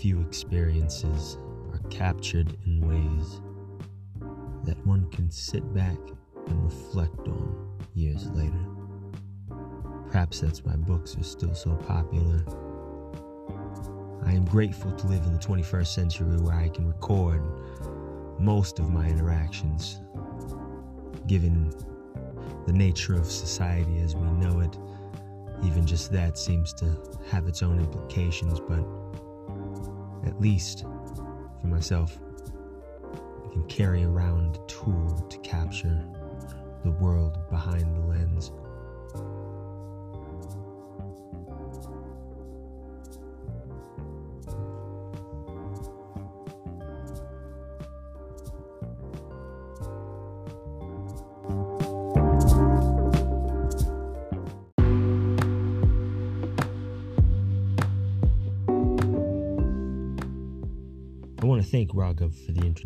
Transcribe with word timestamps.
few 0.00 0.22
experiences 0.22 1.36
are 1.72 1.80
captured 1.90 2.56
in 2.64 2.80
ways 2.80 3.42
that 4.64 4.78
one 4.86 5.06
can 5.10 5.30
sit 5.30 5.74
back 5.74 5.98
and 6.46 6.64
reflect 6.64 7.28
on 7.28 7.78
years 7.92 8.30
later. 8.30 8.64
Perhaps 10.10 10.40
that's 10.40 10.64
why 10.64 10.74
books 10.76 11.18
are 11.18 11.22
still 11.22 11.54
so 11.54 11.72
popular. 11.86 12.42
I 14.24 14.32
am 14.32 14.46
grateful 14.46 14.90
to 14.90 15.06
live 15.06 15.22
in 15.26 15.34
the 15.34 15.38
21st 15.38 15.88
century 15.88 16.38
where 16.38 16.54
I 16.54 16.70
can 16.70 16.86
record 16.86 17.42
most 18.38 18.78
of 18.78 18.88
my 18.88 19.06
interactions, 19.06 20.00
given 21.26 21.74
the 22.66 22.72
nature 22.72 23.16
of 23.16 23.30
society 23.30 23.98
as 23.98 24.16
we 24.16 24.30
know 24.30 24.60
it. 24.60 24.78
Even 25.62 25.84
just 25.84 26.10
that 26.12 26.38
seems 26.38 26.72
to 26.72 26.86
have 27.30 27.46
its 27.46 27.62
own 27.62 27.78
implications, 27.78 28.60
but 28.60 28.82
at 30.26 30.40
least 30.40 30.84
for 31.60 31.66
myself, 31.66 32.18
I 33.14 33.52
can 33.52 33.64
carry 33.64 34.04
around 34.04 34.56
a 34.56 34.66
tool 34.66 35.26
to 35.28 35.38
capture 35.38 36.04
the 36.84 36.92
world 36.92 37.38
behind 37.50 37.94
the 37.96 38.00
lens. 38.00 38.52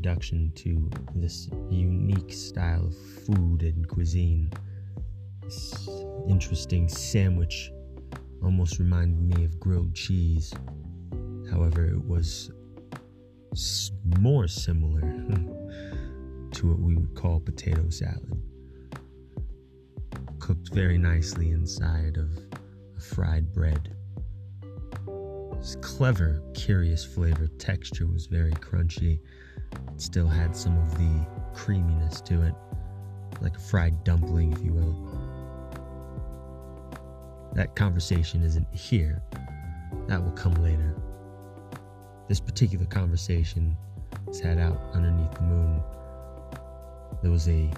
Introduction 0.05 0.53
to 0.55 0.91
this 1.15 1.49
unique 1.71 2.31
style 2.31 2.85
of 2.85 2.95
food 3.25 3.63
and 3.63 3.89
cuisine. 3.89 4.53
This 5.43 5.89
interesting 6.29 6.91
sandwich 6.91 7.73
almost 8.43 8.79
reminded 8.79 9.19
me 9.19 9.47
of 9.47 9.59
grilled 9.59 9.95
cheese. 9.95 10.53
However, 11.51 11.87
it 11.87 12.05
was 12.05 12.51
more 14.19 14.47
similar 14.47 15.01
to 16.53 16.69
what 16.69 16.81
we 16.81 16.97
would 16.97 17.15
call 17.15 17.41
potato 17.41 17.89
salad. 17.89 18.39
Cooked 20.39 20.69
very 20.75 20.99
nicely 20.99 21.49
inside 21.49 22.19
of 22.19 22.29
a 22.95 23.01
fried 23.01 23.55
bread. 23.55 23.97
This 25.55 25.77
clever, 25.81 26.43
curious 26.53 27.07
flavor. 27.07 27.47
Texture 27.59 28.07
was 28.07 28.27
very 28.27 28.53
crunchy. 28.53 29.21
Still 29.97 30.29
had 30.29 30.57
some 30.57 30.77
of 30.79 30.99
the 30.99 31.27
creaminess 31.55 32.21
to 32.23 32.43
it, 32.43 32.55
like 33.41 33.57
a 33.57 33.61
fried 33.61 34.05
dumpling, 34.05 34.53
if 34.53 34.63
you 34.63 34.73
will. 34.73 34.95
That 37.55 37.77
conversation 37.77 38.43
isn't 38.43 38.67
here, 38.73 39.23
that 40.09 40.23
will 40.23 40.33
come 40.33 40.55
later. 40.55 40.97
This 42.29 42.41
particular 42.41 42.87
conversation 42.87 43.77
is 44.29 44.41
had 44.41 44.59
out 44.59 44.81
underneath 44.93 45.33
the 45.35 45.43
moon. 45.43 45.83
There 47.23 47.31
was 47.31 47.49
a 47.49 47.71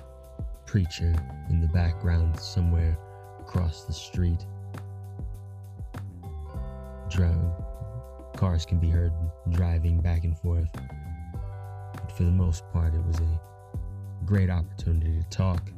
preacher 0.64 1.14
in 1.50 1.60
the 1.60 1.68
background 1.68 2.40
somewhere 2.40 2.98
across 3.40 3.84
the 3.84 3.92
street. 3.92 4.46
Drone 7.10 7.52
cars 8.36 8.66
can 8.66 8.78
be 8.78 8.90
heard 8.90 9.12
driving 9.50 10.00
back 10.00 10.24
and 10.24 10.38
forth. 10.38 10.68
For 12.16 12.22
the 12.22 12.30
most 12.30 12.64
part, 12.72 12.94
it 12.94 13.04
was 13.04 13.20
a 13.20 13.40
great 14.24 14.48
opportunity 14.48 15.20
to 15.20 15.28
talk, 15.28 15.70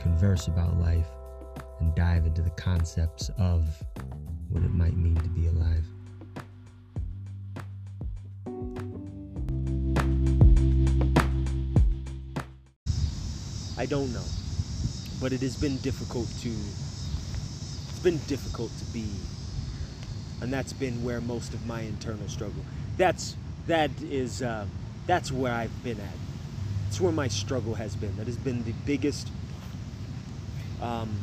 converse 0.00 0.48
about 0.48 0.76
life, 0.80 1.06
and 1.78 1.94
dive 1.94 2.26
into 2.26 2.42
the 2.42 2.50
concepts 2.50 3.30
of 3.38 3.64
what 4.48 4.64
it 4.64 4.72
might 4.72 4.96
mean 4.96 5.14
to 5.14 5.28
be 5.28 5.46
alive. 5.46 5.84
I 13.78 13.86
don't 13.86 14.12
know. 14.12 14.24
But 15.20 15.32
it 15.32 15.42
has 15.42 15.54
been 15.54 15.76
difficult 15.76 16.26
to 16.40 16.48
it's 16.48 18.00
been 18.02 18.18
difficult 18.26 18.76
to 18.78 18.84
be 18.86 19.06
and 20.40 20.52
that's 20.52 20.72
been 20.72 21.04
where 21.04 21.20
most 21.20 21.54
of 21.54 21.64
my 21.66 21.82
internal 21.82 22.26
struggle. 22.26 22.64
That's 22.96 23.36
that 23.68 23.92
is 24.02 24.42
uh, 24.42 24.66
that's 25.08 25.32
where 25.32 25.52
I've 25.52 25.82
been 25.82 25.98
at. 25.98 26.14
It's 26.86 27.00
where 27.00 27.10
my 27.10 27.28
struggle 27.28 27.74
has 27.74 27.96
been. 27.96 28.14
That 28.18 28.26
has 28.26 28.36
been 28.36 28.62
the 28.64 28.74
biggest 28.84 29.28
um, 30.80 31.18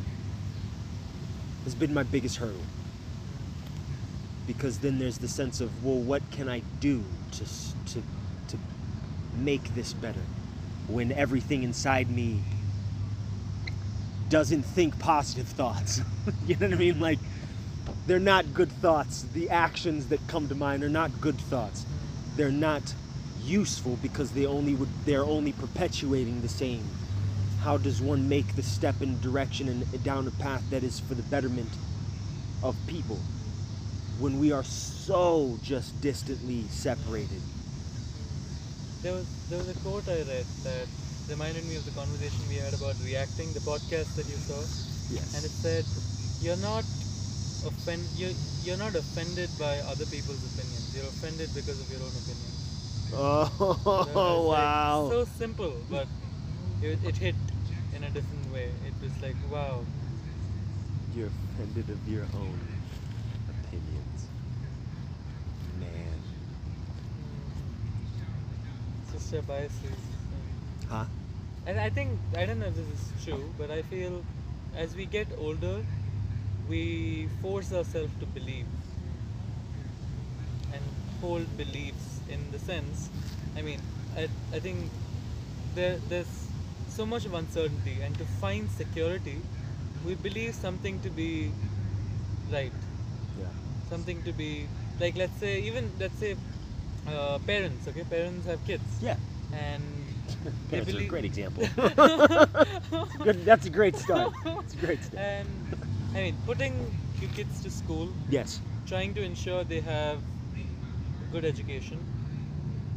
has 1.64 1.74
been 1.74 1.94
my 1.94 2.02
biggest 2.02 2.36
hurdle. 2.36 2.60
Because 4.46 4.80
then 4.80 4.98
there's 4.98 5.18
the 5.18 5.28
sense 5.28 5.60
of, 5.60 5.84
well, 5.84 5.98
what 5.98 6.28
can 6.30 6.48
I 6.48 6.62
do 6.80 7.02
to 7.32 7.44
to 7.44 8.02
to 8.48 8.58
make 9.38 9.74
this 9.74 9.92
better? 9.92 10.20
When 10.88 11.12
everything 11.12 11.62
inside 11.62 12.10
me 12.10 12.42
doesn't 14.28 14.64
think 14.64 14.98
positive 14.98 15.46
thoughts. 15.46 16.00
you 16.46 16.56
know 16.56 16.66
what 16.66 16.74
I 16.74 16.78
mean? 16.78 16.98
Like 16.98 17.20
they're 18.08 18.18
not 18.18 18.52
good 18.52 18.72
thoughts. 18.72 19.26
The 19.32 19.50
actions 19.50 20.08
that 20.08 20.26
come 20.26 20.48
to 20.48 20.56
mind 20.56 20.82
are 20.82 20.88
not 20.88 21.20
good 21.20 21.38
thoughts. 21.38 21.86
They're 22.36 22.50
not 22.50 22.82
useful 23.46 23.96
because 23.96 24.32
they 24.32 24.46
only 24.46 24.74
would 24.74 25.04
they're 25.04 25.24
only 25.26 25.52
perpetuating 25.52 26.40
the 26.40 26.48
same. 26.48 26.96
How 27.56 27.78
does 27.78 28.02
one 28.02 28.28
make 28.28 28.54
the 28.54 28.62
step 28.62 29.02
in 29.02 29.20
direction 29.20 29.68
and 29.68 30.02
down 30.02 30.28
a 30.28 30.32
path 30.32 30.64
that 30.68 30.84
is 30.84 31.00
for 31.00 31.14
the 31.14 31.22
betterment 31.22 31.78
of 32.62 32.84
people 32.86 33.24
when 34.16 34.38
we 34.38 34.52
are 34.52 34.64
so 34.64 35.58
just 35.60 36.00
distantly 36.00 36.68
separated? 36.68 37.42
There 39.02 39.14
was 39.14 39.26
there 39.48 39.58
was 39.58 39.68
a 39.68 39.74
quote 39.74 40.08
I 40.08 40.22
read 40.22 40.46
that 40.64 40.88
reminded 41.28 41.64
me 41.64 41.76
of 41.76 41.84
the 41.84 41.90
conversation 41.92 42.46
we 42.48 42.56
had 42.56 42.74
about 42.74 42.98
reacting, 43.00 43.52
the 43.52 43.60
podcast 43.60 44.14
that 44.16 44.26
you 44.26 44.38
saw, 44.38 44.66
Yes. 45.08 45.28
and 45.32 45.44
it 45.44 45.52
said, 45.56 45.86
"You're 46.40 46.56
not 46.56 46.84
offend 47.62 48.10
you 48.14 48.36
you're 48.60 48.76
not 48.76 48.96
offended 48.96 49.56
by 49.58 49.78
other 49.80 50.06
people's 50.06 50.44
opinions. 50.44 50.94
You're 50.94 51.08
offended 51.08 51.54
because 51.54 51.78
of 51.80 51.90
your 51.90 52.02
own 52.02 52.16
opinions." 52.16 52.55
Oh, 53.12 53.46
So 53.58 53.70
it 53.70 54.14
was, 54.14 54.48
like, 54.48 54.58
wow. 54.58 55.08
so 55.10 55.24
simple, 55.24 55.72
but 55.90 56.06
it, 56.82 56.98
it 57.04 57.16
hit 57.16 57.34
in 57.94 58.04
a 58.04 58.10
different 58.10 58.52
way. 58.52 58.70
It 58.86 58.94
was 59.02 59.12
like, 59.22 59.36
wow. 59.50 59.84
You're 61.14 61.30
offended 61.54 61.88
of 61.90 62.08
your 62.08 62.24
own 62.34 62.60
opinions. 63.48 64.26
Man. 65.80 66.20
Mm. 69.08 69.12
Sister 69.12 69.42
biases. 69.42 70.00
Huh? 70.88 71.04
And 71.66 71.80
I 71.80 71.90
think 71.90 72.10
I 72.36 72.46
don't 72.46 72.60
know 72.60 72.66
if 72.66 72.76
this 72.76 72.86
is 72.86 73.24
true, 73.24 73.52
but 73.58 73.70
I 73.70 73.82
feel 73.82 74.22
as 74.76 74.94
we 74.94 75.06
get 75.06 75.26
older, 75.38 75.82
we 76.68 77.28
force 77.42 77.72
ourselves 77.72 78.12
to 78.20 78.26
believe 78.26 78.66
and 80.72 80.82
hold 81.20 81.46
beliefs 81.56 82.05
in 82.28 82.50
the 82.50 82.58
sense. 82.58 83.10
I 83.56 83.62
mean, 83.62 83.80
I, 84.16 84.28
I 84.52 84.58
think 84.60 84.90
there 85.74 85.98
there's 86.08 86.50
so 86.88 87.06
much 87.06 87.24
of 87.26 87.34
uncertainty, 87.34 88.00
and 88.02 88.16
to 88.18 88.24
find 88.24 88.70
security, 88.70 89.38
we 90.04 90.14
believe 90.14 90.54
something 90.54 90.98
to 91.00 91.10
be 91.10 91.54
right, 92.50 92.72
Yeah. 93.38 93.52
something 93.88 94.22
to 94.22 94.32
be 94.32 94.68
like 94.98 95.16
let's 95.16 95.36
say 95.38 95.60
even 95.62 95.92
let's 95.98 96.18
say 96.18 96.36
uh, 97.06 97.38
parents. 97.46 97.86
Okay, 97.88 98.04
parents 98.04 98.46
have 98.46 98.64
kids, 98.64 98.98
Yeah. 99.00 99.16
and 99.52 100.06
Parents 100.68 100.94
are 100.94 100.98
a 100.98 101.04
great 101.08 101.24
example. 101.24 101.68
Good, 103.22 103.44
that's 103.44 103.66
a 103.66 103.70
great 103.70 103.96
start. 103.96 104.32
It's 104.44 104.74
a 104.74 104.76
great 104.78 105.02
start. 105.04 105.22
and 105.22 105.48
I 106.14 106.18
mean, 106.22 106.38
putting 106.44 106.92
your 107.20 107.30
kids 107.30 107.60
to 107.62 107.70
school, 107.70 108.14
Yes. 108.28 108.60
trying 108.86 109.14
to 109.14 109.22
ensure 109.22 109.64
they 109.64 109.80
have 109.80 110.22
a 111.22 111.26
good 111.32 111.44
education, 111.44 111.98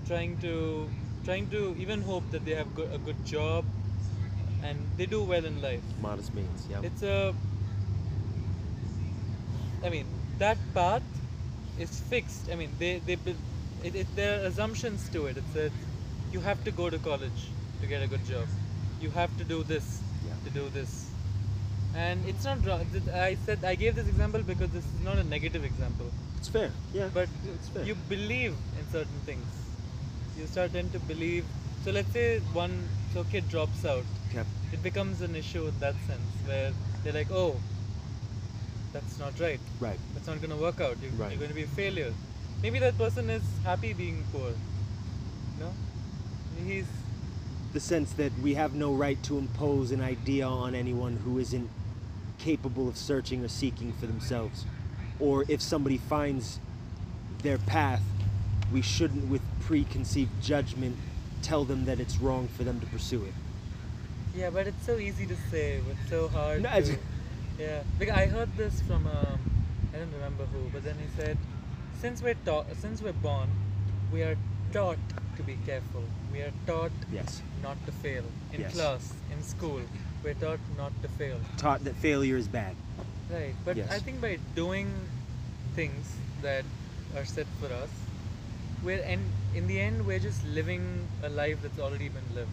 trying 0.10 0.36
to 0.46 0.54
trying 1.26 1.48
to 1.56 1.76
even 1.78 2.02
hope 2.02 2.30
that 2.32 2.44
they 2.46 2.56
have 2.60 2.70
good, 2.76 2.90
a 2.94 2.98
good 2.98 3.20
job 3.26 3.64
and 4.64 4.78
they 4.98 5.06
do 5.06 5.24
well 5.24 5.46
in 5.46 5.62
life. 5.62 5.84
Modest 6.02 6.34
means. 6.34 6.66
Yeah. 6.72 6.82
It's 6.90 7.04
a 7.04 7.34
I 9.86 9.90
mean, 9.90 10.08
that 10.40 10.58
path 10.74 11.04
is 11.80 12.00
fixed. 12.14 12.50
I 12.52 12.56
mean, 12.56 12.72
they 12.80 12.94
they 13.06 13.18
it, 13.84 13.96
it 14.02 14.08
there 14.16 14.34
are 14.40 14.46
assumptions 14.48 15.08
to 15.18 15.28
it. 15.28 15.38
It 15.38 15.54
says 15.54 15.72
you 16.34 16.42
have 16.48 16.64
to 16.66 16.72
go 16.72 16.90
to 16.90 17.00
college 17.10 17.46
to 17.82 17.88
get 17.94 18.02
a 18.08 18.08
good 18.16 18.26
job. 18.26 18.48
You 19.02 19.12
have 19.12 19.38
to 19.44 19.48
do 19.54 19.62
this 19.76 20.02
Yeah. 20.28 20.42
to 20.48 20.58
do 20.58 20.66
this. 20.80 20.98
And 22.08 22.28
it's 22.32 22.50
not 22.50 22.66
wrong. 22.66 22.84
I 23.14 23.38
said 23.46 23.64
I 23.76 23.76
gave 23.86 23.96
this 24.02 24.10
example 24.16 24.44
because 24.52 24.76
this 24.80 24.92
is 24.92 25.00
not 25.12 25.24
a 25.24 25.30
negative 25.38 25.64
example. 25.72 26.12
It's 26.42 26.52
fair. 26.58 26.72
Yeah. 26.94 27.10
but 27.14 27.28
it's 27.54 27.70
fair. 27.70 27.84
you 27.94 27.96
believe 28.18 28.54
in 28.80 28.92
certain 28.98 29.26
things. 29.32 29.59
You 30.40 30.48
start 30.48 30.72
tend 30.72 30.92
to 30.94 31.00
believe. 31.00 31.46
So 31.84 31.92
let's 31.92 32.12
say 32.12 32.40
one 32.54 32.88
so 33.14 33.24
kid 33.26 33.50
drops 33.50 33.84
out. 33.86 34.04
Okay. 34.30 34.48
It 34.72 34.82
becomes 34.82 35.22
an 35.22 35.36
issue 35.36 35.68
in 35.68 35.80
that 35.80 35.96
sense 36.08 36.22
where 36.46 36.72
they're 37.04 37.14
like, 37.14 37.32
oh, 37.32 37.58
that's 38.94 39.20
not 39.20 39.40
right. 39.40 39.60
Right. 39.80 40.00
That's 40.14 40.28
not 40.28 40.38
going 40.38 40.52
to 40.52 40.62
work 40.62 40.80
out. 40.82 40.98
You're, 41.02 41.12
Right. 41.12 41.32
you're 41.32 41.40
going 41.40 41.50
to 41.50 41.56
be 41.56 41.64
a 41.64 41.68
failure. 41.68 42.14
Maybe 42.62 42.80
that 42.80 42.98
person 42.98 43.30
is 43.30 43.44
happy 43.64 43.94
being 43.94 44.24
poor. 44.32 44.52
No, 45.60 45.74
he's 46.66 46.86
The 47.74 47.80
sense 47.80 48.14
that 48.14 48.32
we 48.40 48.54
have 48.56 48.74
no 48.74 48.94
right 48.94 49.22
to 49.24 49.38
impose 49.38 49.92
an 49.92 50.02
idea 50.02 50.48
on 50.48 50.74
anyone 50.74 51.18
who 51.18 51.38
isn't 51.38 51.70
capable 52.38 52.88
of 52.88 52.98
searching 52.98 53.44
or 53.44 53.48
seeking 53.48 53.94
for 53.94 54.08
themselves. 54.08 54.66
Or 55.20 55.46
if 55.48 55.62
somebody 55.62 55.98
finds 55.98 56.60
their 57.44 57.58
path, 57.58 58.02
we 58.72 58.82
shouldn't, 58.82 59.30
with 59.30 59.42
preconceived 59.62 60.42
judgment, 60.42 60.96
tell 61.42 61.64
them 61.64 61.86
that 61.86 62.00
it's 62.00 62.20
wrong 62.20 62.48
for 62.48 62.64
them 62.64 62.80
to 62.80 62.86
pursue 62.88 63.24
it. 63.24 63.34
yeah, 64.36 64.50
but 64.50 64.68
it's 64.68 64.86
so 64.86 64.98
easy 64.98 65.26
to 65.26 65.36
say, 65.50 65.80
but 65.88 65.96
so 66.10 66.28
hard. 66.28 66.62
No, 66.62 66.82
to, 66.82 66.98
yeah, 67.60 67.82
because 67.98 68.16
I 68.16 68.28
heard 68.28 68.50
this 68.58 68.82
from 68.82 69.06
um, 69.08 69.40
I 69.94 69.98
don't 69.98 70.14
remember 70.14 70.44
who, 70.46 70.70
but 70.72 70.84
then 70.84 70.96
he 70.96 71.22
said, 71.22 71.38
since 72.00 72.22
we're 72.22 72.36
taught, 72.46 72.66
since 72.76 73.02
we're 73.02 73.14
born, 73.14 73.50
we 74.14 74.22
are 74.22 74.38
taught 74.72 74.98
to 75.38 75.44
be 75.44 75.58
careful. 75.66 76.04
We 76.32 76.42
are 76.42 76.52
taught 76.68 76.92
Yes. 77.12 77.42
not 77.64 77.78
to 77.86 77.92
fail 77.92 78.24
in 78.54 78.62
Yes. 78.62 78.74
class, 78.74 79.14
in 79.36 79.44
school. 79.44 79.82
We're 80.24 80.36
taught 80.36 80.60
not 80.78 80.92
to 81.02 81.08
fail. 81.08 81.40
Taught 81.58 81.86
that 81.86 81.96
failure 81.96 82.38
is 82.38 82.48
bad. 82.48 82.76
Right, 83.32 83.56
but 83.66 83.78
Yes. 83.78 83.92
I 83.92 84.00
think 84.00 84.22
by 84.22 84.38
doing 84.56 84.92
things 85.76 86.06
that 86.42 86.66
are 87.16 87.26
set 87.26 87.48
for 87.60 87.68
us, 87.68 87.90
we're 88.84 89.02
and 89.04 89.22
in 89.56 89.68
the 89.68 89.80
end 89.80 90.06
we're 90.06 90.20
just 90.20 90.46
living 90.46 91.08
a 91.24 91.30
life 91.30 91.62
that's 91.62 91.80
already 91.80 92.10
been 92.10 92.30
lived. 92.36 92.52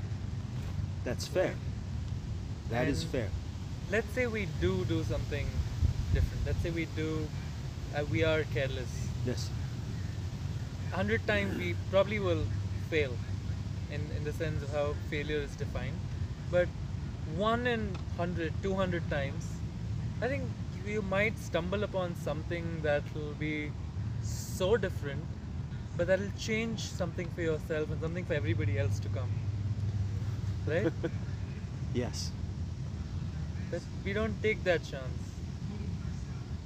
That's 1.05 1.27
fair. 1.27 1.55
That 2.71 2.89
is 2.89 3.03
And- 3.03 3.11
fair. 3.13 3.29
Let's 3.91 4.13
say 4.15 4.27
we 4.27 4.47
do 4.61 4.85
do 4.87 5.05
something 5.05 5.47
different. 6.13 6.47
Let's 6.47 6.61
say 6.63 6.71
we 6.71 6.87
do, 6.97 7.29
uh, 7.95 8.05
we 8.11 8.25
are 8.25 8.43
careless. 8.55 8.95
Yes. 9.25 9.49
A 10.93 10.97
hundred 10.97 11.25
times 11.29 11.57
we 11.57 11.75
probably 11.93 12.19
will 12.19 12.43
fail, 12.91 13.15
in 13.93 14.03
in 14.17 14.25
the 14.25 14.33
sense 14.33 14.65
of 14.67 14.73
how 14.79 14.87
failure 15.13 15.39
is 15.49 15.55
defined. 15.63 16.01
But 16.51 16.69
one 17.45 17.67
in 17.75 17.87
100, 18.17 18.53
200 18.65 19.09
times, 19.11 19.47
I 20.21 20.27
think 20.29 20.51
you 20.95 21.03
might 21.03 21.39
stumble 21.39 21.85
upon 21.85 22.17
something 22.27 22.69
that 22.83 23.15
will 23.15 23.35
be 23.47 23.71
so 24.23 24.77
different, 24.77 25.25
but 25.97 26.07
that 26.07 26.19
will 26.21 26.33
change 26.39 26.81
something 26.81 27.29
for 27.35 27.41
yourself 27.43 27.91
and 27.91 28.01
something 28.01 28.25
for 28.25 28.35
everybody 28.35 28.79
else 28.79 28.99
to 29.01 29.09
come. 29.09 29.31
Right? 30.67 30.93
Yes. 31.95 32.31
but 33.71 33.81
we 34.05 34.13
don't 34.13 34.35
take 34.43 34.63
that 34.65 34.85
chance. 34.85 35.23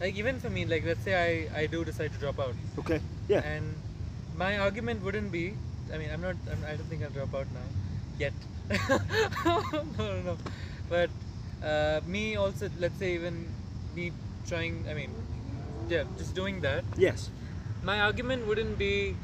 Like 0.00 0.16
even 0.16 0.40
for 0.40 0.50
me, 0.50 0.64
like 0.64 0.84
let's 0.84 1.04
say 1.04 1.14
I, 1.54 1.60
I 1.60 1.66
do 1.66 1.84
decide 1.84 2.12
to 2.14 2.18
drop 2.18 2.40
out, 2.40 2.54
Okay. 2.78 3.00
Yeah. 3.28 3.40
and 3.44 3.64
my 4.36 4.58
argument 4.58 5.04
wouldn't 5.04 5.30
be, 5.30 5.54
I 5.94 5.98
mean, 5.98 6.10
I'm 6.12 6.20
not, 6.20 6.34
I'm, 6.50 6.58
I 6.66 6.74
don't 6.74 6.86
think 6.88 7.04
I'll 7.04 7.10
drop 7.10 7.32
out 7.34 7.46
now, 7.54 7.68
yet. 8.18 8.32
no, 9.44 9.62
no, 9.98 10.22
no. 10.22 10.36
But 10.88 11.10
uh, 11.62 12.00
me 12.06 12.34
also, 12.36 12.68
let's 12.80 12.98
say 12.98 13.14
even 13.14 13.46
me 13.94 14.10
trying, 14.48 14.84
I 14.90 14.94
mean, 14.94 15.10
yeah, 15.88 16.04
just 16.18 16.34
doing 16.34 16.60
that. 16.62 16.82
yes. 16.96 17.30
My 17.82 18.00
argument 18.00 18.46
wouldn't 18.46 18.78
be 18.78 19.16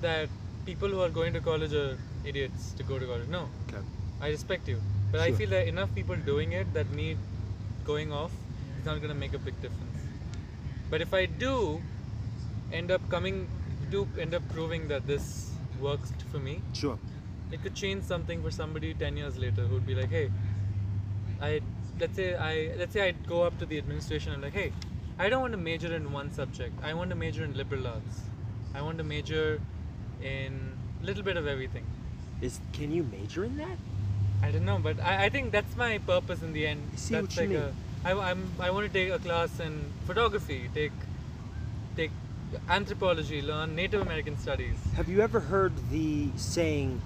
that 0.00 0.28
people 0.66 0.88
who 0.88 1.00
are 1.00 1.08
going 1.08 1.32
to 1.32 1.40
college 1.40 1.72
are 1.72 1.98
idiots 2.24 2.72
to 2.74 2.82
go 2.82 2.98
to 2.98 3.06
college. 3.06 3.28
No, 3.28 3.48
Okay. 3.68 3.82
I 4.20 4.28
respect 4.28 4.68
you, 4.68 4.80
but 5.10 5.20
I 5.20 5.32
feel 5.32 5.50
that 5.50 5.66
enough 5.66 5.94
people 5.94 6.16
doing 6.16 6.52
it 6.52 6.72
that 6.74 6.90
me 6.92 7.16
going 7.84 8.12
off 8.12 8.32
is 8.78 8.86
not 8.86 9.00
gonna 9.00 9.14
make 9.14 9.34
a 9.34 9.38
big 9.38 9.60
difference. 9.60 10.04
But 10.90 11.00
if 11.00 11.12
I 11.12 11.26
do 11.26 11.82
end 12.72 12.90
up 12.90 13.08
coming, 13.10 13.48
do 13.90 14.06
end 14.18 14.34
up 14.34 14.46
proving 14.48 14.88
that 14.88 15.06
this 15.06 15.52
works 15.80 16.12
for 16.30 16.38
me, 16.38 16.62
Sure. 16.72 16.98
it 17.50 17.62
could 17.62 17.74
change 17.74 18.04
something 18.04 18.42
for 18.42 18.50
somebody 18.50 18.94
10 18.94 19.16
years 19.16 19.36
later 19.36 19.66
who'd 19.66 19.86
be 19.86 19.94
like, 19.94 20.10
hey, 20.10 20.30
I 21.40 21.60
let's 22.00 22.16
say 22.16 22.34
I 22.36 22.70
let's 22.78 22.92
say 22.92 23.08
I 23.08 23.12
go 23.26 23.42
up 23.42 23.58
to 23.58 23.66
the 23.66 23.78
administration 23.78 24.32
and 24.32 24.42
like, 24.42 24.52
hey, 24.52 24.72
I 25.18 25.28
don't 25.28 25.40
want 25.40 25.52
to 25.52 25.58
major 25.58 25.94
in 25.94 26.12
one 26.12 26.32
subject. 26.32 26.74
I 26.82 26.92
want 26.94 27.10
to 27.10 27.16
major 27.16 27.44
in 27.44 27.56
liberal 27.56 27.86
arts. 27.86 28.22
I 28.74 28.82
want 28.82 28.98
to 28.98 29.04
major 29.04 29.60
in 30.20 30.72
a 31.02 31.06
little 31.06 31.22
bit 31.22 31.36
of 31.36 31.46
everything. 31.46 31.86
Is 32.40 32.58
can 32.72 32.90
you 32.90 33.04
major 33.04 33.44
in 33.44 33.56
that? 33.58 33.78
I 34.42 34.50
don't 34.50 34.64
know, 34.64 34.78
but 34.78 35.00
I, 35.00 35.26
I 35.26 35.28
think 35.28 35.52
that's 35.52 35.76
my 35.76 35.98
purpose 35.98 36.42
in 36.42 36.52
the 36.52 36.66
end. 36.66 36.90
I 36.92 36.96
see 36.96 37.14
that's 37.14 37.36
what 37.36 37.48
you 37.48 37.58
like 37.58 37.74
a, 38.04 38.18
I, 38.20 38.30
I'm, 38.30 38.50
I 38.58 38.70
want 38.70 38.86
to 38.86 38.92
take 38.92 39.10
a 39.10 39.18
class 39.18 39.60
in 39.60 39.92
photography, 40.06 40.68
take 40.74 40.92
take 41.96 42.10
anthropology, 42.68 43.40
learn 43.40 43.76
Native 43.76 44.02
American 44.02 44.36
studies. 44.36 44.76
Have 44.96 45.08
you 45.08 45.20
ever 45.20 45.38
heard 45.38 45.90
the 45.90 46.28
saying, 46.36 47.00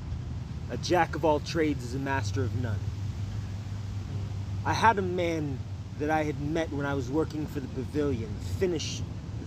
"A 0.71 0.79
jack 0.79 1.15
of 1.15 1.27
all 1.27 1.41
trades 1.41 1.85
is 1.85 1.95
a 1.95 1.99
master 1.99 2.43
of 2.43 2.57
none"? 2.57 2.79
Hmm. 2.79 4.69
I 4.69 4.73
had 4.73 4.99
a 4.99 5.03
man 5.03 5.59
that 5.99 6.11
I 6.11 6.23
had 6.25 6.41
met 6.41 6.73
when 6.73 6.87
I 6.87 6.95
was 6.95 7.11
working 7.11 7.47
for 7.47 7.61
the 7.61 7.69
pavilion 7.69 8.33
finish 8.59 9.03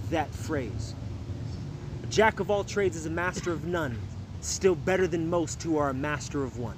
that 0.09 0.33
phrase. 0.33 0.94
A 2.03 2.07
jack 2.07 2.39
of 2.39 2.51
all 2.51 2.63
trades 2.63 2.95
is 2.95 3.06
a 3.06 3.09
master 3.09 3.51
of 3.51 3.65
none, 3.65 3.98
still 4.42 4.75
better 4.75 5.07
than 5.07 5.30
most 5.30 5.62
who 5.63 5.77
are 5.77 5.89
a 5.89 5.94
master 5.94 6.44
of 6.44 6.57
one. 6.57 6.77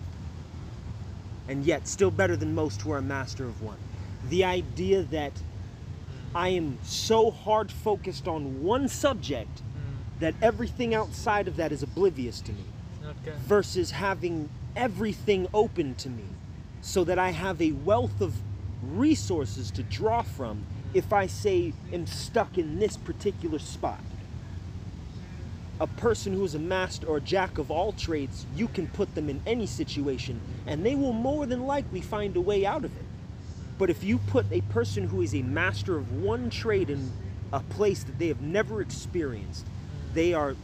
And 1.48 1.66
yet, 1.66 1.88
still 1.88 2.12
better 2.12 2.36
than 2.36 2.56
most 2.56 2.82
who 2.82 2.92
are 2.92 3.00
a 3.00 3.02
master 3.02 3.46
of 3.46 3.62
one. 3.62 3.78
The 4.30 4.46
idea 4.46 5.04
that 5.04 5.34
I 6.34 6.50
am 6.50 6.78
so 6.84 7.32
hard 7.32 7.72
focused 7.72 8.28
on 8.28 8.64
one 8.64 8.88
subject 8.88 9.62
Mm, 9.74 10.20
that 10.20 10.36
everything 10.42 10.94
outside 10.96 11.48
of 11.48 11.56
that 11.58 11.72
is 11.72 11.84
oblivious 11.84 12.40
to 12.42 12.52
me 12.52 12.64
good. 13.26 13.34
versus 13.36 13.92
having 13.92 14.50
everything 14.76 15.48
open 15.54 15.96
to 15.96 16.10
me 16.10 16.26
so 16.82 17.04
that 17.04 17.20
I 17.20 17.32
have 17.32 17.62
a 17.62 17.72
wealth 17.72 18.22
of 18.22 18.36
resources 18.92 19.72
to 19.72 19.84
draw 19.84 20.22
from 20.22 20.64
if 20.94 21.12
I 21.12 21.28
say 21.28 21.74
am 21.92 22.06
stuck 22.06 22.58
in 22.58 22.80
this 22.80 22.98
particular 22.98 23.60
spot. 23.60 24.00
A 25.80 25.88
person 25.88 26.34
who 26.34 26.44
is 26.44 26.56
a 26.56 26.60
master 26.60 27.08
or 27.08 27.18
a 27.18 27.22
jack 27.22 27.58
of 27.58 27.72
all 27.72 27.92
trades, 27.94 28.46
you 28.56 28.68
can 28.68 28.88
put 28.88 29.16
them 29.16 29.30
in 29.30 29.42
any 29.46 29.66
situation 29.66 30.40
and 30.68 30.86
they 30.86 30.96
will 30.96 31.14
more 31.14 31.46
than 31.46 31.66
likely 31.66 32.02
find 32.02 32.36
a 32.36 32.42
way 32.42 32.66
out 32.66 32.86
of 32.86 32.96
it. 32.96 33.06
But 33.78 33.90
if 33.90 34.04
you 34.04 34.20
put 34.20 34.46
a 34.52 34.62
person 34.62 35.08
who 35.08 35.22
is 35.22 35.34
a 35.34 35.42
master 35.42 35.98
of 35.98 36.22
one 36.22 36.50
trade 36.50 36.90
in 36.90 37.12
a 37.52 37.60
place 37.60 38.04
that 38.04 38.20
they 38.20 38.28
have 38.28 38.42
never 38.42 38.82
experienced, 38.82 39.66
they 40.14 40.34
are 40.34 40.56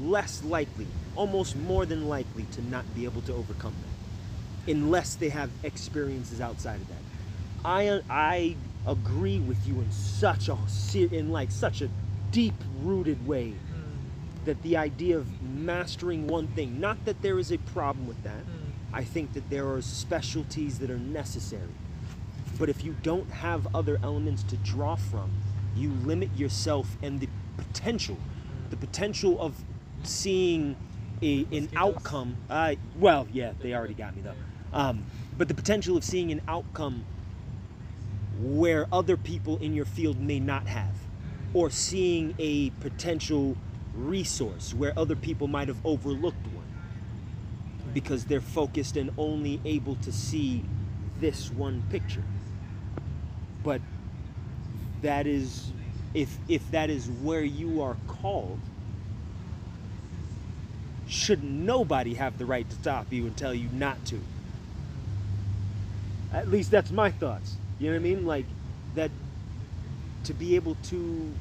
less 0.00 0.42
likely, 0.42 0.86
almost 1.14 1.56
more 1.56 1.86
than 1.86 2.08
likely, 2.08 2.44
to 2.52 2.62
not 2.68 2.84
be 2.94 3.04
able 3.04 3.22
to 3.22 3.32
overcome 3.32 3.72
that 3.72 3.96
unless 4.68 5.14
they 5.14 5.28
have 5.28 5.50
experiences 5.62 6.40
outside 6.40 6.80
of 6.80 6.88
that. 6.88 7.05
I 7.66 8.00
I 8.08 8.56
agree 8.86 9.40
with 9.40 9.66
you 9.66 9.80
in 9.80 9.90
such 9.90 10.48
a 10.48 10.56
in 10.94 11.30
like 11.30 11.50
such 11.50 11.82
a 11.82 11.90
deep-rooted 12.30 13.26
way 13.26 13.54
Mm, 13.54 14.44
that 14.44 14.62
the 14.62 14.76
idea 14.76 15.18
of 15.18 15.42
mastering 15.42 16.28
one 16.28 16.46
thing, 16.48 16.80
not 16.80 17.04
that 17.04 17.22
there 17.22 17.38
is 17.38 17.50
a 17.50 17.58
problem 17.58 18.06
with 18.06 18.22
that. 18.22 18.46
mm, 18.46 18.72
I 18.92 19.02
think 19.02 19.32
that 19.32 19.50
there 19.50 19.68
are 19.72 19.82
specialties 19.82 20.78
that 20.78 20.90
are 20.90 20.98
necessary. 20.98 21.74
But 22.58 22.68
if 22.68 22.84
you 22.84 22.94
don't 23.02 23.30
have 23.30 23.66
other 23.74 23.98
elements 24.02 24.42
to 24.44 24.56
draw 24.56 24.94
from, 24.94 25.30
you 25.74 25.90
limit 25.90 26.30
yourself 26.36 26.96
and 27.02 27.20
the 27.20 27.28
potential, 27.56 28.18
the 28.70 28.76
potential 28.76 29.38
of 29.40 29.64
seeing 30.04 30.76
a, 31.22 31.46
an 31.50 31.68
outcome. 31.76 32.36
Uh, 32.48 32.76
well, 32.98 33.26
yeah, 33.32 33.52
they 33.60 33.74
already 33.74 33.94
got 33.94 34.14
me 34.14 34.22
though. 34.22 34.34
Um, 34.72 35.04
but 35.36 35.48
the 35.48 35.54
potential 35.54 35.96
of 35.96 36.04
seeing 36.04 36.30
an 36.30 36.40
outcome 36.48 37.04
where 38.40 38.86
other 38.92 39.16
people 39.16 39.58
in 39.58 39.74
your 39.74 39.84
field 39.84 40.20
may 40.20 40.40
not 40.40 40.66
have, 40.66 40.94
or 41.54 41.70
seeing 41.70 42.34
a 42.38 42.70
potential 42.80 43.56
resource 43.94 44.74
where 44.74 44.92
other 44.98 45.16
people 45.16 45.48
might 45.48 45.68
have 45.68 45.78
overlooked 45.84 46.46
one 46.48 46.66
because 47.94 48.26
they're 48.26 48.40
focused 48.40 48.96
and 48.96 49.10
only 49.16 49.60
able 49.64 49.94
to 49.96 50.12
see 50.12 50.64
this 51.18 51.50
one 51.50 51.82
picture. 51.90 52.22
But 53.64 53.80
that 55.02 55.26
is 55.26 55.72
if 56.12 56.36
if 56.48 56.70
that 56.70 56.90
is 56.90 57.08
where 57.08 57.42
you 57.42 57.82
are 57.82 57.96
called, 58.06 58.58
should 61.08 61.42
nobody 61.42 62.14
have 62.14 62.38
the 62.38 62.46
right 62.46 62.68
to 62.68 62.76
stop 62.76 63.12
you 63.12 63.26
and 63.26 63.36
tell 63.36 63.54
you 63.54 63.68
not 63.72 64.04
to. 64.06 64.20
At 66.32 66.50
least 66.50 66.70
that's 66.70 66.90
my 66.90 67.10
thoughts. 67.10 67.56
You 67.78 67.88
know 67.88 67.94
what 67.94 68.00
I 68.00 68.14
mean? 68.14 68.26
Like 68.26 68.46
that 68.94 69.10
to 70.24 70.34
be 70.34 70.56
able 70.56 70.76
to 70.84 71.32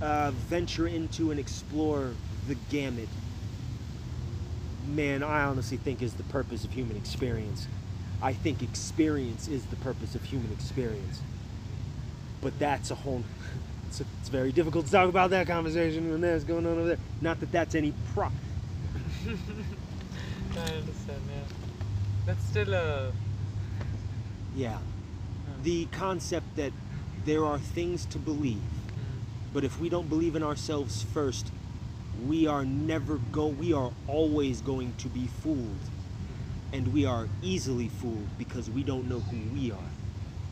uh, 0.00 0.30
venture 0.32 0.86
into 0.86 1.30
and 1.30 1.38
explore 1.38 2.10
the 2.48 2.56
gamut, 2.70 3.08
man, 4.94 5.22
I 5.22 5.44
honestly 5.44 5.76
think 5.76 6.02
is 6.02 6.14
the 6.14 6.22
purpose 6.24 6.64
of 6.64 6.72
human 6.72 6.96
experience. 6.96 7.68
I 8.22 8.32
think 8.32 8.62
experience 8.62 9.48
is 9.48 9.64
the 9.66 9.76
purpose 9.76 10.14
of 10.14 10.24
human 10.24 10.50
experience. 10.52 11.20
But 12.40 12.58
that's 12.58 12.90
a 12.90 12.94
whole. 12.94 13.22
It's, 13.86 14.00
it's 14.00 14.28
very 14.28 14.50
difficult 14.50 14.86
to 14.86 14.90
talk 14.90 15.08
about 15.08 15.30
that 15.30 15.46
conversation 15.46 16.10
when 16.10 16.20
that's 16.20 16.42
going 16.42 16.66
on 16.66 16.72
over 16.72 16.88
there. 16.88 16.98
Not 17.20 17.38
that 17.38 17.52
that's 17.52 17.76
any 17.76 17.92
pro. 18.12 18.24
I 19.26 20.70
understand. 20.72 21.22
Yeah, 21.30 21.44
that's 22.26 22.44
still 22.44 22.74
a. 22.74 23.12
Yeah. 24.56 24.78
The 25.64 25.86
concept 25.86 26.56
that 26.56 26.72
there 27.24 27.42
are 27.42 27.56
things 27.56 28.04
to 28.06 28.18
believe, 28.18 28.60
but 29.54 29.64
if 29.64 29.80
we 29.80 29.88
don't 29.88 30.10
believe 30.10 30.36
in 30.36 30.42
ourselves 30.42 31.02
first, 31.02 31.52
we 32.22 32.46
are 32.46 32.66
never 32.66 33.16
go. 33.32 33.46
We 33.46 33.72
are 33.72 33.90
always 34.06 34.60
going 34.60 34.92
to 34.98 35.08
be 35.08 35.26
fooled, 35.26 35.80
and 36.74 36.92
we 36.92 37.06
are 37.06 37.28
easily 37.40 37.88
fooled 37.88 38.28
because 38.36 38.68
we 38.68 38.82
don't 38.82 39.08
know 39.08 39.20
who 39.20 39.38
we 39.54 39.70
are. 39.70 39.90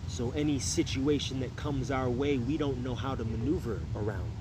So 0.09 0.31
any 0.31 0.59
situation 0.59 1.41
that 1.41 1.57
comes 1.57 1.91
our 1.91 2.09
way, 2.09 2.39
we 2.39 2.57
don't 2.57 2.83
know 2.83 2.95
how 2.95 3.15
to 3.15 3.23
maneuver 3.23 3.83
around 3.95 4.33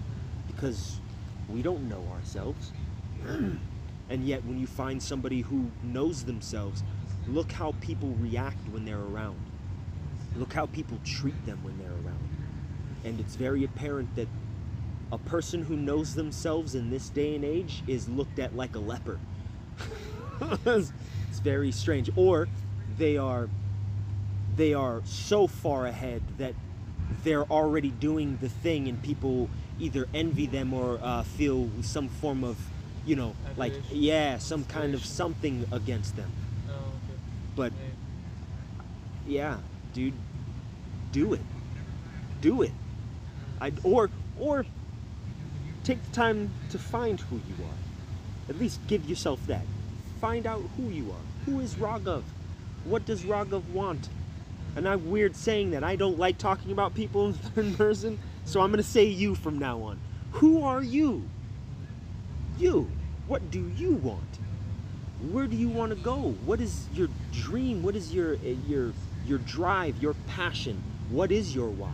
because 0.47 1.01
we 1.49 1.61
don't 1.61 1.89
know 1.89 2.05
ourselves. 2.13 2.71
and 3.27 4.23
yet, 4.23 4.45
when 4.45 4.57
you 4.57 4.67
find 4.67 5.03
somebody 5.03 5.41
who 5.41 5.69
knows 5.83 6.23
themselves, 6.23 6.81
look 7.27 7.51
how 7.51 7.73
people 7.81 8.15
react 8.21 8.69
when 8.69 8.85
they're 8.85 8.95
around. 8.97 9.50
Look 10.35 10.53
how 10.53 10.65
people 10.65 10.99
treat 11.03 11.45
them 11.45 11.59
when 11.63 11.77
they're 11.77 11.87
around. 12.05 12.29
And 13.03 13.19
it's 13.19 13.35
very 13.35 13.63
apparent 13.63 14.15
that 14.15 14.27
a 15.11 15.17
person 15.17 15.63
who 15.63 15.75
knows 15.75 16.13
themselves 16.13 16.75
in 16.75 16.89
this 16.89 17.09
day 17.09 17.35
and 17.35 17.43
age 17.43 17.83
is 17.87 18.07
looked 18.07 18.39
at 18.39 18.55
like 18.55 18.75
a 18.75 18.79
leper. 18.79 19.19
it's 20.65 20.91
very 21.43 21.71
strange. 21.71 22.09
Or 22.15 22.47
they 22.97 23.17
are 23.17 23.49
they 24.55 24.73
are 24.73 25.01
so 25.05 25.47
far 25.47 25.85
ahead 25.85 26.21
that 26.37 26.53
they're 27.23 27.45
already 27.45 27.89
doing 27.89 28.37
the 28.41 28.49
thing 28.49 28.87
and 28.87 29.01
people 29.01 29.49
either 29.79 30.07
envy 30.13 30.45
them 30.45 30.73
or 30.73 30.99
uh, 31.01 31.23
feel 31.23 31.69
some 31.81 32.07
form 32.07 32.43
of 32.43 32.57
you 33.05 33.15
know 33.15 33.35
like 33.57 33.73
yeah 33.91 34.37
some 34.37 34.63
kind 34.65 34.93
of 34.93 35.03
something 35.05 35.65
against 35.71 36.15
them 36.15 36.31
Oh, 36.69 36.73
okay. 36.73 37.19
but 37.55 37.71
Right. 37.71 37.93
yeah 39.25 39.57
dude 39.93 40.13
do 41.11 41.33
it. 41.33 41.41
Do 42.41 42.61
it. 42.61 42.71
I, 43.59 43.71
or 43.83 44.09
or 44.39 44.65
take 45.83 46.03
the 46.03 46.11
time 46.11 46.51
to 46.69 46.79
find 46.79 47.19
who 47.19 47.35
you 47.35 47.63
are. 47.63 48.49
At 48.49 48.59
least 48.59 48.79
give 48.87 49.07
yourself 49.07 49.45
that. 49.47 49.63
Find 50.19 50.47
out 50.47 50.63
who 50.77 50.89
you 50.89 51.11
are. 51.11 51.45
Who 51.45 51.59
is 51.59 51.75
raghav? 51.75 52.23
What 52.85 53.05
does 53.05 53.23
raghav 53.23 53.63
want? 53.69 54.09
And 54.75 54.87
i'm 54.87 55.11
weird 55.11 55.35
saying 55.35 55.71
that. 55.71 55.83
I 55.83 55.95
don't 55.95 56.17
like 56.17 56.37
talking 56.37 56.71
about 56.71 56.95
people 56.95 57.35
in 57.55 57.75
person 57.75 58.19
so 58.45 58.61
i'm 58.61 58.73
to 58.73 58.83
say 58.83 59.05
you 59.05 59.35
from 59.35 59.59
now 59.59 59.81
on. 59.81 59.99
Who 60.33 60.63
are 60.63 60.81
you? 60.81 61.23
You. 62.57 62.89
What 63.27 63.51
do 63.51 63.71
you 63.75 63.93
want? 63.93 64.39
Where 65.31 65.45
do 65.45 65.55
you 65.55 65.69
want 65.69 65.91
to 65.91 65.95
go? 65.95 66.35
What 66.45 66.59
is 66.61 66.87
your 66.93 67.09
dream? 67.31 67.83
What 67.83 67.95
is 67.95 68.13
your 68.13 68.35
uh, 68.35 68.55
your 68.67 68.93
your 69.25 69.37
drive 69.39 69.97
your 70.01 70.13
passion 70.27 70.81
what 71.09 71.31
is 71.31 71.53
your 71.55 71.69
why 71.69 71.93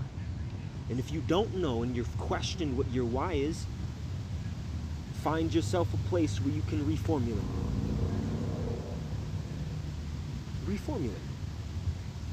and 0.89 0.99
if 0.99 1.11
you 1.11 1.21
don't 1.21 1.53
know 1.55 1.83
and 1.83 1.95
you're 1.95 2.05
questioning 2.17 2.77
what 2.77 2.89
your 2.91 3.05
why 3.05 3.33
is 3.33 3.65
find 5.23 5.53
yourself 5.53 5.93
a 5.93 6.09
place 6.09 6.39
where 6.41 6.53
you 6.53 6.61
can 6.63 6.85
reformulate 6.85 7.51
reformulate 10.65 11.27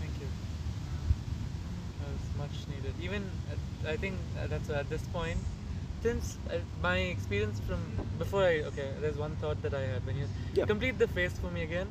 Thank 0.01 0.21
you. 0.21 0.27
That 2.01 2.13
was 2.13 2.25
much 2.39 2.57
needed. 2.69 2.95
Even 3.01 3.23
at, 3.51 3.91
I 3.91 3.97
think 3.97 4.15
that's 4.49 4.69
at 4.71 4.89
this 4.91 5.03
point, 5.09 5.39
since 6.03 6.37
uh, 6.51 6.57
my 6.83 6.99
experience 6.99 7.59
from 7.61 7.79
before 8.19 8.43
I 8.43 8.63
okay, 8.69 8.91
there's 9.01 9.17
one 9.17 9.35
thought 9.37 9.63
that 9.63 9.73
I 9.73 9.81
had 9.81 10.07
when 10.07 10.17
you 10.17 10.27
Yeah. 10.55 10.67
complete 10.67 10.99
the 10.99 11.09
face 11.09 11.33
for 11.33 11.51
me 11.51 11.63
again. 11.63 11.89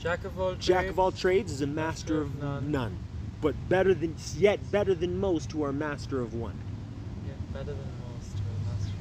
Jack 0.00 0.24
of 0.24 0.40
all 0.40 0.54
jack 0.54 0.78
trades, 0.80 0.90
of 0.90 0.98
all 0.98 1.12
trades 1.12 1.52
is 1.52 1.60
a 1.60 1.66
master 1.66 2.20
of 2.22 2.42
none. 2.42 2.70
none 2.70 2.98
but 3.42 3.54
better 3.68 3.92
than 3.94 4.14
yet 4.36 4.58
better 4.70 4.94
than 4.94 5.18
most 5.18 5.52
who 5.52 5.62
are 5.62 5.72
master 5.72 6.20
of 6.20 6.32
one 6.34 6.58
Yeah, 7.26 7.32
better 7.52 7.72
than 7.74 7.92
most. 8.08 8.32
well, 8.34 8.74
master. 8.74 8.92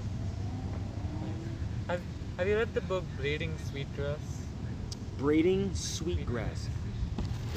Nice. 1.22 1.88
Have 1.88 2.02
Have 2.38 2.48
you 2.48 2.58
read 2.58 2.74
the 2.74 2.82
book 2.82 3.04
Braiding 3.18 3.54
Sweetgrass? 3.70 4.20
braiding 5.18 5.74
sweetgrass 5.76 6.70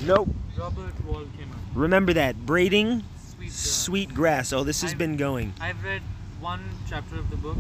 nope 0.05 0.29
Robert 0.59 1.05
Wall 1.05 1.25
Kimmer. 1.39 1.55
remember 1.75 2.13
that 2.13 2.45
braiding 2.47 3.05
Sweetgrass. 3.19 3.55
sweetgrass 3.85 4.53
oh 4.53 4.65
this 4.65 4.83
has 4.83 4.91
I've- 4.93 4.99
been 4.99 5.17
going 5.17 5.53
I've 5.61 5.83
read 5.85 6.03
one 6.41 6.61
chapter 6.89 7.17
of 7.19 7.31
the 7.31 7.37
book. 7.37 7.57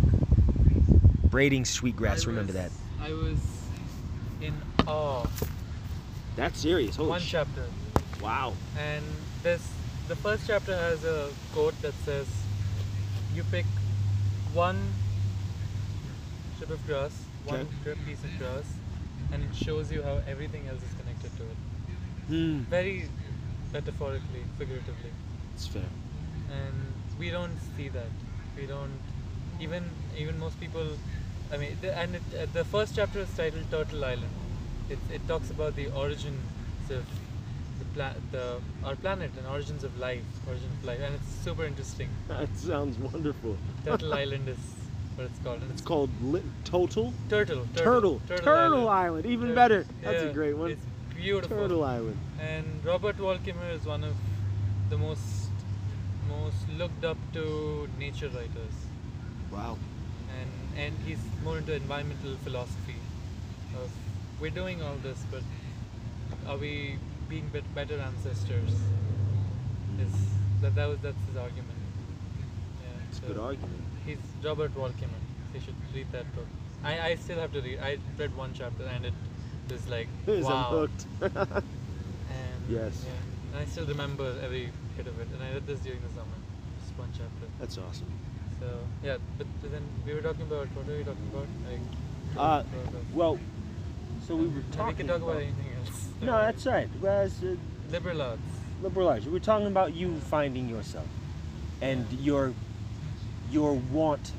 braiding 1.30 1.64
sweetgrass 1.64 2.24
I 2.24 2.30
remember 2.30 2.52
was- 2.52 2.62
that 2.62 2.70
I 3.00 3.12
was 3.12 3.38
in 4.40 4.54
awe. 4.88 5.24
That's 6.36 6.60
serious 6.60 6.96
holy 6.96 7.10
one 7.10 7.20
chapter. 7.20 7.66
wow 8.20 8.54
And 8.76 9.04
this 9.42 9.62
the 10.08 10.16
first 10.16 10.46
chapter 10.46 10.76
has 10.76 11.04
a 11.04 11.30
quote 11.52 11.80
that 11.82 11.94
says 11.94 12.28
you 13.34 13.44
pick 13.44 13.66
one 14.52 14.94
strip 16.56 16.70
of 16.70 16.86
grass, 16.86 17.26
one 17.46 17.66
Okay. 17.86 17.94
piece 18.06 18.22
of 18.24 18.38
grass, 18.38 18.78
and 19.32 19.42
it 19.42 19.54
shows 19.54 19.90
you 19.90 20.02
how 20.02 20.20
everything 20.26 20.68
else 20.68 20.82
is 20.82 20.94
connected 20.94 21.30
to 21.36 21.44
it. 21.52 21.56
hmm 22.28 22.60
Very 22.70 23.08
metaphorically, 23.72 24.44
figuratively. 24.58 25.12
it's 25.54 25.66
fair 25.66 25.88
and 26.50 26.74
we 27.18 27.30
don't 27.30 27.58
see 27.76 27.88
that 27.88 28.10
we 28.56 28.66
don't 28.66 29.00
even 29.66 29.84
even 30.22 30.38
most 30.44 30.58
people 30.60 30.88
i 31.52 31.56
mean 31.56 31.76
the, 31.82 31.90
and 32.02 32.16
it, 32.16 32.22
uh, 32.40 32.46
the 32.58 32.64
first 32.64 32.96
chapter 32.96 33.20
is 33.26 33.34
titled 33.40 33.70
turtle 33.70 34.04
island 34.04 34.41
it, 34.92 34.98
it 35.16 35.26
talks 35.26 35.50
about 35.50 35.74
the 35.74 35.88
origins 35.88 36.90
of 36.90 37.04
the, 37.78 37.84
pla- 37.94 38.18
the 38.30 38.44
our 38.84 38.96
planet 38.96 39.30
and 39.38 39.46
origins 39.46 39.82
of 39.84 39.98
life 39.98 40.24
origin 40.46 40.70
of 40.78 40.84
life 40.84 41.00
and 41.04 41.14
it's 41.14 41.32
super 41.44 41.64
interesting. 41.64 42.08
That 42.28 42.54
sounds 42.56 42.98
wonderful. 42.98 43.56
Turtle 43.84 44.14
island 44.22 44.48
is 44.48 44.58
what 45.16 45.26
it's 45.26 45.38
called 45.44 45.62
and 45.62 45.70
it's 45.70 45.80
it's 45.80 45.88
called 45.88 46.10
li- 46.22 46.50
total? 46.64 47.12
Turtle 47.28 47.66
turtle 47.74 48.20
turtle, 48.26 48.88
island. 48.88 49.26
even 49.26 49.48
Tur- 49.48 49.54
better. 49.54 49.86
That's 50.02 50.22
a 50.24 50.32
great 50.32 50.54
one. 50.54 50.70
it's 50.72 50.86
beautiful. 51.14 51.56
Turtle 51.56 51.84
island. 51.84 52.18
And 52.40 52.84
Robert 52.84 53.18
Wall 53.20 53.38
Kimmer 53.44 53.70
is 53.70 53.86
one 53.86 54.04
of 54.04 54.14
the 54.90 54.98
most 54.98 55.48
most 56.28 56.68
looked 56.78 57.04
up 57.04 57.18
to 57.32 57.88
nature 57.98 58.28
writers. 58.28 58.76
Wow. 59.50 59.78
And 60.38 60.50
and 60.84 60.94
he's 61.06 61.24
more 61.44 61.58
into 61.58 61.74
environmental 61.74 62.36
philosophy 62.44 63.00
of 63.82 63.90
we're 64.42 64.50
doing 64.50 64.82
all 64.82 64.96
this 65.04 65.24
but 65.30 65.42
are 66.50 66.56
we 66.56 66.96
being 67.28 67.48
bet- 67.52 67.74
better 67.76 67.98
ancestors? 68.00 68.74
Is 70.04 70.14
that, 70.60 70.74
that 70.74 70.88
was 70.88 70.98
that's 71.00 71.24
his 71.28 71.36
argument. 71.36 71.78
Yeah 72.82 73.08
it's 73.08 73.18
a 73.20 73.26
good 73.26 73.38
argument. 73.38 73.82
he's 74.04 74.18
Robert 74.44 74.76
Wall 74.76 74.90
Kimmer 74.98 75.22
you 75.54 75.60
should 75.60 75.78
read 75.94 76.06
that 76.10 76.26
book. 76.34 76.48
I, 76.84 77.00
I 77.10 77.14
still 77.14 77.38
have 77.38 77.52
to 77.52 77.60
read 77.60 77.78
I 77.80 77.98
read 78.18 78.36
one 78.36 78.50
chapter 78.52 78.84
and 78.96 79.06
it 79.06 79.14
was 79.70 79.88
like 79.88 80.08
Is 80.26 80.44
wow. 80.44 80.88
and 81.20 81.72
Yes. 82.68 83.04
yeah, 83.06 83.52
and 83.52 83.62
I 83.62 83.64
still 83.66 83.86
remember 83.86 84.34
every 84.42 84.70
bit 84.96 85.06
of 85.06 85.20
it. 85.20 85.28
And 85.34 85.42
I 85.42 85.52
read 85.54 85.66
this 85.68 85.80
during 85.80 86.02
the 86.02 86.08
summer, 86.08 86.38
just 86.80 86.98
one 86.98 87.10
chapter. 87.12 87.46
that's 87.60 87.78
awesome. 87.78 88.10
So 88.58 88.66
yeah, 89.04 89.18
but 89.38 89.46
then 89.62 89.82
we 90.04 90.14
were 90.14 90.20
talking 90.20 90.46
about 90.50 90.66
what 90.74 90.86
were 90.88 90.96
we 90.96 91.04
talking 91.04 91.28
about? 91.32 91.46
Like, 91.70 91.80
uh 92.36 92.62
well 93.12 93.38
so 94.26 94.36
we 94.36 94.46
were 94.46 94.62
talking 94.72 94.86
we 94.86 94.94
can 94.94 95.06
talk 95.08 95.22
about, 95.22 95.36
anything 95.36 95.66
else. 95.78 96.08
no 96.20 96.32
that's 96.32 96.66
right 96.66 96.88
well, 97.00 97.22
it's, 97.22 97.42
uh, 97.42 97.56
liberal 97.90 98.22
arts. 98.22 98.40
liberal 98.82 99.08
arts. 99.08 99.26
We're 99.26 99.38
talking 99.38 99.66
about 99.66 99.94
you 99.94 100.16
finding 100.16 100.68
yourself 100.68 101.06
and 101.80 102.06
your 102.20 102.54
your 103.50 103.74
want 103.74 104.32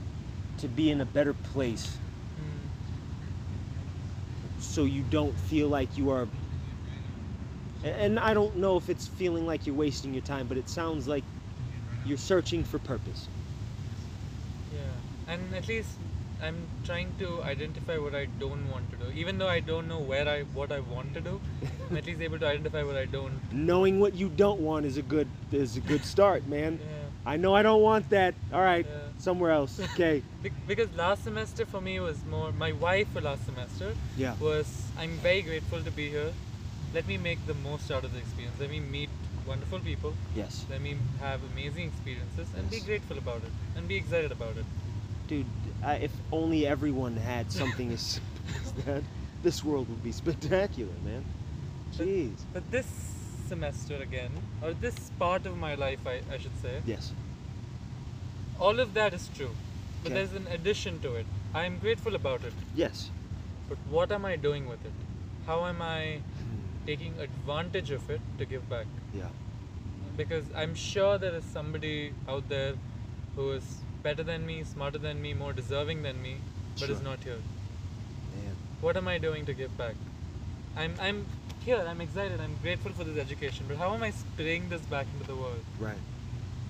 to 0.57 0.67
be 0.67 0.89
in 0.89 1.01
a 1.01 1.05
better 1.05 1.33
place 1.33 1.97
Mm, 2.39 2.63
so 4.61 4.85
you 4.85 5.03
don't 5.09 5.37
feel 5.37 5.67
like 5.67 5.97
you 5.97 6.09
are 6.09 6.27
and 7.83 8.17
I 8.19 8.33
don't 8.33 8.55
know 8.57 8.77
if 8.77 8.89
it's 8.89 9.07
feeling 9.07 9.45
like 9.45 9.67
you're 9.67 9.75
wasting 9.75 10.13
your 10.13 10.23
time, 10.23 10.47
but 10.47 10.57
it 10.57 10.69
sounds 10.69 11.05
like 11.07 11.23
you're 12.05 12.17
searching 12.17 12.63
for 12.63 12.79
purpose. 12.79 13.27
yeah, 14.73 15.33
and 15.33 15.53
at 15.53 15.67
least 15.67 15.89
I'm 16.43 16.67
trying 16.83 17.11
to 17.19 17.41
identify 17.43 17.97
what 17.97 18.13
I 18.13 18.25
don't 18.39 18.69
want 18.69 18.89
to 18.91 18.97
do. 18.97 19.05
Even 19.15 19.37
though 19.37 19.47
I 19.47 19.61
don't 19.61 19.87
know 19.87 19.99
where 19.99 20.27
I 20.27 20.41
what 20.59 20.73
I 20.73 20.79
want 20.81 21.13
to 21.13 21.21
do, 21.21 21.39
I'm 21.89 21.97
at 21.97 22.05
least 22.05 22.21
able 22.21 22.39
to 22.39 22.47
identify 22.47 22.83
what 22.83 22.97
I 22.97 23.05
don't. 23.05 23.39
Knowing 23.53 24.01
what 24.01 24.13
you 24.15 24.27
don't 24.27 24.59
want 24.59 24.85
is 24.85 24.97
a 24.97 25.01
good 25.01 25.29
is 25.51 25.77
a 25.77 25.79
good 25.91 26.03
start, 26.03 26.45
man. 26.47 26.79
Yeah. 26.81 27.31
I 27.33 27.37
know 27.37 27.55
I 27.55 27.63
don't 27.63 27.81
want 27.81 28.09
that. 28.09 28.35
All 28.51 28.61
right, 28.61 28.85
Yeah. 28.85 29.23
somewhere 29.27 29.51
else. 29.51 29.79
Okay. 29.93 30.21
Because 30.67 30.93
last 30.97 31.23
semester 31.23 31.65
for 31.65 31.79
me 31.79 31.99
was 32.01 32.23
more 32.29 32.51
my 32.51 32.71
wife 32.73 33.07
for 33.13 33.21
last 33.21 33.45
semester 33.45 33.93
Yeah. 34.17 34.35
was 34.47 34.67
I'm 34.97 35.17
very 35.29 35.41
grateful 35.43 35.81
to 35.89 35.91
be 35.91 36.09
here. 36.09 36.31
Let 36.93 37.07
me 37.07 37.17
make 37.17 37.45
the 37.47 37.57
most 37.69 37.89
out 37.89 38.03
of 38.03 38.11
the 38.11 38.19
experience. 38.19 38.59
Let 38.59 38.69
me 38.69 38.81
meet 38.81 39.09
wonderful 39.47 39.79
people. 39.79 40.13
Yes. 40.35 40.65
Let 40.69 40.81
me 40.81 40.97
have 41.21 41.39
amazing 41.53 41.87
experiences 41.87 42.47
and 42.57 42.69
be 42.69 42.81
grateful 42.81 43.17
about 43.17 43.37
it 43.49 43.53
and 43.77 43.87
be 43.87 43.95
excited 43.95 44.31
about 44.39 44.57
it. 44.57 44.65
Dude, 45.27 45.45
I, 45.83 45.95
if 45.95 46.11
only 46.31 46.65
everyone 46.65 47.17
had 47.17 47.51
something 47.51 47.91
as 47.91 48.01
simple 48.01 48.55
as 48.61 48.71
that, 48.85 49.03
this 49.43 49.63
world 49.63 49.89
would 49.89 50.03
be 50.03 50.11
spectacular, 50.11 50.93
man. 51.03 51.25
But- 51.97 52.07
Jeez. 52.07 52.45
But 52.53 52.71
this 52.71 52.87
semester 53.47 53.95
again, 53.95 54.31
or 54.61 54.73
this 54.73 55.11
part 55.19 55.45
of 55.45 55.57
my 55.57 55.75
life, 55.75 56.07
I, 56.07 56.21
I 56.31 56.37
should 56.37 56.57
say, 56.61 56.81
Yes. 56.85 57.11
all 58.59 58.79
of 58.79 58.93
that 58.93 59.13
is 59.13 59.29
true. 59.35 59.51
But 60.03 60.11
Okay. 60.11 60.19
there's 60.19 60.33
an 60.33 60.47
addition 60.47 60.99
to 61.01 61.15
it. 61.15 61.25
I 61.53 61.65
am 61.65 61.77
grateful 61.79 62.15
about 62.15 62.43
it. 62.43 62.53
Yes. 62.75 63.09
But 63.69 63.77
what 63.89 64.11
am 64.11 64.25
I 64.25 64.35
doing 64.35 64.67
with 64.67 64.83
it? 64.85 64.91
How 65.45 65.65
am 65.65 65.81
I 65.81 66.17
hmm. 66.17 66.85
taking 66.85 67.13
advantage 67.19 67.91
of 67.91 68.09
it 68.09 68.21
to 68.37 68.45
give 68.45 68.67
back? 68.69 68.87
Yeah. 69.13 69.29
Because 70.17 70.45
I'm 70.55 70.75
sure 70.75 71.17
there 71.17 71.35
is 71.35 71.45
somebody 71.45 72.13
out 72.27 72.47
there 72.49 72.73
who 73.35 73.51
is 73.51 73.82
better 74.03 74.23
than 74.23 74.45
me, 74.45 74.63
smarter 74.63 74.97
than 74.97 75.21
me, 75.21 75.33
more 75.33 75.53
deserving 75.53 76.03
than 76.03 76.21
me, 76.21 76.35
but 76.79 76.89
is 76.89 77.01
not 77.01 77.23
here. 77.23 77.39
Man. 78.35 78.55
What 78.81 78.97
am 78.97 79.07
I 79.07 79.17
doing 79.17 79.45
to 79.45 79.53
give 79.53 79.75
back? 79.77 79.95
I'm 80.77 80.93
I'm 80.99 81.25
here, 81.65 81.83
I'm 81.87 82.01
excited, 82.01 82.41
I'm 82.41 82.55
grateful 82.61 82.91
for 82.91 83.05
this 83.05 83.17
education, 83.17 83.65
but 83.67 83.77
how 83.77 83.93
am 83.93 84.03
I 84.03 84.11
spraying 84.11 84.69
this 84.69 84.81
back 84.81 85.07
into 85.13 85.25
the 85.27 85.35
world? 85.35 85.63
Right. 85.79 86.03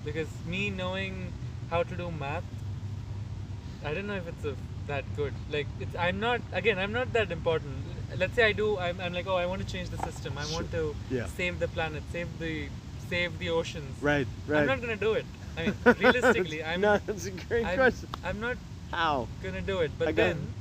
Because 0.04 0.28
me 0.46 0.70
knowing 0.70 1.32
how 1.70 1.82
to 1.82 1.96
do 1.96 2.10
math, 2.10 2.44
I 3.84 3.92
don't 3.94 4.06
know 4.06 4.14
if 4.14 4.28
it's 4.28 4.44
a, 4.44 4.54
that 4.86 5.04
good. 5.16 5.32
Like 5.50 5.66
it's 5.80 5.96
I'm 5.96 6.20
not 6.20 6.40
again 6.52 6.78
I'm 6.78 6.92
not 6.92 7.12
that 7.14 7.32
important. 7.32 7.74
Let's 8.16 8.34
say 8.34 8.44
I 8.44 8.52
do 8.52 8.78
I'm, 8.78 9.00
I'm 9.00 9.12
like 9.12 9.26
oh 9.26 9.36
I 9.36 9.46
want 9.46 9.66
to 9.66 9.72
change 9.74 9.88
the 9.88 9.98
system. 9.98 10.38
I 10.38 10.46
want 10.52 10.70
to 10.72 10.94
Yeah. 11.10 11.26
save 11.26 11.58
the 11.58 11.68
planet, 11.68 12.02
save 12.12 12.38
the 12.38 12.68
save 13.08 13.38
the 13.38 13.50
oceans. 13.50 14.02
Right. 14.02 14.26
Right. 14.46 14.60
I'm 14.60 14.66
not 14.66 14.80
gonna 14.82 14.96
do 14.96 15.14
it. 15.14 15.26
I 15.56 15.62
mean 15.62 15.74
realistically 15.98 16.64
I'm 16.72 16.80
no, 16.80 16.98
that's 17.06 17.26
a 17.26 17.30
great 17.30 17.66
I'm, 17.66 17.76
question. 17.76 18.08
I'm 18.24 18.40
not 18.40 18.56
How? 18.90 19.28
gonna 19.42 19.60
do 19.60 19.80
it. 19.80 19.92
But 19.98 20.08
Again. 20.08 20.36
then 20.36 20.54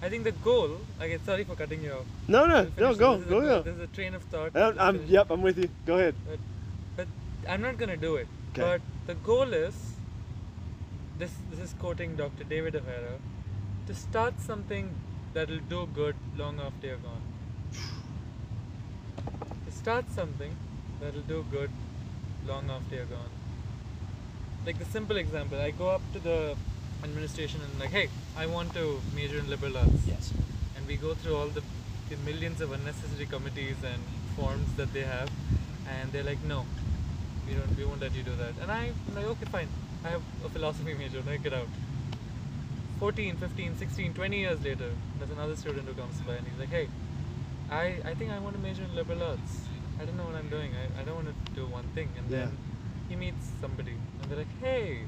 I 0.00 0.08
think 0.08 0.24
the 0.24 0.32
goal. 0.32 0.78
Okay, 1.00 1.18
sorry 1.24 1.44
for 1.44 1.56
cutting 1.56 1.82
you 1.82 1.92
off. 1.92 2.06
No, 2.28 2.46
no, 2.46 2.70
no. 2.78 2.94
Go, 2.94 3.16
this. 3.18 3.28
Go, 3.28 3.40
go. 3.40 3.62
This 3.62 3.74
is 3.74 3.80
a 3.80 3.86
train 3.88 4.14
of 4.14 4.22
thought. 4.24 4.56
I'm, 4.56 4.78
I'm, 4.78 5.04
yep, 5.06 5.30
I'm 5.30 5.42
with 5.42 5.58
you. 5.58 5.68
Go 5.86 5.96
ahead. 5.96 6.14
But, 6.28 6.38
but 6.96 7.08
I'm 7.50 7.62
not 7.62 7.78
gonna 7.78 7.96
do 7.96 8.16
it. 8.16 8.28
'Kay. 8.54 8.62
But 8.62 8.80
the 9.06 9.14
goal 9.14 9.52
is 9.52 9.74
this. 11.18 11.32
This 11.50 11.60
is 11.60 11.74
quoting 11.80 12.14
Dr. 12.16 12.44
David 12.44 12.76
O'Hara 12.76 13.18
to 13.88 13.94
start 13.94 14.40
something 14.40 14.94
that'll 15.34 15.64
do 15.74 15.88
good 15.94 16.14
long 16.36 16.60
after 16.60 16.86
you're 16.86 17.04
gone. 17.08 17.22
To 19.66 19.72
start 19.72 20.04
something 20.10 20.54
that'll 21.00 21.22
do 21.22 21.44
good 21.50 21.70
long 22.46 22.70
after 22.70 22.96
you're 22.96 23.12
gone. 23.16 23.37
Like 24.66 24.78
the 24.78 24.84
simple 24.84 25.16
example, 25.16 25.58
I 25.60 25.70
go 25.70 25.88
up 25.90 26.02
to 26.12 26.18
the 26.18 26.56
administration 27.04 27.60
and 27.62 27.78
like, 27.80 27.90
hey, 27.90 28.08
I 28.36 28.46
want 28.46 28.74
to 28.74 29.00
major 29.14 29.38
in 29.38 29.48
liberal 29.48 29.76
arts. 29.76 30.02
Yes. 30.06 30.32
and 30.76 30.86
we 30.86 30.96
go 30.96 31.14
through 31.14 31.36
all 31.36 31.48
the, 31.48 31.62
the 32.10 32.16
millions 32.24 32.60
of 32.60 32.72
unnecessary 32.72 33.26
committees 33.26 33.76
and 33.84 34.00
forms 34.36 34.68
that 34.76 34.92
they 34.92 35.02
have 35.02 35.28
and 35.94 36.12
they're 36.12 36.22
like 36.22 36.42
no 36.44 36.64
we 37.46 37.54
don't 37.54 37.76
we 37.76 37.84
won't 37.84 38.00
let 38.00 38.14
you 38.14 38.22
do 38.22 38.34
that. 38.42 38.52
And 38.62 38.70
I, 38.70 38.92
i'm 39.08 39.14
like 39.16 39.24
okay 39.32 39.46
fine. 39.46 39.68
I 40.04 40.08
have 40.10 40.22
a 40.44 40.48
philosophy 40.48 40.94
major 40.94 41.20
like 41.26 41.42
get 41.42 41.52
out. 41.52 41.66
14 43.00 43.36
15 43.36 43.76
16 43.76 44.14
20 44.14 44.38
years 44.38 44.62
later 44.64 44.90
there's 45.18 45.30
another 45.30 45.56
student 45.56 45.86
who 45.88 45.94
comes 45.94 46.20
by 46.22 46.34
and 46.34 46.46
he's 46.46 46.58
like 46.58 46.68
hey 46.70 46.88
i 47.70 47.84
i 48.10 48.14
think 48.14 48.30
i 48.30 48.38
want 48.38 48.54
to 48.56 48.62
major 48.62 48.82
in 48.84 48.94
liberal 48.94 49.22
arts. 49.22 49.60
I 50.00 50.04
don't 50.04 50.16
know 50.16 50.24
what 50.30 50.36
i'm 50.36 50.48
doing. 50.48 50.70
I, 50.82 51.00
I 51.00 51.04
don't 51.04 51.16
want 51.16 51.28
to 51.28 51.52
do 51.60 51.66
one 51.66 51.84
thing. 51.94 52.08
And 52.18 52.30
Yeah. 52.30 52.38
then 52.46 52.58
he 53.08 53.16
meets 53.16 53.50
somebody 53.60 53.94
and 54.28 54.30
they're 54.30 54.44
like 54.44 54.60
hey 54.60 55.00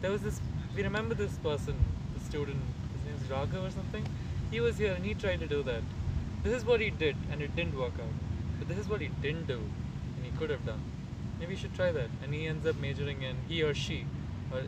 there 0.00 0.10
was 0.10 0.22
this 0.22 0.40
we 0.74 0.82
remember 0.82 1.14
this 1.14 1.36
person 1.38 1.76
the 2.14 2.20
student 2.24 2.60
his 2.92 3.04
name 3.04 3.14
is 3.22 3.30
Raghav 3.30 3.68
or 3.68 3.70
something. 3.70 4.04
He 4.50 4.60
was 4.60 4.78
here 4.78 4.92
and 4.92 5.04
he 5.04 5.14
tried 5.14 5.40
to 5.40 5.46
do 5.46 5.62
that. 5.64 5.82
This 6.42 6.54
is 6.54 6.64
what 6.64 6.80
he 6.80 6.90
did 6.90 7.16
and 7.30 7.42
it 7.42 7.54
didn't 7.54 7.78
work 7.78 7.92
out. 8.00 8.12
But 8.58 8.68
this 8.68 8.78
is 8.78 8.88
what 8.88 9.00
he 9.00 9.08
didn't 9.22 9.46
do 9.46 9.58
and 9.58 10.24
he 10.24 10.30
could 10.38 10.50
have 10.50 10.64
done. 10.64 10.80
Maybe 11.38 11.52
you 11.52 11.58
should 11.58 11.74
try 11.74 11.92
that. 11.92 12.08
And 12.22 12.34
he 12.34 12.46
ends 12.46 12.66
up 12.66 12.76
majoring 12.76 13.22
in 13.22 13.36
he 13.48 13.62
or 13.62 13.74
she 13.74 14.04
or 14.52 14.62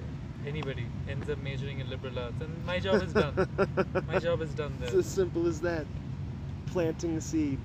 anybody 0.46 0.86
ends 1.08 1.28
up 1.28 1.38
majoring 1.38 1.80
in 1.80 1.90
liberal 1.90 2.18
arts. 2.18 2.40
And 2.40 2.64
my 2.64 2.78
job 2.78 3.02
is 3.02 3.12
done. 3.12 3.48
My 4.06 4.18
job 4.26 4.42
is 4.42 4.54
done 4.54 4.76
there. 4.78 4.88
It's 4.88 4.96
as 4.96 5.06
simple 5.06 5.46
as 5.46 5.60
that. 5.62 5.86
Planting 6.66 7.16
the 7.16 7.20
seed, 7.20 7.58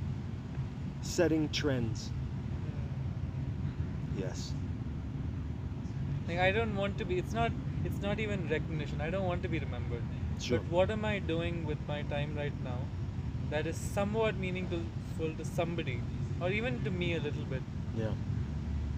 setting 1.01 1.47
trends. 1.49 2.07
Hmm. 2.07 4.19
Yes. 4.19 4.53
Like 6.27 6.39
I 6.39 6.51
don't 6.51 6.75
want 6.75 6.97
to 6.99 7.05
be. 7.05 7.17
It's 7.17 7.33
not. 7.33 7.51
It's 7.83 8.01
not 8.01 8.19
even 8.19 8.47
recognition. 8.49 9.01
I 9.01 9.09
don't 9.09 9.25
want 9.25 9.43
to 9.43 9.49
be 9.49 9.59
remembered. 9.59 10.03
Sure. 10.39 10.59
But 10.59 10.71
what 10.71 10.91
am 10.91 11.05
I 11.05 11.19
doing 11.19 11.65
with 11.65 11.77
my 11.87 12.01
time 12.03 12.35
right 12.35 12.63
now, 12.63 12.79
that 13.51 13.67
is 13.67 13.75
somewhat 13.77 14.37
meaningful 14.37 14.81
to 15.19 15.45
somebody, 15.45 16.01
or 16.41 16.49
even 16.49 16.83
to 16.83 16.91
me 16.91 17.15
a 17.15 17.19
little 17.19 17.45
bit. 17.45 17.61
Yeah. 17.97 18.11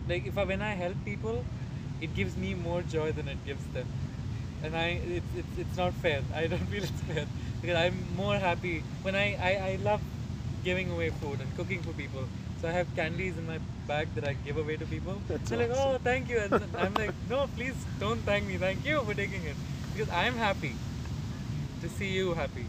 Like 0.09 0.25
if 0.25 0.37
I, 0.37 0.45
when 0.45 0.61
I 0.61 0.73
help 0.73 0.95
people, 1.05 1.43
it 2.01 2.15
gives 2.15 2.37
me 2.37 2.53
more 2.53 2.81
joy 2.81 3.11
than 3.11 3.27
it 3.27 3.45
gives 3.45 3.65
them, 3.67 3.87
and 4.63 4.75
I 4.75 4.87
it's 5.17 5.35
it's, 5.43 5.57
it's 5.65 5.77
not 5.77 5.93
fair. 5.93 6.21
I 6.35 6.47
don't 6.47 6.67
feel 6.75 6.83
it's 6.83 7.01
fair 7.11 7.25
because 7.61 7.77
I'm 7.77 7.97
more 8.15 8.37
happy 8.37 8.83
when 9.01 9.15
I, 9.15 9.27
I 9.49 9.51
I 9.71 9.75
love 9.83 10.01
giving 10.63 10.91
away 10.91 11.09
food 11.09 11.41
and 11.41 11.55
cooking 11.57 11.81
for 11.81 11.93
people. 11.93 12.27
So 12.61 12.67
I 12.67 12.71
have 12.71 12.93
candies 12.95 13.37
in 13.37 13.45
my 13.45 13.59
bag 13.87 14.07
that 14.15 14.27
I 14.27 14.33
give 14.33 14.57
away 14.57 14.77
to 14.77 14.85
people. 14.85 15.21
That's 15.27 15.49
They're 15.49 15.59
like, 15.59 15.71
oh, 15.73 15.99
thank 16.03 16.27
you. 16.29 16.39
And 16.39 16.53
I'm 16.77 16.93
like, 16.95 17.13
no, 17.29 17.47
please 17.55 17.75
don't 17.99 18.19
thank 18.21 18.45
me. 18.47 18.57
Thank 18.57 18.83
you 18.85 19.03
for 19.03 19.13
taking 19.13 19.43
it 19.43 19.55
because 19.93 20.09
I'm 20.13 20.35
happy 20.35 20.73
to 21.81 21.89
see 21.89 22.07
you 22.11 22.33
happy. 22.33 22.65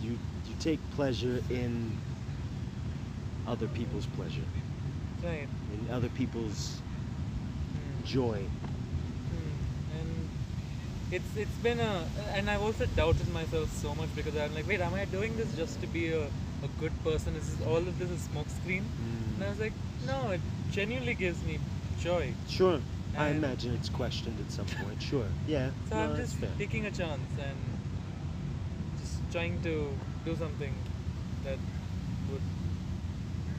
You 0.00 0.18
you 0.48 0.54
take 0.60 0.78
pleasure 0.92 1.42
in 1.50 1.90
other 3.46 3.66
people's 3.68 4.06
pleasure, 4.06 4.46
Right. 5.24 5.48
in 5.74 5.90
other 5.92 6.08
people's 6.08 6.78
Hmm. 6.78 8.04
joy. 8.06 8.38
Hmm. 9.32 9.98
And 9.98 10.28
it's 11.10 11.36
it's 11.36 11.58
been 11.62 11.80
a 11.80 12.04
and 12.34 12.48
I've 12.48 12.62
also 12.62 12.86
doubted 12.86 13.28
myself 13.32 13.68
so 13.82 13.94
much 13.96 14.14
because 14.14 14.36
I'm 14.36 14.54
like, 14.54 14.66
wait, 14.68 14.80
am 14.80 14.94
I 14.94 15.04
doing 15.06 15.36
this 15.36 15.52
just 15.56 15.80
to 15.80 15.86
be 15.88 16.12
a, 16.12 16.26
a 16.62 16.68
good 16.80 16.92
person? 17.04 17.34
Is 17.36 17.56
all 17.66 17.76
of 17.78 17.98
this 17.98 18.10
a 18.10 18.18
smoke 18.18 18.48
screen? 18.48 18.82
Hmm. 18.84 19.34
And 19.34 19.44
I 19.44 19.48
was 19.50 19.60
like, 19.60 19.72
no, 20.06 20.30
it 20.30 20.40
genuinely 20.70 21.14
gives 21.14 21.42
me 21.44 21.58
joy. 22.00 22.32
Sure. 22.48 22.80
I 23.16 23.28
imagine 23.28 23.74
it's 23.74 23.90
questioned 23.90 24.38
at 24.40 24.50
some 24.50 24.64
point. 24.66 25.00
Sure. 25.02 25.26
Yeah. 25.46 25.70
So 25.88 25.96
no, 25.96 26.00
I'm 26.02 26.16
just 26.16 26.36
taking 26.58 26.86
a 26.86 26.90
chance 26.90 27.28
and 27.38 27.58
just 29.00 29.20
trying 29.30 29.60
to 29.62 29.88
do 30.24 30.36
something 30.36 30.72
that 31.44 31.58
would 32.30 32.40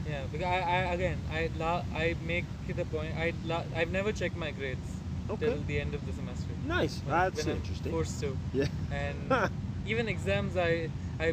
yeah 0.08 0.22
because 0.32 0.44
I, 0.46 0.58
I 0.60 0.78
again 0.94 1.18
I 1.30 1.50
la- 1.58 1.84
I 1.94 2.14
make 2.26 2.44
it 2.68 2.78
a 2.78 2.84
point 2.86 3.14
I 3.16 3.32
la- 3.46 3.64
I've 3.76 3.90
never 3.90 4.10
checked 4.12 4.36
my 4.36 4.50
grades 4.50 4.90
Okay. 5.30 5.46
till 5.46 5.62
the 5.66 5.80
end 5.80 5.94
of 5.94 6.04
the 6.06 6.12
semester. 6.12 6.50
Nice. 6.66 7.00
when- 7.04 7.10
That's 7.16 7.44
when 7.46 7.50
I'm 7.54 7.56
interesting. 7.62 7.92
Forced 7.92 8.20
to. 8.20 8.36
Yeah. 8.52 8.66
and 8.90 9.50
even 9.86 10.08
exams 10.08 10.56
I 10.56 10.90
I 11.20 11.32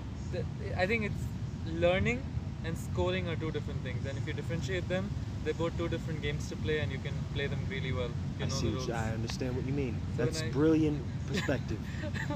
I 0.78 0.86
think 0.86 1.06
it's 1.06 1.24
learning 1.72 2.20
and 2.66 2.78
scoring 2.78 3.28
are 3.28 3.36
two 3.36 3.52
different 3.52 3.82
things 3.84 4.06
and 4.06 4.18
if 4.18 4.28
you 4.28 4.34
differentiate 4.34 4.88
them 4.88 5.10
they're 5.44 5.54
both 5.54 5.76
two 5.78 5.88
different 5.90 6.22
games 6.22 6.48
to 6.48 6.56
play 6.56 6.80
and 6.80 6.92
you 6.92 7.00
can 7.00 7.14
play 7.34 7.48
them 7.48 7.60
really 7.70 7.92
well 7.92 8.12
you 8.40 8.46
I 8.46 8.50
know 8.50 8.60
see. 8.60 8.68
the 8.68 8.74
rules 8.76 8.90
I 8.90 9.14
understand 9.14 9.56
what 9.56 9.66
you 9.66 9.74
mean. 9.74 9.96
So 10.16 10.26
That's 10.26 10.42
I- 10.42 10.52
brilliant 10.52 11.02
perspective. 11.28 11.80
so 12.28 12.36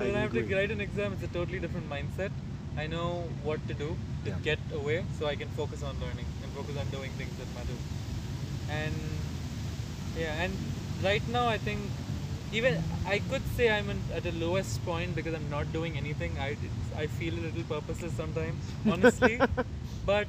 I 0.00 0.06
when 0.06 0.16
I 0.16 0.20
have 0.20 0.32
to 0.32 0.42
write 0.54 0.70
an 0.70 0.80
exam 0.80 1.12
it's 1.12 1.22
a 1.22 1.28
totally 1.28 1.58
different 1.58 1.88
mindset 1.90 2.30
I 2.76 2.86
know 2.86 3.28
what 3.42 3.66
to 3.68 3.74
do 3.74 3.88
to 4.24 4.30
Yeah. 4.30 4.38
get 4.48 4.58
away 4.72 5.04
so 5.18 5.26
I 5.26 5.36
can 5.36 5.48
focus 5.60 5.82
on 5.82 6.00
learning 6.00 6.28
and 6.42 6.52
focus 6.52 6.76
on 6.76 6.90
doing 6.96 7.12
things 7.20 7.36
that 7.38 7.52
matter 7.54 7.78
and 8.68 8.94
yeah 10.16 10.42
and 10.42 10.58
right 11.02 11.26
now 11.28 11.48
I 11.48 11.58
think 11.58 11.92
even 12.52 12.78
I 13.06 13.18
could 13.30 13.42
say 13.56 13.70
I'm 13.70 13.90
in, 13.90 14.00
at 14.14 14.22
the 14.22 14.32
lowest 14.32 14.84
point 14.84 15.14
because 15.14 15.34
I'm 15.34 15.50
not 15.50 15.70
doing 15.72 15.96
anything. 15.96 16.38
I 16.38 16.56
I 16.96 17.06
feel 17.06 17.34
a 17.34 17.42
little 17.46 17.62
purposeless 17.64 18.12
sometimes, 18.14 18.62
honestly. 18.90 19.40
but 20.06 20.26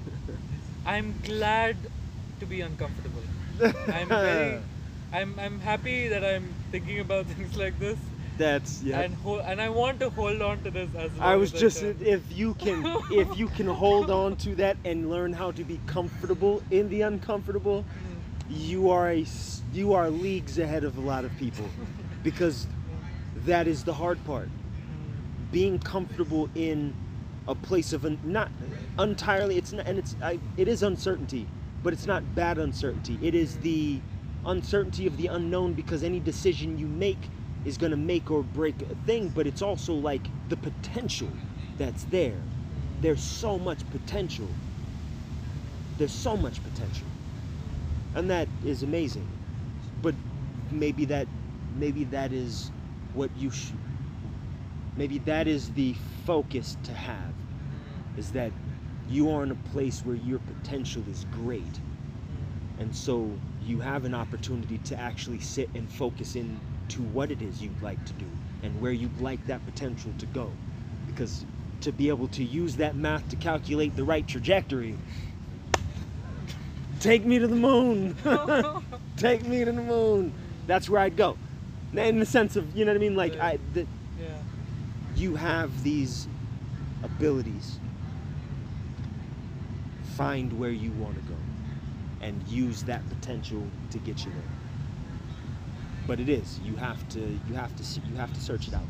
I'm 0.86 1.14
glad 1.24 1.78
to 2.40 2.46
be 2.46 2.62
uncomfortable. 2.62 3.22
I'm 3.88 4.08
very, 4.08 4.60
I'm 5.14 5.40
I'm 5.40 5.60
happy 5.60 6.08
that 6.10 6.24
I'm 6.24 6.54
thinking 6.72 7.00
about 7.00 7.26
things 7.34 7.56
like 7.58 7.80
this, 7.80 7.98
That's 8.38 8.82
yeah. 8.82 9.00
and 9.02 9.14
ho- 9.16 9.42
and 9.46 9.62
I 9.62 9.70
want 9.70 10.00
to 10.02 10.10
hold 10.10 10.42
on 10.42 10.62
to 10.64 10.72
this 10.72 10.90
as. 10.96 11.12
Well. 11.12 11.28
I 11.28 11.36
was 11.36 11.54
as 11.54 11.60
just 11.62 11.80
can. 11.82 11.98
if 12.02 12.32
you 12.32 12.54
can 12.56 12.86
if 13.12 13.38
you 13.38 13.48
can 13.48 13.68
hold 13.68 14.10
on 14.10 14.36
to 14.38 14.56
that 14.56 14.78
and 14.86 15.10
learn 15.10 15.34
how 15.34 15.52
to 15.52 15.64
be 15.64 15.80
comfortable 15.86 16.62
in 16.70 16.90
the 16.90 17.02
uncomfortable, 17.02 17.86
Mm. 17.86 18.20
you 18.50 18.90
are 18.90 19.10
a 19.12 19.26
you 19.72 19.94
are 19.94 20.10
leagues 20.10 20.58
ahead 20.58 20.84
of 20.84 20.98
a 20.98 21.02
lot 21.02 21.24
of 21.26 21.36
people 21.38 21.66
because 22.24 22.68
that 23.46 23.68
is 23.68 23.84
the 23.84 23.94
hard 23.94 24.24
part. 24.26 24.50
Being 25.52 25.80
comfortable 25.80 26.50
in 26.56 26.94
a 27.48 27.56
place 27.56 27.94
of 27.94 28.06
not 28.24 28.52
entirely 29.00 29.58
it's 29.58 29.74
not 29.74 29.88
and 29.88 29.98
it's 29.98 30.16
I, 30.22 30.40
it 30.58 30.68
is 30.68 30.84
uncertainty 30.84 31.48
but 31.82 31.94
it's 31.94 32.06
not 32.06 32.36
bad 32.36 32.58
uncertainty. 32.58 33.18
It 33.22 33.34
is 33.34 33.58
the 33.58 34.00
uncertainty 34.46 35.08
of 35.08 35.18
the 35.18 35.28
unknown 35.28 35.74
because 35.74 36.04
any 36.04 36.20
decision 36.20 36.78
you 36.78 36.86
make 36.86 37.18
is 37.66 37.78
going 37.78 37.92
to 37.92 37.98
make 37.98 38.30
or 38.30 38.44
break 38.44 38.82
a 38.84 38.96
thing 39.06 39.30
but 39.30 39.48
it's 39.48 39.62
also 39.62 39.94
like 39.94 40.22
the 40.50 40.58
potential 40.58 41.30
that's 41.78 42.04
there. 42.06 42.38
There's 43.02 43.22
so 43.22 43.58
much 43.58 43.90
potential. 43.92 44.48
There's 45.98 46.12
so 46.12 46.36
much 46.38 46.62
potential. 46.64 47.08
And 48.16 48.30
that 48.30 48.48
is 48.66 48.84
amazing. 48.84 49.28
But 50.02 50.16
maybe 50.72 51.06
that 51.06 51.28
maybe 51.76 52.04
that 52.06 52.32
is 52.32 52.72
what 53.14 53.30
you 53.38 53.50
should 53.52 53.78
maybe 55.00 55.18
that 55.20 55.48
is 55.48 55.72
the 55.72 55.96
focus 56.26 56.76
to 56.84 56.94
have 56.94 57.34
is 58.18 58.34
that 58.34 58.52
you 59.10 59.32
are 59.32 59.44
in 59.44 59.52
a 59.52 59.56
place 59.72 60.02
where 60.02 60.18
your 60.18 60.40
potential 60.40 61.02
is 61.10 61.26
great. 61.32 61.80
And 62.80 62.94
so 62.94 63.32
you 63.64 63.80
have 63.80 64.04
an 64.04 64.14
opportunity 64.14 64.78
to 64.80 65.00
actually 65.00 65.40
sit 65.40 65.70
and 65.74 65.90
focus 65.90 66.36
in 66.36 66.60
to 66.90 67.02
what 67.02 67.32
it 67.32 67.42
is 67.42 67.62
you'd 67.62 67.82
like 67.82 68.04
to 68.06 68.14
do 68.14 68.26
and 68.62 68.80
where 68.82 68.92
you'd 68.92 69.22
like 69.22 69.46
that 69.48 69.66
potential 69.66 70.14
to 70.18 70.26
go. 70.28 70.52
Because 71.08 71.46
to 71.82 71.94
be 71.94 72.10
able 72.10 72.28
to 72.28 72.44
use 72.44 72.76
that 72.76 72.96
math 72.96 73.28
to 73.30 73.38
calculate 73.38 73.96
the 73.96 74.04
right 74.04 74.28
trajectory 74.28 74.98
take 77.00 77.26
me 77.26 77.40
to 77.40 77.48
the 77.48 77.56
moon. 77.56 78.14
Take 79.16 79.46
me 79.46 79.64
to 79.64 79.72
the 79.72 79.82
moon. 79.82 80.34
That's 80.68 80.90
where 80.90 81.00
i'd 81.00 81.16
go 81.16 81.38
in 81.94 82.20
the 82.20 82.26
sense 82.26 82.56
of 82.56 82.76
you 82.76 82.86
know 82.86 82.92
what 82.92 82.98
i 82.98 83.00
mean? 83.00 83.16
Like 83.16 83.40
i 83.40 83.58
the, 83.74 83.86
yeah. 84.20 84.28
you 85.16 85.36
have 85.36 85.84
these 85.84 86.28
abilities. 87.04 87.80
Find 90.16 90.60
where 90.60 90.72
you 90.72 90.92
want 90.92 91.16
to 91.16 91.22
go 91.22 91.36
and 92.22 92.46
use 92.48 92.84
that 92.84 93.08
potential 93.10 93.66
to 93.92 93.98
get 94.00 94.26
you 94.26 94.32
there. 94.32 94.42
But 96.08 96.20
it 96.20 96.28
is 96.28 96.60
you 96.64 96.76
have 96.76 97.08
to 97.10 97.20
you 97.20 97.54
have 97.56 97.76
to 97.78 97.84
you 98.02 98.16
have 98.16 98.34
to 98.34 98.42
search 98.42 98.68
it 98.68 98.74
out. 98.74 98.84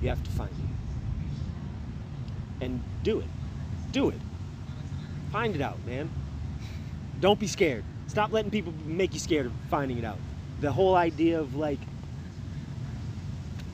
You 0.00 0.08
have 0.08 0.22
to 0.22 0.30
find 0.30 0.50
it. 0.50 2.64
And 2.64 2.82
do 3.02 3.20
it. 3.20 3.26
Do 3.92 4.10
it. 4.10 4.20
Find 5.32 5.54
it 5.54 5.60
out 5.60 5.84
man. 5.86 6.10
Don't 7.20 7.40
be 7.40 7.48
scared. 7.48 7.84
Stop 8.06 8.32
letting 8.32 8.50
people 8.50 8.72
make 8.86 9.12
you 9.12 9.20
scared 9.20 9.46
of 9.46 9.52
finding 9.70 9.98
it 9.98 10.04
out. 10.04 10.18
The 10.60 10.72
whole 10.72 10.94
idea 10.94 11.40
of 11.40 11.56
like 11.56 11.80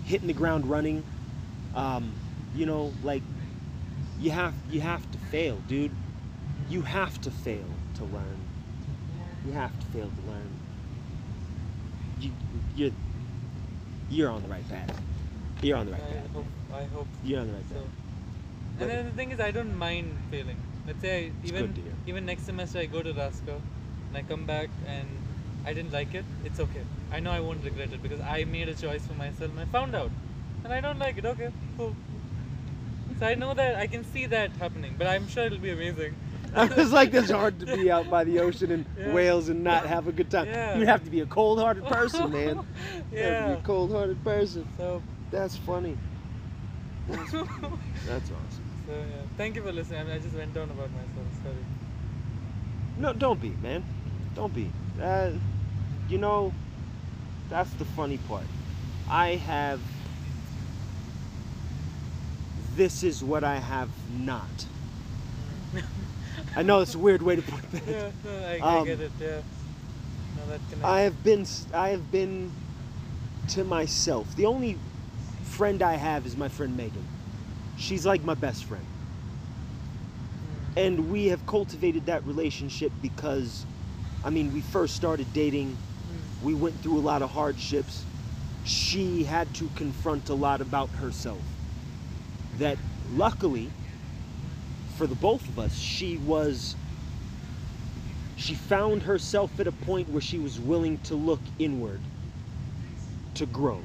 hitting 0.04 0.28
the 0.28 0.34
ground 0.34 0.66
running 0.66 1.04
um, 1.74 2.12
you 2.54 2.66
know 2.66 2.92
like 3.02 3.22
you 4.20 4.30
have 4.30 4.54
you 4.70 4.80
have 4.80 5.10
to 5.10 5.18
fail 5.18 5.56
dude 5.68 5.90
you 6.68 6.82
have 6.82 7.20
to 7.20 7.30
fail 7.30 7.64
to 7.94 8.04
learn 8.04 8.38
you 9.46 9.52
have 9.52 9.78
to 9.80 9.86
fail 9.86 10.08
to 10.08 10.30
learn 10.30 10.50
you 12.20 12.30
you're 12.76 12.90
you're 14.10 14.30
on 14.30 14.42
the 14.42 14.48
right 14.48 14.68
path 14.68 15.00
you're 15.62 15.76
on 15.76 15.86
the 15.86 15.92
right 15.92 16.02
I 16.02 16.14
path 16.14 16.32
hope. 16.32 16.46
I 16.72 16.84
hope. 16.94 17.06
you're 17.24 17.40
on 17.40 17.46
the 17.48 17.52
right 17.54 17.64
So, 17.68 17.74
path 17.74 17.84
and 18.80 18.90
then 18.90 19.06
the 19.06 19.12
thing 19.12 19.30
is, 19.30 19.38
I 19.40 19.52
don't 19.52 19.76
mind 19.76 20.16
failing. 20.30 20.56
Let's 20.86 21.00
say 21.00 21.26
I, 21.26 21.46
even 21.46 21.66
good 21.66 21.74
to 21.76 21.80
hear. 21.82 21.92
even 22.06 22.26
next 22.26 22.42
semester 22.42 22.78
I 22.78 22.86
go 22.86 23.02
to 23.02 23.12
Rasco 23.12 23.60
and 24.08 24.16
I 24.16 24.22
come 24.22 24.44
back 24.44 24.68
and 24.86 25.06
I 25.64 25.72
didn't 25.72 25.92
like 25.92 26.14
it. 26.14 26.24
It's 26.44 26.60
okay. 26.60 26.82
I 27.10 27.20
know 27.20 27.30
I 27.30 27.40
won't 27.40 27.64
regret 27.64 27.92
it 27.92 28.02
because 28.02 28.20
I 28.20 28.44
made 28.44 28.68
a 28.68 28.74
choice 28.74 29.06
for 29.06 29.14
myself 29.14 29.50
and 29.50 29.60
I 29.60 29.64
found 29.66 29.94
out, 29.94 30.10
and 30.64 30.72
I 30.72 30.80
don't 30.80 30.98
like 30.98 31.18
it. 31.18 31.24
Okay, 31.24 31.50
cool. 31.76 31.94
So 33.18 33.26
I 33.26 33.34
know 33.34 33.54
that 33.54 33.76
I 33.76 33.86
can 33.86 34.04
see 34.04 34.26
that 34.26 34.50
happening, 34.52 34.94
but 34.98 35.06
I'm 35.06 35.28
sure 35.28 35.44
it'll 35.44 35.58
be 35.58 35.70
amazing. 35.70 36.14
it's 36.56 36.92
like 36.92 37.12
it's 37.14 37.30
hard 37.30 37.58
to 37.60 37.66
be 37.66 37.90
out 37.90 38.08
by 38.08 38.22
the 38.24 38.38
ocean 38.40 38.70
in 38.70 38.86
Yeah. 38.98 39.12
Wales 39.12 39.48
and 39.48 39.64
not 39.64 39.86
have 39.86 40.06
a 40.06 40.12
good 40.12 40.30
time. 40.30 40.46
Yeah. 40.46 40.78
You 40.78 40.86
have 40.86 41.02
to 41.04 41.10
be 41.10 41.20
a 41.20 41.26
cold-hearted 41.26 41.84
person, 41.84 42.30
man. 42.30 42.64
You 43.12 43.18
have 43.18 43.26
to 43.26 43.32
yeah. 43.32 43.46
be 43.48 43.52
a 43.54 43.62
cold-hearted 43.62 44.22
person. 44.22 44.68
So, 44.76 45.02
That's 45.30 45.56
funny. 45.56 45.96
That's, 47.08 47.30
so 47.30 47.44
that's 48.06 48.30
awesome. 48.30 48.64
yeah. 48.88 49.04
Thank 49.36 49.56
you 49.56 49.62
for 49.62 49.72
listening. 49.72 50.00
I, 50.00 50.04
mean, 50.04 50.12
I 50.12 50.18
just 50.18 50.34
went 50.34 50.56
on 50.56 50.70
about 50.70 50.90
myself. 50.90 51.26
Sorry. 51.42 51.56
No, 52.98 53.12
don't 53.12 53.40
be, 53.40 53.50
man. 53.62 53.84
Don't 54.34 54.54
be. 54.54 54.70
Uh, 55.00 55.32
you 56.08 56.18
know, 56.18 56.52
that's 57.48 57.72
the 57.74 57.84
funny 57.84 58.18
part. 58.18 58.44
I 59.10 59.36
have. 59.36 59.80
This 62.76 63.02
is 63.02 63.22
what 63.22 63.44
I 63.44 63.58
have 63.58 63.88
not. 64.10 64.66
I 66.56 66.62
know 66.62 66.80
it's 66.80 66.94
a 66.94 66.98
weird 66.98 67.22
way 67.22 67.36
to 67.36 67.42
put 67.42 67.70
that. 67.72 67.82
Yeah, 67.88 68.10
no, 68.24 68.44
I, 68.46 68.60
I 68.62 68.78
Um, 68.78 68.84
get 68.86 69.00
it. 69.00 69.10
Yeah. 69.20 69.40
No. 70.80 70.88
I 70.88 71.00
have 71.00 71.22
been 71.22 71.46
I 71.72 71.88
have 71.90 72.10
been 72.10 72.50
to 73.48 73.64
myself. 73.64 74.34
The 74.36 74.46
only 74.46 74.76
friend 75.42 75.82
I 75.82 75.94
have 75.94 76.26
is 76.26 76.36
my 76.36 76.48
friend 76.48 76.76
Megan. 76.76 77.06
She's 77.78 78.04
like 78.04 78.24
my 78.24 78.34
best 78.34 78.64
friend. 78.64 78.84
Mm. 80.76 80.84
And 80.84 81.10
we 81.10 81.26
have 81.26 81.46
cultivated 81.46 82.06
that 82.06 82.24
relationship 82.26 82.92
because 83.00 83.64
I 84.24 84.30
mean, 84.30 84.52
we 84.52 84.60
first 84.60 84.94
started 84.94 85.32
dating. 85.32 85.76
We 86.44 86.54
went 86.54 86.80
through 86.82 86.98
a 86.98 87.00
lot 87.00 87.22
of 87.22 87.30
hardships. 87.30 88.04
She 88.64 89.24
had 89.24 89.52
to 89.54 89.68
confront 89.76 90.28
a 90.28 90.34
lot 90.34 90.60
about 90.60 90.90
herself. 90.90 91.40
That 92.58 92.76
luckily 93.14 93.70
for 94.96 95.06
the 95.06 95.14
both 95.14 95.48
of 95.48 95.58
us, 95.58 95.74
she 95.74 96.18
was 96.18 96.76
she 98.36 98.54
found 98.54 99.02
herself 99.02 99.58
at 99.58 99.66
a 99.66 99.72
point 99.72 100.10
where 100.10 100.20
she 100.20 100.38
was 100.38 100.60
willing 100.60 100.98
to 100.98 101.14
look 101.14 101.40
inward 101.58 102.00
to 103.34 103.46
grow. 103.46 103.78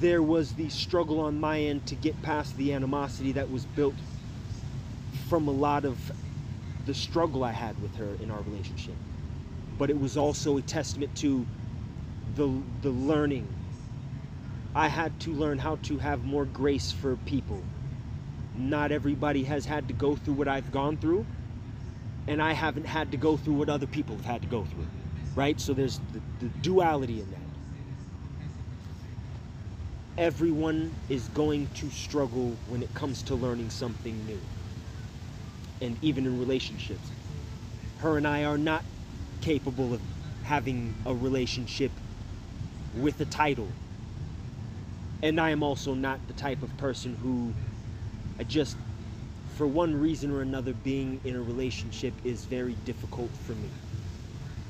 There 0.00 0.22
was 0.22 0.54
the 0.54 0.70
struggle 0.70 1.20
on 1.20 1.38
my 1.38 1.60
end 1.60 1.86
to 1.86 1.94
get 1.94 2.22
past 2.22 2.56
the 2.56 2.72
animosity 2.72 3.32
that 3.32 3.50
was 3.50 3.66
built 3.66 3.96
from 5.28 5.46
a 5.46 5.52
lot 5.52 5.84
of 5.84 6.12
the 6.86 6.94
struggle 6.94 7.44
I 7.44 7.52
had 7.52 7.80
with 7.82 7.96
her 7.96 8.16
in 8.22 8.30
our 8.30 8.40
relationship. 8.40 8.94
But 9.78 9.90
it 9.90 9.98
was 10.00 10.16
also 10.16 10.56
a 10.56 10.62
testament 10.62 11.14
to 11.16 11.46
the 12.34 12.62
the 12.82 12.90
learning. 12.90 13.46
I 14.74 14.88
had 14.88 15.18
to 15.20 15.32
learn 15.32 15.58
how 15.58 15.76
to 15.82 15.98
have 15.98 16.24
more 16.24 16.44
grace 16.44 16.92
for 16.92 17.16
people. 17.16 17.62
Not 18.54 18.92
everybody 18.92 19.44
has 19.44 19.66
had 19.66 19.88
to 19.88 19.94
go 19.94 20.16
through 20.16 20.34
what 20.34 20.48
I've 20.48 20.70
gone 20.72 20.96
through, 20.96 21.26
and 22.26 22.42
I 22.42 22.52
haven't 22.52 22.86
had 22.86 23.10
to 23.12 23.16
go 23.16 23.36
through 23.36 23.54
what 23.54 23.68
other 23.68 23.86
people 23.86 24.16
have 24.16 24.24
had 24.24 24.42
to 24.42 24.48
go 24.48 24.64
through. 24.64 24.86
Right? 25.34 25.60
So 25.60 25.74
there's 25.74 26.00
the, 26.12 26.20
the 26.40 26.50
duality 26.62 27.20
in 27.20 27.30
that. 27.30 27.40
Everyone 30.18 30.94
is 31.10 31.28
going 31.28 31.68
to 31.74 31.90
struggle 31.90 32.56
when 32.68 32.82
it 32.82 32.92
comes 32.94 33.22
to 33.24 33.34
learning 33.34 33.70
something 33.70 34.26
new. 34.26 34.40
And 35.82 35.98
even 36.00 36.24
in 36.24 36.38
relationships. 36.38 37.10
Her 37.98 38.16
and 38.16 38.26
I 38.26 38.44
are 38.44 38.58
not 38.58 38.84
capable 39.46 39.94
of 39.94 40.00
having 40.42 40.92
a 41.06 41.14
relationship 41.14 41.92
with 42.96 43.20
a 43.20 43.24
title. 43.26 43.68
And 45.22 45.40
I 45.40 45.50
am 45.50 45.62
also 45.62 45.94
not 45.94 46.18
the 46.26 46.34
type 46.34 46.64
of 46.64 46.76
person 46.78 47.16
who 47.22 47.54
I 48.40 48.42
just, 48.42 48.76
for 49.54 49.68
one 49.68 49.94
reason 49.94 50.32
or 50.32 50.42
another, 50.42 50.72
being 50.72 51.20
in 51.22 51.36
a 51.36 51.40
relationship 51.40 52.12
is 52.24 52.44
very 52.44 52.76
difficult 52.84 53.30
for 53.30 53.52
me. 53.52 53.70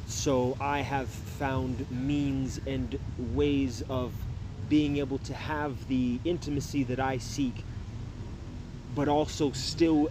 So 0.07 0.59
I 0.61 0.81
have 0.81 1.09
found 1.09 1.91
means 1.91 2.61
and 2.67 2.99
ways 3.35 3.83
of 3.89 4.13
being 4.69 4.99
able 4.99 5.19
to 5.21 5.33
have 5.33 5.89
the 5.89 6.21
intimacy 6.23 6.83
that 6.85 7.01
I 7.01 7.17
seek, 7.17 7.65
but 8.95 9.09
also 9.09 9.53
still 9.53 10.11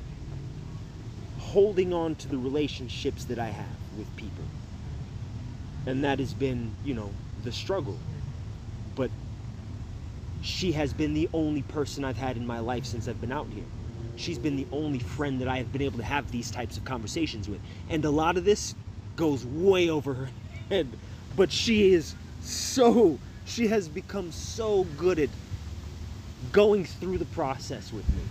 holding 1.37 1.93
on 1.93 2.15
to 2.15 2.27
the 2.27 2.37
relationships 2.39 3.25
that 3.25 3.37
I 3.37 3.49
have 3.49 3.84
with 3.97 4.15
people. 4.15 4.43
And 5.85 6.03
that 6.03 6.19
has 6.19 6.33
been, 6.33 6.73
you 6.83 6.93
know, 6.93 7.11
the 7.43 7.51
struggle. 7.51 7.99
But 8.95 9.11
she 10.41 10.71
has 10.73 10.93
been 10.93 11.13
the 11.13 11.29
only 11.33 11.61
person 11.63 12.03
I've 12.03 12.17
had 12.17 12.37
in 12.37 12.45
my 12.45 12.59
life 12.59 12.85
since 12.85 13.07
I've 13.07 13.21
been 13.21 13.31
out 13.31 13.47
here. 13.51 13.65
She's 14.15 14.37
been 14.37 14.55
the 14.55 14.67
only 14.71 14.99
friend 14.99 15.41
that 15.41 15.47
I 15.47 15.57
have 15.57 15.71
been 15.71 15.81
able 15.81 15.97
to 15.97 16.03
have 16.03 16.31
these 16.31 16.49
types 16.49 16.77
of 16.77 16.85
conversations 16.85 17.49
with. 17.49 17.61
And 17.89 18.05
a 18.05 18.09
lot 18.09 18.37
of 18.37 18.45
this 18.45 18.75
goes 19.15 19.45
way 19.45 19.89
over 19.89 20.13
her 20.13 20.29
head. 20.69 20.97
But 21.35 21.51
she 21.51 21.93
is 21.93 22.15
so, 22.39 23.19
she 23.43 23.67
has 23.67 23.89
become 23.89 24.31
so 24.31 24.83
good 24.83 25.19
at 25.19 25.29
going 26.51 26.85
through 26.85 27.17
the 27.17 27.25
process 27.25 27.91
with 27.91 28.05
me. 28.13 28.21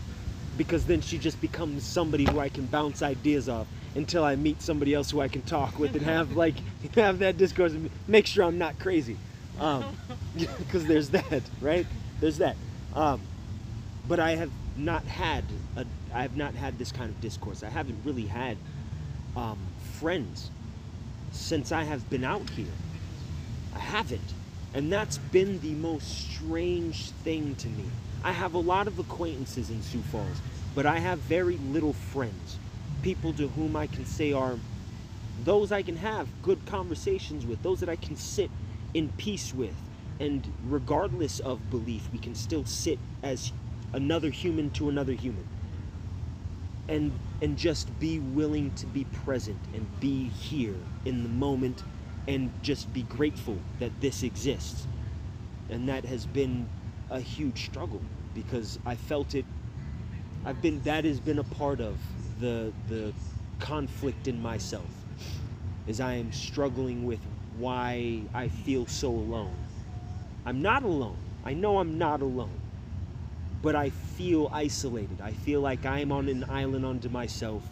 Because 0.56 0.86
then 0.86 1.00
she 1.00 1.18
just 1.18 1.40
becomes 1.40 1.84
somebody 1.84 2.24
who 2.26 2.38
I 2.38 2.48
can 2.48 2.66
bounce 2.66 3.02
ideas 3.02 3.48
off. 3.48 3.66
Until 3.94 4.24
I 4.24 4.36
meet 4.36 4.60
somebody 4.60 4.94
else 4.94 5.10
who 5.10 5.20
I 5.20 5.28
can 5.28 5.42
talk 5.42 5.78
with 5.78 5.94
and 5.94 6.04
have 6.04 6.36
like 6.36 6.56
have 6.94 7.20
that 7.20 7.36
discourse 7.36 7.72
and 7.72 7.90
make 8.06 8.26
sure 8.26 8.44
I'm 8.44 8.58
not 8.58 8.78
crazy. 8.78 9.16
Um, 9.58 9.84
because 10.36 10.84
there's 10.86 11.10
that, 11.10 11.42
right? 11.60 11.86
There's 12.20 12.38
that. 12.38 12.56
Um, 12.94 13.20
but 14.08 14.20
I 14.20 14.32
have 14.32 14.50
not 14.76 15.04
had 15.04 15.44
a, 15.76 15.86
I 16.12 16.22
have 16.22 16.36
not 16.36 16.54
had 16.54 16.78
this 16.78 16.92
kind 16.92 17.10
of 17.10 17.20
discourse. 17.20 17.62
I 17.62 17.70
haven't 17.70 17.98
really 18.04 18.26
had 18.26 18.56
um, 19.36 19.58
friends 19.98 20.50
since 21.32 21.72
I 21.72 21.84
have 21.84 22.08
been 22.10 22.24
out 22.24 22.48
here. 22.50 22.66
I 23.74 23.78
haven't. 23.78 24.34
And 24.74 24.92
that's 24.92 25.18
been 25.18 25.60
the 25.60 25.72
most 25.74 26.32
strange 26.32 27.10
thing 27.10 27.54
to 27.56 27.68
me. 27.68 27.84
I 28.24 28.32
have 28.32 28.54
a 28.54 28.58
lot 28.58 28.88
of 28.88 28.98
acquaintances 28.98 29.70
in 29.70 29.82
Sioux 29.82 30.00
Falls, 30.00 30.40
but 30.74 30.86
I 30.86 30.98
have 30.98 31.18
very 31.20 31.58
little 31.58 31.92
friends. 31.92 32.58
People 33.04 33.34
to 33.34 33.48
whom 33.48 33.76
I 33.76 33.86
can 33.86 34.06
say 34.06 34.32
are 34.32 34.56
those 35.44 35.72
I 35.72 35.82
can 35.82 35.96
have 35.96 36.26
good 36.42 36.64
conversations 36.64 37.44
with, 37.44 37.62
those 37.62 37.80
that 37.80 37.90
I 37.90 37.96
can 37.96 38.16
sit 38.16 38.50
in 38.94 39.10
peace 39.18 39.52
with. 39.52 39.74
And 40.20 40.50
regardless 40.70 41.38
of 41.40 41.70
belief, 41.70 42.08
we 42.14 42.18
can 42.18 42.34
still 42.34 42.64
sit 42.64 42.98
as 43.22 43.52
another 43.92 44.30
human 44.30 44.70
to 44.70 44.88
another 44.88 45.12
human. 45.12 45.46
And 46.88 47.12
and 47.42 47.58
just 47.58 47.98
be 48.00 48.20
willing 48.20 48.70
to 48.76 48.86
be 48.86 49.04
present 49.04 49.58
and 49.74 49.86
be 50.00 50.28
here 50.28 50.76
in 51.04 51.24
the 51.24 51.28
moment 51.28 51.82
and 52.26 52.50
just 52.62 52.90
be 52.94 53.02
grateful 53.02 53.58
that 53.80 53.92
this 54.00 54.22
exists. 54.22 54.86
And 55.68 55.90
that 55.90 56.06
has 56.06 56.24
been 56.24 56.66
a 57.10 57.20
huge 57.20 57.66
struggle 57.66 58.00
because 58.34 58.78
I 58.86 58.94
felt 58.94 59.34
it 59.34 59.44
I've 60.46 60.62
been 60.62 60.80
that 60.84 61.04
has 61.04 61.20
been 61.20 61.38
a 61.38 61.44
part 61.44 61.80
of 61.82 61.96
the 62.40 62.72
the 62.88 63.12
conflict 63.60 64.28
in 64.28 64.40
myself 64.40 64.88
is 65.86 66.00
I 66.00 66.14
am 66.14 66.32
struggling 66.32 67.06
with 67.06 67.20
why 67.58 68.22
I 68.34 68.48
feel 68.48 68.86
so 68.86 69.08
alone. 69.08 69.54
I'm 70.46 70.62
not 70.62 70.82
alone. 70.82 71.16
I 71.44 71.54
know 71.54 71.78
I'm 71.78 71.98
not 71.98 72.22
alone. 72.22 72.60
But 73.62 73.76
I 73.76 73.90
feel 73.90 74.50
isolated. 74.52 75.20
I 75.22 75.32
feel 75.32 75.60
like 75.60 75.86
I'm 75.86 76.12
on 76.12 76.28
an 76.28 76.44
island 76.50 76.84
unto 76.84 77.08
myself 77.08 77.62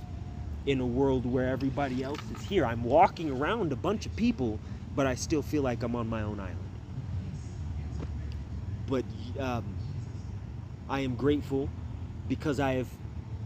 in 0.66 0.80
a 0.80 0.86
world 0.86 1.26
where 1.26 1.48
everybody 1.48 2.02
else 2.02 2.20
is 2.34 2.42
here. 2.46 2.64
I'm 2.64 2.84
walking 2.84 3.30
around 3.30 3.72
a 3.72 3.76
bunch 3.76 4.06
of 4.06 4.14
people, 4.16 4.58
but 4.94 5.06
I 5.06 5.14
still 5.14 5.42
feel 5.42 5.62
like 5.62 5.82
I'm 5.82 5.96
on 5.96 6.08
my 6.08 6.22
own 6.22 6.40
island. 6.40 6.58
But 8.86 9.04
um, 9.38 9.64
I 10.88 11.00
am 11.00 11.14
grateful 11.16 11.68
because 12.28 12.60
I 12.60 12.74
have, 12.74 12.88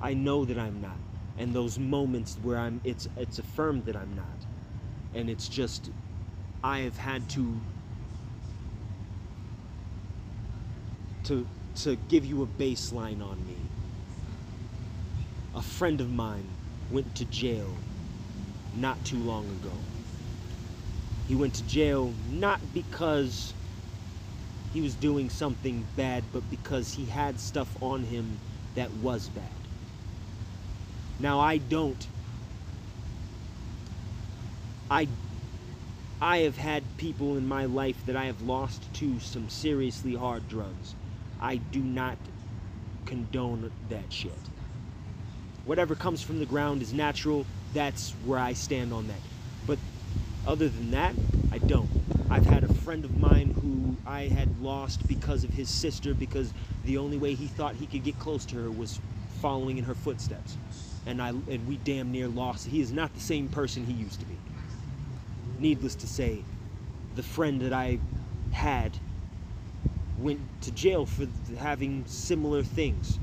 I 0.00 0.14
know 0.14 0.44
that 0.44 0.58
I'm 0.58 0.80
not, 0.80 0.96
and 1.38 1.54
those 1.54 1.78
moments 1.78 2.36
where 2.42 2.58
I'm, 2.58 2.80
it's 2.84 3.08
it's 3.16 3.38
affirmed 3.38 3.84
that 3.86 3.96
I'm 3.96 4.14
not, 4.14 4.46
and 5.14 5.28
it's 5.30 5.48
just, 5.48 5.90
I 6.62 6.80
have 6.80 6.96
had 6.96 7.28
to, 7.30 7.60
to 11.24 11.46
to 11.76 11.96
give 12.08 12.24
you 12.24 12.42
a 12.42 12.46
baseline 12.46 13.22
on 13.22 13.44
me. 13.46 13.56
A 15.54 15.62
friend 15.62 16.00
of 16.00 16.10
mine 16.10 16.48
went 16.90 17.14
to 17.16 17.24
jail 17.26 17.76
not 18.74 19.04
too 19.04 19.18
long 19.18 19.50
ago. 19.50 19.72
He 21.28 21.34
went 21.34 21.54
to 21.54 21.62
jail 21.64 22.12
not 22.30 22.72
because 22.72 23.54
he 24.72 24.80
was 24.80 24.94
doing 24.94 25.30
something 25.30 25.86
bad, 25.96 26.24
but 26.32 26.48
because 26.50 26.92
he 26.92 27.06
had 27.06 27.40
stuff 27.40 27.76
on 27.80 28.04
him 28.04 28.38
that 28.74 28.92
was 28.92 29.28
bad. 29.30 29.55
Now 31.18 31.40
I 31.40 31.58
don't 31.58 32.06
I 34.90 35.08
I 36.20 36.38
have 36.38 36.56
had 36.56 36.96
people 36.96 37.36
in 37.36 37.46
my 37.46 37.64
life 37.66 38.04
that 38.06 38.16
I 38.16 38.26
have 38.26 38.40
lost 38.40 38.92
to 38.94 39.18
some 39.18 39.48
seriously 39.48 40.14
hard 40.14 40.48
drugs. 40.48 40.94
I 41.38 41.56
do 41.56 41.82
not 41.82 42.16
condone 43.04 43.70
that 43.88 44.12
shit. 44.12 44.50
Whatever 45.64 45.94
comes 45.94 46.22
from 46.22 46.38
the 46.38 46.46
ground 46.46 46.80
is 46.82 46.92
natural. 46.94 47.46
That's 47.72 48.12
where 48.12 48.38
I 48.38 48.52
stand 48.52 48.92
on 48.92 49.08
that. 49.08 49.22
But 49.66 49.80
other 50.44 50.68
than 50.68 50.90
that, 50.92 51.16
I 51.50 51.58
don't. 51.58 51.90
I've 52.30 52.46
had 52.46 52.64
a 52.64 52.68
friend 52.68 53.04
of 53.04 53.16
mine 53.16 53.52
who 53.60 53.98
I 54.06 54.22
had 54.22 54.58
lost 54.58 55.06
because 55.06 55.44
of 55.44 55.52
his 55.52 55.70
sister 55.70 56.14
because 56.14 56.52
the 56.84 56.96
only 56.98 57.16
way 57.18 57.34
he 57.34 57.48
thought 57.48 57.76
he 57.76 57.86
could 57.86 58.04
get 58.04 58.18
close 58.18 58.46
to 58.46 58.56
her 58.56 58.70
was 58.70 59.00
following 59.28 59.78
in 59.78 59.84
her 59.84 59.94
footsteps. 59.94 60.56
And 61.06 61.22
I 61.22 61.28
and 61.28 61.66
we 61.68 61.76
damn 61.78 62.10
near 62.10 62.28
lost. 62.28 62.66
He 62.66 62.80
is 62.80 62.92
not 62.92 63.14
the 63.14 63.20
same 63.20 63.48
person 63.48 63.86
he 63.86 63.92
used 63.92 64.20
to 64.20 64.26
be. 64.26 64.36
Needless 65.58 65.94
to 65.96 66.06
say, 66.06 66.42
the 67.14 67.22
friend 67.22 67.60
that 67.62 67.72
I 67.72 67.98
had 68.52 68.92
went 70.18 70.40
to 70.62 70.70
jail 70.72 71.06
for 71.06 71.26
having 71.58 72.04
similar 72.06 72.62
things. 72.62 73.18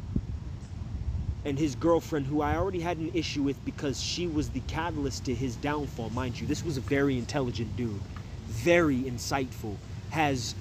And 1.45 1.59
his 1.59 1.75
girlfriend, 1.75 2.27
who 2.27 2.41
I 2.41 2.55
already 2.55 2.79
had 2.79 2.97
an 2.97 3.11
issue 3.13 3.43
with 3.43 3.63
because 3.65 4.01
she 4.01 4.27
was 4.27 4.49
the 4.49 4.61
catalyst 4.61 5.25
to 5.25 5.35
his 5.35 5.57
downfall, 5.57 6.09
mind 6.11 6.39
you, 6.39 6.47
this 6.47 6.63
was 6.63 6.77
a 6.77 6.81
very 6.81 7.17
intelligent 7.17 7.75
dude, 7.75 7.99
very 8.47 8.99
insightful, 8.99 9.75
has 10.11 10.55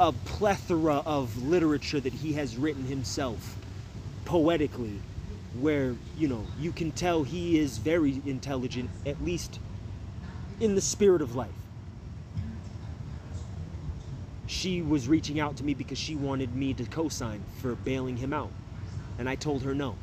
a 0.00 0.12
plethora 0.12 0.96
of 1.06 1.44
literature 1.44 2.00
that 2.00 2.12
he 2.12 2.32
has 2.32 2.56
written 2.56 2.84
himself 2.84 3.56
poetically 4.24 5.00
where 5.54 5.94
you 6.16 6.28
know 6.28 6.44
you 6.58 6.72
can 6.72 6.90
tell 6.92 7.22
he 7.22 7.58
is 7.58 7.78
very 7.78 8.20
intelligent 8.26 8.90
at 9.06 9.22
least 9.24 9.58
in 10.60 10.74
the 10.74 10.80
spirit 10.80 11.22
of 11.22 11.34
life 11.34 11.50
she 14.48 14.80
was 14.80 15.06
reaching 15.06 15.38
out 15.38 15.56
to 15.56 15.64
me 15.64 15.74
because 15.74 15.98
she 15.98 16.16
wanted 16.16 16.54
me 16.56 16.72
to 16.72 16.84
co-sign 16.86 17.44
for 17.60 17.74
bailing 17.74 18.16
him 18.16 18.32
out. 18.32 18.50
And 19.18 19.28
I 19.28 19.34
told 19.34 19.62
her 19.62 19.74
no. 19.74 19.94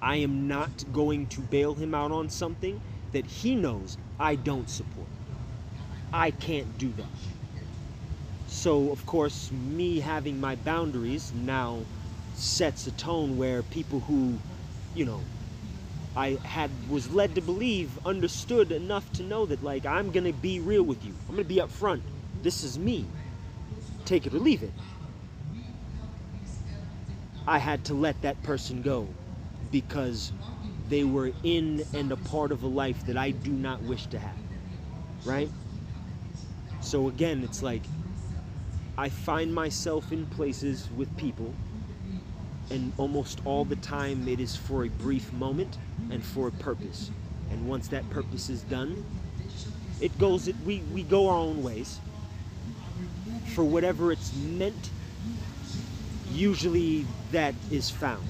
I 0.00 0.16
am 0.16 0.48
not 0.48 0.70
going 0.92 1.26
to 1.28 1.40
bail 1.42 1.74
him 1.74 1.94
out 1.94 2.12
on 2.12 2.28
something 2.30 2.80
that 3.12 3.26
he 3.26 3.54
knows 3.54 3.98
I 4.18 4.36
don't 4.36 4.68
support. 4.68 5.08
I 6.12 6.30
can't 6.30 6.78
do 6.78 6.88
that. 6.92 7.06
So, 8.48 8.90
of 8.90 9.04
course, 9.06 9.50
me 9.52 10.00
having 10.00 10.40
my 10.40 10.54
boundaries 10.54 11.32
now 11.34 11.84
sets 12.36 12.86
a 12.86 12.92
tone 12.92 13.36
where 13.36 13.62
people 13.62 14.00
who, 14.00 14.38
you 14.94 15.04
know, 15.04 15.20
I 16.16 16.38
had 16.44 16.70
was 16.88 17.10
led 17.10 17.34
to 17.34 17.40
believe 17.40 17.90
understood 18.06 18.72
enough 18.72 19.10
to 19.14 19.22
know 19.22 19.46
that 19.46 19.62
like 19.62 19.84
I'm 19.84 20.12
to 20.12 20.32
be 20.32 20.60
real 20.60 20.82
with 20.82 21.04
you. 21.04 21.14
I'm 21.28 21.36
to 21.36 21.44
be 21.44 21.56
upfront. 21.56 22.00
This 22.42 22.62
is 22.62 22.78
me 22.78 23.06
take 24.06 24.26
it 24.26 24.32
or 24.32 24.38
leave 24.38 24.62
it. 24.62 24.72
I 27.46 27.58
had 27.58 27.84
to 27.86 27.94
let 27.94 28.20
that 28.22 28.42
person 28.42 28.82
go 28.82 29.06
because 29.70 30.32
they 30.88 31.04
were 31.04 31.32
in 31.42 31.84
and 31.92 32.10
a 32.12 32.16
part 32.16 32.52
of 32.52 32.62
a 32.62 32.66
life 32.66 33.04
that 33.06 33.16
I 33.16 33.30
do 33.32 33.50
not 33.50 33.82
wish 33.82 34.06
to 34.06 34.18
have. 34.18 34.36
Right? 35.24 35.50
So 36.80 37.08
again, 37.08 37.42
it's 37.42 37.62
like 37.62 37.82
I 38.96 39.08
find 39.08 39.52
myself 39.52 40.12
in 40.12 40.26
places 40.26 40.88
with 40.96 41.14
people, 41.16 41.52
and 42.70 42.92
almost 42.98 43.40
all 43.44 43.64
the 43.64 43.76
time 43.76 44.26
it 44.28 44.40
is 44.40 44.56
for 44.56 44.84
a 44.84 44.88
brief 44.88 45.32
moment 45.32 45.78
and 46.10 46.24
for 46.24 46.48
a 46.48 46.52
purpose. 46.52 47.10
And 47.50 47.68
once 47.68 47.88
that 47.88 48.08
purpose 48.10 48.48
is 48.48 48.62
done, 48.62 49.04
it 50.00 50.16
goes, 50.18 50.48
it, 50.48 50.56
we, 50.64 50.82
we 50.92 51.02
go 51.02 51.28
our 51.28 51.36
own 51.36 51.62
ways 51.62 52.00
for 53.54 53.64
whatever 53.64 54.12
it's 54.12 54.34
meant, 54.34 54.90
usually 56.32 57.06
that 57.32 57.54
is 57.70 57.88
found. 57.88 58.26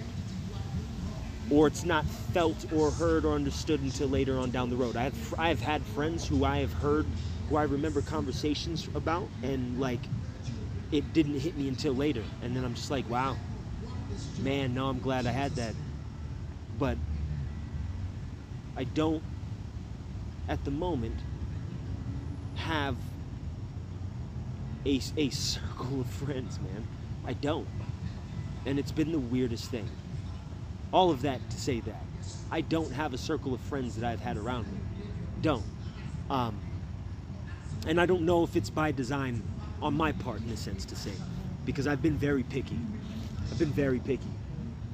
Or 1.51 1.67
it's 1.67 1.85
not 1.85 2.05
felt 2.05 2.73
or 2.73 2.91
heard 2.91 3.25
or 3.25 3.35
understood 3.35 3.81
until 3.81 4.09
later 4.09 4.39
on 4.39 4.51
down 4.51 4.71
the 4.71 4.77
road. 4.77 4.97
I 4.97 5.05
have 5.05 5.35
I 5.39 5.49
have 5.49 5.61
had 5.61 5.83
friends 5.83 6.27
who 6.27 6.45
I 6.45 6.59
have 6.59 6.73
heard, 6.73 7.07
who 7.49 7.57
I 7.57 7.65
remember 7.65 8.03
conversations 8.03 8.89
about, 8.95 9.29
and 9.43 9.81
like, 9.81 10.01
it 10.91 11.13
didn't 11.13 11.39
hit 11.39 11.57
me 11.57 11.69
until 11.69 11.95
later, 11.95 12.23
and 12.43 12.55
then 12.55 12.65
I'm 12.65 12.75
just 12.75 12.91
like, 12.91 13.09
wow, 13.09 13.37
man, 14.39 14.75
no, 14.75 14.89
I'm 14.89 15.01
glad 15.01 15.27
I 15.27 15.33
had 15.33 15.55
that. 15.57 15.75
But 16.79 16.99
I 18.77 18.85
don't, 18.85 19.23
at 20.49 20.65
the 20.65 20.71
moment, 20.71 21.19
have 22.57 22.97
a, 24.85 25.01
a 25.17 25.31
circle 25.31 26.01
of 26.01 26.07
friends, 26.07 26.59
man. 26.61 26.87
I 27.27 27.33
don't. 27.33 27.67
And 28.65 28.79
it's 28.79 28.93
been 28.93 29.13
the 29.13 29.19
weirdest 29.19 29.71
thing. 29.71 29.89
All 30.93 31.11
of 31.11 31.23
that 31.23 31.49
to 31.51 31.61
say 31.61 31.81
that. 31.81 32.03
I 32.51 32.61
don't 32.61 32.93
have 32.93 33.15
a 33.15 33.19
circle 33.19 33.55
of 33.55 33.61
friends 33.61 33.97
that 33.97 34.05
I've 34.09 34.21
had 34.21 34.37
around 34.37 34.71
me. 34.71 34.79
Don't. 35.43 35.65
Um, 36.31 36.59
and 37.87 38.01
I 38.01 38.07
don't 38.07 38.23
know 38.23 38.43
if 38.45 38.57
it's 38.57 38.71
by 38.71 38.93
design 38.93 39.43
on 39.83 39.95
my 39.95 40.13
part, 40.13 40.41
in 40.41 40.51
a 40.51 40.57
sense, 40.57 40.85
to 40.87 40.97
say, 40.97 41.13
because 41.65 41.87
I've 41.87 42.03
been 42.03 42.17
very 42.17 42.43
picky. 42.43 42.79
I've 43.51 43.59
been 43.59 43.73
very 43.73 44.01
picky. 44.01 44.31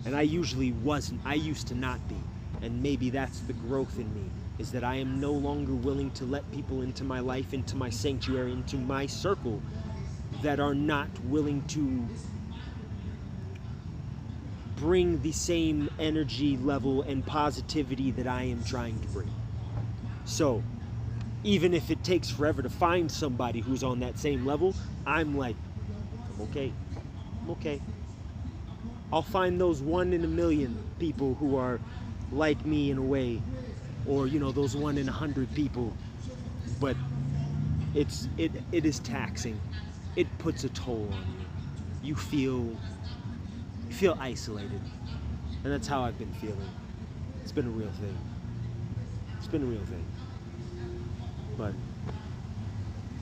And 0.05 0.17
I 0.17 0.23
usually 0.23 0.73
wasn't, 0.73 1.21
I 1.25 1.35
used 1.35 1.69
to 1.69 1.75
not 1.75 2.07
be. 2.09 2.17
And 2.61 2.83
maybe 2.83 3.11
that's 3.11 3.41
the 3.41 3.53
growth 3.53 3.99
in 3.99 4.13
me 4.15 4.31
is 4.59 4.73
that 4.73 4.85
I 4.85 4.97
am 4.97 5.21
no 5.21 5.33
longer 5.33 5.73
willing 5.73 6.11
to 6.13 6.25
let 6.25 6.51
people 6.53 6.83
into 6.83 7.05
my 7.05 7.21
life, 7.21 7.53
into 7.55 7.77
my 7.77 7.91
sanctuary, 7.91 8.53
into 8.53 8.77
my 8.77 9.07
circle 9.07 9.61
that 10.43 10.61
are 10.61 10.75
not 10.75 11.09
willing 11.25 11.63
to 11.69 12.07
bring 14.77 15.23
the 15.23 15.33
same 15.33 15.89
energy 15.99 16.57
level 16.57 17.03
and 17.03 17.25
positivity 17.25 18.11
that 18.13 18.27
I 18.27 18.43
am 18.43 18.63
trying 18.65 19.01
to 19.01 19.09
bring. 19.09 19.31
So, 20.25 20.63
even 21.45 21.75
if 21.75 21.91
it 21.91 22.05
takes 22.05 22.29
forever 22.29 22.63
to 22.63 22.71
find 22.71 23.11
somebody 23.11 23.61
who's 23.61 23.83
on 23.83 24.01
that 24.01 24.19
same 24.19 24.45
level, 24.45 24.75
I'm 25.07 25.37
like, 25.37 25.57
I'm 26.35 26.43
okay. 26.43 26.73
I'm 27.43 27.51
okay. 27.51 27.81
I'll 29.13 29.23
find 29.23 29.61
those 29.61 29.83
one 29.83 30.13
in 30.13 30.25
a 30.25 30.29
million 30.29 30.83
people 30.99 31.35
who 31.35 31.57
are 31.57 31.81
like 32.31 32.65
me 32.65 32.91
in 32.91 32.97
a 32.97 33.03
way, 33.03 33.43
or 34.07 34.27
you 34.27 34.39
know, 34.39 34.53
those 34.53 34.75
one 34.75 34.97
in 34.97 35.09
a 35.09 35.13
hundred 35.13 35.55
people. 35.55 35.95
But 36.81 36.97
it's 37.95 38.29
it 38.39 38.53
it 38.73 38.87
is 38.87 38.99
taxing. 39.01 39.61
It 40.17 40.27
puts 40.39 40.65
a 40.65 40.71
toll 40.71 41.11
on 41.13 41.25
you. 41.39 41.47
You 42.03 42.15
feel 42.15 42.77
you 43.89 43.95
feel 43.95 44.17
isolated, 44.19 44.81
and 45.63 45.73
that's 45.73 45.87
how 45.87 46.03
I've 46.03 46.19
been 46.19 46.33
feeling. 46.33 46.71
It's 47.43 47.53
been 47.53 47.67
a 47.67 47.71
real 47.71 47.91
thing. 47.91 48.17
It's 49.37 49.47
been 49.47 49.63
a 49.63 49.67
real 49.67 49.85
thing. 49.85 50.07
But 51.59 51.75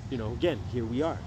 you 0.09 0.18
know, 0.18 0.33
again, 0.33 0.61
here 0.72 0.85
we 0.85 1.03
are. 1.03 1.18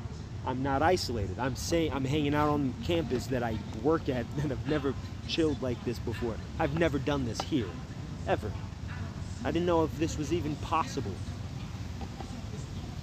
I'm 0.46 0.62
not 0.62 0.82
isolated. 0.82 1.40
I'm 1.40 1.56
saying 1.56 1.94
I'm 1.94 2.06
hanging 2.06 2.36
out 2.36 2.50
on 2.50 2.74
campus 2.84 3.28
that 3.28 3.44
I 3.44 3.58
work 3.82 4.10
at 4.10 4.26
and 4.42 4.52
I've 4.52 4.68
never 4.68 4.94
chilled 5.28 5.62
like 5.62 5.84
this 5.86 6.00
before. 6.00 6.36
I've 6.60 6.78
never 6.78 7.00
done 7.00 7.26
this 7.26 7.42
here. 7.42 7.70
Ever. 8.28 8.52
I 9.46 9.52
didn't 9.52 9.66
know 9.66 9.84
if 9.84 9.98
this 9.98 10.18
was 10.18 10.32
even 10.32 10.56
possible. 10.58 11.12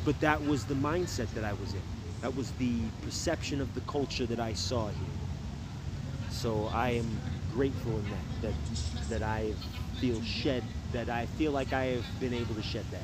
But 0.05 0.19
that 0.21 0.43
was 0.45 0.65
the 0.65 0.75
mindset 0.75 1.33
that 1.35 1.45
I 1.45 1.53
was 1.55 1.75
in. 1.75 1.83
That 2.23 2.35
was 2.35 2.51
the 2.53 2.81
perception 3.03 3.61
of 3.61 3.75
the 3.75 3.81
culture 3.83 4.27
that 4.27 4.41
I 4.41 4.55
saw 4.55 4.89
here. 4.89 4.95
So 6.31 6.71
I 6.73 6.91
am 6.91 7.19
grateful 7.53 7.93
in 7.93 8.05
that 8.05 8.43
that 8.43 8.55
that 9.09 9.23
I 9.23 9.53
feel 10.01 10.23
shed 10.23 10.63
that 10.93 11.09
I 11.11 11.27
feel 11.27 11.53
like 11.53 11.73
I 11.73 11.87
have 11.87 12.21
been 12.21 12.33
able 12.33 12.55
to 12.55 12.63
shed 12.63 12.85
that. 12.91 13.03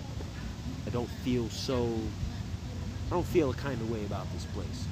I 0.87 0.91
don't 0.91 1.09
feel 1.09 1.49
so 1.51 1.91
I 3.07 3.15
don't 3.15 3.27
feel 3.27 3.51
a 3.51 3.55
kind 3.55 3.81
of 3.81 3.91
way 3.91 4.05
about 4.05 4.31
this 4.33 4.45
place. 4.47 4.87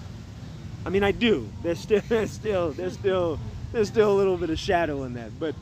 I 0.87 0.90
mean, 0.90 1.03
I 1.03 1.12
do. 1.12 1.48
There's 1.62 1.81
still, 1.81 2.03
there's 2.09 2.31
still, 2.31 2.70
there's 2.72 2.94
still, 2.94 3.38
there's 3.72 3.88
still 3.88 4.12
a 4.12 4.16
little 4.16 4.37
bit 4.37 4.50
of 4.50 4.59
shadow 4.59 5.03
in 5.05 5.14
that, 5.14 5.38
but 5.40 5.55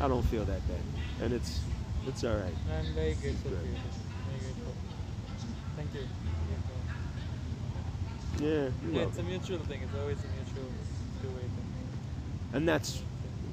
I 0.00 0.08
don't 0.08 0.24
feel 0.24 0.44
that 0.44 0.66
bad, 0.68 0.80
and 1.22 1.32
it's, 1.32 1.60
it's 2.06 2.24
all 2.24 2.36
right. 2.36 2.54
I'm 2.78 2.84
very 2.94 3.14
grateful 3.14 3.50
Good. 3.50 3.60
for 3.60 3.66
you. 3.66 3.72
Very 3.72 4.40
grateful. 4.40 4.72
Thank 5.76 5.94
you. 5.94 6.06
Yeah, 8.38 8.68
Yeah, 8.92 9.02
it's 9.02 9.18
a 9.18 9.22
mutual 9.22 9.58
thing. 9.60 9.80
It's 9.82 9.94
always 9.98 10.18
a 10.18 10.28
mutual 10.36 10.70
two-way 11.22 11.40
thing. 11.40 11.88
and 12.52 12.68
that's 12.68 13.02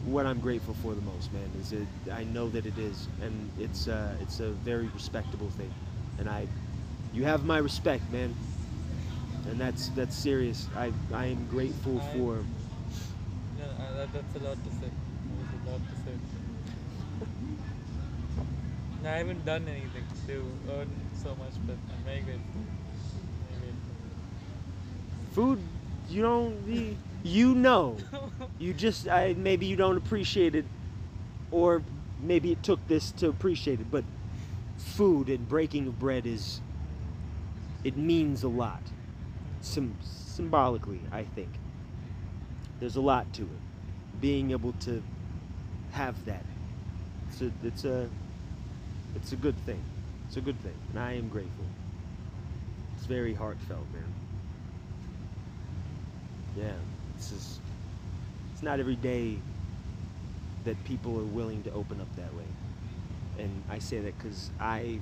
what 0.05 0.25
I'm 0.25 0.41
grateful 0.41 0.73
for 0.75 0.93
the 0.93 1.01
most, 1.01 1.31
man. 1.31 1.49
Is 1.59 1.71
it? 1.71 1.87
I 2.11 2.25
know 2.25 2.49
that 2.49 2.65
it 2.65 2.77
is, 2.77 3.07
and 3.21 3.49
it's, 3.57 3.87
uh, 3.87 4.13
it's 4.21 4.41
a 4.41 4.49
very 4.49 4.87
respectable 4.93 5.49
thing, 5.51 5.71
and 6.19 6.29
I, 6.29 6.47
you 7.13 7.23
have 7.23 7.45
my 7.45 7.57
respect, 7.59 8.03
man. 8.11 8.35
And 9.49 9.59
that's 9.59 9.89
that's 9.89 10.15
serious. 10.15 10.67
I 10.75 10.91
I 11.13 11.27
am 11.27 11.47
grateful 11.49 11.99
I- 11.99 12.17
for. 12.17 12.43
Yeah, 13.57 13.65
that, 13.97 14.13
that's 14.13 14.35
a 14.35 14.39
lot 14.39 14.57
to 14.63 14.69
say. 14.71 14.89
That's 14.89 15.67
a 15.67 15.71
lot 15.71 15.81
to 15.89 15.95
say. 16.03 16.17
I 19.05 19.17
haven't 19.17 19.45
done 19.45 19.67
anything 19.67 20.05
to 20.27 20.45
earn 20.71 20.89
so 21.21 21.35
much, 21.35 21.51
but 21.67 21.75
I'm 21.91 22.03
very 22.05 22.21
grateful. 22.21 22.61
Very 23.59 23.73
food 25.33 25.59
you 26.09 26.21
don't 26.21 26.55
you, 26.67 26.95
you 27.23 27.55
know 27.55 27.97
you 28.59 28.73
just 28.73 29.07
I, 29.07 29.33
maybe 29.37 29.65
you 29.65 29.75
don't 29.75 29.97
appreciate 29.97 30.55
it 30.55 30.65
or 31.51 31.81
maybe 32.21 32.51
it 32.51 32.63
took 32.63 32.85
this 32.87 33.11
to 33.11 33.29
appreciate 33.29 33.79
it 33.79 33.89
but 33.89 34.03
food 34.77 35.29
and 35.29 35.47
breaking 35.47 35.87
of 35.87 35.99
bread 35.99 36.25
is 36.25 36.61
it 37.83 37.97
means 37.97 38.43
a 38.43 38.47
lot. 38.47 38.81
Sym- 39.61 39.97
symbolically 40.01 40.99
i 41.11 41.23
think. 41.23 41.49
There's 42.79 42.95
a 42.95 43.01
lot 43.01 43.31
to 43.33 43.43
it. 43.43 44.21
Being 44.21 44.51
able 44.51 44.73
to 44.81 45.01
have 45.91 46.25
that. 46.25 46.43
It's 47.29 47.41
a 47.41 47.51
it's 47.63 47.85
a 47.85 48.09
it's 49.15 49.31
a 49.31 49.35
good 49.35 49.57
thing. 49.65 49.81
It's 50.27 50.37
a 50.37 50.41
good 50.41 50.59
thing 50.61 50.75
and 50.89 50.99
i 50.99 51.13
am 51.13 51.29
grateful. 51.29 51.65
It's 52.97 53.05
very 53.05 53.33
heartfelt 53.33 53.85
man. 53.93 54.13
Yeah, 56.57 56.73
this 57.17 57.31
is. 57.31 57.59
It's 58.53 58.63
not 58.63 58.79
every 58.79 58.95
day 58.95 59.37
that 60.63 60.81
people 60.85 61.19
are 61.19 61.25
willing 61.25 61.63
to 61.63 61.71
open 61.73 61.99
up 61.99 62.15
that 62.15 62.33
way, 62.35 62.45
and 63.39 63.63
I 63.69 63.79
say 63.79 63.99
that 63.99 64.17
because 64.17 64.51
I 64.59 64.99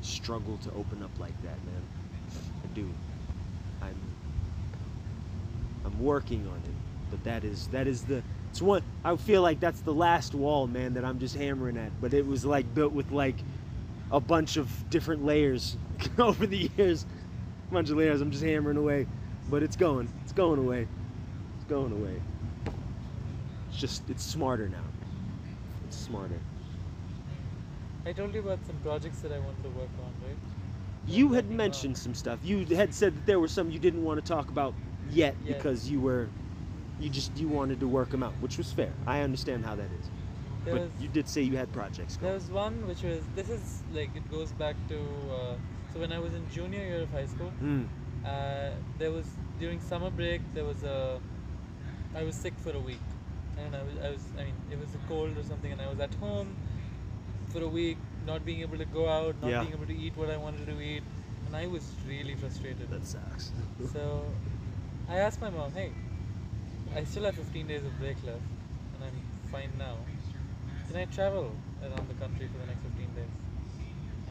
struggle 0.00 0.56
to 0.58 0.70
open 0.72 1.02
up 1.02 1.10
like 1.18 1.34
that, 1.42 1.62
man. 1.64 1.82
Do. 2.76 2.86
I'm. 3.80 3.96
I'm 5.86 5.98
working 5.98 6.46
on 6.46 6.58
it, 6.58 6.74
but 7.10 7.24
that 7.24 7.42
is 7.42 7.68
that 7.68 7.86
is 7.86 8.04
the. 8.04 8.22
It's 8.50 8.60
one. 8.60 8.82
I 9.02 9.16
feel 9.16 9.40
like 9.40 9.60
that's 9.60 9.80
the 9.80 9.94
last 9.94 10.34
wall, 10.34 10.66
man, 10.66 10.92
that 10.92 11.04
I'm 11.04 11.18
just 11.18 11.34
hammering 11.36 11.78
at. 11.78 11.90
But 12.02 12.12
it 12.12 12.26
was 12.26 12.44
like 12.44 12.74
built 12.74 12.92
with 12.92 13.10
like 13.10 13.36
a 14.12 14.20
bunch 14.20 14.58
of 14.58 14.68
different 14.90 15.24
layers 15.24 15.78
over 16.18 16.46
the 16.46 16.70
years. 16.76 17.06
A 17.70 17.72
bunch 17.72 17.88
of 17.88 17.96
layers. 17.96 18.20
I'm 18.20 18.30
just 18.30 18.44
hammering 18.44 18.76
away, 18.76 19.06
but 19.48 19.62
it's 19.62 19.76
going. 19.76 20.06
It's 20.24 20.32
going 20.32 20.58
away. 20.58 20.86
It's 21.56 21.64
going 21.70 21.92
away. 21.92 22.20
It's 23.70 23.78
just. 23.78 24.02
It's 24.10 24.22
smarter 24.22 24.68
now. 24.68 24.84
It's 25.88 25.96
smarter. 25.96 26.40
I 28.04 28.12
told 28.12 28.34
you 28.34 28.40
about 28.40 28.58
some 28.66 28.76
projects 28.84 29.20
that 29.20 29.32
I 29.32 29.38
want 29.38 29.62
to 29.62 29.70
work 29.70 29.88
on, 30.04 30.12
right? 30.28 30.55
You 31.06 31.32
had 31.32 31.50
mentioned 31.50 31.96
some 31.96 32.14
stuff. 32.14 32.40
You 32.42 32.64
had 32.76 32.92
said 32.92 33.16
that 33.16 33.26
there 33.26 33.38
were 33.40 33.48
some 33.48 33.70
you 33.70 33.78
didn't 33.78 34.02
want 34.02 34.18
to 34.18 34.32
talk 34.32 34.50
about 34.50 34.74
yet 35.08 35.36
because 35.46 35.88
you 35.88 36.00
were, 36.00 36.28
you 36.98 37.08
just 37.08 37.36
you 37.38 37.48
wanted 37.48 37.80
to 37.80 37.88
work 37.88 38.10
them 38.10 38.22
out, 38.22 38.34
which 38.40 38.58
was 38.58 38.72
fair. 38.72 38.92
I 39.06 39.20
understand 39.20 39.64
how 39.64 39.76
that 39.76 39.90
is. 40.00 40.10
There 40.64 40.74
but 40.74 40.82
was, 40.82 40.90
you 40.98 41.08
did 41.08 41.28
say 41.28 41.42
you 41.42 41.56
had 41.56 41.72
projects. 41.72 42.16
there 42.16 42.34
was 42.34 42.50
one 42.50 42.86
which 42.88 43.02
was 43.04 43.22
this 43.36 43.48
is 43.48 43.82
like 43.92 44.10
it 44.16 44.28
goes 44.30 44.50
back 44.52 44.74
to 44.88 44.96
uh, 44.96 45.54
so 45.92 46.00
when 46.00 46.10
I 46.10 46.18
was 46.18 46.34
in 46.34 46.42
junior 46.52 46.80
year 46.80 47.02
of 47.02 47.10
high 47.12 47.26
school, 47.26 47.52
Mm. 47.62 47.86
uh, 48.24 48.70
there 48.98 49.12
was 49.12 49.26
during 49.60 49.78
summer 49.80 50.10
break 50.10 50.40
there 50.54 50.64
was 50.64 50.82
a 50.82 51.20
I 52.16 52.24
was 52.24 52.34
sick 52.34 52.54
for 52.64 52.74
a 52.74 52.80
week 52.80 53.04
and 53.56 53.76
I 53.76 53.82
was, 53.84 53.94
I 54.04 54.10
was 54.10 54.24
I 54.40 54.44
mean 54.46 54.54
it 54.72 54.78
was 54.80 54.92
a 54.94 54.98
cold 55.08 55.38
or 55.38 55.44
something 55.44 55.70
and 55.70 55.80
I 55.80 55.88
was 55.88 56.00
at 56.00 56.14
home 56.14 56.56
for 57.52 57.62
a 57.62 57.68
week 57.68 57.98
not 58.26 58.44
being 58.44 58.60
able 58.60 58.78
to 58.78 58.84
go 58.86 59.08
out 59.08 59.40
not 59.42 59.50
Yeah. 59.50 59.60
being 59.62 59.72
able 59.72 59.86
to 59.86 59.96
eat 59.96 60.16
what 60.16 60.30
I 60.30 60.36
wanted 60.36 60.66
to 60.66 60.80
eat 60.80 61.02
and 61.46 61.56
I 61.56 61.66
was 61.66 61.84
really 62.08 62.34
frustrated 62.34 62.90
That 62.90 63.06
sucks. 63.06 63.52
so 63.92 64.24
I 65.08 65.16
asked 65.18 65.40
my 65.40 65.50
mom 65.50 65.72
hey 65.72 65.92
I 66.94 67.04
still 67.04 67.24
have 67.24 67.34
15 67.34 67.66
days 67.66 67.84
of 67.84 67.98
break 68.00 68.16
left 68.24 68.46
and 68.94 69.04
I'm 69.08 69.18
fine 69.52 69.70
now 69.78 69.96
can 70.88 70.96
I 70.96 71.04
travel 71.06 71.50
around 71.82 72.08
the 72.08 72.14
country 72.14 72.48
for 72.52 72.58
the 72.58 72.66
next 72.66 72.82
15 72.82 73.14
days 73.14 73.34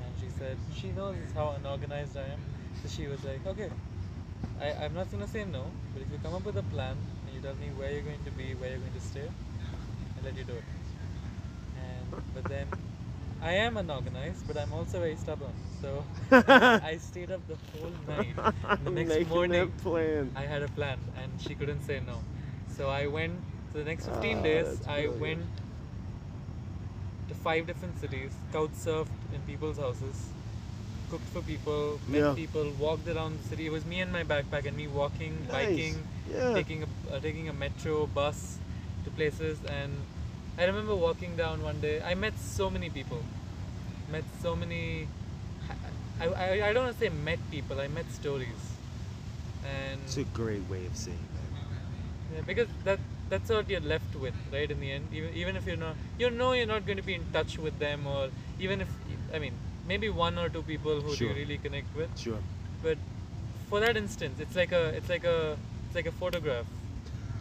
and 0.03 0.11
she 0.21 0.29
said 0.39 0.57
she 0.79 0.91
knows 0.91 1.15
how 1.33 1.49
unorganized 1.59 2.17
I 2.17 2.27
am 2.35 2.39
so 2.81 2.89
she 2.89 3.07
was 3.07 3.23
like 3.23 3.45
okay 3.45 3.69
I, 4.61 4.67
I'm 4.85 4.93
not 4.93 5.11
gonna 5.11 5.27
say 5.27 5.43
no, 5.43 5.65
but 5.93 6.01
if 6.01 6.09
you 6.11 6.17
come 6.23 6.33
up 6.33 6.45
with 6.45 6.55
a 6.55 6.63
plan 6.63 6.95
and 7.25 7.35
you 7.35 7.41
tell 7.41 7.55
me 7.55 7.67
where 7.75 7.91
you're 7.91 8.01
going 8.01 8.23
to 8.23 8.31
be, 8.31 8.53
where 8.55 8.69
you're 8.69 8.79
going 8.79 8.93
to 8.93 9.01
stay, 9.01 9.27
I'll 9.27 10.23
let 10.23 10.37
you 10.37 10.45
do 10.45 10.53
it. 10.53 10.63
And 11.77 12.23
but 12.33 12.45
then 12.45 12.67
I 13.41 13.53
am 13.53 13.77
unorganized, 13.77 14.45
but 14.47 14.57
I'm 14.57 14.73
also 14.73 14.99
very 14.99 15.15
stubborn. 15.15 15.53
So 15.81 16.03
I 16.81 16.97
stayed 16.97 17.31
up 17.31 17.41
the 17.47 17.57
whole 17.71 17.91
night. 18.07 18.35
The 18.83 18.91
next 18.91 19.19
Making 19.19 19.29
morning, 19.29 19.71
plan. 19.83 20.31
I 20.35 20.43
had 20.43 20.63
a 20.63 20.69
plan, 20.69 20.99
and 21.15 21.31
she 21.39 21.55
couldn't 21.55 21.81
say 21.83 21.99
no. 22.05 22.19
So 22.67 22.89
I 22.89 23.07
went 23.07 23.43
for 23.71 23.77
the 23.79 23.83
next 23.85 24.05
15 24.05 24.37
Ah, 24.39 24.43
days. 24.43 24.81
I 24.87 25.07
brilliant. 25.07 25.21
went 25.21 25.49
to 27.27 27.33
five 27.35 27.65
different 27.67 27.97
cities, 27.99 28.31
couch 28.51 28.71
surfed 28.71 29.17
in 29.33 29.41
people's 29.41 29.77
houses, 29.77 30.31
cooked 31.09 31.27
for 31.29 31.41
people, 31.41 31.99
met 32.07 32.23
Yeah. 32.23 32.35
people, 32.35 32.71
walked 32.79 33.07
around 33.07 33.39
the 33.39 33.43
city. 33.43 33.65
It 33.67 33.71
was 33.71 33.85
me 33.85 34.01
and 34.01 34.11
my 34.11 34.23
backpack, 34.23 34.65
and 34.67 34.77
me 34.77 34.87
walking, 34.87 35.33
Nice. 35.51 35.51
biking, 35.51 36.05
Yeah. 36.29 36.53
taking 36.53 36.83
a 36.83 36.87
uh, 37.15 37.19
taking 37.19 37.49
a 37.49 37.53
metro 37.53 38.07
bus 38.07 38.59
to 39.03 39.11
places. 39.11 39.59
And 39.65 39.91
I 40.57 40.65
remember 40.65 40.95
walking 40.95 41.35
down 41.35 41.61
one 41.63 41.79
day. 41.81 42.01
I 42.01 42.15
met 42.15 42.37
so 42.39 42.69
many 42.69 42.89
people. 42.89 43.21
Met 44.11 44.23
so 44.41 44.55
many. 44.55 45.07
I, 46.21 46.27
I, 46.27 46.69
I 46.69 46.73
don't 46.73 46.85
want 46.85 46.97
to 46.97 46.99
say 46.99 47.09
met 47.09 47.39
people. 47.51 47.79
I 47.79 47.87
met 47.87 48.09
stories. 48.11 48.63
And 49.65 49.99
It's 50.05 50.17
a 50.17 50.23
great 50.23 50.69
way 50.69 50.85
of 50.85 50.95
saying 50.95 51.17
that. 51.35 52.35
yeah, 52.35 52.41
because 52.45 52.67
that 52.85 52.99
that's 53.29 53.49
what 53.49 53.69
you're 53.69 53.81
left 53.81 54.15
with, 54.15 54.35
right? 54.53 54.69
In 54.69 54.79
the 54.79 54.91
end, 54.91 55.07
even 55.11 55.33
even 55.33 55.55
if 55.57 55.65
you're 55.65 55.81
not, 55.83 55.95
you 56.19 56.29
know, 56.29 56.53
you're 56.53 56.67
not 56.67 56.85
going 56.85 56.97
to 56.97 57.03
be 57.03 57.15
in 57.15 57.25
touch 57.33 57.57
with 57.57 57.77
them, 57.79 58.05
or 58.07 58.29
even 58.59 58.81
if, 58.81 58.87
I 59.33 59.39
mean, 59.39 59.53
maybe 59.87 60.09
one 60.09 60.37
or 60.37 60.47
two 60.47 60.61
people 60.61 61.01
who 61.01 61.15
Sure. 61.15 61.29
you 61.29 61.33
really 61.33 61.57
connect 61.57 61.93
with. 61.95 62.17
Sure. 62.17 62.37
But 62.83 62.97
for 63.69 63.79
that 63.79 63.97
instance, 63.97 64.39
it's 64.39 64.55
like 64.55 64.71
a, 64.71 64.89
it's 64.89 65.09
like 65.09 65.23
a, 65.25 65.57
it's 65.87 65.95
like 65.95 66.05
a 66.05 66.11
photograph. 66.11 66.65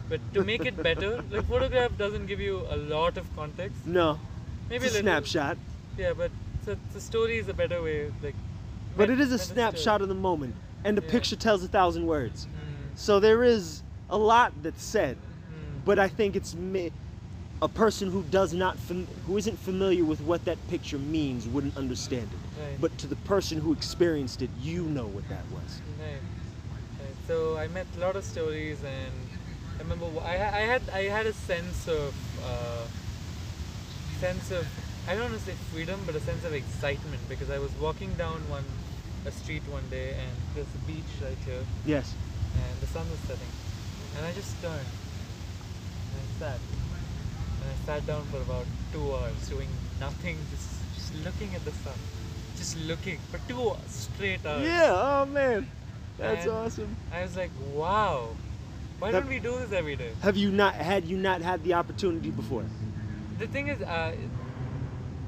But 0.07 0.21
to 0.33 0.43
make 0.43 0.65
it 0.65 0.81
better, 0.81 1.23
like 1.31 1.45
photograph 1.47 1.97
doesn't 1.97 2.27
give 2.27 2.39
you 2.39 2.65
a 2.69 2.75
lot 2.77 3.17
of 3.17 3.25
context. 3.35 3.85
No. 3.85 4.19
Maybe 4.69 4.85
it's 4.85 4.95
a 4.95 4.97
little- 4.97 5.01
snapshot. 5.25 5.57
Yeah, 5.97 6.13
but 6.13 6.31
so 6.63 6.75
the 6.93 7.01
story 7.01 7.37
is 7.37 7.47
a 7.47 7.53
better 7.53 7.81
way, 7.81 8.11
like. 8.21 8.35
But 8.97 9.09
it 9.09 9.19
is 9.19 9.31
a 9.31 9.39
snapshot 9.39 10.01
of 10.01 10.07
the 10.07 10.15
moment, 10.15 10.55
and 10.83 10.97
the 10.97 11.01
Yeah. 11.03 11.11
picture 11.11 11.35
tells 11.35 11.63
a 11.63 11.67
thousand 11.67 12.05
words. 12.07 12.45
Mm, 12.45 12.97
So 12.97 13.19
there 13.19 13.43
is 13.43 13.81
a 14.09 14.17
lot 14.17 14.53
that's 14.63 14.83
said, 14.83 15.17
mm, 15.17 15.85
but 15.85 15.99
I 15.99 16.07
think 16.07 16.35
it's 16.35 16.53
ma- 16.55 16.89
a 17.61 17.67
person 17.67 18.11
who 18.11 18.23
does 18.23 18.53
not 18.53 18.77
fam- 18.77 19.07
who 19.27 19.37
isn't 19.37 19.57
familiar 19.59 20.03
with 20.05 20.21
what 20.21 20.45
that 20.45 20.57
picture 20.69 20.97
means 20.99 21.45
wouldn't 21.47 21.75
understand 21.77 22.29
it. 22.31 22.61
Right. 22.61 22.79
But 22.79 22.97
to 22.99 23.07
the 23.07 23.15
person 23.17 23.59
who 23.59 23.73
experienced 23.73 24.41
it, 24.41 24.49
you 24.61 24.83
know 24.83 25.07
what 25.07 25.27
that 25.29 25.43
was. 25.51 25.81
Right. 25.99 26.21
Right. 27.01 27.15
So 27.27 27.57
I 27.57 27.67
met 27.69 27.87
a 27.97 27.99
lot 27.99 28.15
of 28.15 28.23
stories, 28.23 28.77
and 28.83 29.11
I 29.77 29.83
remember 29.83 30.05
I, 30.23 30.33
I 30.35 30.61
had 30.71 30.81
I 30.93 31.03
had 31.03 31.25
a 31.25 31.33
sense 31.33 31.87
of 31.87 32.13
uh, 32.43 32.85
sense 34.19 34.51
of 34.51 34.65
I 35.07 35.13
don't 35.13 35.29
want 35.29 35.33
to 35.33 35.39
say 35.45 35.53
freedom, 35.71 35.99
but 36.05 36.15
a 36.15 36.19
sense 36.21 36.43
of 36.45 36.53
excitement 36.53 37.21
because 37.29 37.49
I 37.49 37.59
was 37.59 37.71
walking 37.79 38.13
down 38.15 38.41
one 38.49 38.63
a 39.25 39.31
street 39.31 39.63
one 39.69 39.83
day, 39.89 40.11
and 40.21 40.31
there's 40.53 40.67
a 40.75 40.81
beach 40.87 41.11
right 41.23 41.37
here, 41.45 41.65
Yes. 41.85 42.13
and 42.55 42.79
the 42.79 42.85
sun 42.87 43.09
was 43.09 43.19
setting, 43.21 43.49
and 44.17 44.25
I 44.25 44.31
just 44.33 44.53
turned 44.61 44.85
and 46.11 46.21
I 46.21 46.39
sat, 46.39 46.59
and 47.61 47.67
I 47.73 47.75
sat 47.85 48.05
down 48.05 48.23
for 48.25 48.37
about 48.41 48.65
two 48.93 49.13
hours 49.15 49.49
doing 49.49 49.69
nothing, 49.99 50.37
just 50.51 50.69
just 50.95 51.13
looking 51.25 51.53
at 51.55 51.65
the 51.65 51.71
sun, 51.71 51.97
just 52.55 52.77
looking 52.77 53.17
for 53.31 53.39
two 53.49 53.73
straight 53.87 54.45
hours. 54.45 54.63
Yeah. 54.65 54.91
Oh 54.93 55.25
man, 55.25 55.67
that's 56.17 56.45
And 56.45 56.53
awesome. 56.53 56.95
I 57.11 57.21
was 57.23 57.35
like, 57.35 57.51
wow, 57.73 58.29
why 58.99 59.11
That- 59.11 59.19
don't 59.21 59.29
we 59.29 59.39
do 59.39 59.59
this 59.59 59.71
every 59.71 59.95
day? 59.95 60.11
Have 60.21 60.37
you 60.37 60.51
not 60.51 60.75
had 60.75 61.05
you 61.05 61.17
not 61.17 61.41
had 61.41 61.63
the 61.63 61.73
opportunity 61.73 62.31
before? 62.31 62.65
The 63.39 63.47
thing 63.47 63.67
is, 63.67 63.81
uh, 63.81 64.13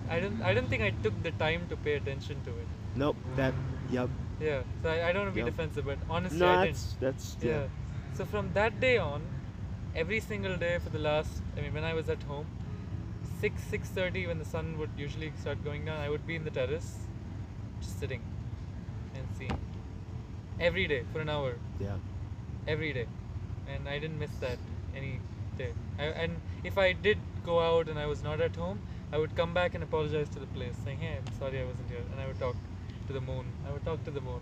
I 0.09 0.19
don't, 0.21 0.41
I 0.41 0.53
don't 0.53 0.69
think 0.69 0.83
I 0.83 0.91
took 1.03 1.21
the 1.23 1.31
time 1.31 1.67
to 1.69 1.75
pay 1.75 1.95
attention 1.95 2.37
to 2.45 2.51
it. 2.51 2.67
Nope. 2.95 3.17
That. 3.35 3.53
Yep. 3.91 4.09
Yeah, 4.39 4.61
so 4.83 4.89
I, 4.89 5.09
I 5.09 5.11
don't 5.11 5.23
want 5.23 5.31
to 5.33 5.35
be 5.35 5.41
Yep. 5.41 5.49
defensive, 5.49 5.85
but 5.85 5.97
honestly, 6.09 6.39
No, 6.39 6.47
I 6.47 6.65
didn't. 6.65 6.75
that's 6.75 6.95
that's 6.99 7.37
Yeah. 7.41 7.51
yeah. 7.51 7.67
So 8.13 8.25
from 8.25 8.53
that 8.53 8.79
day 8.79 8.97
on, 8.97 9.21
every 9.95 10.19
single 10.19 10.55
day 10.57 10.77
for 10.79 10.89
the 10.89 10.99
last, 10.99 11.41
I 11.57 11.61
mean, 11.61 11.73
when 11.73 11.83
I 11.83 11.93
was 11.93 12.09
at 12.09 12.23
home, 12.23 12.45
six 13.41 13.61
six 13.63 13.89
thirty 13.89 14.25
when 14.27 14.39
the 14.39 14.45
sun 14.45 14.77
would 14.79 14.89
usually 14.97 15.31
start 15.41 15.63
going 15.63 15.85
down, 15.85 15.99
I 15.99 16.09
would 16.09 16.25
be 16.25 16.35
in 16.35 16.43
the 16.45 16.51
terrace, 16.59 16.89
just 17.81 17.99
sitting, 17.99 18.21
and 19.15 19.25
seeing. 19.37 19.59
Every 20.59 20.87
day 20.87 21.03
for 21.13 21.19
an 21.21 21.29
hour. 21.29 21.55
Yeah. 21.79 21.97
every 22.71 22.91
day 22.95 23.03
and 23.73 23.87
i 23.87 23.97
didn't 23.99 24.19
miss 24.19 24.35
that 24.45 24.57
any 24.95 25.19
day 25.57 25.71
I, 25.99 26.05
and 26.23 26.31
if 26.63 26.77
i 26.77 26.93
did 26.93 27.17
go 27.43 27.59
out 27.59 27.87
and 27.87 27.97
i 27.99 28.05
was 28.05 28.23
not 28.23 28.39
at 28.41 28.55
home 28.55 28.79
i 29.13 29.17
would 29.17 29.35
come 29.35 29.53
back 29.53 29.75
and 29.75 29.83
apologize 29.83 30.29
to 30.29 30.39
the 30.39 30.51
place 30.57 30.75
saying 30.83 30.99
hey 30.99 31.13
i'm 31.17 31.31
sorry 31.39 31.59
i 31.61 31.65
wasn't 31.65 31.89
here 31.89 32.05
and 32.11 32.19
i 32.19 32.27
would 32.27 32.39
talk 32.39 32.55
to 33.07 33.13
the 33.13 33.21
moon 33.21 33.45
i 33.67 33.71
would 33.73 33.83
talk 33.85 34.03
to 34.05 34.11
the 34.11 34.21
moon 34.21 34.41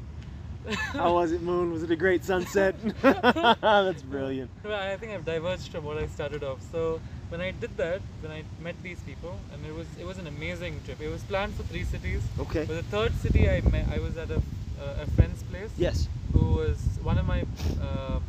How 0.94 1.14
was 1.14 1.32
it, 1.32 1.42
Moon? 1.44 1.72
Was 1.72 1.84
it 1.84 1.92
a 1.92 1.96
great 1.96 2.24
sunset? 2.26 2.74
that's 3.02 4.02
brilliant. 4.02 4.50
Well, 4.64 4.74
i 4.94 4.98
think 4.98 5.12
i've 5.12 5.26
diverged 5.26 5.68
from 5.74 5.84
what 5.84 5.98
i 5.98 6.08
started 6.08 6.44
off 6.44 6.60
so 6.72 7.00
when 7.30 7.40
i 7.40 7.52
did 7.52 7.78
that 7.78 8.02
when 8.22 8.32
i 8.32 8.44
met 8.60 8.76
these 8.82 9.02
people 9.10 9.34
and 9.54 9.64
it 9.64 9.72
was 9.80 9.88
it 10.00 10.06
was 10.06 10.18
an 10.18 10.26
amazing 10.28 10.82
trip 10.86 11.00
it 11.02 11.10
was 11.10 11.24
planned 11.24 11.54
for 11.54 11.64
three 11.64 11.84
cities 11.84 12.24
Okay. 12.40 12.66
but 12.66 12.74
the 12.82 12.88
third 12.96 13.14
city 13.26 13.48
i 13.48 13.62
met 13.62 13.86
i 13.92 14.00
was 14.00 14.18
at 14.18 14.32
a, 14.32 14.40
a, 14.86 15.04
a 15.04 15.06
friend's 15.16 15.44
place 15.44 15.74
Yes. 15.78 16.10
who 16.34 16.46
was 16.56 16.98
one 17.04 17.18
of 17.20 17.26
my 17.34 17.42
uh, 17.88 18.20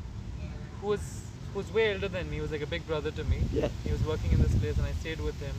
who 0.81 0.89
was 0.89 1.23
who 1.53 1.59
was 1.59 1.73
way 1.73 1.95
older 1.95 2.09
than 2.09 2.29
me. 2.31 2.37
He 2.37 2.43
was 2.43 2.53
like 2.53 2.63
a 2.63 2.67
big 2.67 2.87
brother 2.87 3.11
to 3.11 3.25
me. 3.25 3.39
Yeah. 3.53 3.69
He 3.85 3.93
was 3.93 4.03
working 4.05 4.33
in 4.33 4.43
this 4.43 4.55
place, 4.55 4.77
and 4.77 4.87
I 4.87 4.93
stayed 5.01 5.21
with 5.21 5.41
him. 5.41 5.55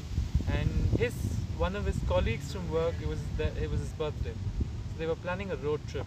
And 0.57 0.69
his 0.99 1.13
one 1.57 1.75
of 1.75 1.85
his 1.85 1.97
colleagues 2.07 2.53
from 2.53 2.69
work, 2.71 2.93
it 3.01 3.07
was 3.07 3.19
the, 3.37 3.47
it 3.63 3.69
was 3.71 3.79
his 3.79 3.89
birthday, 3.89 4.33
so 4.33 4.99
they 4.99 5.07
were 5.07 5.15
planning 5.15 5.51
a 5.51 5.55
road 5.57 5.81
trip. 5.87 6.05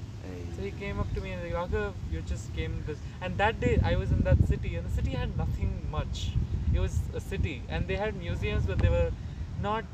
So 0.56 0.62
he 0.62 0.70
came 0.72 1.00
up 1.00 1.12
to 1.14 1.20
me 1.20 1.32
and 1.32 1.42
like, 1.42 1.52
Raghav, 1.52 1.92
you 2.12 2.20
just 2.22 2.54
came 2.54 2.82
this. 2.86 2.98
And 3.20 3.36
that 3.38 3.60
day 3.60 3.78
I 3.82 3.96
was 3.96 4.10
in 4.12 4.22
that 4.24 4.38
city, 4.46 4.76
and 4.76 4.86
the 4.86 4.94
city 4.94 5.10
had 5.10 5.36
nothing 5.36 5.72
much. 5.90 6.30
It 6.72 6.78
was 6.80 7.00
a 7.14 7.20
city, 7.20 7.62
and 7.68 7.88
they 7.88 7.96
had 7.96 8.14
museums, 8.16 8.64
but 8.66 8.78
they 8.78 8.88
were 8.88 9.10
not. 9.60 9.84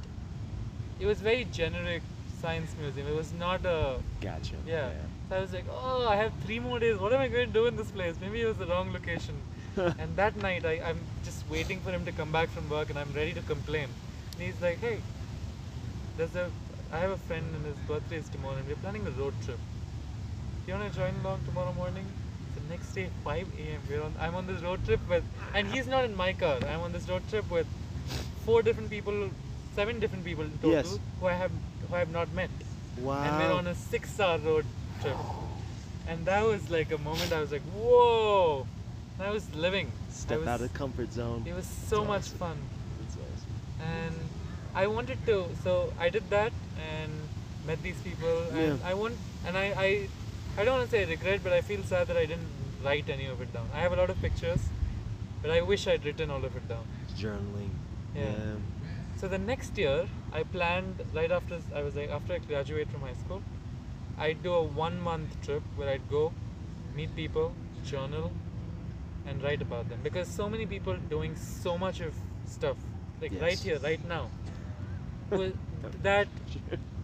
It 1.01 1.07
was 1.07 1.21
very 1.21 1.45
generic 1.45 2.03
science 2.41 2.75
museum. 2.81 3.07
It 3.09 3.17
was 3.17 3.33
not 3.33 3.65
a 3.65 3.99
Gotcha. 4.21 4.57
yeah. 4.67 4.91
So 5.29 5.37
I 5.37 5.41
was 5.41 5.53
like, 5.53 5.65
oh, 5.71 6.07
I 6.09 6.17
have 6.17 6.33
three 6.45 6.61
more 6.61 6.79
days. 6.79 6.99
What 6.99 7.13
am 7.13 7.21
I 7.21 7.29
going 7.29 7.49
to 7.49 7.53
do 7.53 7.67
in 7.67 7.77
this 7.77 7.91
place? 7.91 8.15
Maybe 8.21 8.43
it 8.43 8.47
was 8.47 8.57
the 8.57 8.67
wrong 8.67 8.93
location. 8.93 9.35
and 9.77 10.17
that 10.17 10.37
night, 10.37 10.65
I, 10.65 10.81
I'm 10.85 10.99
just 11.25 11.49
waiting 11.51 11.81
for 11.81 11.91
him 11.91 12.05
to 12.05 12.13
come 12.13 12.31
back 12.31 12.49
from 12.51 12.69
work, 12.71 12.91
and 12.91 12.99
I'm 12.99 13.13
ready 13.13 13.33
to 13.33 13.41
complain. 13.43 13.89
And 14.33 14.43
he's 14.43 14.61
like, 14.63 14.79
hey, 14.79 14.99
there's 16.17 16.37
a, 16.37 16.49
I 16.93 16.99
have 16.99 17.11
a 17.11 17.17
friend, 17.17 17.45
and 17.55 17.67
his 17.67 17.77
birthday 17.89 18.19
is 18.19 18.29
tomorrow, 18.29 18.57
and 18.57 18.67
we're 18.69 18.77
planning 18.77 19.07
a 19.07 19.11
road 19.11 19.35
trip. 19.45 19.59
Do 20.65 20.73
you 20.73 20.79
want 20.79 20.93
to 20.93 20.99
join 20.99 21.15
along 21.25 21.41
tomorrow 21.45 21.73
morning? 21.73 22.07
The 22.55 22.73
next 22.73 22.93
day, 22.95 23.09
5 23.25 23.49
a.m. 23.59 23.81
We're 23.91 24.03
on. 24.03 24.15
I'm 24.21 24.35
on 24.37 24.47
this 24.47 24.63
road 24.63 24.85
trip 24.87 25.01
with, 25.09 25.25
and 25.55 25.67
he's 25.67 25.89
not 25.89 26.05
in 26.05 26.15
my 26.17 26.33
car. 26.33 26.59
I'm 26.71 26.81
on 26.81 26.93
this 26.93 27.09
road 27.09 27.23
trip 27.29 27.51
with 27.51 27.67
four 28.45 28.63
different 28.63 28.91
people, 28.91 29.31
seven 29.75 29.99
different 29.99 30.25
people 30.25 30.45
in 30.45 30.53
total, 30.59 30.71
Yes. 30.71 30.99
who 31.21 31.27
I 31.27 31.33
have, 31.33 31.51
who 31.89 31.95
I 31.97 31.99
have 31.99 32.11
not 32.11 32.33
met 32.33 32.51
Wow. 32.99 33.23
and 33.25 33.37
we're 33.39 33.53
on 33.53 33.67
a 33.67 33.75
six 33.75 34.19
hour 34.19 34.39
road 34.39 34.65
trip. 35.03 35.17
And 36.09 36.25
that 36.27 36.45
was 36.45 36.71
like 36.71 36.93
a 36.93 36.99
moment 36.99 37.33
I 37.33 37.41
was 37.41 37.53
like, 37.53 37.63
whoa! 37.75 38.67
I 39.19 39.31
was 39.31 39.53
living. 39.55 39.91
Step 40.11 40.41
was, 40.41 40.49
out 40.49 40.61
of 40.61 40.73
comfort 40.75 41.13
zone. 41.13 41.45
It 41.47 41.55
was 41.55 41.67
so 41.67 41.99
That's 41.99 42.09
much 42.09 42.21
awesome. 42.21 42.39
fun. 42.39 42.59
That's 43.01 43.17
awesome. 43.17 43.87
And 43.95 44.15
I 44.75 44.87
wanted 44.87 45.19
to, 45.27 45.47
so 45.65 45.93
I 45.99 46.09
did 46.11 46.29
that 46.31 46.53
and 46.93 47.13
met 47.67 47.83
these 47.83 47.97
people. 48.05 48.43
And 48.53 48.79
Yeah. 48.79 48.89
I 48.91 48.95
want, 48.95 49.17
and 49.47 49.57
I, 49.57 49.67
I, 49.77 50.09
I 50.59 50.65
don't 50.65 50.79
want 50.79 50.91
to 50.91 50.97
say 50.97 51.05
regret, 51.07 51.41
but 51.43 51.53
I 51.53 51.61
feel 51.61 51.83
sad 51.83 52.07
that 52.09 52.17
I 52.17 52.27
didn't 52.27 52.49
write 52.85 53.09
any 53.09 53.27
of 53.27 53.41
it 53.41 53.53
down. 53.53 53.69
I 53.75 53.81
have 53.81 53.93
a 53.93 53.97
lot 53.97 54.11
of 54.11 54.21
pictures, 54.21 54.61
but 55.43 55.51
I 55.51 55.61
wish 55.63 55.87
I'd 55.87 56.05
written 56.05 56.31
all 56.31 56.45
of 56.45 56.55
it 56.57 56.69
down. 56.69 56.85
Journaling. 57.17 57.71
Yeah. 58.15 58.33
So 59.17 59.29
the 59.29 59.39
next 59.39 59.77
year, 59.79 60.07
I 60.33 60.43
planned 60.43 61.03
right 61.15 61.33
after 61.33 61.59
I 61.75 61.83
was 61.83 61.95
like 61.97 62.11
after 62.11 62.35
I 62.35 62.39
graduate 62.39 62.89
from 62.91 63.01
high 63.01 63.15
school, 63.25 63.43
I'd 64.19 64.43
do 64.43 64.53
a 64.55 64.63
one 64.63 65.01
month 65.01 65.41
trip 65.45 65.63
where 65.77 65.89
I'd 65.91 66.09
go, 66.11 66.33
meet 66.95 67.15
people, 67.15 67.53
journal, 67.85 68.33
and 69.27 69.43
write 69.43 69.61
about 69.63 69.89
them 69.89 70.01
because 70.03 70.29
so 70.29 70.49
many 70.49 70.67
people 70.67 70.97
doing 71.11 71.37
so 71.37 71.77
much 71.77 72.01
of 72.01 72.15
stuff 72.47 72.77
like 73.21 73.33
right 73.41 73.59
here, 73.59 73.79
right 73.81 74.03
now, 74.09 74.29
Well, 75.31 75.53
that 76.03 76.29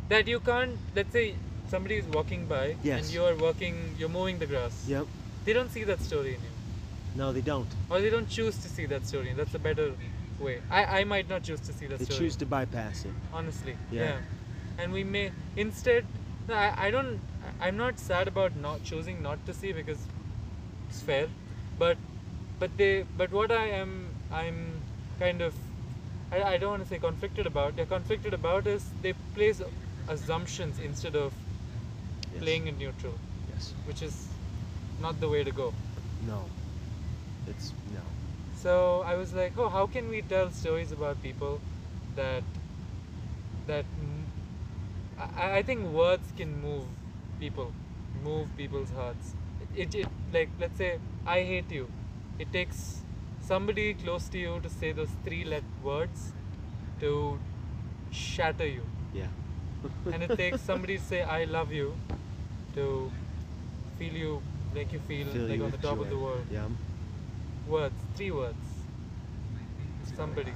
that 0.09 0.29
you 0.29 0.41
can't. 0.41 0.77
Let's 0.95 1.13
say 1.13 1.35
somebody 1.69 1.97
is 1.97 2.07
walking 2.07 2.47
by 2.47 2.77
Yes. 2.83 3.03
and 3.05 3.13
you're 3.15 3.37
working, 3.37 3.95
you're 3.99 4.09
mowing 4.09 4.39
the 4.39 4.47
grass. 4.47 4.85
Yep. 4.87 5.07
They 5.45 5.53
don't 5.53 5.71
see 5.71 5.85
that 5.85 6.01
story 6.01 6.35
in 6.37 6.41
you 6.41 6.51
No, 7.17 7.33
they 7.33 7.41
don't. 7.41 7.67
or 7.91 8.01
they 8.01 8.11
don't 8.11 8.29
choose 8.29 8.57
to 8.59 8.69
see 8.69 8.87
that 8.87 9.07
story. 9.07 9.33
That's 9.37 9.55
a 9.55 9.59
better 9.59 9.93
way. 10.39 10.61
I, 10.71 11.01
I 11.01 11.05
might 11.05 11.29
not 11.29 11.43
choose 11.43 11.61
to 11.61 11.73
see 11.73 11.87
that 11.87 11.99
They 11.99 12.05
story. 12.05 12.19
choose 12.21 12.37
to 12.37 12.47
bypass 12.47 13.05
it. 13.05 13.13
honestly 13.33 13.77
Yeah. 13.91 14.03
yeah, 14.03 14.19
and 14.79 14.93
we 14.93 15.03
may 15.05 15.31
instead 15.57 16.05
no, 16.53 16.59
I, 16.63 16.87
I 16.87 16.91
don't 16.91 17.21
i'm 17.61 17.77
not 17.83 17.99
sad 17.99 18.29
about 18.33 18.57
not 18.65 18.83
choosing 18.91 19.23
not 19.29 19.45
to 19.47 19.55
see 19.61 19.73
because 19.81 20.07
it's 20.89 21.03
fair 21.11 21.29
but 21.79 21.97
but 22.65 22.77
they 22.83 22.93
but 23.23 23.33
what 23.41 23.55
i 23.59 23.65
am 23.83 23.95
i'm 24.41 24.59
kind 25.19 25.47
of 25.49 25.55
i, 26.33 26.43
I 26.43 26.57
don't 26.57 26.71
want 26.77 26.83
to 26.85 26.89
say 26.95 26.99
conflicted 27.07 27.47
about 27.53 27.77
they're 27.77 27.93
conflicted 27.95 28.35
about 28.41 28.67
is 28.75 28.91
they 29.07 29.15
place 29.39 29.63
assumptions 30.17 30.79
instead 30.91 31.17
of 31.25 31.33
Yes. 32.35 32.43
playing 32.43 32.67
in 32.69 32.79
neutral 32.79 33.17
Yes. 33.53 33.75
which 33.87 34.03
is 34.07 34.15
not 35.07 35.21
the 35.21 35.29
way 35.29 35.45
to 35.45 35.53
go 35.63 35.67
No. 36.29 36.39
It's 37.53 37.75
no. 37.95 38.03
So 38.63 38.73
I 39.13 39.15
was 39.17 39.33
like, 39.39 39.59
oh, 39.59 39.69
how 39.77 39.87
can 39.95 40.09
we 40.09 40.23
tell 40.33 40.51
stories 40.59 40.93
about 40.97 41.21
people 41.23 41.59
that 42.17 42.45
that 43.67 43.85
I, 45.37 45.59
I 45.59 45.63
think 45.63 45.85
words 45.93 46.33
can 46.37 46.61
move 46.61 46.85
people, 47.41 47.73
move 48.23 48.49
people's 48.57 48.91
hearts. 48.91 49.35
It, 49.77 49.95
it 49.95 50.09
like 50.33 50.51
let's 50.61 50.79
say 50.79 50.99
I 51.27 51.41
hate 51.43 51.71
you. 51.71 51.89
It 52.39 52.53
takes 52.53 53.03
somebody 53.41 53.95
close 53.95 54.29
to 54.31 54.39
you 54.39 54.61
to 54.63 54.69
say 54.71 54.93
those 54.93 55.11
three 55.25 55.45
let 55.45 55.63
words 55.83 56.33
to 57.01 57.39
shatter 58.11 58.67
you, 58.67 58.83
Yeah. 59.15 59.27
and 60.13 60.23
it 60.23 60.37
takes 60.37 60.61
somebody 60.61 60.99
to 60.99 61.05
say 61.05 61.23
I 61.23 61.45
love 61.45 61.73
you 61.73 61.95
to 62.75 63.11
feel 63.99 64.13
you 64.13 64.43
make 64.75 64.93
you 64.93 65.01
feel, 65.01 65.27
Fill 65.27 65.43
like 65.49 65.59
you 65.59 65.65
on 65.65 65.71
the 65.71 65.77
top 65.79 65.99
of 65.99 66.09
the 66.11 66.19
world 66.19 66.47
Yeah. 66.51 66.69
words, 67.69 67.95
three 68.17 68.31
words. 68.31 68.57
somebody. 70.17 70.53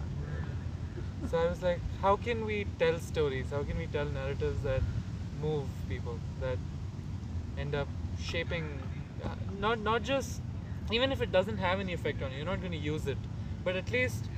So 1.30 1.38
I 1.38 1.46
was 1.48 1.62
like, 1.62 1.80
how 2.02 2.16
can 2.16 2.44
we 2.44 2.66
tell 2.78 2.98
stories? 2.98 3.46
How 3.50 3.62
can 3.64 3.78
we 3.78 3.86
tell 3.86 4.04
narratives 4.06 4.62
that 4.62 4.82
move 5.42 5.64
people, 5.88 6.18
that 6.40 6.58
end 7.58 7.74
up 7.74 7.88
shaping, 8.20 8.78
uh, 9.24 9.28
not 9.58 9.80
not 9.80 10.02
just, 10.02 10.40
even 10.92 11.10
if 11.12 11.20
it 11.20 11.32
doesn't 11.32 11.56
have 11.58 11.80
any 11.80 11.92
effect 11.94 12.22
on 12.22 12.30
you, 12.30 12.38
you're 12.38 12.46
not 12.46 12.60
going 12.60 12.72
to 12.72 12.78
use 12.78 13.06
it, 13.06 13.18
but 13.64 13.76
at 13.76 13.90
least 13.90 14.28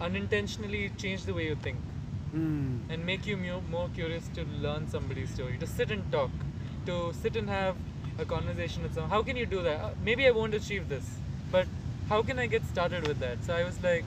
unintentionally 0.00 0.90
change 0.96 1.24
the 1.24 1.34
way 1.34 1.46
you 1.46 1.54
think 1.56 1.78
Mm. 2.34 2.78
and 2.88 3.04
make 3.04 3.26
you 3.26 3.36
mu- 3.36 3.60
more 3.70 3.88
curious 3.94 4.28
to 4.36 4.44
learn 4.66 4.88
somebody's 4.88 5.28
story, 5.28 5.58
to 5.58 5.66
sit 5.66 5.90
and 5.90 6.10
talk, 6.10 6.30
to 6.86 7.12
sit 7.12 7.36
and 7.36 7.50
have 7.50 7.76
a 8.18 8.24
conversation 8.24 8.82
with 8.82 8.94
someone. 8.94 9.10
How 9.10 9.22
can 9.22 9.36
you 9.36 9.44
do 9.44 9.62
that? 9.62 9.80
Uh, 9.80 9.90
maybe 10.02 10.26
I 10.26 10.30
won't 10.30 10.54
achieve 10.54 10.88
this, 10.88 11.10
but 11.50 11.66
how 12.08 12.22
can 12.22 12.38
I 12.38 12.46
get 12.46 12.64
started 12.70 13.06
with 13.06 13.20
that? 13.20 13.44
So 13.44 13.52
I 13.54 13.64
was 13.64 13.82
like, 13.82 14.06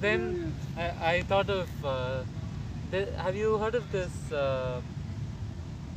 then 0.00 0.54
I, 0.76 1.14
I 1.14 1.22
thought 1.22 1.50
of, 1.50 1.68
uh, 1.84 2.22
have 3.16 3.36
you 3.36 3.58
heard 3.58 3.74
of 3.74 3.90
this? 3.92 4.10
Uh, 4.32 4.80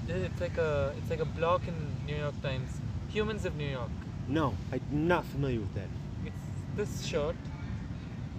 it's 0.08 0.42
like 0.42 0.58
a 0.58 0.94
it's 0.98 1.10
like 1.10 1.22
a 1.22 1.26
block 1.26 1.62
in 1.68 1.76
New 2.06 2.16
York 2.16 2.40
Times, 2.42 2.70
Humans 3.10 3.46
of 3.46 3.56
New 3.56 3.70
York. 3.70 3.90
No, 4.28 4.54
I'm 4.72 4.82
not 4.92 5.26
familiar 5.26 5.60
with 5.60 5.74
that. 5.76 5.88
It's 6.26 6.36
this 6.76 7.06
short, 7.06 7.36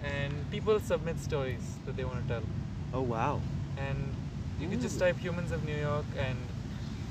and 0.03 0.33
people 0.51 0.79
submit 0.79 1.19
stories 1.19 1.75
that 1.85 1.95
they 1.97 2.05
want 2.05 2.21
to 2.27 2.33
tell 2.35 2.43
Oh 2.93 3.01
wow. 3.01 3.41
and 3.77 3.97
you 4.59 4.69
can 4.69 4.79
just 4.79 4.99
type 4.99 5.17
humans 5.17 5.51
of 5.51 5.65
New 5.65 5.75
York 5.75 6.05
and 6.17 6.37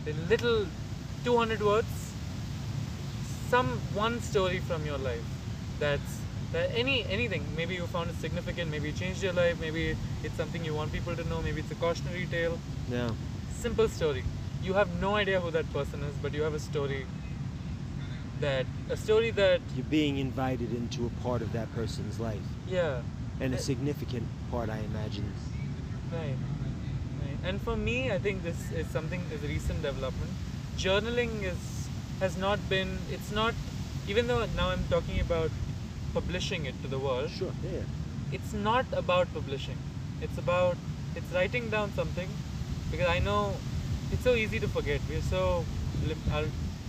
the 0.05 0.12
little 0.30 0.66
200 1.24 1.61
words 1.62 2.12
some 3.51 3.68
one 3.93 4.20
story 4.20 4.61
from 4.61 4.87
your 4.87 4.97
life 4.99 5.24
that's 5.78 6.20
that 6.55 6.70
any 6.80 6.96
anything 7.16 7.44
maybe 7.57 7.74
you 7.74 7.86
found 7.94 8.11
it 8.11 8.16
significant 8.24 8.70
maybe 8.70 8.88
it 8.90 8.96
changed 9.02 9.22
your 9.26 9.32
life 9.38 9.61
maybe 9.61 9.84
it's 10.22 10.36
something 10.42 10.64
you 10.64 10.74
want 10.74 10.92
people 10.96 11.14
to 11.20 11.24
know 11.30 11.40
maybe 11.46 11.61
it's 11.64 11.70
a 11.76 11.80
cautionary 11.84 12.26
tale 12.34 12.59
Yeah. 12.90 13.11
simple 13.64 13.88
story 13.98 14.24
you 14.62 14.74
have 14.80 14.88
no 15.00 15.14
idea 15.22 15.40
who 15.40 15.50
that 15.57 15.70
person 15.72 16.02
is 16.11 16.14
but 16.26 16.32
you 16.38 16.42
have 16.48 16.55
a 16.55 16.61
story 16.66 17.00
that 18.40 18.66
a 18.90 18.96
story 18.96 19.30
that 19.32 19.61
You're 19.76 19.90
being 19.98 20.18
invited 20.18 20.72
into 20.72 21.07
a 21.07 21.11
part 21.26 21.42
of 21.42 21.52
that 21.52 21.72
person's 21.74 22.18
life, 22.20 22.46
yeah 22.68 23.02
and 23.40 23.55
a 23.55 23.59
Uh, 23.59 23.61
significant 23.61 24.26
part, 24.50 24.68
I 24.70 24.78
imagine. 24.88 25.26
Right. 26.12 26.36
right. 27.22 27.38
And 27.50 27.61
for 27.68 27.76
me, 27.76 27.96
I 28.16 28.18
think 28.26 28.42
this 28.44 28.61
is 28.80 28.86
something 28.96 29.22
is 29.36 29.42
a 29.42 29.48
recent 29.52 29.82
development. 29.86 30.30
Journaling 30.84 31.32
is 31.52 31.62
has 32.20 32.36
not 32.44 32.61
been. 32.74 32.92
It's 33.16 33.32
not. 33.38 33.55
Even 34.12 34.28
though 34.28 34.38
now 34.61 34.68
I'm 34.74 34.84
talking 34.92 35.18
about 35.24 35.50
publishing 36.14 36.66
it 36.70 36.80
to 36.82 36.88
the 36.94 36.98
world, 37.06 37.30
Sure. 37.38 37.52
Yeah. 37.72 37.84
it's 38.38 38.52
not 38.66 38.86
about 39.02 39.32
publishing. 39.34 39.78
It's 40.26 40.38
about 40.38 40.76
it's 41.20 41.32
writing 41.38 41.68
down 41.74 41.92
something 41.98 42.28
because 42.90 43.08
I 43.14 43.18
know 43.26 43.40
it's 44.12 44.22
so 44.28 44.34
easy 44.44 44.60
to 44.64 44.68
forget. 44.68 45.00
We're 45.08 45.26
so 45.34 45.42
our 46.38 46.44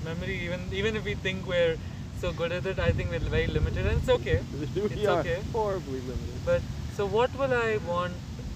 memory 0.06 0.38
even 0.46 0.62
even 0.82 0.96
if 1.02 1.04
we 1.12 1.16
think 1.28 1.48
we're 1.54 1.76
so 2.24 2.32
good 2.42 2.52
at 2.58 2.66
it, 2.74 2.80
I 2.80 2.92
think 2.98 3.12
we're 3.12 3.28
very 3.38 3.48
limited, 3.48 3.86
and 3.86 3.98
it's 4.02 4.10
okay. 4.18 4.40
we 4.60 4.82
It's 4.82 5.06
are 5.14 5.20
okay. 5.20 5.40
horribly 5.54 6.00
limited. 6.12 6.40
But 6.46 6.62
so, 6.98 7.06
what 7.18 7.38
will 7.42 7.54
I 7.54 7.78
want 7.88 8.14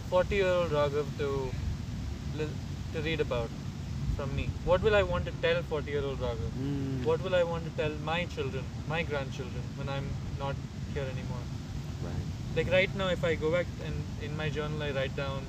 40 0.09 0.35
year 0.35 0.47
old 0.59 0.71
Raghav 0.71 1.09
to 1.23 1.29
to 2.93 3.01
read 3.01 3.19
about 3.19 3.49
from 4.19 4.35
me? 4.35 4.49
What 4.65 4.81
will 4.85 4.95
I 4.95 5.03
want 5.03 5.25
to 5.27 5.33
tell 5.43 5.61
40 5.63 5.91
year 5.91 6.03
old 6.03 6.19
Raghav? 6.19 6.55
Mm. 6.61 7.05
What 7.09 7.23
will 7.23 7.35
I 7.35 7.43
want 7.43 7.63
to 7.67 7.71
tell 7.81 7.93
my 8.07 8.25
children, 8.35 8.65
my 8.93 9.01
grandchildren, 9.03 9.63
when 9.77 9.87
I'm 9.95 10.07
not 10.37 10.55
here 10.93 11.05
anymore? 11.13 11.43
Right. 12.07 12.25
Like 12.57 12.71
right 12.77 12.95
now, 13.01 13.07
if 13.17 13.23
I 13.23 13.35
go 13.35 13.51
back 13.51 13.67
and 13.85 13.95
in 14.21 14.35
my 14.35 14.49
journal, 14.49 14.83
I 14.83 14.91
write 14.91 15.15
down, 15.15 15.45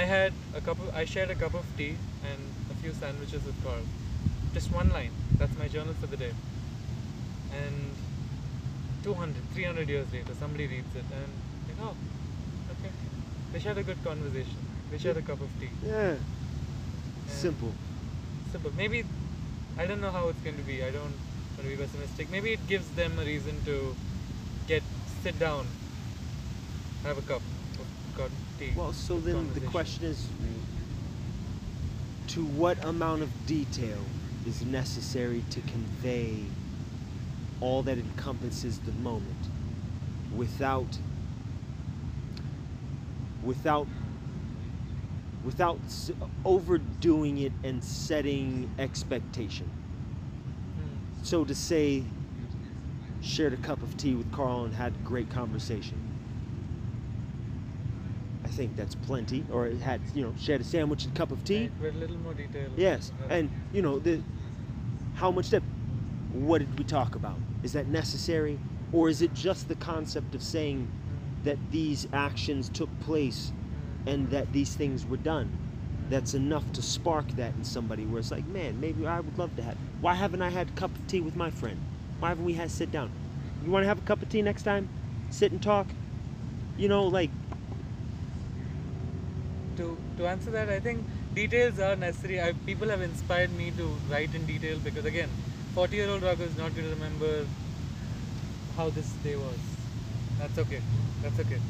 I 0.00 0.02
had 0.10 0.34
a 0.54 0.60
cup 0.60 0.78
of, 0.82 0.94
I 0.94 1.04
shared 1.06 1.30
a 1.30 1.34
cup 1.34 1.54
of 1.54 1.64
tea 1.78 1.94
and 2.30 2.50
a 2.70 2.74
few 2.82 2.92
sandwiches 2.92 3.46
with 3.46 3.62
Carl. 3.64 3.86
Just 4.52 4.70
one 4.72 4.90
line. 4.90 5.12
That's 5.38 5.56
my 5.58 5.68
journal 5.68 5.94
for 6.00 6.06
the 6.06 6.18
day. 6.18 6.32
And 7.60 7.94
200, 9.04 9.34
300 9.54 9.88
years 9.88 10.12
later, 10.12 10.34
somebody 10.34 10.66
reads 10.66 10.94
it 10.96 11.06
and 11.20 11.30
like, 11.68 11.80
oh, 11.88 11.96
okay. 12.74 12.92
They 13.54 13.58
shared 13.58 13.78
a 13.78 13.82
good 13.82 14.04
conversation. 14.04 14.60
They 14.90 14.98
shared 14.98 15.16
a 15.16 15.22
cup 15.22 15.40
of 15.40 15.48
tea. 15.58 15.70
Yeah. 15.86 16.10
And 16.10 16.20
Simple. 17.46 17.72
Simple. 18.52 18.72
Maybe 18.76 19.04
I 19.78 19.86
don't 19.86 20.02
know 20.02 20.10
how 20.10 20.28
it's 20.28 20.38
going 20.40 20.56
to 20.56 20.62
be. 20.62 20.84
I 20.84 20.90
don't 20.90 21.02
want 21.02 21.14
to 21.56 21.62
be 21.62 21.76
pessimistic. 21.76 22.30
Maybe 22.30 22.52
it 22.52 22.66
gives 22.68 22.88
them 22.90 23.18
a 23.18 23.24
reason 23.24 23.58
to 23.64 23.96
get 24.68 24.82
sit 25.22 25.38
down, 25.38 25.66
have 27.04 27.16
a 27.16 27.22
cup 27.22 27.40
of 27.78 28.16
got 28.16 28.30
tea. 28.58 28.72
Well, 28.76 28.92
so 28.92 29.18
then 29.18 29.50
the 29.54 29.60
question 29.60 30.04
is 30.04 30.28
to 32.28 32.44
what 32.44 32.82
amount 32.84 33.22
of 33.22 33.46
detail 33.46 34.04
is 34.46 34.64
necessary 34.64 35.44
to 35.50 35.60
convey 35.62 36.44
all 37.60 37.82
that 37.84 37.96
encompasses 37.96 38.80
the 38.80 38.92
moment 38.92 39.48
without 40.34 40.98
without 43.42 43.86
without 45.44 45.80
overdoing 46.44 47.38
it 47.38 47.52
and 47.64 47.82
setting 47.82 48.68
expectation 48.78 49.66
Hmm. 50.76 50.96
so 51.22 51.44
to 51.44 51.54
say 51.54 52.02
shared 53.20 53.52
a 53.52 53.56
cup 53.56 53.82
of 53.82 53.96
tea 53.96 54.14
with 54.14 54.30
carl 54.32 54.64
and 54.64 54.74
had 54.74 54.92
great 55.04 55.28
conversation 55.30 55.98
i 58.44 58.48
think 58.48 58.74
that's 58.76 58.94
plenty 58.94 59.44
or 59.52 59.68
had 59.84 60.00
you 60.14 60.22
know 60.22 60.32
shared 60.38 60.60
a 60.60 60.64
sandwich 60.64 61.04
and 61.04 61.14
cup 61.14 61.30
of 61.30 61.44
tea 61.44 61.62
Right, 61.62 61.72
with 61.82 61.94
a 61.94 61.98
little 61.98 62.18
more 62.18 62.34
detail. 62.34 62.70
yes 62.76 63.12
Uh, 63.22 63.32
and 63.34 63.50
you 63.72 63.82
know 63.82 63.98
the 63.98 64.22
how 65.14 65.30
much 65.30 65.50
depth 65.50 65.66
what 66.32 66.58
did 66.58 66.78
we 66.78 66.84
talk 66.84 67.14
about 67.14 67.38
is 67.62 67.72
that 67.72 67.86
necessary 67.88 68.58
or 68.92 69.08
is 69.08 69.22
it 69.22 69.34
just 69.34 69.68
the 69.68 69.74
concept 69.74 70.34
of 70.34 70.42
saying 70.42 70.78
hmm, 70.78 71.44
that 71.48 71.58
these 71.70 72.06
actions 72.12 72.68
took 72.68 72.90
place. 73.00 73.52
And 74.06 74.30
that 74.30 74.52
these 74.52 74.74
things 74.74 75.06
were 75.06 75.16
done 75.16 75.50
that's 76.10 76.34
enough 76.34 76.70
to 76.72 76.82
spark 76.82 77.28
that 77.36 77.54
in 77.56 77.64
somebody 77.64 78.04
where 78.04 78.20
it's 78.20 78.30
like 78.30 78.46
man 78.46 78.78
maybe 78.80 79.06
i 79.06 79.20
would 79.20 79.38
love 79.38 79.54
to 79.56 79.62
have 79.62 79.76
why 80.00 80.14
haven't 80.14 80.42
i 80.42 80.50
had 80.50 80.68
a 80.68 80.72
cup 80.72 80.94
of 80.94 81.06
tea 81.06 81.20
with 81.20 81.36
my 81.36 81.50
friend 81.50 81.78
why 82.20 82.28
haven't 82.28 82.44
we 82.44 82.54
had 82.54 82.70
sit 82.70 82.90
down 82.90 83.10
you 83.64 83.70
want 83.70 83.82
to 83.82 83.88
have 83.88 83.98
a 83.98 84.02
cup 84.02 84.22
of 84.22 84.28
tea 84.28 84.42
next 84.42 84.62
time 84.62 84.88
sit 85.30 85.52
and 85.52 85.62
talk 85.62 85.86
you 86.76 86.88
know 86.88 87.06
like 87.06 87.30
to 89.76 89.96
to 90.18 90.26
answer 90.26 90.50
that, 90.50 90.68
I 90.68 90.80
think 90.80 91.04
details 91.34 91.78
are 91.78 91.96
necessary. 91.96 92.40
I, 92.40 92.52
people 92.66 92.88
have 92.88 93.02
inspired 93.02 93.50
me 93.52 93.70
to 93.72 93.88
write 94.10 94.34
in 94.34 94.46
detail 94.46 94.78
because 94.84 95.04
again, 95.04 95.28
40 95.74 95.96
year 95.96 96.10
old 96.10 96.22
Raghav 96.22 96.40
is 96.40 96.56
not 96.56 96.74
going 96.74 96.88
to 96.88 96.94
remember 96.94 97.46
how 98.76 98.90
this 98.90 99.12
day 99.24 99.36
was. 99.36 99.60
That's 100.38 100.58
okay. 100.58 100.80
That's 101.22 101.40
okay. 101.40 101.60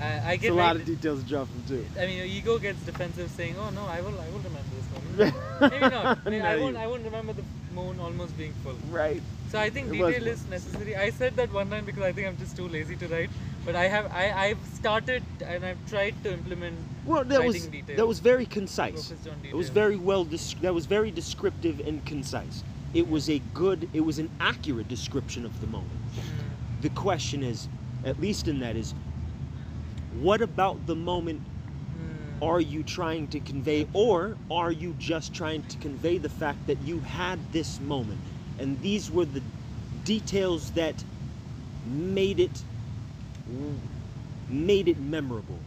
I, 0.00 0.04
I 0.04 0.32
it's 0.34 0.42
get 0.42 0.52
a 0.52 0.54
lot 0.54 0.76
very- 0.76 0.80
of 0.80 0.86
details 0.86 1.22
to 1.22 1.28
drop 1.28 1.48
from 1.48 1.62
too 1.64 1.84
I 1.98 2.06
mean, 2.06 2.16
your 2.18 2.26
ego 2.26 2.58
gets 2.58 2.80
defensive, 2.84 3.30
saying, 3.30 3.56
"Oh 3.58 3.70
no, 3.70 3.84
I 3.86 4.00
will, 4.00 4.18
I 4.20 4.28
will 4.30 4.44
remember 4.50 4.72
this 4.78 4.88
moment." 4.94 5.34
Maybe 5.72 5.88
not. 5.94 6.24
Maybe 6.30 6.40
I 6.40 6.56
won't. 6.56 6.74
you- 6.76 6.82
I 6.82 6.86
won't 6.86 7.04
remember 7.04 7.32
the 7.32 7.44
moon 7.74 7.98
almost 8.00 8.36
being 8.36 8.52
full. 8.64 8.76
right 8.90 9.22
So 9.50 9.58
I 9.58 9.70
think 9.70 9.92
It 9.92 10.00
was 10.02 10.14
detail 10.14 10.28
is 10.28 10.46
necessary. 10.48 10.94
I 10.96 11.10
said 11.10 11.36
that 11.36 11.52
one 11.52 11.70
line 11.70 11.84
because 11.84 12.02
I 12.02 12.12
think 12.12 12.26
I'm 12.28 12.36
just 12.36 12.54
too 12.56 12.68
lazy 12.68 12.96
to 12.96 13.08
write. 13.08 13.30
But 13.64 13.76
I 13.76 13.84
have, 13.88 14.06
I, 14.12 14.24
I've 14.44 14.58
started 14.74 15.22
and 15.44 15.64
I've 15.64 15.82
tried 15.88 16.14
to 16.24 16.32
implement. 16.32 16.76
well 17.04 17.24
that 17.24 17.44
was 17.44 17.66
detail. 17.66 17.96
that 17.96 18.06
was 18.06 18.18
very 18.20 18.46
concise 18.46 19.10
It 19.44 19.54
was 19.54 19.68
very 19.70 19.96
well. 19.96 20.24
That 20.62 20.74
was 20.74 20.86
very 20.86 21.10
descriptive 21.10 21.80
and 21.86 22.04
concise. 22.04 22.62
It 22.94 23.08
was 23.10 23.28
a 23.28 23.40
good. 23.52 23.88
It 23.92 24.04
was 24.10 24.18
an 24.18 24.30
accurate 24.40 24.88
description 24.88 25.44
of 25.44 25.60
the 25.60 25.66
moment. 25.66 26.00
Mm, 26.16 26.82
The 26.86 26.90
question 26.90 27.42
is, 27.42 27.68
at 28.04 28.20
least 28.20 28.48
in 28.48 28.60
that, 28.60 28.76
is 28.76 28.94
what 30.20 30.40
about 30.40 30.86
the 30.86 30.94
moment 30.94 31.42
mm, 31.42 32.46
are 32.46 32.60
you 32.60 32.82
trying 32.82 33.28
to 33.28 33.40
convey, 33.40 33.86
or 33.92 34.36
are 34.50 34.72
you 34.72 34.94
just 34.98 35.34
trying 35.34 35.62
to 35.64 35.76
convey 35.78 36.18
the 36.18 36.28
fact 36.28 36.66
that 36.66 36.80
you 36.82 37.00
had 37.00 37.38
this 37.52 37.80
moment, 37.80 38.20
and 38.58 38.80
these 38.80 39.10
were 39.10 39.24
the 39.24 39.42
details 40.04 40.70
that 40.72 41.04
made 41.86 42.40
it 42.40 42.62
made 44.48 44.88
it 44.88 44.98
memorable. 44.98 45.58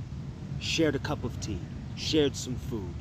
Shared 0.60 0.96
a 0.96 1.00
cup 1.00 1.24
of 1.24 1.39
tea, 1.39 1.60
shared 1.96 2.36
some 2.36 2.56
food, 2.56 2.94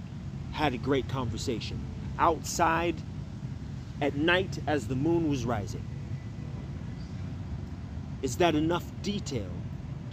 had 0.53 0.75
a 0.75 0.79
great 0.79 1.09
conversation 1.09 1.79
outside 2.19 2.97
at 4.01 4.15
night 4.15 4.59
as 4.67 4.89
the 4.89 4.95
moon 4.95 5.29
was 5.29 5.45
rising. 5.45 5.85
Is 8.23 8.37
that 8.37 8.55
enough 8.55 8.85
detail 9.03 9.51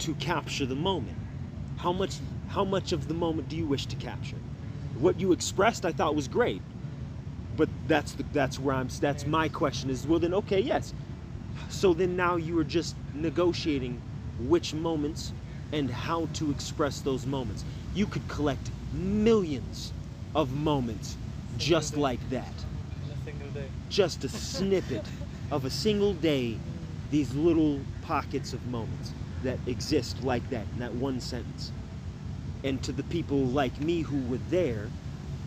to 0.00 0.14
capture 0.14 0.66
the 0.66 0.74
moment? 0.74 1.17
How 1.78 1.92
much 1.92 2.18
how 2.48 2.64
much 2.64 2.92
of 2.92 3.06
the 3.06 3.14
moment 3.14 3.48
do 3.48 3.56
you 3.56 3.66
wish 3.66 3.86
to 3.86 3.96
capture? 3.96 4.38
What 4.94 5.20
you 5.20 5.32
expressed 5.32 5.84
I 5.84 5.92
thought 5.92 6.16
was 6.16 6.26
great. 6.26 6.60
But 7.56 7.68
that's 7.86 8.12
the 8.12 8.24
that's 8.32 8.58
where 8.58 8.74
I'm 8.74 8.88
that's 9.00 9.26
my 9.26 9.48
question 9.48 9.88
is 9.90 10.06
well 10.06 10.18
then 10.18 10.34
okay, 10.34 10.60
yes. 10.60 10.92
So 11.68 11.94
then 11.94 12.16
now 12.16 12.36
you 12.36 12.58
are 12.58 12.64
just 12.64 12.96
negotiating 13.14 14.00
which 14.40 14.74
moments 14.74 15.32
and 15.72 15.90
how 15.90 16.26
to 16.34 16.50
express 16.50 17.00
those 17.00 17.26
moments. 17.26 17.64
You 17.94 18.06
could 18.06 18.26
collect 18.28 18.70
millions 18.92 19.92
of 20.34 20.52
moments 20.52 21.16
just 21.56 21.96
like 21.96 22.28
that. 22.30 22.64
In 23.04 23.12
a 23.12 23.24
single 23.24 23.50
day. 23.50 23.68
Just 23.88 24.24
a 24.24 24.28
snippet 24.28 25.08
of 25.50 25.64
a 25.64 25.70
single 25.70 26.14
day, 26.14 26.58
these 27.10 27.34
little 27.34 27.80
pockets 28.02 28.52
of 28.52 28.66
moments 28.66 29.14
that 29.42 29.58
exist 29.66 30.22
like 30.22 30.48
that 30.50 30.66
in 30.74 30.80
that 30.80 30.94
one 30.94 31.20
sentence. 31.20 31.72
And 32.64 32.82
to 32.82 32.92
the 32.92 33.02
people 33.04 33.44
like 33.46 33.80
me 33.80 34.02
who 34.02 34.18
were 34.28 34.40
there, 34.50 34.88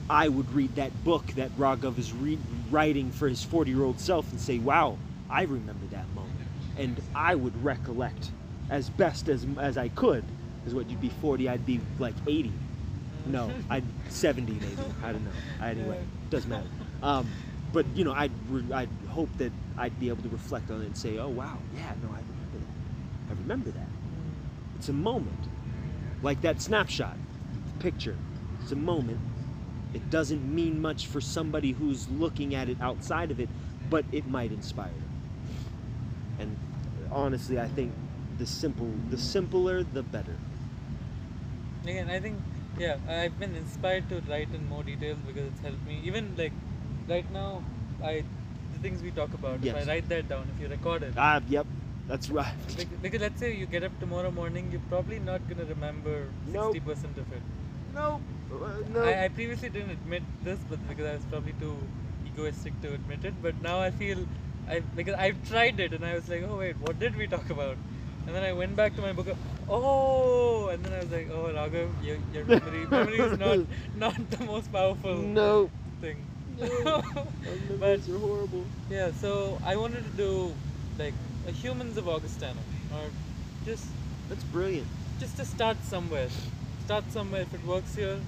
I 0.09 0.27
would 0.27 0.51
read 0.53 0.75
that 0.75 1.03
book 1.03 1.25
that 1.35 1.55
Raghav 1.57 1.97
is 1.97 2.13
re- 2.13 2.37
writing 2.69 3.11
for 3.11 3.27
his 3.27 3.43
40 3.43 3.71
year 3.71 3.83
old 3.83 3.99
self 3.99 4.31
and 4.31 4.39
say, 4.39 4.59
wow, 4.59 4.97
I 5.29 5.43
remember 5.43 5.85
that 5.91 6.07
moment. 6.15 6.33
And 6.77 7.01
I 7.13 7.35
would 7.35 7.63
recollect 7.63 8.29
as 8.69 8.89
best 8.89 9.29
as, 9.29 9.45
as 9.59 9.77
I 9.77 9.89
could. 9.89 10.23
Because 10.59 10.75
what 10.75 10.89
you'd 10.89 11.01
be 11.01 11.09
40, 11.09 11.49
I'd 11.49 11.65
be 11.65 11.79
like 11.99 12.15
80. 12.27 12.51
No, 13.27 13.51
I'd 13.69 13.83
70 14.09 14.51
maybe. 14.51 14.65
I 15.03 15.11
don't 15.11 15.23
know. 15.23 15.31
Anyway, 15.65 15.97
doesn't 16.29 16.49
matter. 16.49 16.67
Um, 17.03 17.29
but 17.73 17.85
you 17.95 18.03
know, 18.03 18.13
I'd 18.13 18.31
re- 18.49 18.73
I'd 18.73 18.89
hope 19.09 19.29
that 19.37 19.51
I'd 19.77 19.97
be 19.99 20.09
able 20.09 20.23
to 20.23 20.29
reflect 20.29 20.69
on 20.71 20.81
it 20.81 20.85
and 20.87 20.97
say, 20.97 21.17
oh 21.17 21.29
wow, 21.29 21.57
yeah, 21.73 21.93
no, 22.01 22.09
I. 22.09 22.19
I 23.31 23.33
remember 23.41 23.71
that. 23.71 23.87
It's 24.75 24.89
a 24.89 24.93
moment, 24.93 25.39
like 26.21 26.41
that 26.41 26.61
snapshot, 26.61 27.15
the 27.65 27.83
picture. 27.83 28.17
It's 28.61 28.71
a 28.71 28.75
moment. 28.75 29.19
It 29.93 30.09
doesn't 30.09 30.43
mean 30.53 30.81
much 30.81 31.07
for 31.07 31.21
somebody 31.21 31.71
who's 31.71 32.09
looking 32.09 32.55
at 32.55 32.67
it 32.67 32.77
outside 32.81 33.31
of 33.31 33.39
it, 33.39 33.49
but 33.89 34.05
it 34.11 34.27
might 34.27 34.51
inspire 34.51 34.89
them. 34.89 35.09
And 36.39 36.57
honestly, 37.11 37.59
I 37.59 37.67
think 37.67 37.93
the 38.37 38.45
simple, 38.45 38.91
the 39.09 39.17
simpler, 39.17 39.83
the 39.83 40.03
better. 40.03 40.35
Again, 41.83 42.09
I 42.09 42.19
think 42.19 42.39
yeah, 42.77 42.97
I've 43.07 43.37
been 43.39 43.55
inspired 43.55 44.09
to 44.09 44.21
write 44.29 44.49
in 44.53 44.67
more 44.67 44.83
detail 44.83 45.15
because 45.25 45.47
it's 45.47 45.59
helped 45.61 45.85
me. 45.85 46.01
Even 46.03 46.35
like 46.37 46.53
right 47.07 47.29
now, 47.31 47.63
I 48.03 48.23
the 48.73 48.79
things 48.79 49.01
we 49.01 49.11
talk 49.11 49.33
about. 49.33 49.63
Yes. 49.63 49.75
If 49.75 49.87
I 49.87 49.91
write 49.91 50.09
that 50.09 50.29
down, 50.29 50.47
if 50.55 50.61
you 50.61 50.67
record 50.67 51.03
it, 51.03 51.13
Ah, 51.17 51.41
yep, 51.49 51.67
that's 52.07 52.29
right. 52.29 52.53
Bec- 52.77 53.01
because 53.01 53.21
let's 53.21 53.39
say 53.39 53.53
you 53.55 53.65
get 53.65 53.83
up 53.83 53.97
tomorrow 53.99 54.31
morning, 54.31 54.71
you're 54.71 54.87
probably 54.89 55.19
not 55.19 55.47
gonna 55.47 55.65
remember 55.65 56.33
Nope. 56.47 56.73
sixty 56.73 56.79
percent 56.79 57.17
of 57.17 57.31
it. 57.31 57.41
No, 57.93 58.21
uh, 58.51 58.81
no. 58.89 59.01
I, 59.01 59.25
I 59.25 59.27
previously 59.29 59.69
didn't 59.69 59.91
admit 59.91 60.23
this, 60.43 60.59
but 60.69 60.79
because 60.87 61.05
I 61.05 61.13
was 61.13 61.25
probably 61.25 61.53
too 61.53 61.75
egoistic 62.25 62.79
to 62.81 62.93
admit 62.93 63.25
it. 63.25 63.33
But 63.41 63.61
now 63.61 63.79
I 63.79 63.91
feel, 63.91 64.25
I 64.67 64.79
because 64.95 65.15
I've 65.15 65.41
tried 65.47 65.79
it 65.79 65.93
and 65.93 66.05
I 66.05 66.15
was 66.15 66.27
like, 66.29 66.43
oh 66.43 66.57
wait, 66.57 66.77
what 66.79 66.99
did 66.99 67.15
we 67.15 67.27
talk 67.27 67.49
about? 67.49 67.77
And 68.27 68.35
then 68.35 68.43
I 68.43 68.53
went 68.53 68.75
back 68.75 68.95
to 68.95 69.01
my 69.01 69.13
book. 69.13 69.27
Oh, 69.67 70.69
and 70.69 70.83
then 70.83 70.93
I 70.93 70.99
was 71.01 71.11
like, 71.11 71.29
oh 71.31 71.51
Raghav, 71.53 71.89
your, 72.03 72.17
your 72.33 72.45
memory 72.45 72.85
memory 72.91 73.19
is 73.19 73.37
not 73.37 73.59
not 73.95 74.29
the 74.29 74.43
most 74.45 74.71
powerful 74.71 75.15
no. 75.15 75.69
thing. 75.99 76.17
No. 76.57 77.01
but 77.79 78.07
are 78.07 78.17
horrible. 78.19 78.65
yeah, 78.89 79.11
so 79.11 79.59
I 79.63 79.75
wanted 79.75 80.03
to 80.03 80.11
do 80.11 80.53
like 80.99 81.15
a 81.47 81.51
Humans 81.51 81.97
of 81.97 82.07
Augustana, 82.07 82.59
or 82.93 83.09
just 83.65 83.85
That's 84.29 84.43
brilliant. 84.45 84.87
just 85.19 85.37
to 85.37 85.45
start 85.45 85.77
somewhere. 85.83 86.27
Start 86.85 87.11
somewhere. 87.11 87.41
If 87.41 87.53
it 87.53 87.65
works 87.65 87.95
here, 87.95 88.19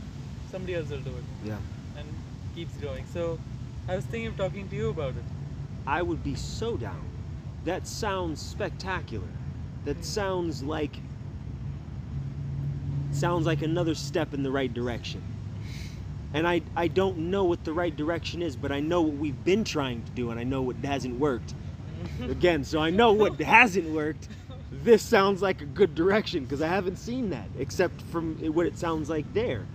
somebody 0.51 0.75
else 0.75 0.89
will 0.89 0.99
do 0.99 1.11
it 1.11 1.23
Yeah. 1.45 1.57
and 1.97 2.07
keeps 2.55 2.75
growing. 2.77 3.05
So 3.13 3.39
I 3.87 3.95
was 3.95 4.05
thinking 4.05 4.27
of 4.27 4.37
talking 4.37 4.69
to 4.69 4.75
you 4.75 4.89
about 4.89 5.15
it. 5.15 5.23
I 5.85 6.01
would 6.01 6.23
be 6.23 6.35
so 6.35 6.77
down. 6.77 7.03
That 7.65 7.87
sounds 7.87 8.41
spectacular. 8.41 9.27
That 9.85 9.97
hmm. 9.97 10.03
sounds 10.03 10.63
like 10.63 10.97
sounds 13.11 13.45
like 13.45 13.61
another 13.61 13.93
step 13.93 14.33
in 14.33 14.41
the 14.41 14.51
right 14.51 14.73
direction. 14.73 15.21
And 16.33 16.47
I 16.47 16.61
I 16.75 16.87
don't 16.87 17.17
know 17.29 17.43
what 17.43 17.63
the 17.63 17.73
right 17.73 17.95
direction 17.95 18.41
is, 18.41 18.55
but 18.55 18.71
I 18.71 18.79
know 18.79 19.01
what 19.01 19.17
we've 19.17 19.43
been 19.43 19.63
trying 19.63 20.01
to 20.03 20.11
do 20.11 20.31
and 20.31 20.39
I 20.39 20.43
know 20.43 20.61
what 20.61 20.77
hasn't 20.77 21.19
worked. 21.19 21.53
Again, 22.21 22.63
so 22.63 22.79
I 22.79 22.89
know 22.89 23.13
what 23.13 23.39
hasn't 23.39 23.89
worked. 23.93 24.29
This 24.71 25.03
sounds 25.03 25.41
like 25.41 25.61
a 25.61 25.65
good 25.65 25.95
direction 25.95 26.43
because 26.43 26.61
I 26.61 26.67
haven't 26.67 26.97
seen 26.97 27.29
that 27.29 27.47
except 27.57 28.01
from 28.03 28.35
what 28.53 28.65
it 28.65 28.77
sounds 28.77 29.09
like 29.09 29.31
there. 29.33 29.65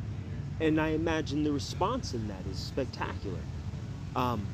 And 0.60 0.80
I 0.80 0.88
imagine 0.88 1.44
the 1.44 1.52
response 1.52 2.14
in 2.14 2.28
that 2.28 2.44
is 2.50 2.58
spectacular. 2.58 3.38
Um, 4.16 4.46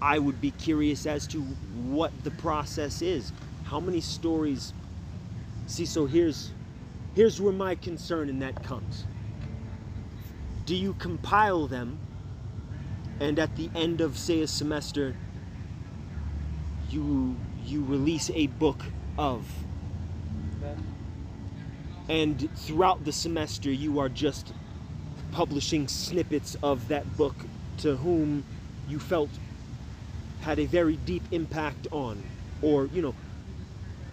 I 0.00 0.18
would 0.18 0.40
be 0.40 0.50
curious 0.50 1.06
as 1.06 1.26
to 1.28 1.40
what 1.40 2.12
the 2.24 2.30
process 2.32 3.02
is. 3.02 3.32
How 3.64 3.78
many 3.78 4.00
stories? 4.00 4.72
See, 5.66 5.86
so 5.86 6.06
here's 6.06 6.50
here's 7.14 7.40
where 7.40 7.52
my 7.52 7.74
concern 7.74 8.28
in 8.28 8.38
that 8.40 8.64
comes. 8.64 9.04
Do 10.66 10.74
you 10.74 10.94
compile 10.94 11.66
them 11.66 11.98
and 13.20 13.38
at 13.38 13.54
the 13.56 13.70
end 13.74 14.00
of 14.00 14.18
say 14.18 14.40
a 14.40 14.46
semester 14.46 15.14
you 16.92 17.36
you 17.66 17.82
release 17.84 18.30
a 18.34 18.46
book 18.46 18.82
of. 19.16 19.46
And 22.08 22.48
throughout 22.56 23.04
the 23.04 23.12
semester 23.12 23.70
you 23.70 23.98
are 23.98 24.08
just 24.08 24.52
publishing 25.30 25.88
snippets 25.88 26.56
of 26.62 26.88
that 26.88 27.16
book 27.16 27.34
to 27.78 27.96
whom 27.96 28.44
you 28.88 28.98
felt 28.98 29.30
had 30.42 30.58
a 30.58 30.66
very 30.66 30.96
deep 30.96 31.22
impact 31.30 31.86
on 31.90 32.22
or 32.60 32.86
you 32.86 33.00
know 33.00 33.14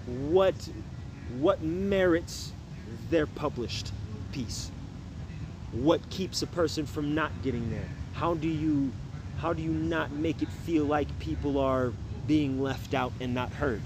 what 0.06 0.70
what 1.40 1.62
merits 1.62 2.54
their 3.10 3.28
published 3.28 3.92
piece? 4.32 4.72
What 5.72 6.10
keeps 6.10 6.42
a 6.42 6.48
person 6.48 6.86
from 6.86 7.14
not 7.14 7.32
getting 7.44 7.70
there? 7.70 7.90
How 8.14 8.34
do 8.34 8.48
you 8.48 8.92
how 9.38 9.54
do 9.54 9.62
you 9.62 9.72
not 9.72 10.12
make 10.12 10.42
it 10.42 10.50
feel 10.50 10.86
like 10.86 11.20
people 11.20 11.58
are 11.58 11.94
being 12.30 12.62
left 12.62 12.94
out 12.94 13.12
and 13.20 13.34
not 13.34 13.52
heard 13.54 13.82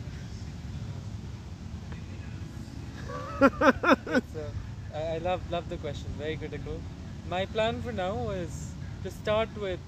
uh, 3.42 4.52
I, 4.94 5.16
I 5.16 5.18
love 5.20 5.42
love 5.50 5.70
the 5.70 5.78
question. 5.78 6.12
Very 6.18 6.36
critical. 6.38 6.78
My 7.26 7.46
plan 7.46 7.82
for 7.82 7.92
now 7.92 8.30
is 8.30 8.76
to 9.04 9.12
start 9.12 9.50
with 9.66 9.80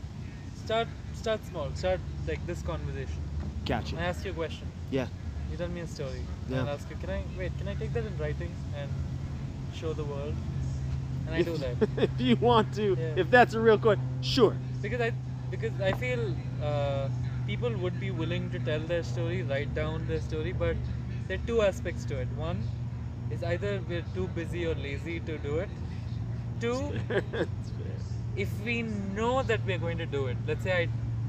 start 0.65 0.87
start 1.13 1.45
small. 1.45 1.69
Start 1.73 1.99
like 2.27 2.45
this 2.47 2.61
conversation. 2.61 3.23
gotcha 3.65 3.97
I 3.99 4.03
ask 4.13 4.25
you 4.25 4.31
a 4.31 4.33
question. 4.33 4.67
yeah 4.89 5.07
You 5.51 5.57
tell 5.57 5.69
me 5.69 5.81
a 5.81 5.87
story. 5.87 6.23
Yeah. 6.49 6.59
And 6.59 6.69
I'll 6.69 6.75
ask 6.75 6.89
you, 6.89 6.95
can 6.95 7.09
I 7.09 7.21
wait? 7.37 7.57
Can 7.57 7.67
I 7.67 7.75
take 7.75 7.93
that 7.93 8.05
in 8.05 8.17
writing 8.17 8.51
and 8.81 8.91
show 9.71 9.93
the 9.93 10.05
world? 10.05 10.35
And 11.27 11.35
I 11.35 11.41
do 11.41 11.57
that 11.65 11.77
if 11.97 12.19
you 12.19 12.37
want 12.39 12.71
to 12.73 12.97
Yeah. 12.99 13.21
if 13.23 13.29
that's 13.29 13.53
a 13.53 13.59
real 13.59 13.77
question 13.77 14.03
sure 14.21 14.55
because 14.81 15.01
I 15.01 15.11
because 15.51 15.73
I 15.83 15.93
feel 15.93 16.21
uh, 16.61 17.09
people 17.47 17.71
would 17.77 17.99
be 17.99 18.11
willing 18.11 18.49
to 18.51 18.59
tell 18.59 18.79
their 18.79 19.03
story, 19.03 19.43
write 19.43 19.73
down 19.75 20.05
their 20.07 20.19
story, 20.19 20.51
but 20.53 20.75
there 21.27 21.37
are 21.37 21.47
two 21.47 21.61
aspects 21.61 22.05
to 22.05 22.17
it. 22.17 22.27
One 22.37 22.61
is 23.31 23.43
either 23.43 23.81
we're 23.89 24.05
too 24.13 24.27
busy 24.29 24.65
or 24.65 24.75
lazy 24.75 25.19
to 25.21 25.37
do 25.37 25.57
it. 25.57 25.69
Two, 26.59 26.93
if 28.35 28.49
we 28.63 28.81
know 28.81 29.43
that 29.43 29.59
we're 29.65 29.77
going 29.77 29.97
to 29.97 30.05
do 30.05 30.27
it, 30.27 30.37
let's 30.47 30.63
say 30.63 30.83
I 30.83 30.87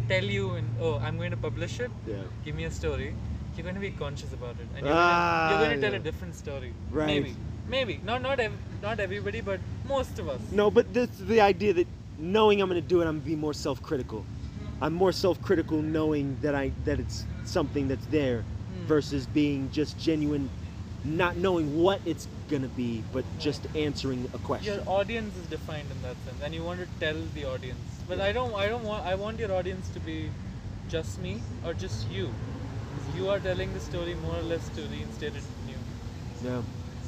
tell 0.08 0.24
you, 0.24 0.60
oh, 0.80 0.98
I'm 0.98 1.16
going 1.16 1.30
to 1.32 1.36
publish 1.36 1.80
it. 1.80 1.90
yeah 2.06 2.22
Give 2.44 2.54
me 2.54 2.64
a 2.64 2.70
story. 2.70 3.14
You're 3.56 3.64
going 3.64 3.74
to 3.74 3.80
be 3.80 3.90
conscious 3.90 4.32
about 4.34 4.56
it, 4.60 4.68
and 4.76 4.86
you're, 4.86 4.94
Ah, 4.94 5.48
going, 5.48 5.48
to, 5.48 5.54
you're 5.54 5.68
going 5.68 5.80
to 5.80 5.86
tell 5.86 5.92
yeah. 5.92 5.98
a 5.98 6.02
different 6.02 6.34
story. 6.34 6.72
Right. 6.90 7.06
Maybe, 7.06 7.34
maybe 7.68 8.00
not 8.04 8.20
not 8.22 8.38
ev- 8.38 8.58
not 8.82 9.00
everybody, 9.00 9.40
but 9.40 9.60
most 9.88 10.18
of 10.18 10.28
us. 10.28 10.40
No, 10.52 10.70
but 10.70 10.92
this 10.92 11.08
the 11.18 11.40
idea 11.40 11.72
that 11.72 11.88
knowing 12.18 12.60
I'm 12.60 12.68
going 12.68 12.82
to 12.82 12.86
do 12.86 13.00
it, 13.00 13.04
I'm 13.06 13.14
going 13.14 13.22
to 13.22 13.26
be 13.26 13.36
more 13.36 13.54
self-critical. 13.54 14.24
I'm 14.80 14.92
more 14.92 15.12
self-critical 15.12 15.80
knowing 15.82 16.38
that 16.42 16.54
I 16.54 16.72
that 16.84 17.00
it's 17.00 17.26
something 17.44 17.88
that's 17.88 18.06
there 18.06 18.42
Hmm. 18.42 18.86
versus 18.86 19.26
being 19.26 19.70
just 19.70 19.98
genuine, 19.98 20.50
not 21.04 21.36
knowing 21.36 21.76
what 21.82 22.00
it's 22.04 22.28
going 22.48 22.62
to 22.62 22.68
be, 22.68 23.04
but 23.12 23.24
just 23.38 23.66
answering 23.74 24.28
a 24.32 24.38
question. 24.38 24.74
Your 24.74 24.82
audience 24.86 25.36
is 25.36 25.46
defined 25.46 25.90
in 25.90 26.02
that 26.02 26.16
sense, 26.24 26.40
and 26.42 26.54
you 26.54 26.64
want 26.64 26.80
to 26.80 26.88
tell 27.00 27.20
the 27.34 27.44
audience. 27.44 28.02
But 28.08 28.18
Yeah. 28.18 28.24
I 28.24 28.32
don't. 28.32 28.54
I 28.54 28.68
don't 28.68 28.84
want. 28.84 29.06
I 29.06 29.14
want 29.14 29.38
your 29.38 29.52
audience 29.52 29.88
to 29.90 30.00
be 30.00 30.30
just 30.88 31.18
me 31.18 31.42
or 31.64 31.74
just 31.74 32.08
you 32.10 32.32
You 33.14 33.28
are 33.32 33.38
telling 33.40 33.72
the 33.72 33.80
story 33.80 34.14
more 34.14 34.36
or 34.38 34.42
less 34.42 34.68
to 34.76 34.82
reinstate 34.92 35.36
it 35.36 35.44
new. 35.66 35.78
Yeah. 36.42 36.62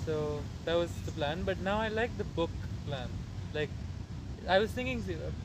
So 0.04 0.40
that 0.64 0.74
was 0.74 0.92
the 1.06 1.12
plan. 1.12 1.42
But 1.44 1.60
now 1.60 1.80
I 1.80 1.88
like 1.88 2.16
the 2.18 2.24
book 2.38 2.50
plan. 2.86 3.08
Like 3.52 3.70
I 4.48 4.58
was 4.58 4.70
thinking, 4.72 5.02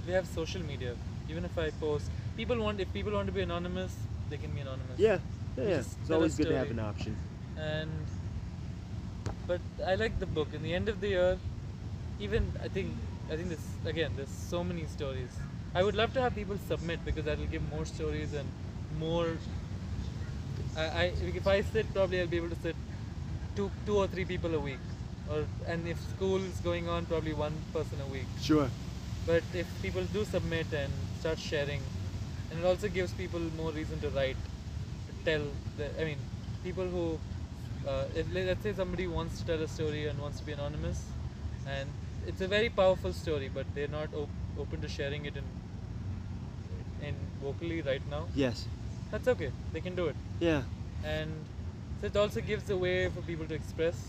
we 0.08 0.14
have 0.14 0.28
social 0.28 0.62
media. 0.62 0.96
Even 1.34 1.46
if 1.46 1.58
I 1.58 1.70
post, 1.84 2.12
people 2.38 2.58
want. 2.66 2.80
If 2.80 2.94
people 2.94 3.14
want 3.20 3.26
to 3.32 3.36
be 3.38 3.42
anonymous, 3.42 3.94
they 4.30 4.38
can 4.38 4.52
be 4.58 4.62
anonymous. 4.66 5.00
Yeah. 5.00 5.18
Yeah. 5.58 5.64
yeah. 5.64 5.80
It's 5.80 6.12
always 6.18 6.36
good 6.36 6.50
to 6.50 6.58
have 6.58 6.70
an 6.70 6.80
option. 6.90 7.16
and 7.58 7.90
but 9.48 9.62
I 9.86 9.96
like 9.96 10.20
the 10.20 10.30
book. 10.38 10.54
In 10.54 10.62
the 10.68 10.74
end 10.74 10.90
of 10.94 11.02
the 11.02 11.10
year, 11.16 11.38
even 12.20 12.52
I 12.64 12.68
think 12.68 12.94
I 13.32 13.36
think 13.36 13.50
this 13.50 13.66
again. 13.94 14.12
There's 14.16 14.36
so 14.52 14.64
many 14.64 14.86
stories. 14.98 15.34
I 15.74 15.84
would 15.84 15.96
love 15.96 16.14
to 16.14 16.22
have 16.22 16.36
people 16.36 16.58
submit 16.68 17.04
because 17.10 17.26
that 17.26 17.40
will 17.40 17.52
give 17.56 17.66
more 17.76 17.86
stories 17.86 18.34
and 18.34 18.48
more. 19.00 19.28
I, 20.78 20.86
I 21.02 21.04
if 21.42 21.48
I 21.48 21.62
sit, 21.62 21.92
probably 21.94 22.22
I'll 22.22 22.34
be 22.36 22.38
able 22.44 22.54
to 22.58 22.62
sit 22.68 22.76
two 23.56 23.72
two 23.88 23.98
or 24.04 24.08
three 24.08 24.26
people 24.26 24.54
a 24.54 24.60
week, 24.60 24.86
or 25.32 25.44
and 25.68 25.88
if 25.96 26.00
school 26.16 26.38
is 26.52 26.60
going 26.70 26.88
on, 26.98 27.06
probably 27.16 27.34
one 27.34 27.58
person 27.74 28.06
a 28.08 28.12
week. 28.14 28.30
Sure. 28.52 28.70
But 29.26 29.44
if 29.54 29.68
people 29.82 30.04
do 30.14 30.26
submit 30.26 30.68
and 30.74 30.92
start 31.24 31.40
sharing, 31.40 31.84
and 32.50 32.60
it 32.60 32.66
also 32.66 32.90
gives 33.00 33.14
people 33.24 33.40
more 33.62 33.72
reason 33.72 34.00
to 34.06 34.10
write, 34.18 34.42
to 35.08 35.14
tell. 35.30 35.46
The, 35.78 35.88
I 36.02 36.04
mean, 36.10 36.18
people 36.64 36.88
who, 36.96 37.06
uh, 37.92 38.06
if 38.22 38.34
let- 38.38 38.48
let's 38.52 38.64
say 38.68 38.74
somebody 38.82 39.08
wants 39.18 39.40
to 39.40 39.46
tell 39.52 39.62
a 39.68 39.70
story 39.76 40.02
and 40.12 40.20
wants 40.26 40.40
to 40.42 40.46
be 40.50 40.56
anonymous, 40.60 41.04
and 41.76 41.88
it's 42.32 42.42
a 42.48 42.50
very 42.56 42.70
powerful 42.82 43.14
story, 43.22 43.50
but 43.60 43.66
they're 43.76 43.94
not 44.00 44.14
op- 44.24 44.40
open 44.66 44.82
to 44.86 44.90
sharing 44.98 45.26
it 45.32 45.38
in, 45.44 45.48
in 47.10 47.16
vocally 47.46 47.82
right 47.92 48.06
now. 48.16 48.24
Yes. 48.36 48.66
That's 49.12 49.28
okay. 49.36 49.52
They 49.74 49.82
can 49.88 49.96
do 50.02 50.08
it, 50.08 50.16
Yeah. 50.40 50.64
and 51.04 51.30
so 52.02 52.08
it 52.12 52.18
also 52.26 52.42
gives 52.52 52.70
a 52.76 52.78
way 52.86 52.98
for 53.16 53.22
people 53.32 53.48
to 53.54 53.56
express. 53.62 54.04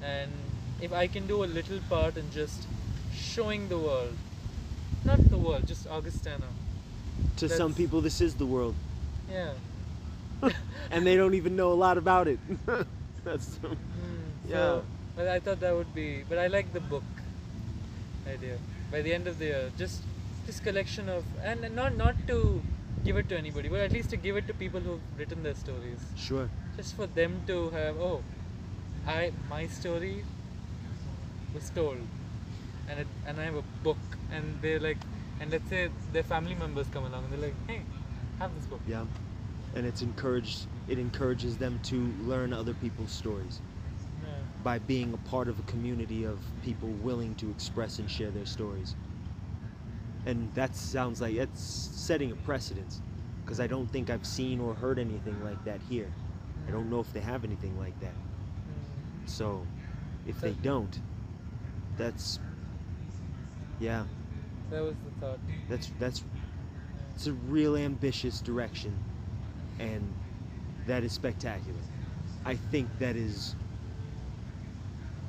And 0.00 0.30
if 0.88 0.92
I 0.92 1.06
can 1.18 1.26
do 1.26 1.44
a 1.44 1.50
little 1.58 1.80
part 1.92 2.16
in 2.16 2.30
just 2.40 2.68
showing 3.20 3.68
the 3.74 3.78
world, 3.86 4.27
not 5.04 5.20
the 5.30 5.38
world, 5.38 5.66
just 5.66 5.86
Augustana. 5.86 6.46
To 7.36 7.48
some 7.48 7.74
people, 7.74 8.00
this 8.00 8.20
is 8.20 8.34
the 8.34 8.46
world, 8.46 8.74
Yeah. 9.30 9.52
and 10.90 11.06
they 11.06 11.16
don't 11.16 11.34
even 11.34 11.56
know 11.56 11.72
a 11.72 11.78
lot 11.86 11.98
about 11.98 12.28
it. 12.28 12.38
That's 13.24 13.58
Mm, 13.58 14.30
Yeah. 14.48 14.54
So, 14.54 14.84
but 15.16 15.28
I 15.28 15.40
thought 15.40 15.60
that 15.60 15.74
would 15.74 15.94
be. 15.94 16.24
But 16.28 16.38
I 16.38 16.46
like 16.46 16.72
the 16.72 16.80
book 16.80 17.02
idea. 18.26 18.56
By 18.92 19.02
the 19.02 19.12
end 19.12 19.26
of 19.26 19.38
the 19.38 19.46
year, 19.46 19.70
just 19.76 20.02
this 20.46 20.60
collection 20.60 21.08
of 21.08 21.24
and 21.44 21.64
and 21.64 21.76
not 21.76 21.96
not 21.96 22.14
to 22.28 22.62
give 23.04 23.16
it 23.16 23.28
to 23.28 23.38
anybody, 23.38 23.68
but 23.68 23.80
at 23.80 23.92
least 23.92 24.10
to 24.10 24.16
give 24.16 24.36
it 24.36 24.46
to 24.48 24.54
people 24.54 24.80
who've 24.80 25.18
written 25.18 25.42
their 25.42 25.54
stories. 25.54 26.06
sure. 26.16 26.48
Just 26.76 26.94
for 26.94 27.06
them 27.06 27.42
to 27.46 27.70
have. 27.70 27.96
Oh, 28.10 28.20
I 29.06 29.32
my 29.50 29.66
story 29.66 30.14
was 31.54 31.70
told, 31.70 31.98
and 32.88 33.00
it, 33.00 33.06
and 33.26 33.40
I 33.40 33.44
have 33.44 33.56
a 33.56 33.62
book, 33.82 33.98
and 34.32 34.58
they're 34.62 34.80
like, 34.80 34.98
and 35.40 35.50
let's 35.50 35.68
say 35.68 35.90
their 36.12 36.22
family 36.22 36.54
members 36.54 36.86
come 36.92 37.04
along, 37.04 37.24
and 37.24 37.32
they're 37.32 37.48
like, 37.50 37.68
hey, 37.68 37.82
have 38.38 38.54
this 38.54 38.66
book. 38.66 38.80
Yeah. 38.86 39.04
And 39.74 39.86
it's 39.86 40.02
encouraged. 40.02 40.66
It 40.88 40.98
encourages 40.98 41.58
them 41.58 41.78
to 41.84 42.12
learn 42.22 42.52
other 42.52 42.74
people's 42.74 43.12
stories 43.12 43.60
Yeah. 44.22 44.30
by 44.64 44.78
being 44.78 45.12
a 45.12 45.18
part 45.28 45.48
of 45.48 45.58
a 45.58 45.62
community 45.62 46.24
of 46.24 46.38
people 46.62 46.88
willing 46.88 47.34
to 47.36 47.50
express 47.50 47.98
and 47.98 48.10
share 48.10 48.30
their 48.30 48.46
stories. 48.46 48.96
And 50.26 50.52
that 50.54 50.74
sounds 50.74 51.20
like 51.20 51.34
it's 51.34 51.62
setting 51.62 52.32
a 52.32 52.36
precedence, 52.36 53.00
because 53.44 53.60
I 53.60 53.66
don't 53.66 53.86
think 53.90 54.10
I've 54.10 54.26
seen 54.26 54.60
or 54.60 54.74
heard 54.74 54.98
anything 54.98 55.42
like 55.44 55.62
that 55.64 55.80
here. 55.88 56.10
I 56.66 56.70
don't 56.70 56.90
know 56.90 57.00
if 57.00 57.12
they 57.12 57.20
have 57.20 57.44
anything 57.44 57.78
like 57.78 57.98
that. 58.00 58.12
Mm. 58.14 59.28
So, 59.28 59.66
if 60.26 60.40
they 60.40 60.52
don't, 60.52 61.00
that's 61.96 62.38
yeah, 63.80 64.04
That 64.70 64.80
was 64.82 64.94
the 65.04 65.10
thought. 65.20 65.38
that's 65.68 65.90
that's 65.98 66.22
it's 67.14 67.26
a 67.26 67.32
real 67.32 67.76
ambitious 67.76 68.40
direction, 68.40 68.92
and 69.78 70.02
that 70.86 71.04
is 71.04 71.12
spectacular. 71.12 71.80
I 72.44 72.54
think 72.54 72.88
that 72.98 73.16
is 73.16 73.54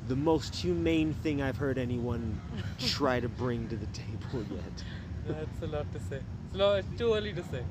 the 0.07 0.15
most 0.15 0.55
humane 0.55 1.13
thing 1.13 1.41
I've 1.41 1.57
heard 1.57 1.77
anyone 1.77 2.39
try 2.79 3.19
to 3.19 3.27
bring 3.27 3.67
to 3.69 3.75
the 3.75 3.85
table 3.87 4.43
yet. 4.51 4.83
That's 5.27 5.61
a 5.61 5.67
lot 5.67 5.91
to 5.93 5.99
say. 5.99 6.17
It's, 6.45 6.55
a 6.55 6.57
lot, 6.57 6.79
it's 6.79 6.97
too 6.97 7.13
early 7.13 7.33
to 7.33 7.43
say. 7.43 7.63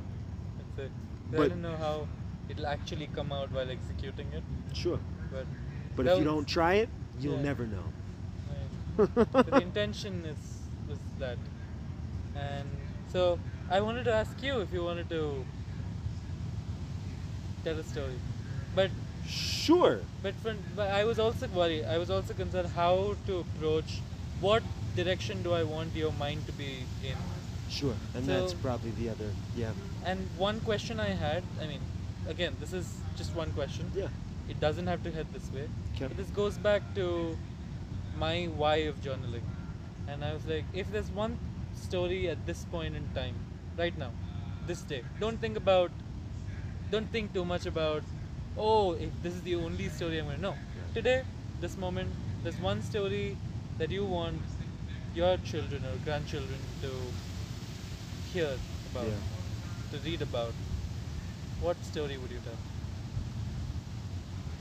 That's 0.58 0.78
it. 0.78 0.92
I 1.34 1.48
don't 1.48 1.62
know 1.62 1.76
how 1.76 2.06
it'll 2.48 2.66
actually 2.66 3.08
come 3.14 3.32
out 3.32 3.52
while 3.52 3.70
executing 3.70 4.26
it, 4.32 4.42
Sure, 4.72 4.98
but 5.32 5.46
but 5.96 6.06
if 6.06 6.18
you 6.18 6.24
don't 6.24 6.46
try 6.46 6.74
it, 6.74 6.88
you'll 7.20 7.36
Yeah. 7.36 7.42
never 7.42 7.66
know. 7.66 7.84
but 9.32 9.46
the 9.46 9.62
intention 9.62 10.24
is 10.24 10.57
was 10.88 10.98
that. 11.18 11.38
And 12.36 12.68
so 13.12 13.38
I 13.70 13.80
wanted 13.80 14.04
to 14.04 14.12
ask 14.12 14.42
you 14.42 14.60
if 14.60 14.72
you 14.72 14.84
wanted 14.84 15.08
to 15.10 15.44
tell 17.64 17.78
a 17.78 17.84
story, 17.84 18.18
but 18.74 18.90
Sure. 19.26 20.00
but, 20.22 20.34
for, 20.36 20.54
but 20.74 20.90
I 20.90 21.04
was 21.04 21.18
also 21.18 21.46
worried. 21.48 21.84
I 21.84 21.98
was 21.98 22.10
also 22.10 22.32
concerned 22.32 22.68
how 22.74 23.16
to 23.26 23.38
approach. 23.40 24.00
What 24.40 24.62
direction 24.96 25.42
do 25.42 25.52
I 25.52 25.64
want 25.64 25.94
your 25.94 26.12
mind 26.12 26.46
to 26.46 26.52
be 26.52 26.84
in? 27.04 27.16
Sure, 27.68 27.94
and 28.14 28.24
So- 28.24 28.32
that's 28.40 28.54
probably 28.54 28.92
the 28.92 29.10
other. 29.10 29.30
Yeah. 29.54 29.72
And 30.04 30.26
one 30.38 30.60
question 30.60 30.98
I 30.98 31.10
had, 31.10 31.42
I 31.60 31.66
mean, 31.66 31.80
again, 32.26 32.56
this 32.60 32.72
is 32.72 32.86
just 33.16 33.34
one 33.34 33.52
question. 33.52 33.90
Yeah. 33.94 34.08
It 34.48 34.60
doesn't 34.60 34.86
have 34.86 35.02
to 35.02 35.10
head 35.10 35.26
this 35.34 35.50
way. 35.52 35.68
Okay. 35.94 36.06
But 36.06 36.16
this 36.16 36.28
goes 36.30 36.56
back 36.56 36.82
to 36.94 37.36
my 38.18 38.46
why 38.46 38.76
of 38.88 39.02
journaling. 39.02 39.42
And 40.10 40.24
I 40.24 40.32
was 40.32 40.46
like, 40.46 40.64
if 40.72 40.90
there's 40.90 41.10
one 41.10 41.36
story 41.74 42.28
at 42.28 42.44
this 42.46 42.64
point 42.64 42.96
in 42.96 43.08
time, 43.14 43.34
right 43.76 43.96
now, 43.98 44.10
this 44.66 44.82
day, 44.82 45.02
don't 45.20 45.38
think 45.38 45.56
about, 45.56 45.90
don't 46.90 47.10
think 47.10 47.32
too 47.34 47.44
much 47.44 47.66
about, 47.66 48.02
oh, 48.56 48.92
if 48.94 49.10
this 49.22 49.34
is 49.34 49.42
the 49.42 49.54
only 49.56 49.88
story 49.88 50.18
I'm 50.18 50.28
to 50.28 50.40
know. 50.40 50.54
Today, 50.94 51.22
this 51.60 51.76
moment, 51.76 52.08
there's 52.42 52.58
one 52.60 52.82
story 52.82 53.36
that 53.78 53.90
you 53.90 54.04
want 54.06 54.40
your 55.14 55.36
children 55.38 55.82
or 55.84 55.96
grandchildren 56.04 56.58
to 56.82 56.90
hear 58.32 58.56
about, 58.92 59.06
Yeah. 59.06 59.20
to 59.92 59.98
read 60.08 60.22
about. 60.22 60.54
What 61.60 61.84
story 61.84 62.16
would 62.18 62.30
you 62.30 62.40
tell? 62.48 62.58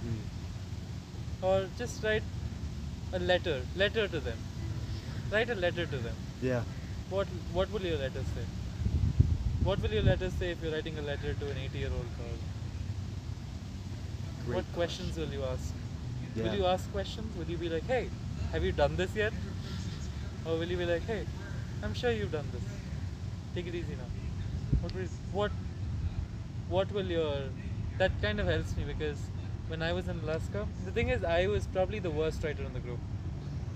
Mm. 0.05 0.21
or 1.41 1.67
just 1.77 2.03
write 2.03 2.23
a 3.13 3.19
letter 3.19 3.55
letter 3.75 4.07
to 4.07 4.19
them 4.19 4.37
write 5.31 5.49
a 5.49 5.55
letter 5.55 5.85
to 5.85 5.97
them. 5.97 6.15
Yeah. 6.41 6.63
what 7.09 7.27
what 7.53 7.71
will 7.71 7.85
your 7.89 7.97
letter 7.97 8.23
say? 8.35 8.45
What 9.63 9.81
will 9.81 9.93
your 9.97 10.03
letter 10.03 10.29
say 10.29 10.51
if 10.51 10.63
you're 10.63 10.73
writing 10.73 10.97
a 10.99 11.01
letter 11.01 11.33
to 11.33 11.49
an 11.51 11.57
80 11.65 11.77
year 11.79 11.91
old 11.99 12.11
girl? 12.19 12.39
Great 14.45 14.55
what 14.55 14.73
questions 14.73 15.17
will 15.17 15.33
you 15.37 15.43
ask? 15.43 15.73
Yeah. 16.35 16.43
will 16.43 16.57
you 16.59 16.65
ask 16.65 16.91
questions? 16.91 17.37
Will 17.37 17.51
you 17.55 17.57
be 17.57 17.69
like 17.69 17.87
hey 17.93 18.09
have 18.51 18.63
you 18.63 18.71
done 18.71 18.95
this 18.95 19.15
yet? 19.15 19.33
Or 20.45 20.57
will 20.57 20.75
you 20.75 20.77
be 20.77 20.85
like 20.85 21.05
hey 21.13 21.25
i'm 21.83 21.93
sure 21.93 22.11
you've 22.11 22.31
done 22.31 22.51
this. 22.51 22.63
Take 23.55 23.67
it 23.67 23.75
easy 23.75 23.95
now. 23.95 24.11
What 24.81 24.93
will, 24.95 25.09
what 25.39 25.51
what 26.69 26.91
will 26.91 27.15
your 27.17 27.33
that 27.97 28.21
kind 28.21 28.39
of 28.39 28.47
helps 28.47 28.77
me 28.77 28.83
because 28.83 29.17
when 29.67 29.81
I 29.81 29.91
was 29.91 30.07
in 30.07 30.19
Alaska, 30.19 30.65
the 30.85 30.91
thing 30.91 31.09
is 31.09 31.23
I 31.23 31.47
was 31.47 31.67
probably 31.67 31.99
the 31.99 32.11
worst 32.11 32.43
writer 32.43 32.63
in 32.63 32.73
the 32.73 32.79
group. 32.79 32.99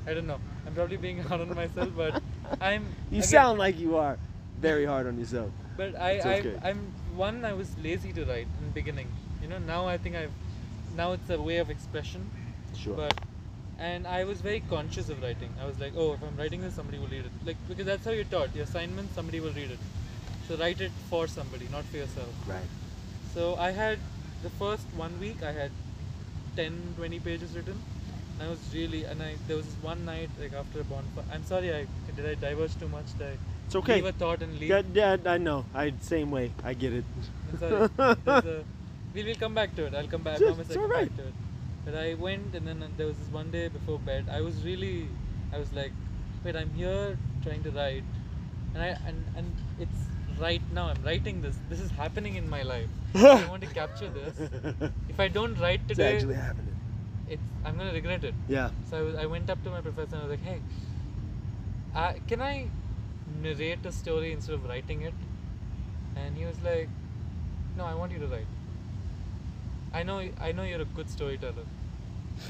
I 0.08 0.14
don't 0.14 0.28
know. 0.28 0.40
I'm 0.66 0.74
probably 0.74 0.98
being 0.98 1.20
hard 1.30 1.42
on 1.42 1.54
myself, 1.56 1.90
but 1.96 2.22
I'm. 2.60 2.86
You 3.10 3.20
again, 3.20 3.24
sound 3.24 3.60
like 3.60 3.80
you 3.80 3.98
are 3.98 4.18
very 4.60 4.86
hard 4.86 5.08
on 5.08 5.20
yourself. 5.20 5.52
But 5.78 6.00
I, 6.00 6.12
It's 6.12 6.26
I, 6.26 6.40
okay. 6.40 6.60
I'm 6.64 6.94
one. 7.16 7.46
I 7.46 7.54
was 7.54 7.76
lazy 7.84 8.14
to 8.14 8.26
write 8.26 8.48
in 8.60 8.66
the 8.68 8.74
beginning. 8.74 9.08
You 9.42 9.48
know, 9.48 9.60
now 9.60 9.88
I 9.88 9.98
think 9.98 10.16
I've. 10.16 10.32
Now 10.96 11.14
it's 11.14 11.30
a 11.30 11.42
way 11.42 11.58
of 11.58 11.70
expression. 11.70 12.30
Sure. 12.76 12.96
But, 12.96 13.14
and 13.80 14.06
I 14.06 14.24
was 14.26 14.42
very 14.42 14.60
conscious 14.70 15.10
of 15.10 15.22
writing. 15.22 15.54
I 15.62 15.66
was 15.66 15.80
like, 15.80 15.94
oh, 15.96 16.14
if 16.14 16.22
I'm 16.22 16.36
writing 16.38 16.62
this, 16.62 16.74
somebody 16.76 17.00
will 17.00 17.08
read 17.08 17.26
it. 17.26 17.32
Like 17.46 17.58
because 17.68 17.86
that's 17.86 18.06
how 18.06 18.12
you're 18.12 18.26
taught. 18.26 18.56
Your 18.56 18.66
assignment, 18.66 19.14
somebody 19.16 19.40
will 19.40 19.54
read 19.54 19.72
it. 19.72 19.80
So 20.48 20.58
write 20.58 20.82
it 20.82 20.92
for 21.10 21.28
somebody, 21.28 21.68
not 21.72 21.86
for 21.86 21.98
yourself. 21.98 22.30
right. 22.48 22.70
So 23.34 23.56
I 23.56 23.72
had 23.72 24.00
the 24.44 24.50
first 24.50 24.86
one 24.98 25.18
week 25.20 25.42
I 25.42 25.52
had 25.54 25.72
10 26.58 26.96
20 26.98 27.20
pages 27.20 27.56
written. 27.56 27.82
I 28.42 28.48
was 28.50 28.60
really 28.74 29.04
and 29.06 29.22
I 29.22 29.36
there 29.48 29.58
was 29.58 29.66
this 29.66 29.80
one 29.84 30.04
night 30.06 30.30
like 30.42 30.54
after 30.54 30.82
a 30.82 30.84
bonfire. 30.84 31.26
I'm 31.32 31.44
sorry 31.46 31.74
I 31.74 31.86
did 32.16 32.26
I 32.32 32.36
diverge 32.36 32.76
too 32.84 32.88
much? 32.90 33.14
Did 33.18 33.28
I 33.28 33.38
It's 33.66 33.76
okay. 33.76 33.96
leave 33.96 34.06
a 34.06 34.12
thought 34.22 34.42
and 34.42 34.58
leave? 34.60 34.70
Yeah, 34.70 34.82
yeah, 34.94 35.18
I 35.34 35.38
know. 35.38 35.66
I 35.74 35.94
same 36.02 36.32
way. 36.32 36.46
I 36.64 36.74
get 36.74 36.94
it. 36.94 37.06
I'm 37.52 37.60
sorry. 37.60 37.90
A, 37.98 38.64
we 39.16 39.24
will 39.24 39.36
come 39.44 39.54
back 39.54 39.76
to 39.76 39.86
it. 39.86 39.94
I'll 39.94 40.08
come 40.16 40.24
back. 40.30 40.34
I 40.34 40.44
It's- 40.44 40.50
promise 40.52 40.68
it's 40.68 40.78
I'll 40.78 40.84
come 40.84 40.92
alright. 40.92 41.10
back 41.10 41.18
to 41.26 41.28
it. 41.30 41.34
But 41.86 41.96
I 41.96 42.14
went 42.26 42.56
and 42.56 42.68
then 42.68 42.84
there 42.98 43.08
was 43.12 43.18
this 43.18 43.32
one 43.40 43.52
day 43.52 43.68
before 43.68 44.00
bed. 44.00 44.26
I 44.40 44.42
was 44.48 44.64
really 44.70 45.08
I 45.54 45.60
was 45.60 45.72
like, 45.74 45.94
wait, 46.44 46.56
I'm 46.56 46.74
here 46.82 47.18
trying 47.44 47.64
to 47.70 47.72
write, 47.72 48.04
and 48.74 48.84
I 48.84 48.90
and 49.12 49.24
and 49.36 49.48
it's 49.86 50.02
right 50.40 50.62
now. 50.80 50.88
I'm 50.92 51.02
writing 51.08 51.42
this. 51.42 51.58
This 51.70 51.82
is 51.88 51.92
happening 52.04 52.36
in 52.42 52.50
my 52.50 52.62
life. 52.74 52.90
I 53.16 53.46
want 53.54 53.64
to 53.70 53.74
capture 53.82 54.10
this. 54.20 54.92
If 55.10 55.20
I 55.20 55.28
don't 55.40 55.60
write 55.66 55.82
it's 55.88 55.98
today, 55.98 56.16
actually 56.16 56.36
happening. 56.44 56.76
It's 57.32 57.42
I'm 57.66 57.78
gonna 57.78 57.94
regret 57.94 58.24
it. 58.24 58.36
Yeah. 58.48 58.70
So 58.90 58.98
I, 58.98 59.02
was, 59.02 59.16
I 59.16 59.26
went 59.26 59.50
up 59.50 59.64
to 59.64 59.70
my 59.70 59.82
professor 59.82 60.16
and 60.16 60.24
I 60.24 60.28
was 60.28 60.32
like, 60.32 60.44
hey, 60.44 60.62
uh, 61.96 62.14
can 62.28 62.42
I 62.42 62.68
narrate 63.42 63.86
a 63.86 63.92
story 63.92 64.32
instead 64.34 64.56
of 64.56 64.66
writing 64.66 65.02
it? 65.02 65.14
And 66.16 66.38
he 66.38 66.46
was 66.46 66.62
like, 66.62 66.90
no, 67.78 67.86
I 67.86 67.96
want 67.96 68.12
you 68.12 68.20
to 68.20 68.28
write. 68.28 68.48
I 69.94 70.04
know 70.04 70.20
I 70.40 70.52
know 70.52 70.64
you're 70.64 70.82
a 70.82 70.92
good 71.00 71.10
storyteller. 71.10 71.68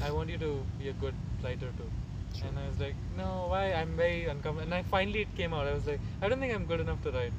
I 0.02 0.10
want 0.10 0.30
you 0.30 0.38
to 0.38 0.52
be 0.78 0.88
a 0.88 0.92
good 1.04 1.14
writer 1.44 1.70
too. 1.78 1.90
Sure. 2.38 2.48
And 2.48 2.58
I 2.58 2.66
was 2.66 2.78
like, 2.80 2.94
no, 3.16 3.46
why? 3.48 3.72
I'm 3.72 3.96
very 3.96 4.26
uncomfortable. 4.26 4.62
And 4.62 4.74
I 4.74 4.82
finally 4.82 5.22
it 5.22 5.36
came 5.36 5.52
out. 5.54 5.66
I 5.66 5.74
was 5.74 5.86
like, 5.86 6.00
I 6.22 6.28
don't 6.28 6.40
think 6.40 6.54
I'm 6.54 6.66
good 6.66 6.80
enough 6.80 7.02
to 7.02 7.10
write. 7.10 7.32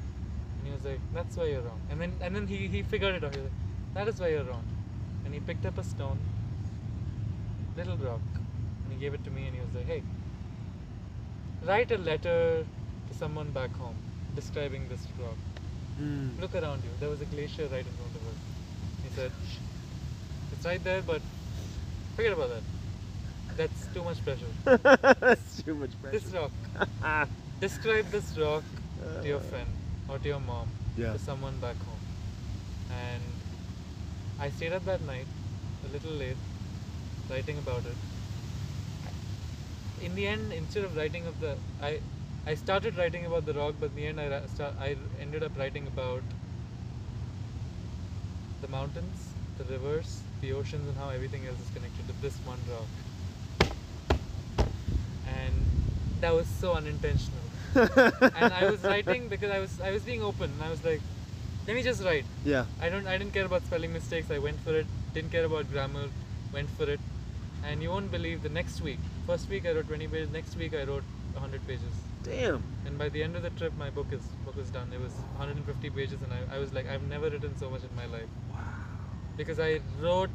And 0.58 0.66
he 0.66 0.72
was 0.72 0.84
like, 0.84 1.00
that's 1.12 1.36
why 1.36 1.46
you're 1.46 1.62
wrong. 1.62 1.80
And 1.90 2.00
then 2.00 2.14
and 2.20 2.36
then 2.36 2.46
he, 2.46 2.68
he 2.68 2.82
figured 2.82 3.14
it 3.16 3.24
out. 3.24 3.34
He 3.34 3.42
was 3.42 3.50
like, 3.50 3.94
that 3.94 4.08
is 4.14 4.20
why 4.20 4.28
you're 4.28 4.44
wrong. 4.44 4.64
And 5.24 5.34
he 5.34 5.40
picked 5.40 5.66
up 5.66 5.78
a 5.78 5.84
stone 5.84 6.18
little 7.76 7.96
rock. 7.98 8.20
And 8.84 8.92
he 8.92 8.98
gave 8.98 9.14
it 9.14 9.24
to 9.24 9.30
me 9.30 9.46
and 9.46 9.54
he 9.54 9.60
was 9.60 9.74
like, 9.74 9.86
hey, 9.86 10.02
write 11.64 11.90
a 11.90 11.98
letter 11.98 12.64
to 13.08 13.14
someone 13.18 13.50
back 13.50 13.74
home 13.76 13.96
describing 14.34 14.88
this 14.88 15.06
rock. 15.20 15.36
Mm. 16.00 16.40
Look 16.40 16.54
around 16.54 16.82
you. 16.84 16.90
There 17.00 17.08
was 17.08 17.20
a 17.20 17.24
glacier 17.26 17.64
right 17.68 17.86
in 17.86 17.92
front 18.00 18.14
of 18.16 18.22
us. 18.28 18.38
He 19.08 19.14
said, 19.14 19.30
it's 20.52 20.66
right 20.66 20.82
there, 20.82 21.02
but 21.02 21.22
forget 22.16 22.32
about 22.32 22.50
that. 22.50 22.62
That's 23.56 23.86
too 23.94 24.02
much 24.02 24.18
pressure. 24.24 24.50
That's 25.20 25.62
too 25.62 25.74
much 25.76 25.90
pressure. 26.02 26.18
This 26.18 26.32
rock. 26.34 26.50
Describe 27.60 28.06
this 28.10 28.36
rock 28.36 28.64
to 29.22 29.28
your 29.28 29.38
Uh, 29.38 29.42
friend 29.50 29.68
or 30.08 30.18
to 30.18 30.28
your 30.28 30.40
mom, 30.40 30.68
Yeah. 30.98 31.12
to 31.12 31.18
someone 31.18 31.56
back 31.60 31.76
home. 31.76 32.02
And 32.90 33.22
I 34.40 34.50
stayed 34.50 34.72
up 34.72 34.84
that 34.86 35.00
night, 35.02 35.26
a 35.88 35.92
little 35.92 36.10
late, 36.12 36.36
writing 37.30 37.58
about 37.58 37.82
it. 37.84 37.96
In 40.04 40.14
the 40.14 40.26
end, 40.26 40.52
instead 40.52 40.84
of 40.84 40.96
writing 40.96 41.26
of 41.26 41.40
the, 41.40 41.56
I, 41.82 42.00
I 42.46 42.54
started 42.54 42.96
writing 42.96 43.26
about 43.26 43.46
the 43.46 43.54
rock, 43.54 43.74
but 43.80 43.90
in 43.90 43.96
the 43.96 44.06
end, 44.06 44.20
I, 44.20 44.46
start, 44.46 44.74
I 44.80 44.96
ended 45.20 45.42
up 45.42 45.56
writing 45.58 45.86
about 45.86 46.22
the 48.60 48.68
mountains, 48.68 49.34
the 49.58 49.64
rivers, 49.64 50.20
the 50.40 50.52
oceans, 50.52 50.86
and 50.88 50.96
how 50.98 51.08
everything 51.10 51.46
else 51.46 51.60
is 51.60 51.70
connected 51.74 52.06
to 52.08 52.14
this 52.20 52.36
one 52.46 52.58
rock. 52.70 52.88
And 55.26 55.54
that 56.20 56.34
was 56.34 56.46
so 56.46 56.74
unintentional 56.74 57.44
and 57.74 58.52
I 58.52 58.70
was 58.70 58.82
writing 58.84 59.28
because 59.28 59.50
I 59.50 59.58
was 59.58 59.80
I 59.80 59.90
was 59.90 60.02
being 60.02 60.22
open 60.22 60.50
and 60.50 60.62
I 60.62 60.70
was 60.70 60.84
like, 60.84 61.00
let 61.66 61.74
me 61.74 61.82
just 61.82 62.04
write. 62.04 62.24
yeah. 62.44 62.64
I 62.80 62.88
don't 62.88 63.06
I 63.06 63.18
didn't 63.18 63.32
care 63.32 63.46
about 63.46 63.66
spelling 63.66 63.92
mistakes. 63.92 64.30
I 64.30 64.38
went 64.38 64.60
for 64.60 64.74
it. 64.76 64.86
Didn't 65.12 65.32
care 65.32 65.44
about 65.44 65.70
grammar. 65.72 66.06
Went 66.52 66.70
for 66.70 66.84
it. 66.84 67.00
And 67.66 67.82
you 67.82 67.90
won't 67.90 68.10
believe 68.10 68.42
the 68.42 68.48
next 68.48 68.80
week. 68.82 68.98
First 69.26 69.48
week 69.48 69.66
I 69.66 69.72
wrote 69.72 69.88
20 69.88 70.06
pages. 70.08 70.30
Next 70.30 70.56
week 70.56 70.74
I 70.74 70.84
wrote 70.84 71.02
100 71.32 71.66
pages. 71.66 71.92
Damn. 72.22 72.62
And 72.86 72.98
by 72.98 73.08
the 73.08 73.22
end 73.22 73.36
of 73.36 73.42
the 73.42 73.50
trip, 73.50 73.72
my 73.78 73.90
book 73.90 74.06
is 74.12 74.22
book 74.44 74.56
is 74.58 74.70
done. 74.70 74.90
It 74.94 75.00
was 75.00 75.12
150 75.36 75.90
pages, 75.90 76.18
and 76.22 76.32
I, 76.32 76.56
I 76.56 76.58
was 76.58 76.72
like, 76.72 76.88
I've 76.88 77.02
never 77.08 77.28
written 77.30 77.56
so 77.58 77.68
much 77.70 77.82
in 77.82 77.94
my 77.96 78.06
life 78.06 78.28
Wow. 78.52 78.58
because 79.36 79.60
I 79.60 79.80
wrote, 80.00 80.30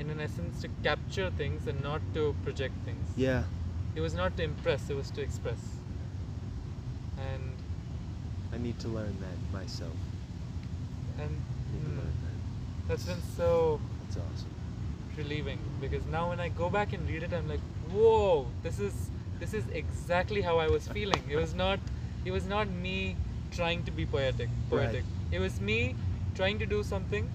in 0.00 0.10
an 0.10 0.20
essence, 0.20 0.62
to 0.62 0.68
capture 0.82 1.30
things 1.30 1.66
and 1.66 1.80
not 1.82 2.00
to 2.14 2.34
project 2.44 2.74
things. 2.84 3.06
Yeah. 3.16 3.44
It 3.94 4.00
was 4.00 4.14
not 4.14 4.36
to 4.38 4.42
impress. 4.44 4.90
It 4.90 4.96
was 4.96 5.10
to 5.12 5.20
express. 5.22 5.58
And 7.16 7.52
I 8.52 8.58
need 8.58 8.78
to 8.80 8.88
learn 8.88 9.16
that 9.20 9.38
myself. 9.58 9.96
and 11.18 11.30
I 11.30 11.72
need 11.74 11.84
to 11.84 11.90
mm, 11.90 11.96
learn 11.98 12.14
that. 12.24 12.88
that's 12.88 13.04
been 13.04 13.22
so 13.36 13.80
That's 14.04 14.16
awesome. 14.16 14.54
Relieving 15.18 15.60
because 15.80 16.06
now 16.06 16.28
when 16.30 16.40
I 16.40 16.48
go 16.48 16.70
back 16.70 16.92
and 16.92 17.08
read 17.08 17.22
it, 17.22 17.32
I'm 17.34 17.48
like, 17.48 17.60
whoa, 17.92 18.52
this 18.62 18.78
is 18.78 19.10
this 19.40 19.54
is 19.54 19.68
exactly 19.82 20.42
how 20.42 20.58
I 20.58 20.68
was 20.68 20.86
feeling. 20.88 21.22
It 21.30 21.36
was 21.36 21.54
not 21.54 21.80
it 22.24 22.30
was 22.30 22.46
not 22.46 22.68
me 22.68 23.16
trying 23.50 23.84
to 23.84 23.90
be 23.90 24.06
poetic. 24.06 24.48
Right. 24.70 24.92
Poetic. 24.92 25.04
It 25.30 25.40
was 25.40 25.60
me 25.60 25.96
trying 26.34 26.58
to 26.60 26.66
do 26.66 26.82
something, 26.82 27.30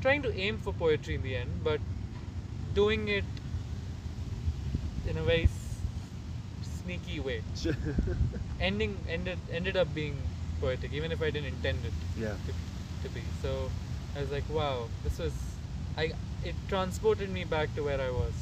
trying 0.00 0.22
to 0.22 0.32
aim 0.46 0.58
for 0.58 0.72
poetry 0.72 1.14
in 1.16 1.22
the 1.22 1.36
end, 1.36 1.64
but 1.64 1.80
doing 2.74 3.08
it 3.08 3.24
in 5.04 5.16
a 5.16 5.24
very 5.24 5.44
s- 5.44 5.84
sneaky 6.62 7.20
way. 7.20 7.42
Ending 8.58 9.04
ended 9.06 9.38
ended 9.50 9.76
up 9.76 9.92
being 9.94 10.28
poetic, 10.60 10.92
even 10.92 11.12
if 11.12 11.20
I 11.20 11.30
didn't 11.30 11.52
intend 11.52 11.84
it 11.84 11.92
yeah. 12.16 12.36
to, 12.46 12.54
to 13.02 13.08
be. 13.10 13.24
So 13.30 13.70
I 14.14 14.20
was 14.20 14.30
like, 14.30 14.48
wow, 14.48 14.88
this 15.02 15.18
was 15.18 15.60
I 15.96 16.12
it 16.44 16.54
transported 16.68 17.30
me 17.30 17.44
back 17.44 17.74
to 17.76 17.82
where 17.82 18.00
I 18.00 18.10
was 18.10 18.32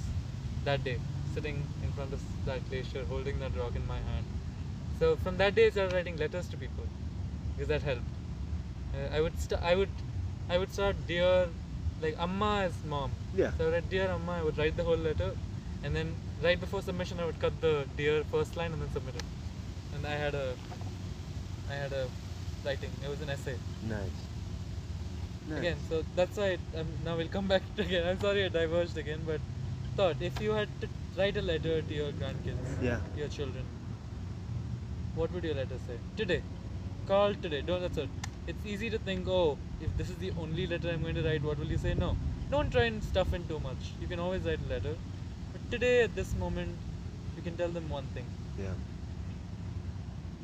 that 0.65 0.85
day, 0.85 0.99
sitting 1.35 1.63
in 1.83 1.93
front 1.93 2.13
of 2.13 2.21
that 2.47 2.69
glacier, 2.69 3.05
holding 3.05 3.39
that 3.41 3.57
rock 3.57 3.75
in 3.77 3.87
my 3.87 3.97
hand. 3.99 4.25
So 4.99 5.17
from 5.17 5.37
that 5.39 5.55
day, 5.55 5.67
I 5.67 5.71
started 5.71 5.95
writing 5.95 6.17
letters 6.17 6.49
to 6.49 6.57
people 6.57 6.85
because 7.55 7.69
that 7.69 7.83
helped. 7.83 8.03
Uh, 8.95 9.15
I 9.17 9.21
would 9.21 9.39
st- 9.41 9.63
I 9.63 9.75
would 9.75 9.89
I 10.49 10.59
would 10.59 10.73
start 10.73 10.97
dear 11.07 11.49
like 12.01 12.17
Amma 12.19 12.65
is 12.69 12.75
mom. 12.89 13.11
Yeah. 13.35 13.51
So 13.59 13.65
I 13.65 13.67
would 13.67 13.75
write 13.75 13.91
dear 13.91 14.07
Amma. 14.09 14.33
I 14.33 14.43
would 14.43 14.57
write 14.59 14.77
the 14.77 14.85
whole 14.85 14.97
letter, 14.97 15.33
and 15.83 15.95
then 15.97 16.15
right 16.43 16.59
before 16.61 16.83
submission, 16.83 17.19
I 17.21 17.25
would 17.27 17.41
cut 17.41 17.61
the 17.61 17.87
dear 17.97 18.23
first 18.31 18.57
line 18.57 18.73
and 18.73 18.81
then 18.83 18.91
submit 18.93 19.17
it. 19.17 19.23
And 19.95 20.07
I 20.07 20.13
had 20.13 20.35
a 20.35 20.55
I 21.71 21.75
had 21.75 21.93
a 21.93 22.07
writing. 22.65 22.91
It 23.05 23.09
was 23.09 23.21
an 23.21 23.31
essay. 23.31 23.57
Nice. 23.89 24.24
Nice. 25.49 25.59
Again, 25.59 25.77
so 25.89 26.03
that's 26.17 26.37
why 26.37 26.57
um, 26.79 26.87
now 27.05 27.17
we'll 27.17 27.29
come 27.29 27.47
back 27.47 27.63
to 27.77 27.83
again. 27.83 28.07
I'm 28.09 28.19
sorry 28.21 28.45
I 28.45 28.49
diverged 28.49 28.97
again, 28.97 29.21
but 29.27 29.41
thought 29.97 30.17
if 30.21 30.41
you 30.41 30.53
had 30.53 30.69
to 30.81 30.89
write 31.19 31.37
a 31.37 31.43
letter 31.43 31.83
to 31.83 31.95
your 31.95 32.13
grandkids, 32.13 32.83
Yeah. 32.83 33.01
your 33.17 33.29
children, 33.29 33.65
what 35.15 35.33
would 35.33 35.45
your 35.45 35.55
letter 35.55 35.79
say? 35.87 35.99
Today, 36.17 36.43
call 37.07 37.35
today. 37.35 37.61
Don't 37.61 37.83
that's 37.83 37.99
it. 37.99 38.09
It's 38.47 38.65
easy 38.67 38.91
to 38.91 38.99
think, 38.99 39.29
oh, 39.29 39.59
if 39.81 39.97
this 39.97 40.09
is 40.11 40.17
the 40.17 40.33
only 40.39 40.67
letter 40.67 40.89
I'm 40.91 41.03
going 41.03 41.15
to 41.15 41.23
write, 41.23 41.43
what 41.43 41.59
will 41.59 41.67
you 41.67 41.79
say? 41.79 41.95
No, 41.95 42.17
don't 42.51 42.71
try 42.71 42.85
and 42.85 43.03
stuff 43.03 43.33
in 43.35 43.47
too 43.47 43.61
much. 43.61 43.93
You 44.01 44.07
can 44.07 44.19
always 44.19 44.43
write 44.43 44.61
a 44.67 44.69
letter, 44.69 44.97
but 45.53 45.71
today 45.71 46.03
at 46.05 46.15
this 46.15 46.35
moment, 46.37 46.75
you 47.37 47.43
can 47.43 47.57
tell 47.57 47.69
them 47.69 47.89
one 47.89 48.05
thing. 48.15 48.27
Yeah. 48.59 48.75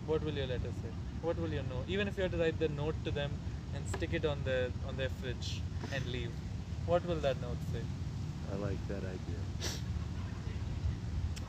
What 0.07 0.25
will 0.25 0.33
your 0.33 0.47
letter 0.47 0.73
say? 0.83 0.91
What 1.23 1.39
will 1.39 1.51
you 1.51 1.63
know? 1.71 1.83
Even 1.89 2.09
if 2.09 2.17
you 2.17 2.23
have 2.25 2.33
to 2.33 2.39
write 2.39 2.59
the 2.59 2.69
note 2.69 2.95
to 3.05 3.11
them 3.11 3.31
and 3.75 3.87
stick 3.95 4.13
it 4.15 4.25
on 4.25 4.39
their 4.45 4.71
on 4.89 4.97
their 4.97 5.09
fridge 5.21 5.63
and 5.95 6.07
leave, 6.07 6.33
what 6.87 7.05
will 7.07 7.21
that 7.27 7.41
note 7.41 7.59
say? 7.73 7.83
I 8.53 8.57
like 8.67 8.83
that 8.89 9.05
idea. 9.17 9.41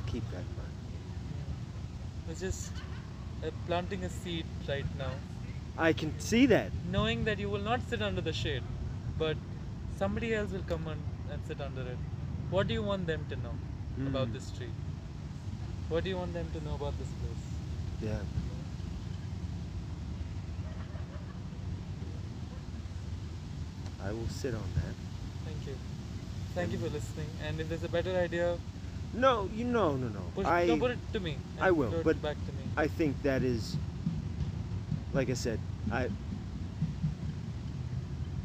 Keep 0.08 0.30
that 0.32 0.44
in 0.50 0.56
mind. 0.62 0.78
It's 2.30 2.40
just 2.40 2.72
uh, 3.46 3.52
planting 3.68 4.04
a 4.04 4.10
seed 4.10 4.46
right 4.68 4.86
now, 4.98 5.12
I 5.78 5.94
can 5.94 6.12
see 6.20 6.46
that. 6.48 6.70
knowing 6.92 7.24
that 7.26 7.40
you 7.40 7.50
will 7.50 7.66
not 7.72 7.82
sit 7.90 8.02
under 8.02 8.22
the 8.22 8.34
shade, 8.34 8.64
but 9.18 9.38
somebody 9.98 10.34
else 10.34 10.52
will 10.52 10.68
come 10.74 10.88
and, 10.88 11.02
and 11.32 11.40
sit 11.48 11.62
under 11.62 11.82
it. 11.82 11.98
What 12.50 12.68
do 12.68 12.74
you 12.74 12.84
want 12.84 13.08
them 13.08 13.26
to 13.30 13.36
know 13.44 13.56
about 14.12 14.28
Mm. 14.28 14.34
this 14.34 14.52
tree? 14.58 14.72
What 15.90 16.04
do 16.04 16.10
you 16.10 16.18
want 16.18 16.34
them 16.34 16.50
to 16.54 16.64
know 16.66 16.76
about 16.76 16.98
this 17.00 17.12
place? 17.22 17.46
Yeah. 18.10 18.22
I 24.06 24.12
will 24.12 24.28
sit 24.30 24.54
on 24.54 24.64
that. 24.76 24.94
Thank 25.46 25.68
you. 25.68 25.76
Thank 26.56 26.72
you 26.72 26.78
for 26.80 26.90
listening. 26.90 27.28
And 27.48 27.60
if 27.60 27.70
there's 27.70 27.84
a 27.84 27.90
better 27.90 28.18
idea, 28.18 28.58
No, 29.14 29.50
you 29.54 29.66
know, 29.66 29.96
no, 29.96 30.08
no. 30.08 30.22
push, 30.36 30.46
I 30.46 30.68
don't 30.68 30.80
put 30.80 30.92
it 30.92 31.00
to 31.14 31.20
me. 31.20 31.38
I 31.60 31.72
will, 31.72 31.94
but 32.04 32.22
back 32.22 32.38
to 32.46 32.52
me. 32.54 32.64
I 32.78 32.88
think 32.88 33.22
that 33.24 33.44
is, 33.44 33.78
like 35.14 35.30
I 35.30 35.34
said, 35.34 35.60
I. 35.92 36.10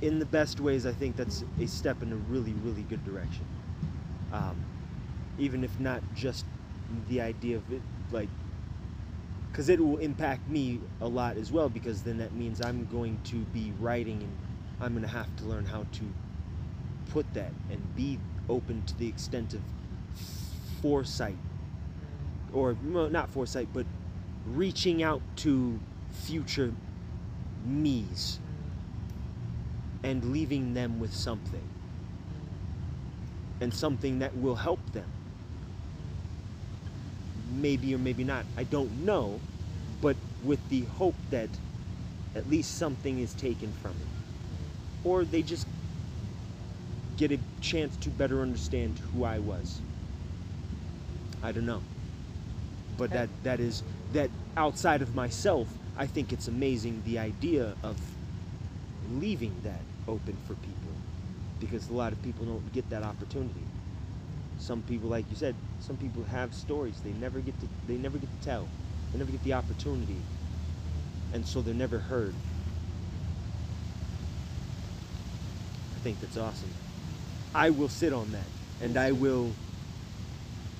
In 0.02 0.18
the 0.18 0.26
best 0.26 0.60
ways, 0.60 0.84
I 0.84 0.92
think 0.92 1.16
that's 1.16 1.42
a 1.58 1.66
step 1.66 2.02
in 2.02 2.12
a 2.12 2.16
really, 2.16 2.52
really 2.62 2.82
good 2.82 3.02
direction. 3.04 3.46
Um, 4.32 4.56
even 5.38 5.64
if 5.64 5.80
not 5.80 6.02
just 6.14 6.44
the 7.08 7.20
idea 7.22 7.56
of 7.56 7.72
it, 7.72 7.80
like, 8.12 8.28
because 9.50 9.70
it 9.70 9.80
will 9.80 9.96
impact 9.98 10.46
me 10.50 10.80
a 11.00 11.08
lot 11.08 11.38
as 11.38 11.50
well. 11.50 11.68
Because 11.70 12.02
then 12.02 12.18
that 12.18 12.34
means 12.34 12.60
I'm 12.60 12.86
going 12.92 13.18
to 13.24 13.36
be 13.36 13.72
writing, 13.80 14.22
and 14.22 14.32
I'm 14.80 14.92
going 14.92 15.02
to 15.02 15.08
have 15.08 15.34
to 15.36 15.44
learn 15.44 15.64
how 15.64 15.86
to 15.92 16.04
put 17.10 17.32
that 17.34 17.52
and 17.70 17.96
be 17.96 18.18
open 18.48 18.82
to 18.86 18.98
the 18.98 19.08
extent 19.08 19.54
of 19.54 19.60
foresight 20.82 21.36
or 22.52 22.76
well, 22.84 23.08
not 23.08 23.30
foresight, 23.30 23.68
but 23.72 23.86
reaching 24.46 25.02
out 25.02 25.22
to 25.36 25.78
future 26.12 26.72
me's 27.64 28.38
and 30.02 30.32
leaving 30.32 30.74
them 30.74 31.00
with 31.00 31.12
something 31.12 31.68
and 33.60 33.72
something 33.72 34.18
that 34.18 34.36
will 34.36 34.54
help 34.54 34.80
them. 34.92 35.10
Maybe 37.54 37.94
or 37.94 37.98
maybe 37.98 38.24
not. 38.24 38.44
I 38.56 38.64
don't 38.64 39.04
know, 39.04 39.40
but 40.00 40.16
with 40.44 40.60
the 40.68 40.82
hope 40.82 41.14
that 41.30 41.48
at 42.34 42.48
least 42.50 42.76
something 42.76 43.18
is 43.18 43.32
taken 43.34 43.72
from 43.80 43.92
it. 43.92 44.15
Or 45.06 45.24
they 45.24 45.42
just 45.42 45.68
get 47.16 47.30
a 47.30 47.38
chance 47.60 47.96
to 47.98 48.10
better 48.10 48.42
understand 48.42 48.98
who 48.98 49.24
I 49.24 49.38
was. 49.38 49.80
I 51.44 51.52
don't 51.52 51.64
know. 51.64 51.80
But 52.98 53.10
that 53.10 53.28
that 53.44 53.60
is 53.60 53.84
that 54.14 54.30
outside 54.56 55.02
of 55.02 55.14
myself, 55.14 55.68
I 55.96 56.06
think 56.06 56.32
it's 56.32 56.48
amazing 56.48 57.02
the 57.06 57.20
idea 57.20 57.76
of 57.84 57.96
leaving 59.20 59.54
that 59.62 59.80
open 60.08 60.36
for 60.46 60.54
people 60.54 60.92
because 61.60 61.88
a 61.88 61.92
lot 61.92 62.12
of 62.12 62.20
people 62.22 62.44
don't 62.44 62.72
get 62.72 62.90
that 62.90 63.04
opportunity. 63.04 63.62
Some 64.58 64.82
people 64.82 65.08
like 65.08 65.24
you 65.30 65.36
said, 65.36 65.54
some 65.80 65.96
people 65.96 66.24
have 66.24 66.52
stories 66.52 67.00
they 67.04 67.12
never 67.12 67.38
get 67.38 67.58
to 67.60 67.68
they 67.86 67.94
never 67.94 68.18
get 68.18 68.28
to 68.40 68.44
tell. 68.44 68.66
They 69.12 69.18
never 69.20 69.30
get 69.30 69.44
the 69.44 69.52
opportunity. 69.52 70.18
And 71.32 71.46
so 71.46 71.60
they're 71.60 71.74
never 71.74 71.98
heard. 71.98 72.34
Think 76.06 76.20
that's 76.20 76.36
awesome. 76.36 76.72
I 77.52 77.70
will 77.70 77.88
sit 77.88 78.12
on 78.12 78.30
that 78.30 78.46
and 78.80 78.96
I 78.96 79.10
will 79.10 79.50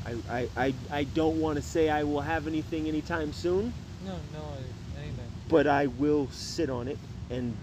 I, 0.06 0.12
I, 0.30 0.48
I, 0.56 0.74
I 0.92 1.02
don't 1.02 1.40
want 1.40 1.56
to 1.56 1.62
say 1.62 1.90
I 1.90 2.04
will 2.04 2.20
have 2.20 2.46
anything 2.46 2.86
anytime 2.86 3.32
soon, 3.32 3.72
No, 4.04 4.14
no 4.32 4.42
worries. 4.50 4.78
Anytime. 4.96 5.32
but 5.48 5.66
I 5.66 5.88
will 5.88 6.28
sit 6.30 6.70
on 6.70 6.86
it 6.86 7.00
and 7.28 7.56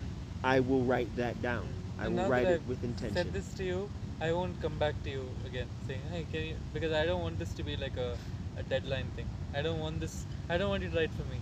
I 0.44 0.60
will 0.60 0.84
write 0.84 1.16
that 1.16 1.42
down. 1.42 1.68
I 1.98 2.08
And 2.08 2.18
will 2.18 2.28
write 2.28 2.48
it 2.48 2.62
I've 2.64 2.68
with 2.68 2.84
intention. 2.84 3.16
Said 3.16 3.32
this 3.32 3.54
to 3.54 3.64
you, 3.64 3.90
I 4.20 4.34
won't 4.34 4.60
come 4.60 4.78
back 4.78 5.02
to 5.06 5.10
you 5.10 5.24
again 5.48 5.68
saying, 5.88 6.02
"Hey, 6.12 6.26
can 6.30 6.42
you?" 6.50 6.56
Because 6.74 6.92
I 6.92 7.06
don't 7.06 7.22
want 7.22 7.40
this 7.40 7.54
to 7.60 7.64
be 7.64 7.78
like 7.78 7.96
a, 7.96 8.10
a 8.60 8.64
deadline 8.64 9.10
thing. 9.16 9.30
I 9.56 9.62
don't 9.62 9.80
want 9.80 10.02
this. 10.02 10.26
I 10.50 10.58
don't 10.58 10.70
want 10.76 10.84
you 10.84 10.90
to 10.90 10.98
write 10.98 11.16
for 11.20 11.28
me. 11.32 11.40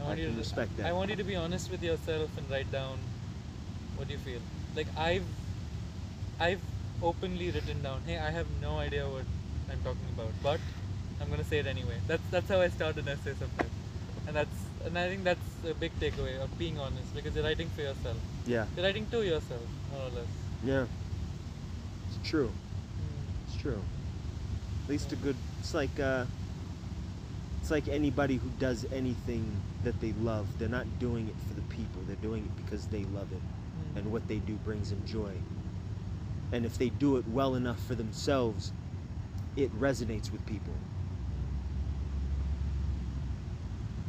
I 0.00 0.02
want 0.02 0.18
I 0.18 0.22
you 0.22 0.30
to 0.32 0.38
respect 0.44 0.76
that. 0.76 0.86
I 0.86 0.92
want 0.92 1.10
you 1.10 1.18
to 1.24 1.28
be 1.32 1.36
honest 1.36 1.70
with 1.70 1.84
yourself 1.84 2.36
and 2.36 2.50
write 2.50 2.72
down 2.72 2.98
what 3.96 4.10
you 4.10 4.18
feel. 4.18 4.42
Like 4.78 4.86
I've, 4.96 5.26
I've 6.38 6.60
openly 7.02 7.50
written 7.50 7.82
down, 7.82 8.00
"Hey, 8.06 8.16
I 8.16 8.30
have 8.30 8.46
no 8.62 8.78
idea 8.78 9.08
what 9.08 9.24
I'm 9.72 9.80
talking 9.82 10.06
about, 10.14 10.30
but 10.40 10.60
I'm 11.20 11.28
gonna 11.28 11.42
say 11.42 11.58
it 11.58 11.66
anyway." 11.66 11.96
That's 12.06 12.22
that's 12.30 12.48
how 12.48 12.60
I 12.60 12.68
start 12.68 12.96
an 12.96 13.08
essay 13.08 13.34
sometimes, 13.40 13.74
and 14.28 14.36
that's 14.36 14.60
and 14.86 14.96
I 14.96 15.08
think 15.08 15.24
that's 15.24 15.50
a 15.68 15.74
big 15.74 15.98
takeaway 15.98 16.38
of 16.40 16.56
being 16.60 16.78
honest 16.78 17.12
because 17.12 17.34
you're 17.34 17.42
writing 17.42 17.68
for 17.74 17.80
yourself. 17.80 18.22
yeah, 18.46 18.66
You're 18.76 18.86
writing 18.86 19.10
to 19.10 19.24
yourself, 19.26 19.66
more 19.90 20.06
or 20.06 20.10
less. 20.10 20.32
yeah. 20.62 20.86
It's 22.06 22.30
true. 22.30 22.46
Mm. 22.46 23.48
It's 23.48 23.60
true. 23.60 23.82
At 24.84 24.90
least 24.90 25.10
a 25.10 25.16
good. 25.16 25.34
It's 25.58 25.74
like 25.74 25.98
uh, 25.98 26.24
it's 27.60 27.72
like 27.72 27.88
anybody 27.88 28.36
who 28.36 28.48
does 28.60 28.86
anything 28.92 29.44
that 29.82 30.00
they 30.00 30.12
love. 30.22 30.46
They're 30.60 30.76
not 30.80 30.86
doing 31.00 31.26
it 31.26 31.38
for 31.48 31.54
the 31.54 31.66
people. 31.76 32.00
They're 32.06 32.24
doing 32.30 32.44
it 32.44 32.64
because 32.64 32.86
they 32.86 33.02
love 33.02 33.32
it. 33.32 33.42
And 33.98 34.10
what 34.12 34.26
they 34.28 34.38
do 34.38 34.54
brings 34.64 34.90
them 34.90 35.02
joy. 35.04 35.32
And 36.52 36.64
if 36.64 36.78
they 36.78 36.88
do 36.88 37.16
it 37.16 37.28
well 37.28 37.56
enough 37.56 37.82
for 37.84 37.94
themselves, 37.94 38.72
it 39.56 39.70
resonates 39.78 40.32
with 40.32 40.44
people. 40.46 40.72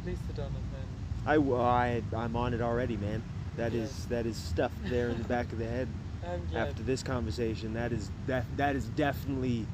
Please 0.04 0.18
sit 0.26 0.38
on 0.38 0.46
it, 0.46 0.52
man. 0.72 0.86
I, 1.26 1.34
I 1.36 2.02
I'm 2.16 2.34
on 2.36 2.54
it 2.54 2.62
already, 2.62 2.96
man. 2.96 3.22
That 3.56 3.74
is 3.74 3.80
Yes. 3.90 4.06
that 4.06 4.26
is 4.26 4.36
stuff 4.36 4.72
there 4.88 5.10
in 5.10 5.18
the 5.20 5.28
back 5.28 5.52
of 5.52 5.58
the 5.58 5.66
head. 5.66 5.88
After 6.54 6.82
this 6.82 7.02
conversation, 7.02 7.74
that 7.74 7.92
is 7.92 8.10
that 8.26 8.44
that 8.56 8.74
is 8.76 8.86
definitely 8.96 9.66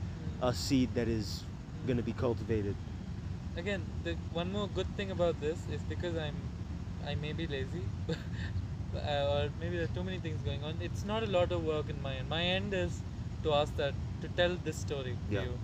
Mm. 0.42 0.48
a 0.48 0.52
seed 0.54 0.94
that 0.94 1.08
is 1.08 1.44
going 1.86 1.96
to 1.96 2.02
be 2.02 2.12
cultivated. 2.12 2.74
Again, 3.56 3.84
the 4.04 4.16
one 4.32 4.52
more 4.52 4.68
good 4.68 4.86
thing 4.96 5.10
about 5.10 5.40
this 5.40 5.58
is 5.72 5.80
because 5.88 6.16
I'm, 6.16 6.34
I 7.06 7.14
may 7.14 7.32
be 7.32 7.46
lazy, 7.46 7.84
uh, 8.94 9.32
or 9.32 9.50
maybe 9.58 9.76
there 9.76 9.84
are 9.84 9.94
too 9.98 10.04
many 10.04 10.18
things 10.18 10.42
going 10.42 10.62
on. 10.64 10.76
It's 10.80 11.04
not 11.04 11.22
a 11.22 11.26
lot 11.26 11.52
of 11.52 11.62
work 11.62 11.88
in 11.90 12.00
my 12.00 12.14
end. 12.16 12.28
My 12.28 12.42
end 12.42 12.74
is 12.74 13.02
to 13.42 13.52
ask 13.54 13.74
that 13.76 13.94
to 14.20 14.28
tell 14.28 14.56
this 14.56 14.76
story 14.76 15.16
Yeah. 15.28 15.40
to 15.40 15.44
you, 15.46 15.58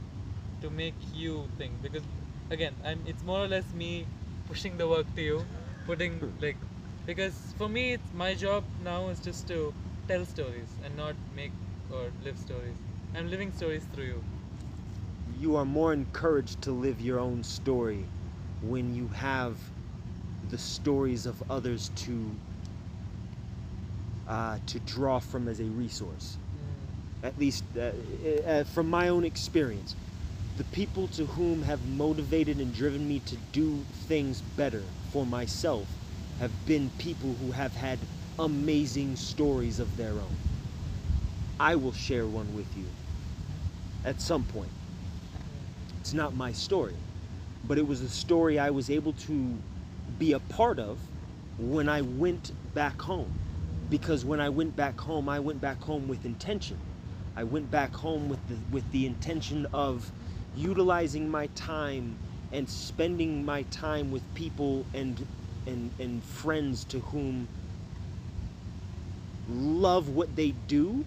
to 0.62 0.70
make 0.70 0.96
you 1.12 1.48
think. 1.58 1.82
Because 1.82 2.04
again, 2.50 2.74
I'm. 2.84 3.02
It's 3.06 3.22
more 3.22 3.40
or 3.44 3.48
less 3.48 3.72
me 3.72 4.06
pushing 4.46 4.76
the 4.76 4.88
work 4.88 5.14
to 5.14 5.22
you, 5.22 5.46
putting 5.86 6.20
like, 6.40 6.56
because 7.06 7.54
for 7.56 7.68
me, 7.68 7.92
it's 7.92 8.12
my 8.12 8.34
job 8.34 8.64
now 8.78 9.08
is 9.08 9.20
just 9.20 9.46
to 9.48 9.72
tell 10.08 10.24
stories 10.24 10.78
and 10.84 10.96
not 10.96 11.16
make 11.34 11.52
or 11.90 12.10
live 12.24 12.38
stories. 12.38 12.76
I'm 13.14 13.28
living 13.30 13.52
stories 13.52 13.84
through 13.92 14.04
you. 14.14 14.22
You 15.40 15.56
are 15.56 15.64
more 15.64 15.92
encouraged 15.92 16.60
to 16.62 16.72
live 16.72 17.00
your 17.00 17.18
own 17.18 17.42
story 17.44 18.06
when 18.60 18.94
you 18.94 19.08
have 19.08 19.58
the 20.42 20.58
stories 20.58 21.26
of 21.26 21.42
others 21.48 21.90
to 21.96 22.38
uh, 24.32 24.56
to 24.64 24.80
draw 24.80 25.18
from 25.18 25.46
as 25.46 25.60
a 25.60 25.64
resource. 25.64 26.38
At 27.22 27.38
least 27.38 27.64
uh, 27.76 27.90
uh, 28.48 28.64
from 28.64 28.88
my 28.88 29.08
own 29.08 29.24
experience, 29.24 29.94
the 30.56 30.64
people 30.64 31.06
to 31.08 31.26
whom 31.26 31.62
have 31.62 31.86
motivated 31.86 32.56
and 32.58 32.74
driven 32.74 33.06
me 33.06 33.20
to 33.26 33.36
do 33.52 33.84
things 34.08 34.40
better 34.56 34.82
for 35.10 35.26
myself 35.26 35.86
have 36.40 36.66
been 36.66 36.90
people 36.96 37.34
who 37.42 37.52
have 37.52 37.74
had 37.74 37.98
amazing 38.38 39.16
stories 39.16 39.78
of 39.78 39.98
their 39.98 40.12
own. 40.12 40.36
I 41.60 41.76
will 41.76 41.92
share 41.92 42.24
one 42.26 42.56
with 42.56 42.74
you 42.74 42.86
at 44.06 44.18
some 44.20 44.44
point. 44.44 44.72
It's 46.00 46.14
not 46.14 46.34
my 46.34 46.52
story, 46.52 46.96
but 47.68 47.76
it 47.76 47.86
was 47.86 48.00
a 48.00 48.08
story 48.08 48.58
I 48.58 48.70
was 48.70 48.88
able 48.88 49.12
to 49.12 49.58
be 50.18 50.32
a 50.32 50.40
part 50.40 50.78
of 50.78 50.98
when 51.58 51.88
I 51.90 52.00
went 52.00 52.50
back 52.74 53.00
home. 53.02 53.41
Because 53.92 54.24
when 54.24 54.40
I 54.40 54.48
went 54.48 54.74
back 54.74 54.98
home, 54.98 55.28
I 55.28 55.38
went 55.38 55.60
back 55.60 55.82
home 55.82 56.08
with 56.08 56.24
intention. 56.24 56.78
I 57.36 57.44
went 57.44 57.70
back 57.70 57.94
home 57.94 58.30
with 58.30 58.38
the 58.48 58.56
with 58.74 58.90
the 58.90 59.04
intention 59.04 59.66
of 59.74 60.10
utilizing 60.56 61.28
my 61.28 61.48
time 61.48 62.16
and 62.52 62.66
spending 62.66 63.44
my 63.44 63.64
time 63.64 64.10
with 64.10 64.22
people 64.32 64.86
and 64.94 65.26
and 65.66 65.90
and 65.98 66.24
friends 66.24 66.84
to 66.84 67.00
whom 67.00 67.46
love 69.50 70.08
what 70.08 70.36
they 70.36 70.52
do 70.68 71.04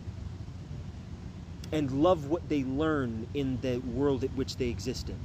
and 1.71 1.89
love 2.03 2.27
what 2.27 2.47
they 2.49 2.63
learn 2.63 3.25
in 3.33 3.59
the 3.61 3.79
world 3.79 4.23
at 4.23 4.35
which 4.35 4.57
they 4.57 4.67
exist 4.67 5.09
in. 5.09 5.17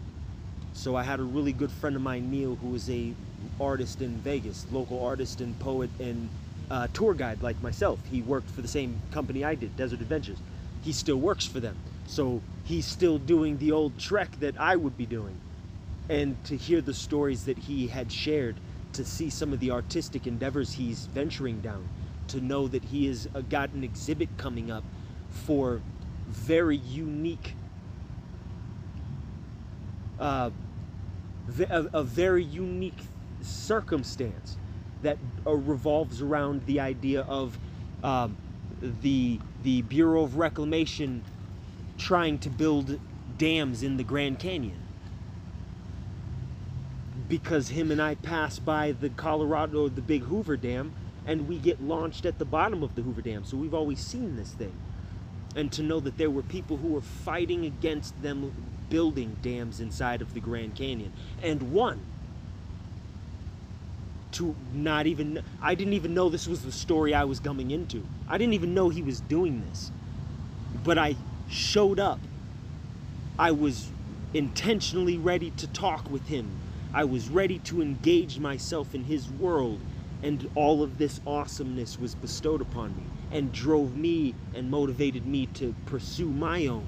So 0.72 0.96
I 0.96 1.02
had 1.02 1.20
a 1.20 1.24
really 1.24 1.52
good 1.52 1.70
friend 1.70 1.94
of 1.94 2.00
mine, 2.00 2.30
Neil, 2.30 2.56
who 2.56 2.74
is 2.74 2.88
a 2.88 3.12
artist 3.60 4.00
in 4.00 4.16
Vegas, 4.20 4.64
local 4.72 5.04
artist 5.04 5.42
and 5.42 5.58
poet 5.58 5.90
and 6.00 6.30
uh, 6.70 6.86
tour 6.92 7.14
guide 7.14 7.42
like 7.42 7.60
myself. 7.62 7.98
He 8.10 8.22
worked 8.22 8.50
for 8.50 8.62
the 8.62 8.68
same 8.68 9.00
company 9.10 9.44
I 9.44 9.54
did, 9.54 9.76
Desert 9.76 10.00
Adventures. 10.00 10.38
He 10.82 10.92
still 10.92 11.16
works 11.16 11.46
for 11.46 11.60
them, 11.60 11.76
so 12.06 12.40
he's 12.64 12.86
still 12.86 13.18
doing 13.18 13.58
the 13.58 13.72
old 13.72 13.98
trek 13.98 14.30
that 14.40 14.58
I 14.58 14.76
would 14.76 14.96
be 14.96 15.06
doing. 15.06 15.36
And 16.08 16.42
to 16.44 16.56
hear 16.56 16.80
the 16.80 16.94
stories 16.94 17.44
that 17.44 17.58
he 17.58 17.88
had 17.88 18.10
shared, 18.10 18.56
to 18.94 19.04
see 19.04 19.30
some 19.30 19.52
of 19.52 19.60
the 19.60 19.70
artistic 19.70 20.26
endeavors 20.26 20.72
he's 20.72 21.06
venturing 21.06 21.60
down, 21.60 21.88
to 22.28 22.40
know 22.40 22.68
that 22.68 22.84
he 22.84 23.06
has 23.06 23.28
uh, 23.34 23.40
got 23.42 23.70
an 23.70 23.84
exhibit 23.84 24.28
coming 24.36 24.70
up 24.70 24.84
for 25.30 25.80
very 26.28 26.76
unique 26.76 27.54
uh, 30.18 30.50
a, 31.70 31.88
a 31.92 32.02
very 32.04 32.44
unique 32.44 32.98
circumstance 33.42 34.56
that 35.02 35.18
uh, 35.46 35.52
revolves 35.52 36.20
around 36.20 36.66
the 36.66 36.80
idea 36.80 37.22
of 37.22 37.58
um, 38.02 38.36
the 38.80 39.40
the 39.62 39.82
Bureau 39.82 40.22
of 40.22 40.36
Reclamation 40.36 41.22
trying 41.98 42.38
to 42.38 42.48
build 42.48 42.98
dams 43.36 43.82
in 43.82 43.96
the 43.96 44.04
Grand 44.04 44.38
Canyon. 44.38 44.78
Because 47.28 47.68
him 47.68 47.90
and 47.90 48.00
I 48.00 48.14
pass 48.14 48.58
by 48.58 48.92
the 48.92 49.10
Colorado 49.10 49.88
the 49.88 50.00
Big 50.00 50.22
Hoover 50.22 50.56
Dam 50.56 50.92
and 51.26 51.46
we 51.46 51.58
get 51.58 51.82
launched 51.82 52.24
at 52.24 52.38
the 52.38 52.44
bottom 52.44 52.82
of 52.82 52.94
the 52.94 53.02
Hoover 53.02 53.20
Dam. 53.22 53.44
So 53.44 53.56
we've 53.56 53.74
always 53.74 54.00
seen 54.00 54.36
this 54.36 54.52
thing. 54.52 54.72
And 55.54 55.70
to 55.72 55.82
know 55.82 56.00
that 56.00 56.16
there 56.16 56.30
were 56.30 56.42
people 56.42 56.78
who 56.78 56.88
were 56.88 57.00
fighting 57.00 57.64
against 57.64 58.20
them 58.22 58.52
building 58.88 59.36
dams 59.42 59.80
inside 59.80 60.22
of 60.22 60.34
the 60.34 60.40
Grand 60.40 60.74
Canyon. 60.74 61.12
And 61.42 61.72
one 61.72 62.00
to 64.32 64.54
not 64.72 65.06
even 65.06 65.42
I 65.62 65.74
didn't 65.74 65.94
even 65.94 66.14
know 66.14 66.28
this 66.28 66.46
was 66.46 66.62
the 66.62 66.72
story 66.72 67.14
I 67.14 67.24
was 67.24 67.40
coming 67.40 67.70
into. 67.70 68.06
I 68.28 68.38
didn't 68.38 68.54
even 68.54 68.74
know 68.74 68.88
he 68.88 69.02
was 69.02 69.20
doing 69.20 69.62
this. 69.68 69.90
But 70.84 70.98
I 70.98 71.16
showed 71.48 71.98
up. 71.98 72.20
I 73.38 73.52
was 73.52 73.88
intentionally 74.34 75.18
ready 75.18 75.50
to 75.52 75.66
talk 75.66 76.10
with 76.10 76.26
him. 76.28 76.48
I 76.92 77.04
was 77.04 77.28
ready 77.28 77.58
to 77.60 77.82
engage 77.82 78.38
myself 78.38 78.94
in 78.94 79.04
his 79.04 79.28
world 79.30 79.80
and 80.22 80.50
all 80.54 80.82
of 80.82 80.98
this 80.98 81.20
awesomeness 81.26 81.98
was 81.98 82.14
bestowed 82.14 82.60
upon 82.60 82.94
me 82.96 83.02
and 83.32 83.52
drove 83.52 83.96
me 83.96 84.34
and 84.54 84.70
motivated 84.70 85.26
me 85.26 85.46
to 85.46 85.74
pursue 85.86 86.28
my 86.28 86.66
own. 86.66 86.86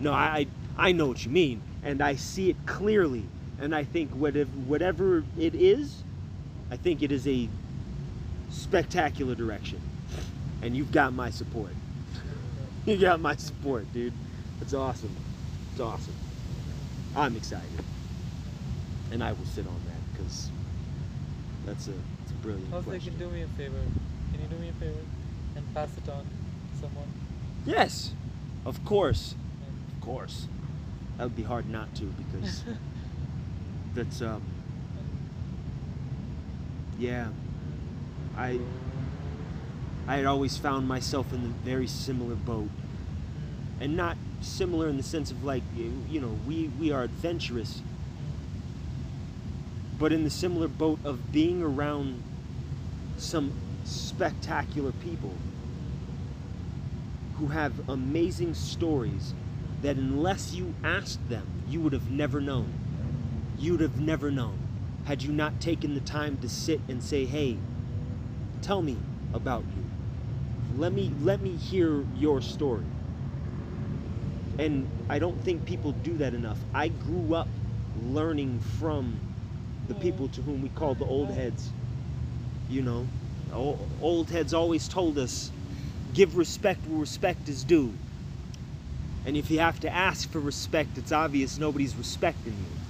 No, 0.00 0.12
I 0.12 0.46
I 0.76 0.92
know 0.92 1.06
what 1.06 1.24
you 1.24 1.30
mean, 1.30 1.62
and 1.82 2.02
I 2.02 2.16
see 2.16 2.50
it 2.50 2.56
clearly. 2.66 3.24
And 3.60 3.74
I 3.74 3.84
think 3.84 4.10
whatever 4.12 4.50
whatever 4.66 5.24
it 5.38 5.54
is, 5.54 6.02
I 6.70 6.76
think 6.76 7.02
it 7.02 7.10
is 7.10 7.26
a 7.26 7.48
spectacular 8.50 9.34
direction. 9.34 9.80
And 10.62 10.76
you've 10.76 10.92
got 10.92 11.12
my 11.12 11.30
support. 11.30 11.70
You 12.86 12.96
got 12.96 13.18
my 13.20 13.34
support, 13.34 13.92
dude. 13.92 14.12
It's 14.60 14.72
awesome. 14.72 15.10
It's 15.72 15.80
awesome. 15.80 16.14
I'm 17.16 17.34
excited, 17.34 17.68
and 19.10 19.24
I 19.24 19.32
will 19.32 19.44
sit 19.44 19.66
on 19.66 19.74
that 19.88 20.12
because 20.22 20.50
that's 21.64 21.88
a 21.88 21.94
it's 22.22 22.30
a 22.30 22.34
brilliant 22.34 22.72
Also, 22.72 22.84
you 22.92 22.98
question. 23.00 23.18
can 23.18 23.28
do 23.28 23.34
me 23.34 23.42
a 23.42 23.48
favor. 23.58 23.80
Can 24.32 24.40
you 24.40 24.46
do 24.46 24.56
me 24.58 24.68
a 24.68 24.72
favor 24.74 25.00
and 25.56 25.74
pass 25.74 25.88
it 25.96 26.08
on 26.08 26.22
to 26.22 26.80
someone? 26.80 27.08
Yes, 27.64 28.12
of 28.64 28.84
course. 28.84 29.34
Of 29.96 30.00
course. 30.00 30.46
That 31.18 31.24
would 31.24 31.36
be 31.36 31.42
hard 31.42 31.68
not 31.68 31.92
to 31.96 32.04
because 32.04 32.62
that's 33.96 34.20
um 34.20 34.42
yeah. 36.98 37.28
I 38.36 38.60
I 40.06 40.16
had 40.16 40.26
always 40.26 40.56
found 40.56 40.86
myself 40.86 41.32
in 41.32 41.40
a 41.40 41.64
very 41.64 41.86
similar 41.86 42.34
boat. 42.34 42.68
And 43.80 43.96
not 43.96 44.16
similar 44.40 44.88
in 44.88 44.96
the 44.96 45.02
sense 45.02 45.30
of 45.30 45.42
like 45.44 45.62
you, 45.74 45.92
you 46.08 46.20
know 46.20 46.38
we 46.46 46.70
we 46.78 46.92
are 46.92 47.02
adventurous, 47.02 47.82
but 49.98 50.12
in 50.12 50.24
the 50.24 50.30
similar 50.30 50.68
boat 50.68 50.98
of 51.04 51.32
being 51.32 51.62
around 51.62 52.22
some 53.16 53.52
spectacular 53.84 54.92
people 54.92 55.34
who 57.38 57.48
have 57.48 57.88
amazing 57.88 58.54
stories 58.54 59.34
that 59.82 59.96
unless 59.96 60.54
you 60.54 60.74
asked 60.82 61.28
them, 61.28 61.46
you 61.68 61.80
would 61.80 61.92
have 61.92 62.10
never 62.10 62.40
known. 62.40 62.72
You'd 63.58 63.80
have 63.80 64.00
never 64.00 64.30
known 64.30 64.58
had 65.04 65.22
you 65.22 65.32
not 65.32 65.60
taken 65.60 65.94
the 65.94 66.00
time 66.00 66.36
to 66.38 66.48
sit 66.48 66.80
and 66.88 67.02
say, 67.02 67.24
"Hey, 67.24 67.58
tell 68.60 68.82
me 68.82 68.96
about 69.32 69.64
you. 69.76 69.84
Let 70.76 70.92
me 70.92 71.12
let 71.22 71.40
me 71.40 71.56
hear 71.56 72.04
your 72.16 72.40
story." 72.40 72.84
And 74.58 74.88
I 75.08 75.18
don't 75.18 75.40
think 75.44 75.64
people 75.64 75.92
do 75.92 76.16
that 76.18 76.34
enough. 76.34 76.58
I 76.74 76.88
grew 76.88 77.34
up 77.34 77.48
learning 78.04 78.60
from 78.78 79.18
the 79.86 79.94
mm-hmm. 79.94 80.02
people 80.02 80.28
to 80.28 80.42
whom 80.42 80.62
we 80.62 80.68
call 80.70 80.94
the 80.94 81.04
old 81.04 81.28
mm-hmm. 81.28 81.40
heads. 81.40 81.70
You 82.68 82.82
know, 82.82 83.06
old 84.00 84.30
heads 84.30 84.54
always 84.54 84.88
told 84.88 85.18
us, 85.18 85.50
give 86.14 86.36
respect 86.36 86.86
where 86.86 86.98
respect 86.98 87.48
is 87.48 87.62
due. 87.64 87.92
And 89.24 89.36
if 89.36 89.50
you 89.50 89.58
have 89.58 89.80
to 89.80 89.90
ask 89.90 90.30
for 90.30 90.40
respect, 90.40 90.96
it's 90.98 91.12
obvious 91.12 91.58
nobody's 91.58 91.94
respecting 91.96 92.52
you. 92.52 92.85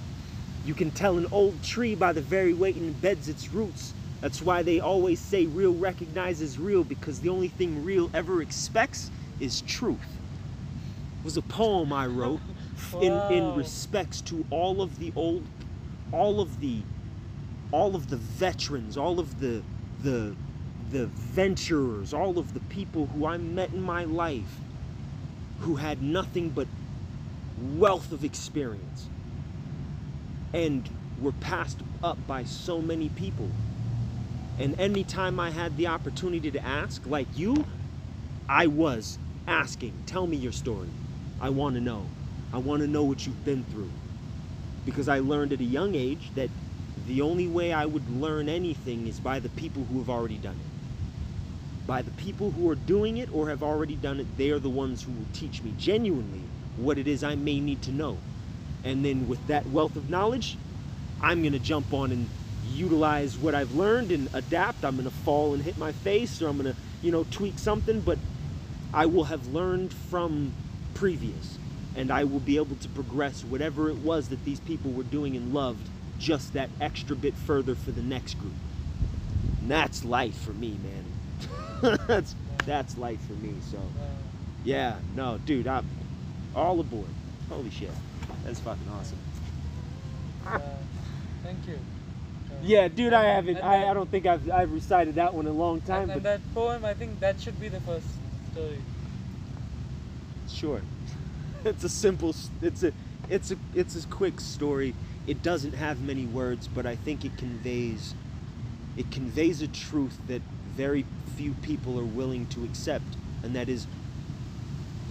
You 0.67 0.75
can 0.75 0.91
tell 0.91 1.17
an 1.17 1.29
old 1.31 1.63
tree 1.63 1.95
by 1.95 2.13
the 2.13 2.21
very 2.21 2.53
way 2.53 2.71
it 2.71 2.83
embeds 2.83 3.29
its 3.29 3.53
roots. 3.53 3.95
That's 4.21 4.43
why 4.43 4.65
they 4.65 4.81
always 4.81 5.21
say 5.21 5.47
real 5.47 5.73
recognizes 5.73 6.59
real 6.59 6.83
because 6.83 7.21
the 7.21 7.29
only 7.29 7.47
thing 7.47 7.85
real 7.85 8.11
ever 8.13 8.43
expects 8.43 9.13
is 9.39 9.61
truth. 9.61 10.19
It 11.21 11.25
was 11.25 11.37
a 11.37 11.43
poem 11.43 11.93
I 11.93 12.07
wrote 12.07 12.41
in, 13.01 13.13
in 13.31 13.55
respects 13.55 14.21
to 14.23 14.45
all 14.51 14.83
of 14.83 14.99
the 14.99 15.13
old 15.15 15.47
all 16.11 16.41
of 16.41 16.61
the 16.61 16.81
all 17.71 17.95
of 17.95 18.11
the 18.11 18.17
veterans, 18.17 18.97
all 18.97 19.21
of 19.21 19.39
the 19.39 19.63
the 20.03 20.35
the 20.91 21.07
venturers, 21.07 22.13
all 22.13 22.41
of 22.41 22.55
the 22.55 22.61
people 22.61 23.07
who 23.07 23.25
I 23.25 23.37
met 23.37 23.73
in 23.73 23.83
my 23.83 24.03
life 24.03 24.59
who 25.61 25.77
had 25.77 26.03
nothing 26.03 26.49
but 26.51 26.67
wealth 27.77 28.11
of 28.11 28.25
experience 28.25 29.09
and 30.57 30.89
were 31.21 31.33
passed 31.33 31.83
up 32.03 32.27
by 32.27 32.43
so 32.43 32.81
many 32.81 33.11
people. 33.11 33.49
And 34.59 34.75
anytime 34.81 35.39
I 35.39 35.51
had 35.51 35.77
the 35.77 35.87
opportunity 35.87 36.51
to 36.51 36.67
ask, 36.67 37.07
like 37.07 37.29
you, 37.37 37.67
I 38.49 38.67
was 38.67 39.19
asking, 39.47 39.93
tell 40.07 40.27
me 40.27 40.39
your 40.39 40.53
story. 40.53 40.89
I 41.43 41.51
want 41.51 41.75
to 41.75 41.81
know. 41.83 42.07
I 42.55 42.59
want 42.59 42.81
to 42.81 42.89
know 42.89 43.05
what 43.05 43.27
you've 43.27 43.45
been 43.45 43.65
through. 43.65 43.91
Because 44.87 45.11
I 45.11 45.19
learned 45.19 45.53
at 45.53 45.61
a 45.61 45.65
young 45.65 45.95
age 45.95 46.31
that 46.37 46.49
the 47.07 47.21
only 47.21 47.47
way 47.47 47.75
I 47.75 47.85
would 47.85 48.09
learn 48.09 48.49
anything 48.49 49.07
is 49.07 49.21
by 49.21 49.41
the 49.41 49.51
people 49.51 49.85
who 49.85 49.99
have 49.99 50.09
already 50.09 50.39
done 50.39 50.57
it. 50.57 51.87
By 51.87 52.01
the 52.01 52.13
people 52.13 52.51
who 52.53 52.71
are 52.71 52.75
doing 52.75 53.19
it 53.19 53.29
or 53.31 53.51
have 53.51 53.63
already 53.63 53.97
done 53.97 54.21
it, 54.21 54.39
they 54.39 54.51
are 54.51 54.59
the 54.59 54.71
ones 54.71 55.03
who 55.03 55.13
will 55.13 55.29
teach 55.35 55.63
me 55.63 55.75
genuinely 55.77 56.45
what 56.79 56.97
it 56.97 57.07
is 57.07 57.23
I 57.23 57.35
may 57.35 57.61
need 57.61 57.83
to 57.83 57.93
know. 57.93 58.17
And 58.87 59.05
then 59.05 59.29
with 59.29 59.45
that 59.49 59.67
wealth 59.67 59.97
of 59.97 60.09
knowledge, 60.09 60.57
I'm 61.21 61.43
going 61.43 61.55
to 61.55 61.59
jump 61.59 61.93
on 61.93 62.13
and 62.13 62.29
utilize 62.73 63.37
what 63.37 63.53
I've 63.53 63.75
learned 63.75 64.13
and 64.13 64.29
adapt. 64.33 64.85
I'm 64.85 64.95
going 64.95 65.09
to 65.09 65.15
fall 65.25 65.55
and 65.55 65.63
hit 65.63 65.77
my 65.77 65.91
face 65.91 66.41
or 66.41 66.47
I'm 66.47 66.57
going 66.57 66.73
to, 66.73 66.81
you 67.03 67.11
know, 67.11 67.25
tweak 67.33 67.59
something, 67.59 68.01
but 68.01 68.17
I 68.95 69.07
will 69.07 69.25
have 69.25 69.49
learned 69.49 69.93
from 69.93 70.53
previous 70.95 71.59
and 71.97 72.13
I 72.13 72.23
will 72.25 72.39
be 72.39 72.57
able 72.59 72.77
to 72.77 72.89
progress 72.91 73.43
whatever 73.43 73.91
it 73.91 73.97
was 73.97 74.29
that 74.29 74.45
these 74.45 74.61
people 74.61 74.93
were 74.93 75.03
doing 75.03 75.35
and 75.35 75.53
loved 75.53 75.89
just 76.21 76.53
that 76.53 76.71
extra 76.81 77.17
bit 77.17 77.35
further 77.35 77.75
for 77.75 77.91
the 77.91 78.03
next 78.03 78.35
group. 78.35 78.55
And 79.63 79.71
that's 79.71 80.05
life 80.05 80.39
for 80.39 80.53
me, 80.53 80.77
man. 81.83 81.99
that's 82.07 82.37
that's 82.65 82.97
life 82.97 83.21
for 83.27 83.33
me. 83.35 83.55
So, 83.71 83.79
yeah, 84.65 84.97
no, 85.17 85.39
dude, 85.45 85.67
I'm 85.67 85.87
all 86.55 86.79
aboard. 86.79 87.09
Holy 87.49 87.71
shit. 87.71 87.91
That's 88.47 88.61
fucking 88.61 88.89
awesome. 88.89 89.19
Wow. 90.45 90.79
Thank 91.43 91.67
you. 91.67 91.79
Uh, 92.51 92.55
Yeah, 92.63 92.89
dude, 92.89 93.13
I 93.13 93.25
haven't. 93.25 93.57
I, 93.59 93.81
that- 93.81 93.91
I 93.91 93.95
don't 93.95 94.11
think 94.11 94.27
I've 94.27 94.49
I've 94.51 94.71
recited 94.71 95.17
that 95.17 95.35
one 95.35 95.47
in 95.47 95.53
a 95.53 95.57
long 95.57 95.81
time, 95.81 96.03
and, 96.03 96.11
and 96.13 96.23
but 96.23 96.31
that 96.31 96.55
poem, 96.55 96.85
I 96.85 96.95
think 96.95 97.21
that 97.21 97.41
should 97.41 97.59
be 97.59 97.69
the 97.69 97.81
first 97.81 98.21
story. 98.53 98.79
sure. 100.47 100.83
It's 101.65 101.83
a 101.85 101.89
simple. 101.89 102.35
It's 102.63 102.83
a. 102.85 102.93
It's 103.29 103.51
a. 103.51 103.59
It's 103.75 103.97
a 103.97 104.07
quick 104.07 104.41
story. 104.41 104.95
It 105.27 105.43
doesn't 105.43 105.75
have 105.75 106.01
many 106.01 106.25
words, 106.25 106.69
but 106.69 106.87
I 106.87 106.95
think 106.95 107.25
it 107.25 107.37
conveys. 107.37 108.15
It 108.97 109.11
conveys 109.11 109.61
a 109.63 109.69
truth 109.69 110.21
that 110.27 110.43
very 110.65 111.07
few 111.25 111.55
people 111.55 111.99
are 111.99 112.07
willing 112.07 112.47
to 112.49 112.65
accept, 112.65 113.17
and 113.43 113.57
that 113.57 113.69
is. 113.69 113.89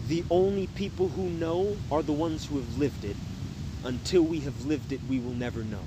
The 0.08 0.24
only 0.30 0.68
people 0.68 1.10
who 1.10 1.30
know 1.30 1.76
are 1.91 2.03
the 2.03 2.14
ones 2.14 2.45
who 2.45 2.58
have 2.58 2.78
lived 2.78 3.03
it. 3.06 3.16
Until 3.84 4.22
we 4.22 4.39
have 4.41 4.66
lived 4.66 4.91
it, 4.91 4.99
we 5.10 5.20
will 5.20 5.34
never 5.34 5.64
know. 5.64 5.82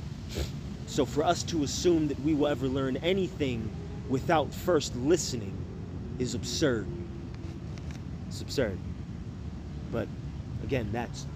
So 0.87 1.05
for 1.05 1.23
us 1.23 1.43
to 1.45 1.62
assume 1.62 2.09
that 2.09 2.21
we 2.21 2.35
will 2.35 2.49
ever 2.49 2.66
learn 2.66 2.97
anything 2.99 3.71
without 4.09 4.53
first 4.53 4.97
listening 4.97 5.57
is 6.19 6.35
absurd. 6.35 6.87
It's 8.29 8.41
absurd. 8.41 8.79
But 9.93 10.09
again, 10.64 10.89
that's 10.93 11.27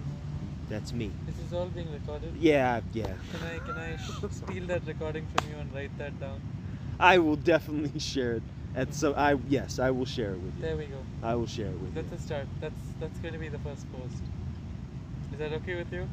that's 0.69 0.91
me. 0.91 1.11
This 1.25 1.37
is 1.45 1.53
all 1.53 1.67
being 1.67 1.91
recorded. 1.91 2.33
Yeah, 2.37 2.81
yeah. 2.93 3.05
Can 3.05 3.47
I 3.47 3.59
can 3.59 3.77
I 3.77 3.97
steal 4.31 4.65
that 4.67 4.85
recording 4.85 5.27
from 5.35 5.49
you 5.51 5.57
and 5.57 5.73
write 5.73 5.95
that 5.97 6.19
down? 6.19 6.41
I 6.99 7.17
will 7.19 7.35
definitely 7.35 7.99
share 7.99 8.33
it. 8.33 8.43
And 8.75 8.93
so 8.93 9.13
I 9.13 9.35
yes, 9.47 9.77
I 9.79 9.91
will 9.91 10.05
share 10.05 10.31
it 10.33 10.39
with 10.39 10.55
you. 10.57 10.61
There 10.63 10.77
we 10.77 10.85
go. 10.85 10.97
I 11.21 11.35
will 11.35 11.45
share 11.45 11.67
it 11.67 11.79
with 11.79 11.95
you. 11.95 12.01
That's 12.01 12.11
a 12.11 12.25
start. 12.25 12.47
That's 12.59 12.81
that's 12.99 13.19
going 13.19 13.33
to 13.33 13.39
be 13.39 13.49
the 13.49 13.59
first 13.59 13.85
post. 13.91 14.21
Is 15.31 15.39
that 15.39 15.53
okay 15.53 15.75
with 15.75 15.91
you? 15.93 16.07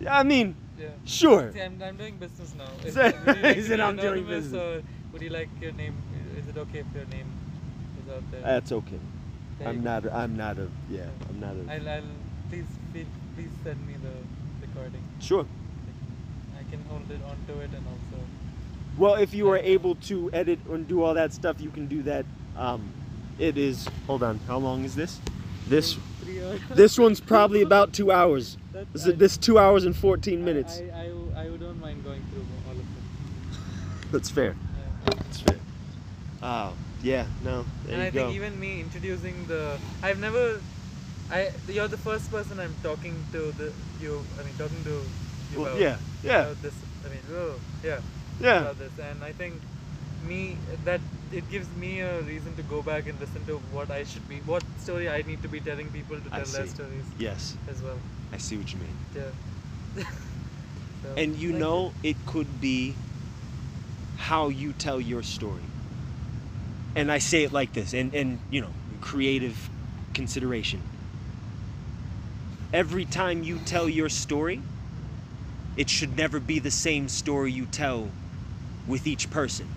you. 0.00 0.08
I 0.08 0.22
mean, 0.22 0.56
Yeah. 0.78 0.88
sure. 1.04 1.52
See, 1.52 1.60
I'm, 1.60 1.82
I'm 1.82 1.96
doing 1.96 2.16
business 2.16 2.54
now. 2.56 2.68
Is, 2.84 2.96
you 2.96 3.02
like 3.02 3.60
said 3.60 3.76
be 3.76 3.82
I'm 3.82 3.96
doing 3.96 4.24
business. 4.24 4.54
Or 4.54 4.82
would 5.12 5.22
you 5.22 5.30
like 5.30 5.48
your 5.60 5.72
name? 5.72 5.94
Is 6.38 6.48
it 6.48 6.56
okay 6.56 6.78
if 6.80 6.86
your 6.94 7.04
name 7.06 7.30
is 8.02 8.10
out 8.10 8.22
there? 8.30 8.40
That's 8.40 8.72
okay. 8.72 9.00
There 9.58 9.68
I'm 9.68 9.82
go. 9.82 9.90
not 9.90 10.06
a, 10.06 10.16
I'm 10.16 10.36
not 10.36 10.58
a 10.58 10.68
yeah, 10.88 11.08
I'm 11.28 11.40
not 11.40 11.56
a 11.56 11.72
I'll, 11.72 11.88
I'll 11.88 12.02
please 12.48 12.66
feel, 12.92 13.06
please 13.34 13.50
send 13.64 13.86
me 13.86 13.96
the 14.02 14.66
recording. 14.66 15.02
Sure. 15.20 15.44
I 16.56 16.70
can 16.70 16.82
hold 16.88 17.10
it 17.10 17.20
onto 17.22 17.60
it 17.60 17.70
and 17.74 17.84
also. 17.86 18.24
Well, 18.98 19.14
if 19.14 19.32
you 19.32 19.48
are 19.50 19.58
able 19.58 19.94
to 20.10 20.28
edit 20.32 20.58
and 20.68 20.86
do 20.88 21.02
all 21.04 21.14
that 21.14 21.32
stuff, 21.32 21.60
you 21.60 21.70
can 21.70 21.86
do 21.86 22.02
that. 22.02 22.26
Um, 22.56 22.90
it 23.38 23.56
is. 23.56 23.86
Hold 24.06 24.22
on. 24.24 24.40
How 24.48 24.58
long 24.58 24.84
is 24.84 24.94
this? 24.96 25.20
This 25.68 25.96
this 26.70 26.98
one's 26.98 27.20
probably 27.20 27.62
about 27.62 27.92
two 27.92 28.10
hours. 28.10 28.56
That- 28.72 28.92
This, 28.92 29.06
I- 29.06 29.12
this 29.12 29.36
two 29.36 29.58
hours 29.58 29.84
and 29.84 29.94
fourteen 29.96 30.44
minutes. 30.44 30.80
I, 30.92 30.98
I, 31.36 31.42
I, 31.42 31.42
I 31.42 31.56
don't 31.56 31.80
mind 31.80 32.04
going 32.04 32.22
through 32.30 32.44
all 32.66 32.72
of 32.72 32.78
them. 32.78 34.08
That's 34.12 34.30
fair. 34.30 34.56
Yeah. 35.06 35.14
That's 35.14 35.40
fair. 35.40 35.56
Oh, 36.42 36.72
yeah. 37.02 37.26
No. 37.44 37.64
And 37.88 38.02
I 38.02 38.10
go. 38.10 38.24
think 38.24 38.34
even 38.36 38.58
me 38.58 38.80
introducing 38.80 39.46
the, 39.46 39.78
I've 40.02 40.18
never, 40.18 40.60
I 41.30 41.50
you're 41.68 41.88
the 41.88 41.96
first 41.98 42.30
person 42.30 42.58
I'm 42.58 42.74
talking 42.82 43.14
to 43.32 43.52
the 43.52 43.72
you. 44.00 44.24
I 44.40 44.44
mean 44.44 44.54
talking 44.58 44.82
to 44.84 44.90
you 45.52 45.60
Well, 45.60 45.66
about, 45.68 45.80
yeah. 45.80 45.96
Yeah. 46.24 46.42
about 46.42 46.62
this. 46.62 46.74
I 47.04 47.08
mean, 47.10 47.20
oh, 47.32 47.54
yeah, 47.84 48.00
Yeah. 48.40 48.72
this, 48.72 48.98
and 48.98 49.24
I 49.24 49.32
think 49.32 49.62
me 50.20 50.58
that 50.84 51.00
it 51.32 51.48
gives 51.48 51.68
me 51.70 52.00
a 52.00 52.22
reason 52.22 52.54
to 52.56 52.62
go 52.62 52.82
back 52.82 53.06
and 53.06 53.18
listen 53.20 53.44
to 53.46 53.58
what 53.72 53.90
I 53.90 54.02
should 54.04 54.28
be, 54.28 54.40
what 54.40 54.64
story 54.78 55.08
I 55.08 55.22
need 55.22 55.42
to 55.42 55.48
be 55.48 55.60
telling 55.60 55.90
people 55.90 56.16
to 56.20 56.28
I 56.32 56.38
tell 56.42 56.52
their 56.52 56.66
stories 56.66 57.04
Yes. 57.18 57.56
as 57.66 57.82
well. 57.82 57.98
I 58.32 58.38
see 58.38 58.56
what 58.56 58.72
you 58.72 58.80
mean. 58.80 58.96
Yeah. 59.14 60.04
So, 61.02 61.14
And 61.16 61.36
you 61.36 61.52
know, 61.52 61.92
it 62.02 62.16
could 62.26 62.60
be 62.60 62.96
how 64.16 64.48
you 64.48 64.72
tell 64.72 65.00
your 65.00 65.22
story. 65.22 65.62
And 66.96 67.12
I 67.12 67.18
say 67.18 67.44
it 67.44 67.52
like 67.52 67.72
this, 67.72 67.94
and, 67.94 68.12
and 68.12 68.40
you 68.50 68.60
know, 68.60 68.72
creative 69.00 69.70
consideration. 70.14 70.80
Every 72.72 73.04
time 73.04 73.44
you 73.44 73.58
tell 73.60 73.88
your 73.88 74.08
story, 74.08 74.62
it 75.76 75.88
should 75.88 76.16
never 76.16 76.40
be 76.40 76.58
the 76.58 76.70
same 76.70 77.08
story 77.08 77.52
you 77.52 77.66
tell 77.66 78.10
with 78.88 79.06
each 79.06 79.30
person. 79.30 79.68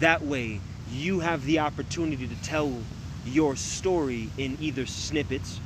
That 0.00 0.24
way, 0.24 0.60
you 0.90 1.20
have 1.20 1.44
the 1.44 1.60
opportunity 1.60 2.28
to 2.28 2.36
tell 2.42 2.72
your 3.26 3.56
story 3.56 4.30
in 4.38 4.56
either 4.60 4.86
snippets 4.86 5.60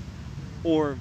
or 0.64 0.98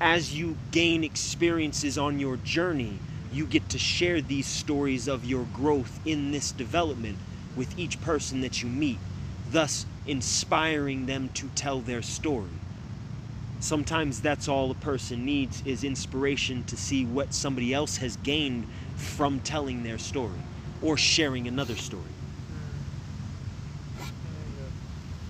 as 0.00 0.34
you 0.36 0.56
gain 0.72 1.04
experiences 1.04 1.96
on 1.98 2.18
your 2.18 2.36
journey, 2.38 2.98
you 3.32 3.46
get 3.46 3.68
to 3.70 3.78
share 3.78 4.20
these 4.20 4.46
stories 4.46 5.08
of 5.08 5.24
your 5.24 5.44
growth 5.54 6.00
in 6.04 6.32
this 6.32 6.52
development 6.52 7.18
with 7.56 7.78
each 7.78 8.00
person 8.02 8.40
that 8.42 8.62
you 8.62 8.68
meet, 8.68 8.98
thus 9.50 9.86
inspiring 10.06 11.06
them 11.06 11.30
to 11.34 11.48
tell 11.54 11.80
their 11.80 12.02
story. 12.02 12.50
sometimes 13.60 14.20
that's 14.22 14.48
all 14.48 14.70
a 14.72 14.74
person 14.74 15.24
needs 15.24 15.62
is 15.64 15.84
inspiration 15.84 16.64
to 16.64 16.76
see 16.76 17.04
what 17.04 17.32
somebody 17.32 17.72
else 17.72 17.98
has 17.98 18.16
gained 18.18 18.66
from 18.96 19.40
telling 19.40 19.82
their 19.82 19.98
story 19.98 20.40
or 20.80 20.96
sharing 20.96 21.46
another 21.46 21.76
story. 21.76 22.12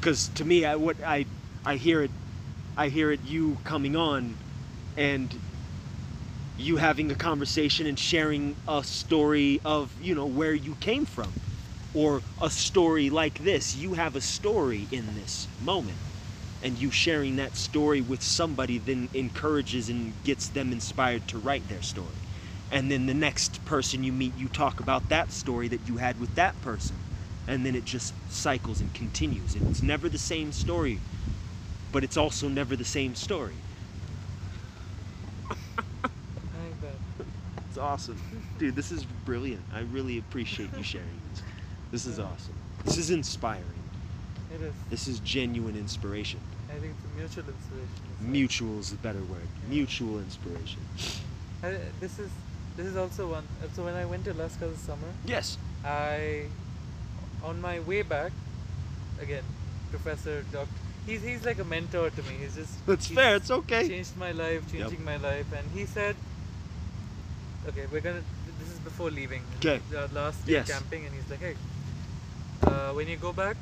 Because 0.01 0.28
to 0.30 0.44
me, 0.44 0.64
I 0.64 0.76
what 0.76 0.97
I 1.06 1.26
I 1.64 1.76
hear 1.76 2.02
it, 2.02 2.10
I 2.76 2.89
hear 2.89 3.12
it 3.12 3.20
you 3.22 3.59
coming 3.64 3.94
on, 3.94 4.36
and 4.97 5.40
you 6.56 6.76
having 6.76 7.10
a 7.10 7.14
conversation 7.14 7.86
and 7.86 7.98
sharing 7.98 8.56
a 8.66 8.82
story 8.82 9.60
of 9.64 9.94
you 10.01 10.14
know 10.14 10.26
where 10.26 10.55
you 10.55 10.74
came 10.76 11.05
from, 11.05 11.32
or 11.94 12.22
a 12.40 12.51
story 12.51 13.10
like 13.10 13.39
this. 13.39 13.76
You 13.76 13.94
have 13.94 14.16
a 14.16 14.20
story 14.20 14.89
in 14.90 15.14
this 15.14 15.48
moment, 15.60 15.98
and 16.62 16.78
you 16.78 16.90
sharing 16.90 17.36
that 17.36 17.55
story 17.56 18.01
with 18.01 18.22
somebody 18.22 18.78
then 18.78 19.09
encourages 19.14 19.89
and 19.89 20.14
gets 20.24 20.48
them 20.48 20.72
inspired 20.72 21.28
to 21.28 21.39
write 21.39 21.68
their 21.68 21.82
story. 21.82 22.16
And 22.73 22.90
then 22.90 23.07
the 23.07 23.15
next 23.15 23.65
person 23.65 24.03
you 24.03 24.12
meet, 24.12 24.36
you 24.36 24.49
talk 24.49 24.81
about 24.81 25.09
that 25.11 25.31
story 25.31 25.69
that 25.69 25.86
you 25.86 25.99
had 25.99 26.19
with 26.19 26.35
that 26.35 26.61
person. 26.62 26.97
And 27.47 27.65
then 27.65 27.74
it 27.74 27.85
just 27.85 28.15
cycles 28.31 28.81
and 28.81 28.93
continues. 28.94 29.55
And 29.55 29.69
it's 29.70 29.82
never 29.82 30.09
the 30.09 30.19
same 30.19 30.53
story 30.53 30.99
but 31.93 32.03
it's 32.03 32.16
also 32.16 32.49
never 32.49 32.74
the 32.74 32.85
same 32.85 33.15
story. 33.15 33.55
I 35.51 35.55
like 35.55 36.81
that. 36.81 37.27
it's 37.69 37.78
awesome. 37.78 38.19
Dude 38.59 38.74
this 38.74 38.90
is 38.90 39.05
brilliant. 39.27 39.62
I 39.73 39.81
really 39.81 40.19
appreciate 40.19 40.70
you 40.77 40.82
sharing 40.82 41.20
this. 41.31 41.43
This 41.93 42.07
is 42.07 42.19
awesome. 42.19 42.55
This 42.85 42.97
is 42.97 43.11
inspiring. 43.11 43.62
It 44.55 44.62
is. 44.62 44.74
this 44.90 45.07
is 45.07 45.20
genuine 45.20 45.77
inspiration. 45.77 46.40
I 46.70 46.78
think 46.78 46.94
it's 46.94 47.05
a 47.05 47.43
mutual 47.43 47.55
inspiration. 47.55 48.32
mutual 48.32 48.78
is 48.81 48.93
a 48.93 48.97
better 48.97 49.23
word. 49.24 49.47
Mutual 49.69 50.19
inspiration. 50.19 50.81
I, 51.62 51.77
this 52.01 52.19
is 52.19 52.31
this 52.77 52.86
is 52.86 52.97
also 52.97 53.31
one. 53.31 53.44
So 53.74 53.85
when 53.85 53.94
I 53.94 54.05
went 54.05 54.24
to 54.24 54.32
Alaska 54.32 54.66
this 54.69 54.81
summer, 54.81 55.12
yes 55.24 55.59
I 55.85 56.47
on 57.44 57.61
my 57.61 57.81
way 57.81 58.03
back, 58.03 58.32
again, 59.20 59.43
Professor 59.90 60.43
Doc. 60.53 60.69
He's 61.07 61.23
he's 61.23 61.44
like 61.44 61.59
a 61.59 61.65
mentor 61.65 62.11
to 62.11 62.23
me. 62.23 62.35
He's 62.43 62.55
just 62.55 62.86
that's 62.86 63.07
he's 63.07 63.16
fair 63.16 63.36
it's 63.36 63.51
okay 63.51 63.89
changed 63.89 64.16
my 64.16 64.31
life, 64.32 64.62
Yep. 64.73 64.73
changing 64.73 65.05
my 65.05 65.16
life, 65.16 65.47
and 65.53 65.66
he 65.74 65.85
said, 65.86 66.15
"Okay, 67.69 67.86
we're 67.93 68.01
gonna. 68.01 68.23
This 68.61 68.70
is 68.70 68.78
before 68.78 69.11
leaving. 69.11 69.43
'Kay. 69.61 69.81
The 69.90 70.09
last 70.15 70.47
day 70.47 70.53
Yes. 70.53 70.69
camping, 70.69 71.05
and 71.07 71.15
he's 71.15 71.28
like, 71.31 71.40
hey, 71.40 71.57
uh, 72.62 72.93
when 72.93 73.09
you 73.09 73.16
go 73.16 73.32
back, 73.32 73.57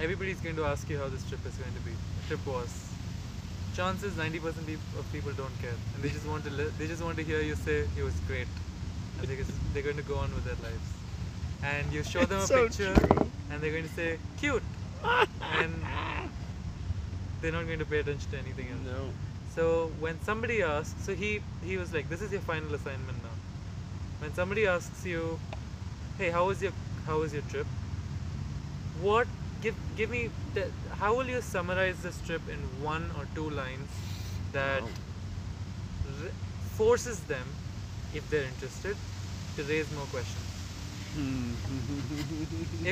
everybody's 0.00 0.40
going 0.40 0.56
to 0.56 0.64
ask 0.64 0.88
you 0.88 0.98
how 0.98 1.08
this 1.08 1.24
trip 1.28 1.44
is 1.46 1.56
going 1.56 1.72
to 1.74 1.80
be. 1.80 1.92
The 1.92 2.28
Trip 2.28 2.46
was. 2.46 2.83
Chances 3.74 4.16
90% 4.16 4.66
peop- 4.66 4.94
of 5.00 5.10
people 5.12 5.32
don't 5.34 5.58
care, 5.58 5.78
and 5.94 6.04
they 6.04 6.10
just 6.16 6.26
want 6.32 6.44
to 6.44 6.50
li- 6.50 6.72
they 6.78 6.86
just 6.86 7.02
want 7.02 7.16
to 7.18 7.24
hear 7.24 7.40
you 7.42 7.56
say 7.56 7.76
it 7.96 8.02
was 8.08 8.20
great, 8.28 8.48
and 9.18 9.28
they 9.28 9.36
just, 9.36 9.60
they're 9.72 9.82
going 9.88 9.96
to 9.96 10.08
go 10.12 10.18
on 10.18 10.34
with 10.34 10.44
their 10.44 10.60
lives. 10.66 10.90
And 11.62 11.92
you 11.92 12.02
show 12.04 12.26
them 12.26 12.40
a 12.40 12.46
so 12.46 12.64
picture, 12.68 12.94
true. 12.94 13.30
and 13.50 13.62
they're 13.62 13.72
going 13.76 13.88
to 13.90 13.96
say 14.00 14.20
cute, 14.36 14.62
and 15.40 15.84
they're 17.40 17.52
not 17.52 17.66
going 17.66 17.78
to 17.80 17.84
pay 17.84 18.00
attention 18.00 18.30
to 18.30 18.38
anything 18.38 18.68
else. 18.70 18.82
no 18.92 19.14
So 19.54 19.66
when 20.04 20.20
somebody 20.20 20.62
asks, 20.62 21.02
so 21.04 21.14
he 21.14 21.30
he 21.62 21.76
was 21.76 21.92
like, 21.92 22.08
"This 22.14 22.22
is 22.28 22.32
your 22.32 22.44
final 22.50 22.74
assignment 22.80 23.22
now." 23.22 23.36
When 24.18 24.32
somebody 24.40 24.66
asks 24.66 25.04
you, 25.14 25.40
"Hey, 26.18 26.30
how 26.30 26.46
was 26.46 26.62
your 26.62 26.72
how 27.06 27.18
was 27.20 27.32
your 27.32 27.42
trip?" 27.54 27.66
What 28.94 29.28
give 29.64 29.76
give 29.98 30.10
me 30.10 30.22
the, 30.54 30.64
how 31.00 31.10
will 31.16 31.30
you 31.34 31.40
summarize 31.40 32.02
this 32.06 32.20
trip 32.26 32.48
in 32.56 32.66
one 32.82 33.10
or 33.18 33.24
two 33.34 33.48
lines 33.50 34.00
that 34.52 34.82
Wow. 34.82 34.90
r- 36.24 36.32
forces 36.76 37.24
them, 37.32 37.56
if 38.12 38.28
they're 38.30 38.48
interested, 38.54 38.96
to 39.56 39.64
raise 39.64 39.90
more 39.90 40.06
questions? 40.06 40.60
Hmm. 41.14 41.54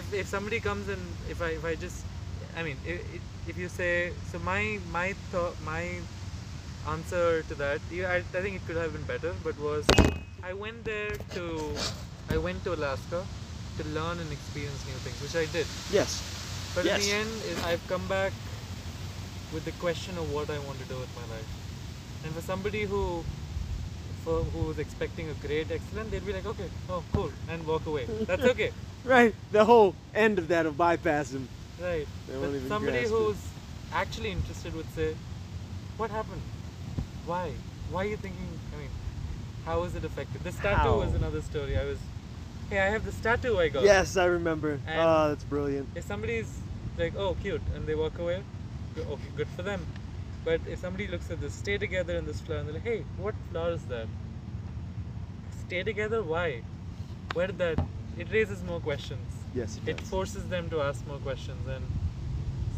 if 0.00 0.12
if 0.22 0.26
somebody 0.28 0.60
comes 0.60 0.88
and 0.88 1.16
if 1.28 1.40
I 1.42 1.50
if 1.60 1.64
I 1.64 1.74
just 1.74 2.06
I 2.56 2.62
mean 2.62 2.78
if, 2.84 3.22
if 3.46 3.58
you 3.58 3.68
say 3.68 3.92
so 4.30 4.38
my 4.38 4.78
my 4.98 5.14
thought 5.30 5.60
my 5.60 5.82
answer 6.86 7.42
to 7.42 7.54
that 7.62 7.80
I, 7.92 8.16
I 8.16 8.40
think 8.44 8.56
it 8.60 8.64
could 8.66 8.76
have 8.76 8.92
been 8.92 9.04
better 9.04 9.34
but 9.48 9.58
was 9.58 9.86
I 10.42 10.52
went 10.52 10.84
there 10.84 11.10
to 11.34 11.44
I 12.28 12.38
went 12.38 12.64
to 12.64 12.74
Alaska 12.74 13.26
to 13.76 13.84
learn 13.84 14.20
and 14.20 14.32
experience 14.32 14.86
new 14.86 14.98
things 14.98 15.20
which 15.20 15.36
I 15.36 15.46
did 15.46 15.66
yes 15.90 16.22
but 16.74 16.86
in 16.86 17.00
the 17.00 17.12
end 17.12 17.30
I've 17.64 17.86
come 17.88 18.06
back 18.08 18.32
with 19.54 19.64
the 19.64 19.72
question 19.72 20.16
of 20.18 20.32
what 20.32 20.50
I 20.50 20.58
want 20.60 20.78
to 20.78 20.84
do 20.86 20.96
with 20.96 21.12
my 21.20 21.26
life 21.34 21.50
and 22.24 22.34
for 22.34 22.40
somebody 22.42 22.84
who 22.84 23.24
for 24.24 24.42
who 24.44 24.66
was 24.68 24.78
expecting 24.78 25.28
a 25.28 25.34
great 25.46 25.70
excellent 25.70 26.10
they'd 26.10 26.24
be 26.26 26.32
like 26.32 26.46
okay 26.46 26.68
oh 26.90 27.02
cool 27.12 27.30
and 27.48 27.66
walk 27.66 27.86
away 27.86 28.06
that's 28.26 28.44
okay 28.44 28.70
right 29.04 29.34
the 29.50 29.64
whole 29.64 29.94
end 30.14 30.38
of 30.38 30.48
that 30.48 30.64
will 30.64 30.72
bypass 30.72 31.32
him 31.32 31.48
Right. 31.82 32.06
Somebody 32.68 33.00
grasp 33.00 33.06
it. 33.06 33.08
who's 33.08 33.36
actually 33.92 34.30
interested 34.30 34.74
would 34.74 34.88
say, 34.94 35.16
"What 35.96 36.10
happened? 36.10 36.42
Why? 37.26 37.50
Why 37.90 38.04
are 38.04 38.08
you 38.08 38.16
thinking? 38.16 38.46
I 38.72 38.80
mean, 38.80 38.90
how 39.66 39.82
is 39.82 39.96
it 39.96 40.04
affected? 40.04 40.44
This 40.44 40.56
tattoo 40.56 40.98
was 40.98 41.14
another 41.14 41.42
story. 41.42 41.76
I 41.76 41.84
was, 41.84 41.98
hey, 42.72 42.80
I 42.80 42.90
have 42.90 43.04
this 43.04 43.20
tattoo 43.20 43.58
I 43.60 43.68
got. 43.68 43.84
yes 43.84 44.16
i 44.16 44.24
remember 44.24 44.70
And- 44.86 45.00
oh 45.00 45.28
that's 45.28 45.44
brilliant 45.44 45.88
If 45.94 46.04
somebody's 46.04 46.50
like, 46.98 47.14
oh, 47.16 47.34
cute, 47.42 47.62
and 47.74 47.86
they 47.86 47.94
walk 47.94 48.18
away, 48.18 48.42
okay, 48.98 49.30
good 49.36 49.48
for 49.56 49.62
them. 49.62 49.86
But 50.44 50.60
if 50.72 50.78
somebody 50.80 51.06
looks 51.08 51.30
at 51.30 51.40
this, 51.40 51.54
stay 51.54 51.78
together 51.78 52.16
in 52.16 52.26
this 52.26 52.40
flower, 52.40 52.58
and 52.58 52.66
they're 52.68 52.74
like, 52.74 52.84
hey, 52.84 53.04
what 53.16 53.34
flower 53.50 53.72
is 53.72 53.84
that? 53.92 54.08
Stay 55.66 55.82
together? 55.82 56.22
Why? 56.22 56.48
Where 57.32 57.46
did 57.46 57.58
that? 57.58 57.78
It 58.18 58.30
raises 58.30 58.62
more 58.62 58.80
questions 58.80 59.42
yes 59.54 59.76
it 59.76 59.84
does. 59.84 59.94
it 59.94 60.00
forces 60.12 60.48
them 60.48 60.68
to 60.70 60.80
ask 60.80 61.06
more 61.06 61.18
questions 61.18 61.66
and 61.68 61.84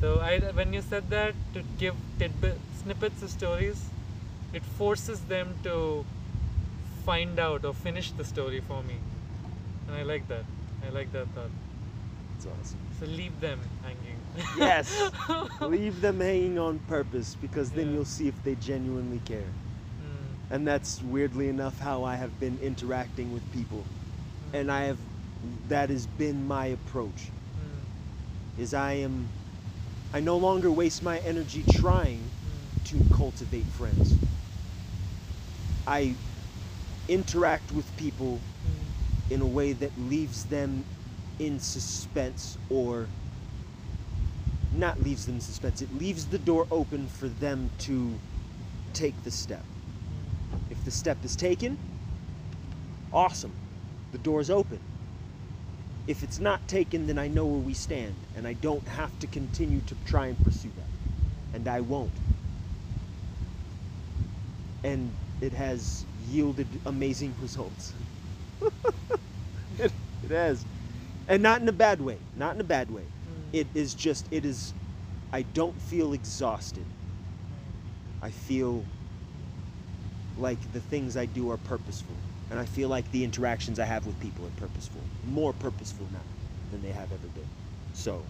so 0.01 0.19
I 0.29 0.39
when 0.59 0.73
you 0.73 0.83
said 0.83 1.09
that 1.11 1.35
to 1.55 1.63
give 1.79 1.95
tidbit 2.19 2.59
snippets 2.83 3.23
of 3.23 3.31
stories 3.31 3.85
it 4.53 4.65
forces 4.79 5.21
them 5.35 5.55
to 5.63 6.05
find 7.05 7.39
out 7.39 7.65
or 7.65 7.75
finish 7.75 8.11
the 8.13 8.25
story 8.25 8.61
for 8.61 8.83
me 8.83 8.97
and 9.87 9.97
I 9.97 10.03
like 10.03 10.27
that 10.29 10.45
I 10.83 10.91
like 10.91 11.11
that 11.13 11.29
thought 11.35 11.51
it's 12.37 12.47
awesome 12.47 12.81
so 12.99 13.07
leave 13.07 13.41
them 13.41 13.61
hanging 13.83 14.19
Yes. 14.57 15.13
Leave 15.61 16.01
them 16.01 16.21
hanging 16.21 16.59
on 16.59 16.79
purpose 16.81 17.37
because 17.41 17.73
then 17.73 17.89
Yeah. 17.89 17.93
you'll 17.95 18.05
see 18.05 18.29
if 18.29 18.43
they 18.43 18.55
genuinely 18.55 19.21
care. 19.21 19.53
Mm, 20.01 20.37
And 20.51 20.67
that's 20.67 21.03
weirdly 21.03 21.49
enough 21.49 21.79
how 21.81 22.05
I 22.05 22.17
have 22.17 22.39
been 22.39 22.59
interacting 22.59 23.33
with 23.33 23.51
people. 23.51 23.87
mm, 24.43 24.55
And 24.55 24.71
I 24.71 24.85
have 24.85 24.99
that 25.69 25.91
has 25.91 26.07
been 26.07 26.47
my 26.47 26.67
approach. 26.67 27.33
mm, 27.59 27.85
Is 28.57 28.73
I 28.75 28.93
am 28.95 29.31
I 30.13 30.21
no 30.21 30.37
longer 30.37 30.71
waste 30.71 31.03
my 31.03 31.19
energy 31.21 31.65
trying 31.65 32.33
mm, 32.47 32.69
to 32.85 33.03
cultivate 33.11 33.71
friends. 33.71 34.21
I 35.87 36.19
interact 37.09 37.73
with 37.73 37.95
people 37.97 38.43
mm, 38.65 38.84
in 39.31 39.43
a 39.43 39.47
way 39.47 39.73
that 39.73 39.99
leaves 39.99 40.47
them 40.47 40.87
in 41.39 41.61
suspense 41.61 42.59
or 42.71 43.11
not 44.73 45.01
leaves 45.01 45.27
them 45.27 45.37
in 45.37 45.41
suspense. 45.41 45.83
It 45.83 45.93
leaves 45.93 46.29
the 46.29 46.39
door 46.39 46.67
open 46.71 47.09
for 47.09 47.29
them 47.29 47.73
to 47.79 48.21
take 48.93 49.23
the 49.23 49.31
step. 49.33 49.67
If 50.71 50.85
the 50.85 50.91
step 50.93 51.25
is 51.25 51.37
taken 51.37 51.79
awesome. 53.13 53.57
The 54.13 54.19
door's 54.19 54.51
open. 54.51 54.81
If 56.07 56.23
it's 56.23 56.41
not 56.41 56.69
taken 56.69 57.07
then 57.07 57.19
i 57.19 57.29
know 57.29 57.47
where 57.47 57.61
we 57.61 57.75
stand 57.75 58.27
and 58.35 58.47
i 58.47 58.55
don't 58.55 58.89
have 58.89 59.19
to 59.21 59.29
continue 59.29 59.83
to 59.83 59.97
try 60.05 60.27
and 60.29 60.43
pursue 60.43 60.73
that. 60.77 60.91
And 61.53 61.69
i 61.69 61.81
won't. 61.83 62.21
And 64.85 65.17
it 65.41 65.55
has 65.55 66.07
yielded 66.19 66.81
amazing 66.87 67.37
results 67.41 67.95
it, 69.79 69.93
it 70.23 70.31
has. 70.31 70.67
And 71.29 71.43
not 71.43 71.61
in 71.63 71.69
a 71.69 71.73
bad 71.73 72.01
way 72.01 72.21
not 72.35 72.55
in 72.55 72.61
a 72.61 72.65
bad 72.65 72.91
way. 72.91 73.07
Mm. 73.29 73.49
it 73.53 73.69
is 73.75 73.95
just 73.95 74.29
it 74.31 74.45
is 74.45 74.75
i 75.33 75.43
don't 75.43 75.81
feel 75.81 76.13
exhausted. 76.13 76.87
I 78.23 78.31
feel 78.31 78.87
like 80.37 80.73
the 80.73 80.81
things 80.81 81.17
i 81.17 81.27
do 81.27 81.51
are 81.51 81.59
purposeful. 81.59 82.17
And 82.51 82.61
i 82.61 82.65
feel 82.67 82.89
like 82.89 83.11
the 83.11 83.25
interactions 83.25 83.79
i 83.79 83.85
have 83.85 84.07
with 84.07 84.19
people 84.21 84.47
are 84.47 84.51
purposeful. 84.53 85.09
More 85.25 85.53
purposeful 85.53 86.09
now 86.13 86.27
than 86.71 86.83
they 86.83 86.93
have 86.93 87.13
ever 87.13 87.29
been. 87.29 87.49
So 87.93 88.27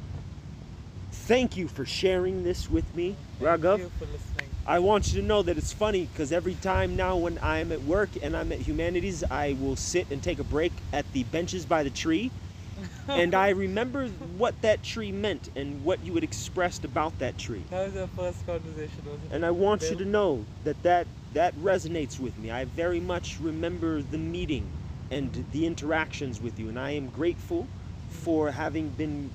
thank 1.10 1.56
you 1.56 1.68
for 1.68 1.84
sharing 1.84 2.42
this 2.44 2.70
with 2.70 2.94
me. 2.94 3.18
Thank 3.38 3.62
raghav? 3.62 3.78
you 3.78 3.90
for 3.98 4.06
listening 4.06 4.33
I 4.66 4.78
want 4.78 5.12
you 5.12 5.20
to 5.20 5.26
know 5.26 5.42
that 5.42 5.58
it's 5.58 5.72
funny 5.72 6.08
because 6.10 6.32
every 6.32 6.54
time 6.54 6.96
now 6.96 7.16
when 7.16 7.38
I'm 7.42 7.70
at 7.70 7.82
work 7.82 8.10
and 8.22 8.36
I'm 8.36 8.50
at 8.50 8.60
Humanities, 8.60 9.22
I 9.30 9.56
will 9.60 9.76
sit 9.76 10.10
and 10.10 10.22
take 10.22 10.38
a 10.38 10.44
break 10.44 10.72
at 10.92 11.10
the 11.12 11.24
benches 11.24 11.66
by 11.66 11.82
the 11.82 11.90
tree 11.90 12.30
and 13.08 13.34
I 13.34 13.50
remember 13.50 14.08
what 14.38 14.60
that 14.62 14.82
tree 14.82 15.12
meant 15.12 15.50
and 15.54 15.84
what 15.84 16.04
you 16.04 16.14
had 16.14 16.24
expressed 16.24 16.84
about 16.84 17.18
that 17.18 17.38
tree. 17.38 17.62
That 17.70 17.86
was 17.86 17.96
our 17.96 18.06
first 18.08 18.46
conversation, 18.46 19.02
wasn't 19.04 19.24
it? 19.30 19.34
And 19.34 19.46
I 19.46 19.50
want 19.50 19.82
you 19.82 19.96
to 19.96 20.04
know 20.04 20.44
that, 20.64 20.82
that 20.82 21.06
that 21.34 21.54
resonates 21.56 22.18
with 22.18 22.38
me. 22.38 22.50
I 22.50 22.64
very 22.64 23.00
much 23.00 23.38
remember 23.40 24.02
the 24.02 24.18
meeting 24.18 24.68
and 25.10 25.44
the 25.52 25.66
interactions 25.66 26.40
with 26.40 26.58
you, 26.58 26.68
and 26.68 26.78
I 26.78 26.92
am 26.92 27.08
grateful 27.08 27.62
mm-hmm. 27.62 28.14
for 28.24 28.50
having 28.52 28.88
been, 28.90 29.30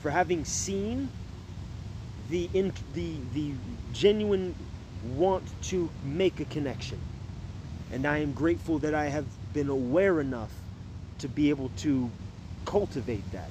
for 0.00 0.10
having 0.10 0.44
seen 0.44 1.08
the 2.28 2.48
in, 2.52 2.72
the 2.94 3.16
the 3.34 3.52
genuine 3.92 4.54
want 5.14 5.44
to 5.62 5.90
make 6.04 6.40
a 6.40 6.44
connection, 6.44 7.00
and 7.92 8.06
I 8.06 8.18
am 8.18 8.32
grateful 8.32 8.78
that 8.80 8.94
I 8.94 9.06
have 9.06 9.26
been 9.52 9.68
aware 9.68 10.20
enough 10.20 10.50
to 11.18 11.28
be 11.28 11.50
able 11.50 11.70
to 11.76 12.10
cultivate 12.64 13.30
that, 13.32 13.50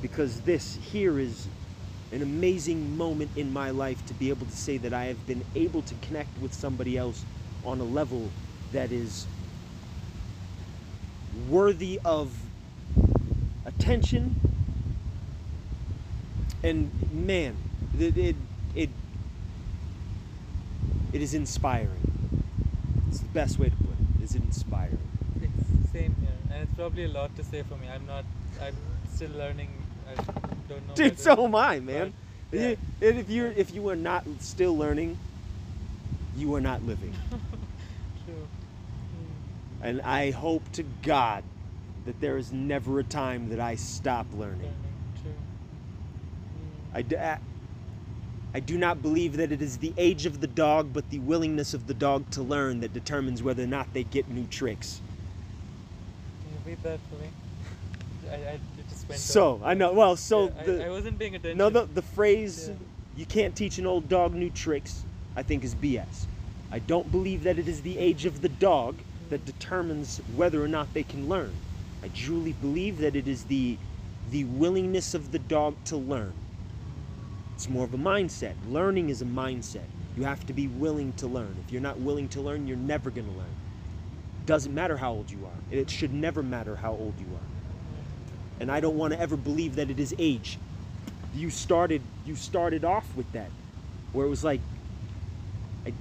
because 0.00 0.42
this 0.42 0.78
here 0.92 1.18
is 1.18 1.48
an 2.12 2.22
amazing 2.22 2.96
moment 2.96 3.30
in 3.36 3.52
my 3.52 3.70
life 3.70 4.04
to 4.06 4.14
be 4.14 4.28
able 4.28 4.46
to 4.46 4.52
say 4.52 4.78
that 4.78 4.94
I 4.94 5.06
have 5.06 5.26
been 5.26 5.44
able 5.54 5.82
to 5.82 5.94
connect 5.96 6.38
with 6.38 6.54
somebody 6.54 6.96
else 6.96 7.24
on 7.64 7.80
a 7.80 7.84
level 7.84 8.30
that 8.72 8.92
is 8.92 9.26
worthy 11.48 11.98
of 12.04 12.30
attention. 13.66 14.36
And 16.62 16.90
man 17.12 17.56
it 18.00 18.16
it 18.16 18.36
it, 18.74 18.88
it 21.12 21.22
is 21.22 21.34
inspiring 21.34 22.02
it's 23.08 23.20
the 23.20 23.28
best 23.28 23.58
way 23.58 23.68
to 23.68 23.76
put 23.76 23.92
it 23.92 24.20
it 24.20 24.24
is 24.24 24.34
inspiring 24.34 24.98
It's 25.40 25.92
same 25.92 26.14
here, 26.20 26.32
and 26.50 26.62
it's 26.64 26.74
probably 26.74 27.04
a 27.04 27.08
lot 27.08 27.34
to 27.36 27.44
say 27.44 27.62
for 27.62 27.76
me. 27.76 27.88
I'm 27.88 28.04
not. 28.06 28.24
I'm 28.60 28.74
still 29.14 29.30
learning. 29.30 29.68
I 30.10 30.14
don't 30.68 30.88
know. 30.88 30.94
dude 30.94 31.18
so 31.18 31.44
am 31.44 31.54
I 31.54 31.78
man 31.80 32.12
but, 32.50 32.60
yeah. 32.60 32.74
and 33.00 33.18
if 33.18 33.30
you're 33.30 33.52
if 33.52 33.72
you 33.72 33.88
are 33.88 33.96
not 33.96 34.24
still 34.40 34.76
learning 34.76 35.18
you 36.36 36.54
are 36.54 36.60
not 36.60 36.82
living 36.84 37.14
True. 38.24 38.48
Mm, 39.14 39.86
And 39.86 40.02
I 40.02 40.30
hope 40.30 40.70
to 40.72 40.82
God 41.02 41.44
that 42.06 42.20
there 42.20 42.36
is 42.38 42.52
never 42.52 42.98
a 42.98 43.04
time 43.04 43.50
that 43.50 43.60
I 43.60 43.74
stop 43.76 44.26
learning. 44.32 44.62
learning. 44.62 44.74
True. 45.22 45.32
Mm, 46.96 47.16
I, 47.18 47.38
I- 48.54 48.58
I 48.58 48.60
do 48.60 48.78
not 48.78 49.02
believe 49.02 49.36
that 49.36 49.50
it 49.52 49.60
is 49.60 49.78
the 49.78 49.92
age 49.96 50.26
of 50.26 50.40
the 50.40 50.46
dog, 50.46 50.92
but 50.92 51.10
the 51.10 51.18
willingness 51.18 51.74
of 51.74 51.86
the 51.86 51.94
dog 51.94 52.30
to 52.30 52.42
learn 52.42 52.80
that 52.80 52.92
determines 52.92 53.42
whether 53.42 53.64
or 53.64 53.66
not 53.66 53.92
they 53.92 54.04
get 54.04 54.28
new 54.28 54.46
tricks. 54.46 55.00
Can 56.42 56.52
you 56.52 56.58
read 56.64 56.78
that 56.82 57.00
for 57.10 57.16
me? 57.16 57.28
I, 58.30 58.52
I 58.52 58.58
just 58.88 59.08
went. 59.08 59.20
So, 59.20 59.54
off. 59.56 59.60
I 59.64 59.74
know, 59.74 59.92
well, 59.92 60.16
so 60.16 60.44
Yeah, 60.46 60.50
I- 60.60 60.64
the, 60.64 60.86
I, 60.86 60.90
wasn't 60.90 61.18
paying 61.18 61.34
attention. 61.34 61.58
no, 61.58 61.68
the, 61.68 61.84
the 61.86 62.02
phrase, 62.02 62.68
Yeah. 62.68 62.74
you 63.16 63.26
can't 63.26 63.54
teach 63.56 63.78
an 63.78 63.86
old 63.86 64.08
dog 64.08 64.34
new 64.34 64.50
tricks, 64.50 65.04
I 65.36 65.42
think 65.42 65.64
is 65.64 65.74
BS. 65.74 66.26
I 66.70 66.78
don't 66.78 67.10
believe 67.10 67.42
that 67.44 67.58
it 67.58 67.68
is 67.68 67.82
the 67.82 67.98
age 67.98 68.24
of 68.24 68.40
the 68.40 68.48
dog 68.48 69.02
that 69.30 69.44
determines 69.44 70.18
whether 70.34 70.62
or 70.62 70.68
not 70.68 70.92
they 70.94 71.02
can 71.04 71.28
learn. 71.28 71.54
I 72.02 72.08
truly 72.08 72.52
believe 72.52 72.98
that 72.98 73.16
it 73.16 73.26
is 73.28 73.44
the 73.44 73.78
the 74.30 74.44
willingness 74.44 75.12
of 75.12 75.32
the 75.32 75.38
dog 75.38 75.76
to 75.84 75.96
learn. 75.98 76.32
It's 77.54 77.68
more 77.68 77.84
of 77.84 77.94
a 77.94 77.98
mindset. 77.98 78.54
Learning 78.68 79.10
is 79.10 79.22
a 79.22 79.26
mindset. 79.26 79.86
You 80.16 80.24
have 80.24 80.44
to 80.46 80.52
be 80.52 80.68
willing 80.68 81.12
to 81.14 81.26
learn. 81.26 81.56
If 81.64 81.72
you're 81.72 81.82
not 81.82 81.98
willing 81.98 82.28
to 82.30 82.40
learn, 82.40 82.66
you're 82.66 82.76
never 82.76 83.10
going 83.10 83.26
to 83.26 83.38
learn. 83.38 83.54
Doesn't 84.46 84.74
matter 84.74 84.96
how 84.96 85.12
old 85.12 85.30
you 85.30 85.44
are. 85.44 85.76
It 85.76 85.88
should 85.88 86.12
never 86.12 86.42
matter 86.42 86.76
how 86.76 86.92
old 86.92 87.14
you 87.18 87.26
are. 87.26 88.60
And 88.60 88.70
I 88.70 88.80
don't 88.80 88.96
want 88.96 89.12
to 89.12 89.20
ever 89.20 89.36
believe 89.36 89.76
that 89.76 89.90
it 89.90 89.98
is 89.98 90.14
age. 90.18 90.58
You 91.34 91.50
started 91.50 92.02
you 92.24 92.36
started 92.36 92.84
off 92.84 93.06
with 93.16 93.30
that 93.32 93.50
where 94.12 94.26
it 94.26 94.28
was 94.28 94.44
like 94.44 94.60
I, 95.84 95.92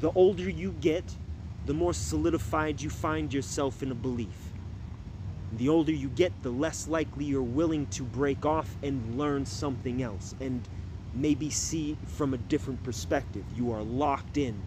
the 0.00 0.12
older 0.12 0.48
you 0.48 0.72
get, 0.80 1.04
the 1.66 1.74
more 1.74 1.92
solidified 1.92 2.80
you 2.80 2.90
find 2.90 3.32
yourself 3.32 3.82
in 3.82 3.90
a 3.90 3.94
belief. 3.94 4.41
The 5.58 5.68
older 5.68 5.92
you 5.92 6.08
get, 6.08 6.32
the 6.42 6.50
less 6.50 6.88
likely 6.88 7.26
you're 7.26 7.42
willing 7.42 7.86
to 7.88 8.02
break 8.04 8.46
off 8.46 8.76
and 8.82 9.18
learn 9.18 9.44
something 9.44 10.02
else 10.02 10.34
and 10.40 10.62
maybe 11.14 11.50
see 11.50 11.96
from 12.06 12.32
a 12.32 12.38
different 12.38 12.82
perspective. 12.82 13.44
You 13.54 13.70
are 13.72 13.82
locked 13.82 14.38
in 14.38 14.62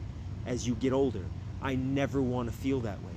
as 0.46 0.68
you 0.68 0.76
get 0.76 0.94
older. 0.94 1.26
I 1.62 1.76
never 1.76 2.22
want 2.22 2.50
to 2.50 2.56
feel 2.56 2.80
that 2.82 3.02
way. 3.04 3.14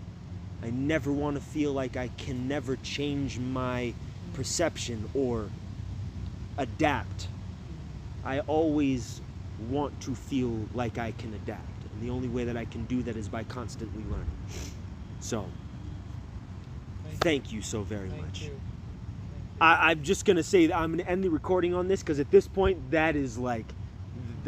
I 0.62 0.70
never 0.70 1.12
want 1.12 1.36
to 1.36 1.42
feel 1.42 1.72
like 1.72 1.96
I 1.96 2.08
can 2.16 2.48
never 2.48 2.76
change 2.76 3.38
my 3.38 3.92
perception 4.32 5.08
or 5.14 5.50
adapt. 6.56 7.28
I 8.24 8.40
always 8.40 9.20
want 9.70 10.00
to 10.00 10.14
feel 10.14 10.68
like 10.74 10.98
I 10.98 11.12
can 11.12 11.34
adapt. 11.34 11.84
And 11.92 12.02
the 12.02 12.10
only 12.10 12.28
way 12.28 12.44
that 12.44 12.56
I 12.56 12.64
can 12.64 12.86
do 12.86 13.02
that 13.02 13.16
is 13.16 13.28
by 13.28 13.44
constantly 13.44 14.04
learning. 14.04 14.26
So, 15.20 15.46
Thank, 17.20 17.52
you 17.52 17.62
so 17.62 17.82
very 17.82 18.08
thank 18.08 18.22
much. 18.22 18.42
you. 18.42 18.48
Thank 18.48 18.60
you. 18.60 19.56
I, 19.60 19.90
I'm 19.90 20.02
just 20.02 20.24
gonna 20.24 20.42
say 20.42 20.66
that 20.68 20.76
I'm 20.76 20.90
gonna 20.92 21.08
end 21.08 21.24
the 21.24 21.30
recording 21.30 21.74
on 21.74 21.88
this 21.88 22.00
because 22.00 22.18
at 22.20 22.30
this 22.30 22.46
point, 22.48 22.90
that 22.90 23.16
is 23.16 23.38
like, 23.38 23.66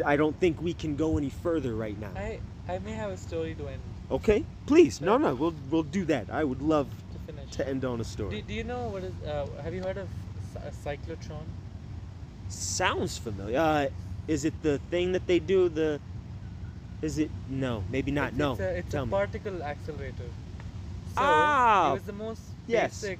I 0.05 0.15
don't 0.15 0.37
think 0.39 0.61
we 0.61 0.73
can 0.73 0.95
go 0.95 1.17
any 1.17 1.29
further 1.29 1.75
right 1.75 1.99
now. 1.99 2.11
I 2.15 2.39
I 2.67 2.79
may 2.79 2.93
have 2.93 3.11
a 3.11 3.17
story 3.17 3.55
to 3.55 3.67
end 3.67 3.81
Okay, 4.11 4.43
please. 4.65 4.99
No, 4.99 5.17
no, 5.17 5.33
we'll 5.33 5.55
we'll 5.69 5.83
do 5.83 6.03
that. 6.05 6.29
I 6.29 6.43
would 6.43 6.61
love 6.61 6.87
to 7.13 7.33
finish. 7.33 7.51
to 7.51 7.67
end 7.67 7.85
on 7.85 8.01
a 8.01 8.03
story. 8.03 8.41
do 8.41 8.53
you 8.53 8.63
know 8.65 8.87
what 8.89 9.03
is? 9.03 9.13
Uh, 9.25 9.47
have 9.63 9.73
you 9.73 9.81
heard 9.81 9.97
of 9.97 10.09
a 10.57 10.71
cyclotron? 10.71 11.45
Sounds 12.49 13.17
familiar. 13.17 13.57
Uh, 13.57 13.87
is 14.27 14.43
it 14.43 14.53
the 14.63 14.79
thing 14.89 15.13
that 15.13 15.27
they 15.27 15.39
do? 15.39 15.69
The 15.69 15.99
is 17.01 17.17
it? 17.17 17.31
No, 17.49 17.83
maybe 17.89 18.11
not. 18.11 18.29
It's, 18.29 18.37
no. 18.37 18.51
It's 18.51 18.59
a, 18.61 18.77
it's 18.77 18.91
Tell 18.91 19.03
a 19.03 19.05
me. 19.05 19.11
particle 19.11 19.63
accelerator. 19.63 20.29
So 21.15 21.17
Ah, 21.17 21.91
it 21.91 21.93
was 21.93 22.03
the 22.03 22.13
most 22.13 22.41
yes. 22.71 23.01
basic. 23.01 23.19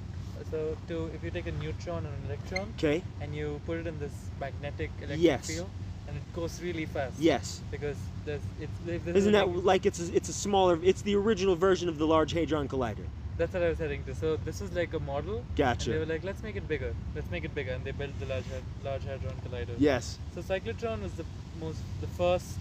So 0.50 0.76
to 0.88 1.10
if 1.14 1.22
you 1.22 1.30
take 1.30 1.46
a 1.46 1.52
neutron 1.52 2.04
and 2.06 2.14
an 2.18 2.24
electron 2.26 2.66
Okay. 2.78 3.02
and 3.20 3.34
you 3.34 3.60
put 3.66 3.78
it 3.78 3.86
in 3.86 3.98
this 3.98 4.12
magnetic 4.40 4.90
electric 4.98 5.20
Yes. 5.20 5.46
field 5.46 5.70
and 6.08 6.16
it 6.16 6.22
goes 6.34 6.60
really 6.60 6.86
fast. 6.86 7.18
Yes. 7.20 7.62
Because 7.70 7.98
there's 8.26 8.42
it's, 8.60 8.78
there's 8.86 9.16
isn't 9.16 9.32
that 9.32 9.46
big- 9.46 9.64
like 9.64 9.86
it's 9.86 10.00
a, 10.00 10.14
it's 10.14 10.28
a 10.28 10.32
smaller? 10.32 10.78
It's 10.82 11.02
the 11.02 11.14
original 11.16 11.54
version 11.54 11.88
of 11.88 11.98
the 11.98 12.06
Large 12.06 12.32
Hadron 12.32 12.66
Collider. 12.68 13.06
That's 13.38 13.54
what 13.54 13.62
I 13.62 13.68
was 13.70 13.78
heading 13.78 14.02
to. 14.04 14.14
So 14.14 14.36
this 14.36 14.60
was 14.60 14.72
like 14.72 14.92
a 14.94 15.00
model. 15.00 15.42
And 15.58 15.80
they 15.80 15.98
were 15.98 16.06
like, 16.06 16.22
let's 16.22 16.42
make 16.42 16.56
it 16.56 16.68
bigger. 16.68 16.92
Let's 17.14 17.30
make 17.30 17.44
it 17.44 17.54
bigger, 17.54 17.72
and 17.72 17.82
they 17.84 17.92
built 17.92 18.18
the 18.20 18.26
large 18.26 18.44
large 18.84 19.04
hadron 19.04 19.34
collider. 19.44 19.74
Yes. 19.78 20.18
So 20.34 20.42
cyclotron 20.42 21.02
was 21.02 21.12
the 21.12 21.24
most, 21.58 21.80
the 22.00 22.06
first 22.06 22.58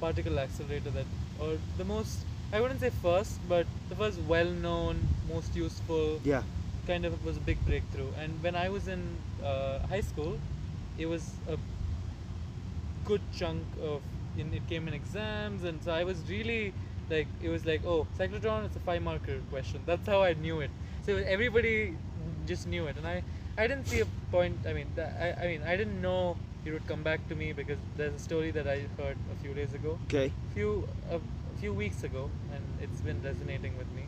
particle 0.00 0.38
accelerator 0.38 0.90
that, 0.90 1.06
or 1.40 1.56
the 1.78 1.84
most, 1.84 2.24
I 2.54 2.60
wouldn't 2.60 2.78
say 2.78 2.90
first, 2.90 3.40
but 3.48 3.66
the 3.88 3.96
first 3.96 4.20
well-known, 4.20 5.08
most 5.28 5.56
useful, 5.56 6.20
Yeah. 6.22 6.44
kind 6.86 7.04
of 7.04 7.12
was 7.24 7.36
a 7.36 7.40
big 7.40 7.58
breakthrough. 7.66 8.10
And 8.16 8.40
when 8.44 8.54
I 8.54 8.68
was 8.68 8.86
in 8.86 9.00
uh, 9.42 9.78
high 9.88 10.02
school, 10.02 10.38
it 10.96 11.06
was 11.06 11.40
a 11.48 11.58
good 13.04 13.22
chunk 13.32 13.66
of, 13.82 14.02
in, 14.36 14.54
it 14.54 14.66
came 14.68 14.86
in 14.86 14.94
exams, 14.94 15.64
and 15.64 15.82
so 15.82 15.90
I 15.92 16.04
was 16.04 16.30
really 16.30 16.72
like, 17.10 17.26
it 17.40 17.48
was 17.48 17.66
like, 17.66 17.82
oh, 17.84 18.06
cyclotron, 18.16 18.64
it's 18.66 18.76
a 18.76 18.80
five 18.80 19.02
marker 19.02 19.40
question. 19.50 19.82
That's 19.84 20.06
how 20.06 20.22
I 20.22 20.34
knew 20.34 20.60
it. 20.60 20.70
So 21.02 21.16
everybody 21.16 21.94
just 22.46 22.68
knew 22.68 22.86
it, 22.86 22.96
and 22.96 23.06
I, 23.06 23.24
I 23.58 23.66
didn't 23.66 23.88
see 23.88 24.00
a 24.00 24.06
point. 24.30 24.60
I 24.68 24.72
mean, 24.72 24.86
that, 24.94 25.16
I, 25.20 25.44
I 25.44 25.46
mean, 25.48 25.62
I 25.66 25.76
didn't 25.76 26.00
know 26.00 26.36
it 26.64 26.70
would 26.70 26.86
come 26.86 27.02
back 27.02 27.26
to 27.28 27.34
me 27.34 27.52
because 27.52 27.78
there's 27.96 28.14
a 28.14 28.18
story 28.18 28.52
that 28.52 28.66
I 28.68 28.86
heard 28.96 29.18
a 29.32 29.34
few 29.34 29.54
days 29.54 29.74
ago, 29.74 29.98
Okay. 30.04 30.32
few 30.54 30.86
a 31.10 31.18
few 31.64 31.72
weeks 31.72 32.04
ago, 32.04 32.28
and 32.54 32.62
it's 32.82 33.00
been 33.00 33.18
resonating 33.22 33.74
with 33.78 33.90
me. 33.96 34.02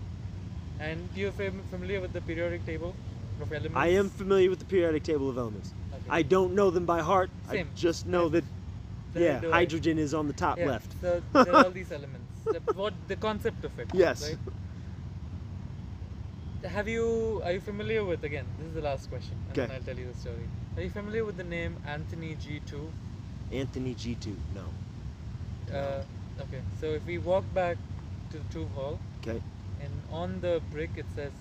And 0.78 1.08
you're 1.14 1.32
fam- 1.32 1.62
familiar 1.70 2.02
with 2.02 2.12
the 2.12 2.20
periodic 2.20 2.66
table 2.66 2.94
of 3.40 3.50
elements? 3.50 3.78
I 3.86 3.86
am 4.00 4.10
familiar 4.10 4.50
with 4.50 4.58
the 4.58 4.66
periodic 4.66 5.04
table 5.04 5.30
of 5.30 5.38
elements. 5.38 5.72
Okay. 5.94 6.10
I 6.10 6.20
don't 6.20 6.52
know 6.54 6.68
them 6.70 6.84
by 6.84 7.00
heart. 7.00 7.30
Same. 7.50 7.68
I 7.74 7.78
just 7.84 8.04
know 8.06 8.28
that 8.28 8.44
yeah, 9.14 9.40
I. 9.44 9.60
hydrogen 9.60 9.98
is 9.98 10.12
on 10.12 10.26
the 10.26 10.34
top 10.34 10.58
Yeah, 10.58 10.66
left. 10.66 11.00
So 11.00 11.22
there 11.32 11.54
are 11.54 11.64
all 11.64 11.70
these 11.70 11.92
elements. 11.92 12.28
The- 12.44 12.74
what 12.74 12.92
the 13.08 13.16
concept 13.16 13.64
of 13.64 13.78
it? 13.78 13.88
Yes. 13.94 14.20
Right? 14.28 14.38
Have 16.70 16.88
you? 16.88 17.40
Are 17.42 17.52
you 17.52 17.60
familiar 17.60 18.04
with? 18.04 18.22
Again, 18.24 18.44
this 18.58 18.68
is 18.68 18.74
the 18.74 18.82
last 18.82 19.08
question, 19.08 19.36
and 19.48 19.56
then 19.56 19.70
I'll 19.70 19.86
tell 19.88 19.98
you 20.02 20.08
the 20.12 20.18
story. 20.24 20.46
Are 20.76 20.82
you 20.82 20.90
familiar 20.90 21.24
with 21.24 21.38
the 21.38 21.48
name 21.56 21.78
Anthony 21.86 22.34
G. 22.34 22.60
Tuve? 22.70 22.92
Anthony 23.50 23.94
G. 23.94 24.14
Tuve. 24.20 24.44
No. 24.60 24.66
Uh, 25.74 26.02
okay. 26.40 26.60
So 26.80 26.86
if 26.86 27.04
we 27.06 27.18
walk 27.18 27.44
back 27.54 27.76
to 28.30 28.38
the 28.38 28.44
Tuve 28.54 28.70
Hall, 28.74 28.98
Okay. 29.22 29.40
and 29.82 29.92
on 30.12 30.40
the 30.40 30.60
brick 30.72 30.90
it 30.96 31.06
says 31.14 31.32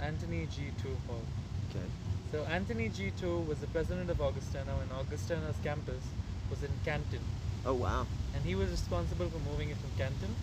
Anthony 0.00 0.46
G. 0.46 0.70
Tuve 0.82 0.98
Hall. 1.06 1.22
Okay. 1.70 1.84
So 2.32 2.44
Anthony 2.44 2.88
G. 2.88 3.12
Tuve 3.20 3.46
was 3.46 3.58
the 3.58 3.66
president 3.68 4.10
of 4.10 4.20
Augustana 4.20 4.72
and 4.82 4.90
Augustana's 4.92 5.56
campus 5.62 6.02
was 6.50 6.62
in 6.62 6.70
Canton, 6.84 7.20
Oh 7.64 7.74
wow. 7.74 8.06
and 8.34 8.44
he 8.44 8.54
was 8.54 8.70
responsible 8.70 9.28
for 9.28 9.38
moving 9.50 9.70
it 9.70 9.76
from 9.78 9.90
Canton 9.98 10.34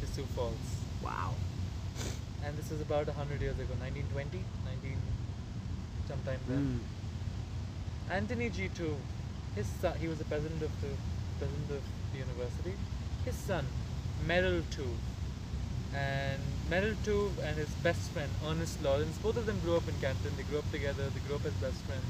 to 0.00 0.06
Sioux 0.06 0.26
Falls. 0.34 0.66
Wow. 1.02 1.34
And 2.44 2.56
this 2.56 2.70
was 2.70 2.80
about 2.80 3.06
100 3.06 3.40
years 3.40 3.58
ago, 3.58 3.74
1920, 3.80 4.38
19... 4.82 4.98
sometime 6.08 6.40
then. 6.48 6.80
Mm. 6.80 8.12
Anthony 8.12 8.50
G. 8.50 8.68
Tuve, 8.68 8.96
his 9.54 9.66
son, 9.80 9.96
he 9.98 10.06
was 10.08 10.18
the 10.18 10.24
president 10.24 10.62
of 10.62 10.70
the 10.80 10.88
president 11.38 11.70
of 11.70 11.82
the 12.12 12.18
university. 12.18 12.74
His 13.26 13.34
son, 13.34 13.66
Merrill 14.26 14.62
Tuve, 14.70 15.00
and 15.94 16.40
Merrill 16.70 16.94
Tuve 17.04 17.32
and 17.44 17.56
his 17.56 17.68
best 17.82 18.10
friend 18.12 18.30
Ernest 18.46 18.80
Lawrence, 18.82 19.18
both 19.18 19.36
of 19.36 19.46
them 19.46 19.58
grew 19.64 19.76
up 19.76 19.88
in 19.88 19.94
Canton. 20.00 20.30
They 20.36 20.44
grew 20.44 20.58
up 20.60 20.70
together. 20.70 21.10
They 21.10 21.20
grew 21.26 21.34
up 21.36 21.44
as 21.44 21.52
best 21.54 21.80
friends. 21.88 22.04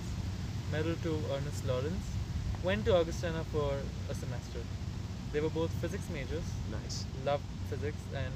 Merrill 0.71 0.97
Tuve, 0.97 1.23
Ernest 1.35 1.67
Lawrence, 1.67 2.05
went 2.63 2.85
to 2.85 2.95
Augustana 2.97 3.45
for 3.51 3.79
a 4.11 4.15
semester. 4.15 4.61
They 5.33 5.41
were 5.41 5.49
both 5.51 5.71
physics 5.81 6.09
majors, 6.11 6.45
Nice. 6.71 7.05
loved 7.25 7.45
physics, 7.71 8.03
and 8.15 8.33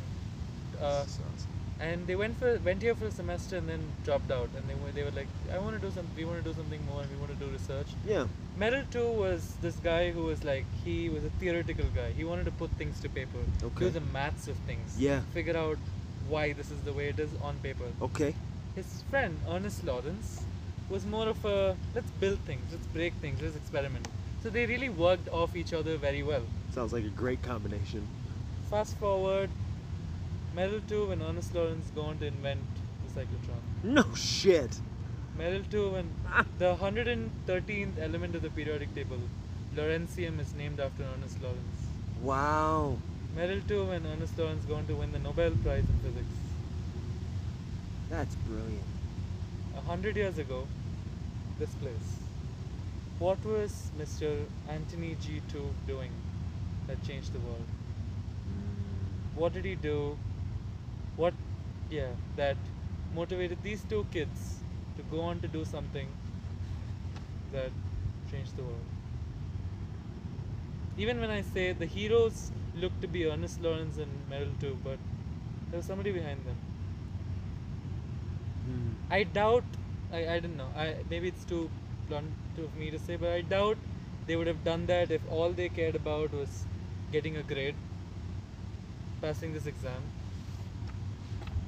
uh, 0.80 1.04
awesome. 1.04 1.59
And 1.80 2.06
they 2.06 2.14
went 2.14 2.38
for 2.38 2.58
went 2.58 2.82
here 2.82 2.94
for 2.94 3.06
a 3.06 3.10
semester 3.10 3.56
and 3.56 3.68
then 3.68 3.82
dropped 4.04 4.30
out. 4.30 4.50
And 4.56 4.68
they 4.68 4.74
were 4.74 4.90
they 4.92 5.02
were 5.02 5.16
like, 5.20 5.28
I 5.52 5.58
want 5.58 5.80
to 5.80 5.86
do 5.86 5.92
some, 5.92 6.06
we 6.16 6.24
want 6.24 6.42
to 6.42 6.44
do 6.44 6.54
something 6.54 6.84
more, 6.86 7.00
and 7.02 7.10
we 7.10 7.16
want 7.16 7.32
to 7.38 7.44
do 7.44 7.50
research. 7.50 7.86
Yeah. 8.06 8.26
Merrill 8.56 8.84
Tuve 8.90 9.14
was 9.14 9.54
this 9.62 9.76
guy 9.76 10.10
who 10.10 10.24
was 10.24 10.44
like 10.44 10.66
he 10.84 11.08
was 11.08 11.24
a 11.24 11.30
theoretical 11.40 11.86
guy. 11.94 12.10
He 12.12 12.24
wanted 12.24 12.44
to 12.44 12.52
put 12.52 12.70
things 12.72 13.00
to 13.00 13.08
paper. 13.08 13.42
Okay. 13.62 13.86
Do 13.86 13.90
the 13.90 14.06
maths 14.18 14.48
of 14.48 14.56
things. 14.66 14.96
Yeah. 14.98 15.20
Figure 15.32 15.56
out 15.56 15.78
why 16.28 16.52
this 16.52 16.70
is 16.70 16.80
the 16.82 16.92
way 16.92 17.08
it 17.08 17.18
is 17.18 17.30
on 17.42 17.56
paper. 17.58 17.90
Okay. 18.02 18.34
His 18.74 19.02
friend 19.10 19.38
Ernest 19.48 19.84
Lawrence 19.84 20.42
was 20.90 21.06
more 21.06 21.28
of 21.28 21.44
a 21.44 21.76
let's 21.94 22.10
build 22.22 22.38
things, 22.40 22.62
let's 22.72 22.86
break 22.88 23.14
things, 23.14 23.40
let's 23.42 23.56
experiment. 23.56 24.06
So 24.42 24.50
they 24.50 24.66
really 24.66 24.88
worked 24.88 25.28
off 25.28 25.56
each 25.56 25.72
other 25.72 25.96
very 25.96 26.22
well. 26.22 26.42
Sounds 26.72 26.92
like 26.92 27.04
a 27.04 27.08
great 27.08 27.42
combination. 27.42 28.06
Fast 28.70 28.96
forward, 28.98 29.50
Merrill 30.54 30.80
Tuve 30.80 31.12
and 31.12 31.22
Ernest 31.22 31.54
Lawrence 31.54 31.90
go 31.94 32.02
on 32.02 32.18
to 32.18 32.26
invent 32.26 32.60
the 33.06 33.20
cyclotron. 33.20 33.62
No 33.84 34.14
shit. 34.14 34.80
Merrill 35.38 35.62
Tuve 35.62 36.04
ah. 36.26 36.38
and 36.38 36.46
the 36.58 36.76
113th 36.76 38.00
element 38.00 38.34
of 38.34 38.42
the 38.42 38.50
periodic 38.50 38.94
table, 38.94 39.18
Lawrencium, 39.76 40.40
is 40.40 40.52
named 40.54 40.80
after 40.80 41.04
Ernest 41.04 41.40
Lawrence. 41.40 41.80
Wow. 42.20 42.98
Merrill 43.36 43.60
Tuve 43.60 43.90
and 43.96 44.06
Ernest 44.06 44.36
Lawrence 44.38 44.64
go 44.64 44.74
on 44.74 44.86
to 44.88 44.94
win 44.94 45.12
the 45.12 45.20
Nobel 45.20 45.52
Prize 45.62 45.84
in 45.84 45.98
Physics. 46.02 46.34
That's 48.10 48.34
brilliant. 48.34 48.90
A 49.76 49.80
hundred 49.82 50.16
years 50.16 50.38
ago, 50.38 50.66
this 51.60 51.70
place. 51.74 52.18
What 53.20 53.44
was 53.44 53.90
Mr. 53.98 54.46
Anthony 54.68 55.16
G. 55.20 55.40
Tuve 55.52 55.70
doing 55.86 56.10
that 56.88 57.02
changed 57.04 57.32
the 57.32 57.38
world? 57.38 57.66
Hmm. 58.48 59.38
What 59.38 59.52
did 59.52 59.64
he 59.64 59.76
do? 59.76 60.18
Yeah, 61.90 62.12
that 62.36 62.56
motivated 63.14 63.58
these 63.62 63.82
two 63.84 64.06
kids 64.12 64.62
to 64.96 65.02
go 65.02 65.20
on 65.20 65.40
to 65.40 65.48
do 65.48 65.64
something 65.64 66.08
that 67.52 67.70
changed 68.30 68.56
the 68.56 68.62
world? 68.62 68.86
Even 70.96 71.20
when 71.20 71.30
I 71.30 71.40
say 71.42 71.72
the 71.72 71.86
heroes 71.86 72.52
look 72.76 73.00
to 73.00 73.08
be 73.08 73.26
Ernest 73.26 73.60
Lawrence 73.60 73.98
and 73.98 74.10
Merrill 74.28 74.54
Tuve, 74.60 74.76
but 74.84 74.98
there 75.70 75.78
was 75.78 75.86
somebody 75.86 76.12
behind 76.12 76.44
them. 76.44 76.56
Mm. 78.68 78.92
I 79.10 79.22
doubt. 79.24 79.64
I, 80.12 80.28
I 80.34 80.40
don't 80.40 80.56
know. 80.56 80.68
I 80.76 80.96
maybe 81.08 81.28
it's 81.28 81.44
too 81.44 81.70
blunt 82.08 82.32
of 82.58 82.74
me 82.76 82.90
to 82.90 82.98
say, 82.98 83.16
but 83.16 83.30
I 83.30 83.40
doubt 83.42 83.78
they 84.26 84.36
would 84.36 84.46
have 84.46 84.64
done 84.64 84.86
that 84.86 85.10
if 85.10 85.22
all 85.30 85.50
they 85.50 85.68
cared 85.68 85.96
about 85.96 86.32
was 86.32 86.64
getting 87.12 87.36
a 87.36 87.42
grade, 87.42 87.74
passing 89.20 89.52
this 89.52 89.66
exam. 89.66 90.02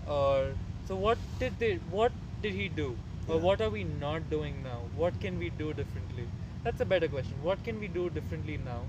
Or 0.07 0.55
so 0.87 0.97
what 0.97 1.19
did 1.39 1.59
they? 1.59 1.77
What 1.99 2.13
did 2.43 2.55
he 2.55 2.69
do? 2.69 2.97
Or 3.29 3.37
Yeah. 3.37 3.43
what 3.43 3.61
are 3.61 3.71
we 3.71 3.85
not 3.85 4.29
doing 4.31 4.63
now? 4.63 4.81
What 5.03 5.19
can 5.21 5.39
we 5.39 5.51
do 5.51 5.73
differently? 5.73 6.27
That's 6.65 6.81
a 6.81 6.85
better 6.85 7.09
question. 7.09 7.43
What 7.43 7.63
can 7.65 7.79
we 7.81 7.89
do 7.89 8.09
differently 8.11 8.57
now 8.59 8.83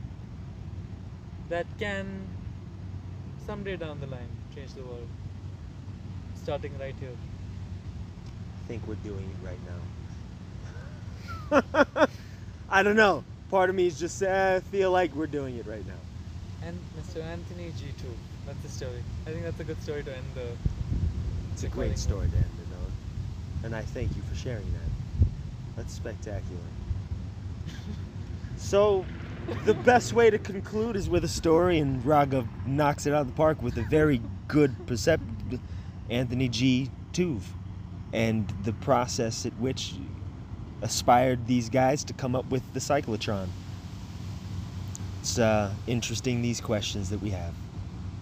that 1.49 1.65
can 1.77 2.27
someday 3.45 3.75
down 3.77 3.99
the 3.99 4.07
line 4.07 4.31
change 4.55 4.73
the 4.73 4.83
world? 4.83 5.07
Starting 6.43 6.77
right 6.79 6.95
here. 6.99 7.15
I 8.55 8.59
think 8.67 8.87
we're 8.87 8.95
doing 8.95 9.29
it 9.29 9.37
right 9.43 9.59
now. 9.65 9.81
I 12.69 12.83
don't 12.83 12.95
know. 12.95 13.23
Part 13.49 13.69
of 13.69 13.75
me 13.75 13.87
is 13.87 13.99
just 13.99 14.21
uh, 14.23 14.55
I 14.57 14.59
feel 14.61 14.91
like 14.91 15.15
we're 15.15 15.27
doing 15.27 15.57
it 15.57 15.67
right 15.67 15.85
now. 15.85 15.99
And 16.61 16.79
Mr. 16.97 17.21
Anthony 17.21 17.71
G. 17.77 17.93
Tuve. 18.01 18.17
That's 18.45 18.61
the 18.63 18.69
story. 18.69 19.03
I 19.27 19.31
think 19.31 19.43
that's 19.43 19.59
a 19.59 19.63
good 19.63 19.81
story 19.81 20.03
to 20.03 20.15
end 20.15 20.25
the. 20.35 20.47
It's 21.63 21.71
a 21.71 21.75
great 21.77 21.97
story 21.97 22.27
Dan 22.27 22.43
on. 22.43 23.65
And 23.65 23.73
I 23.73 23.83
thank 23.83 24.13
you 24.17 24.21
for 24.23 24.35
sharing 24.35 24.65
that. 24.73 25.27
That's 25.77 25.93
spectacular. 25.93 26.59
so, 28.57 29.05
the 29.63 29.73
best 29.73 30.11
way 30.11 30.29
to 30.29 30.37
conclude 30.37 30.97
is 30.97 31.07
with 31.09 31.23
a 31.23 31.29
story, 31.29 31.79
and 31.79 32.03
Raghav 32.03 32.45
knocks 32.67 33.05
it 33.05 33.13
out 33.13 33.21
of 33.21 33.27
the 33.27 33.33
park 33.33 33.61
with 33.61 33.77
a 33.77 33.83
very 33.83 34.19
good 34.49 34.75
percept 34.87 35.23
Anthony 36.09 36.49
G. 36.49 36.91
Tuve, 37.13 37.43
and 38.11 38.45
the 38.65 38.73
process 38.73 39.45
at 39.45 39.53
which 39.53 39.93
aspired 40.81 41.47
these 41.47 41.69
guys 41.69 42.03
to 42.03 42.13
come 42.13 42.35
up 42.35 42.45
with 42.51 42.73
the 42.73 42.81
cyclotron. 42.81 43.47
It's 45.21 45.39
uh, 45.39 45.71
interesting 45.87 46.41
these 46.41 46.59
questions 46.59 47.09
that 47.09 47.21
we 47.21 47.29
have. 47.29 47.53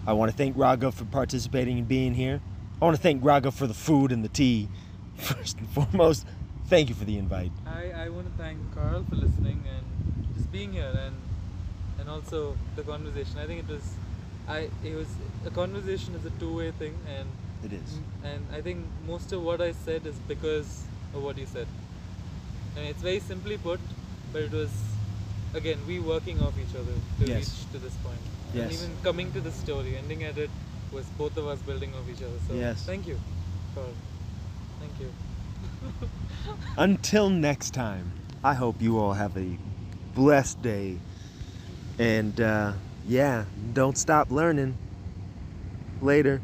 I 0.05 0.13
want 0.13 0.29
to 0.29 0.37
thank 0.37 0.55
Raghav 0.55 0.93
for 0.93 1.05
participating 1.05 1.79
and 1.79 1.87
being 1.87 2.13
here. 2.13 2.39
I 2.81 2.85
want 2.85 2.97
to 2.97 3.01
thank 3.03 3.21
Raghav 3.21 3.53
for 3.53 3.67
the 3.67 3.75
food 3.75 4.11
and 4.11 4.23
the 4.23 4.29
tea. 4.29 4.67
First 5.15 5.59
and 5.59 5.69
foremost, 5.69 6.25
thank 6.65 6.89
you 6.89 6.95
for 6.95 7.05
the 7.05 7.17
invite. 7.17 7.51
I, 7.67 7.91
I 8.05 8.09
want 8.09 8.25
to 8.25 8.43
thank 8.43 8.57
Carl 8.73 9.05
for 9.07 9.15
listening 9.15 9.63
and 9.75 9.85
just 10.35 10.51
being 10.51 10.73
here 10.73 10.91
and 11.05 11.15
and 11.99 12.09
also 12.09 12.57
the 12.75 12.81
conversation. 12.81 13.37
I 13.37 13.45
think 13.45 13.59
it 13.59 13.67
was 13.71 13.83
I 14.47 14.69
it 14.83 14.95
was 14.95 15.07
a 15.45 15.51
conversation 15.51 16.15
is 16.15 16.25
a 16.25 16.31
two 16.31 16.57
way 16.57 16.71
thing 16.71 16.97
and 17.07 17.27
It 17.63 17.73
is. 17.73 17.99
and 18.23 18.43
I 18.51 18.61
think 18.61 18.83
most 19.05 19.31
of 19.31 19.43
what 19.43 19.61
I 19.61 19.73
said 19.73 20.07
is 20.07 20.15
because 20.27 20.83
of 21.13 21.21
what 21.21 21.37
you 21.37 21.45
said. 21.45 21.67
And 22.75 22.87
it's 22.87 23.03
very 23.03 23.19
simply 23.19 23.57
put, 23.59 23.79
but 24.33 24.41
it 24.41 24.51
was 24.51 24.71
again 25.53 25.77
we 25.85 25.99
working 25.99 26.41
off 26.41 26.57
each 26.57 26.75
other 26.75 26.95
to 27.19 27.25
Yes. 27.31 27.37
reach 27.37 27.71
to 27.73 27.77
this 27.77 27.93
point. 27.97 28.25
Yes. 28.55 28.63
And 28.63 28.73
even 28.73 28.97
coming 29.03 29.31
to 29.33 29.39
this 29.41 29.53
story, 29.53 29.97
ending 29.97 30.23
at 30.23 30.39
it 30.39 30.49
was 30.91 31.09
both 31.11 31.37
of 31.37 31.47
us 31.47 31.61
building 31.61 31.95
off 31.95 32.07
each 32.09 32.21
other. 32.21 32.39
So 32.39 32.53
Yes. 32.55 32.83
thank 32.85 33.07
you, 33.07 33.19
Carl. 33.73 33.95
Thank 34.79 34.99
you. 34.99 35.13
Until 36.77 37.29
next 37.29 37.71
time, 37.71 38.15
I 38.43 38.53
hope 38.55 38.81
you 38.81 38.97
all 38.99 39.13
have 39.13 39.37
a 39.37 39.59
blessed 40.13 40.61
day. 40.61 41.01
And 41.97 42.39
uh, 42.39 42.73
yeah, 43.03 43.45
don't 43.73 43.97
stop 43.97 44.31
learning. 44.31 44.79
Later. 46.01 46.43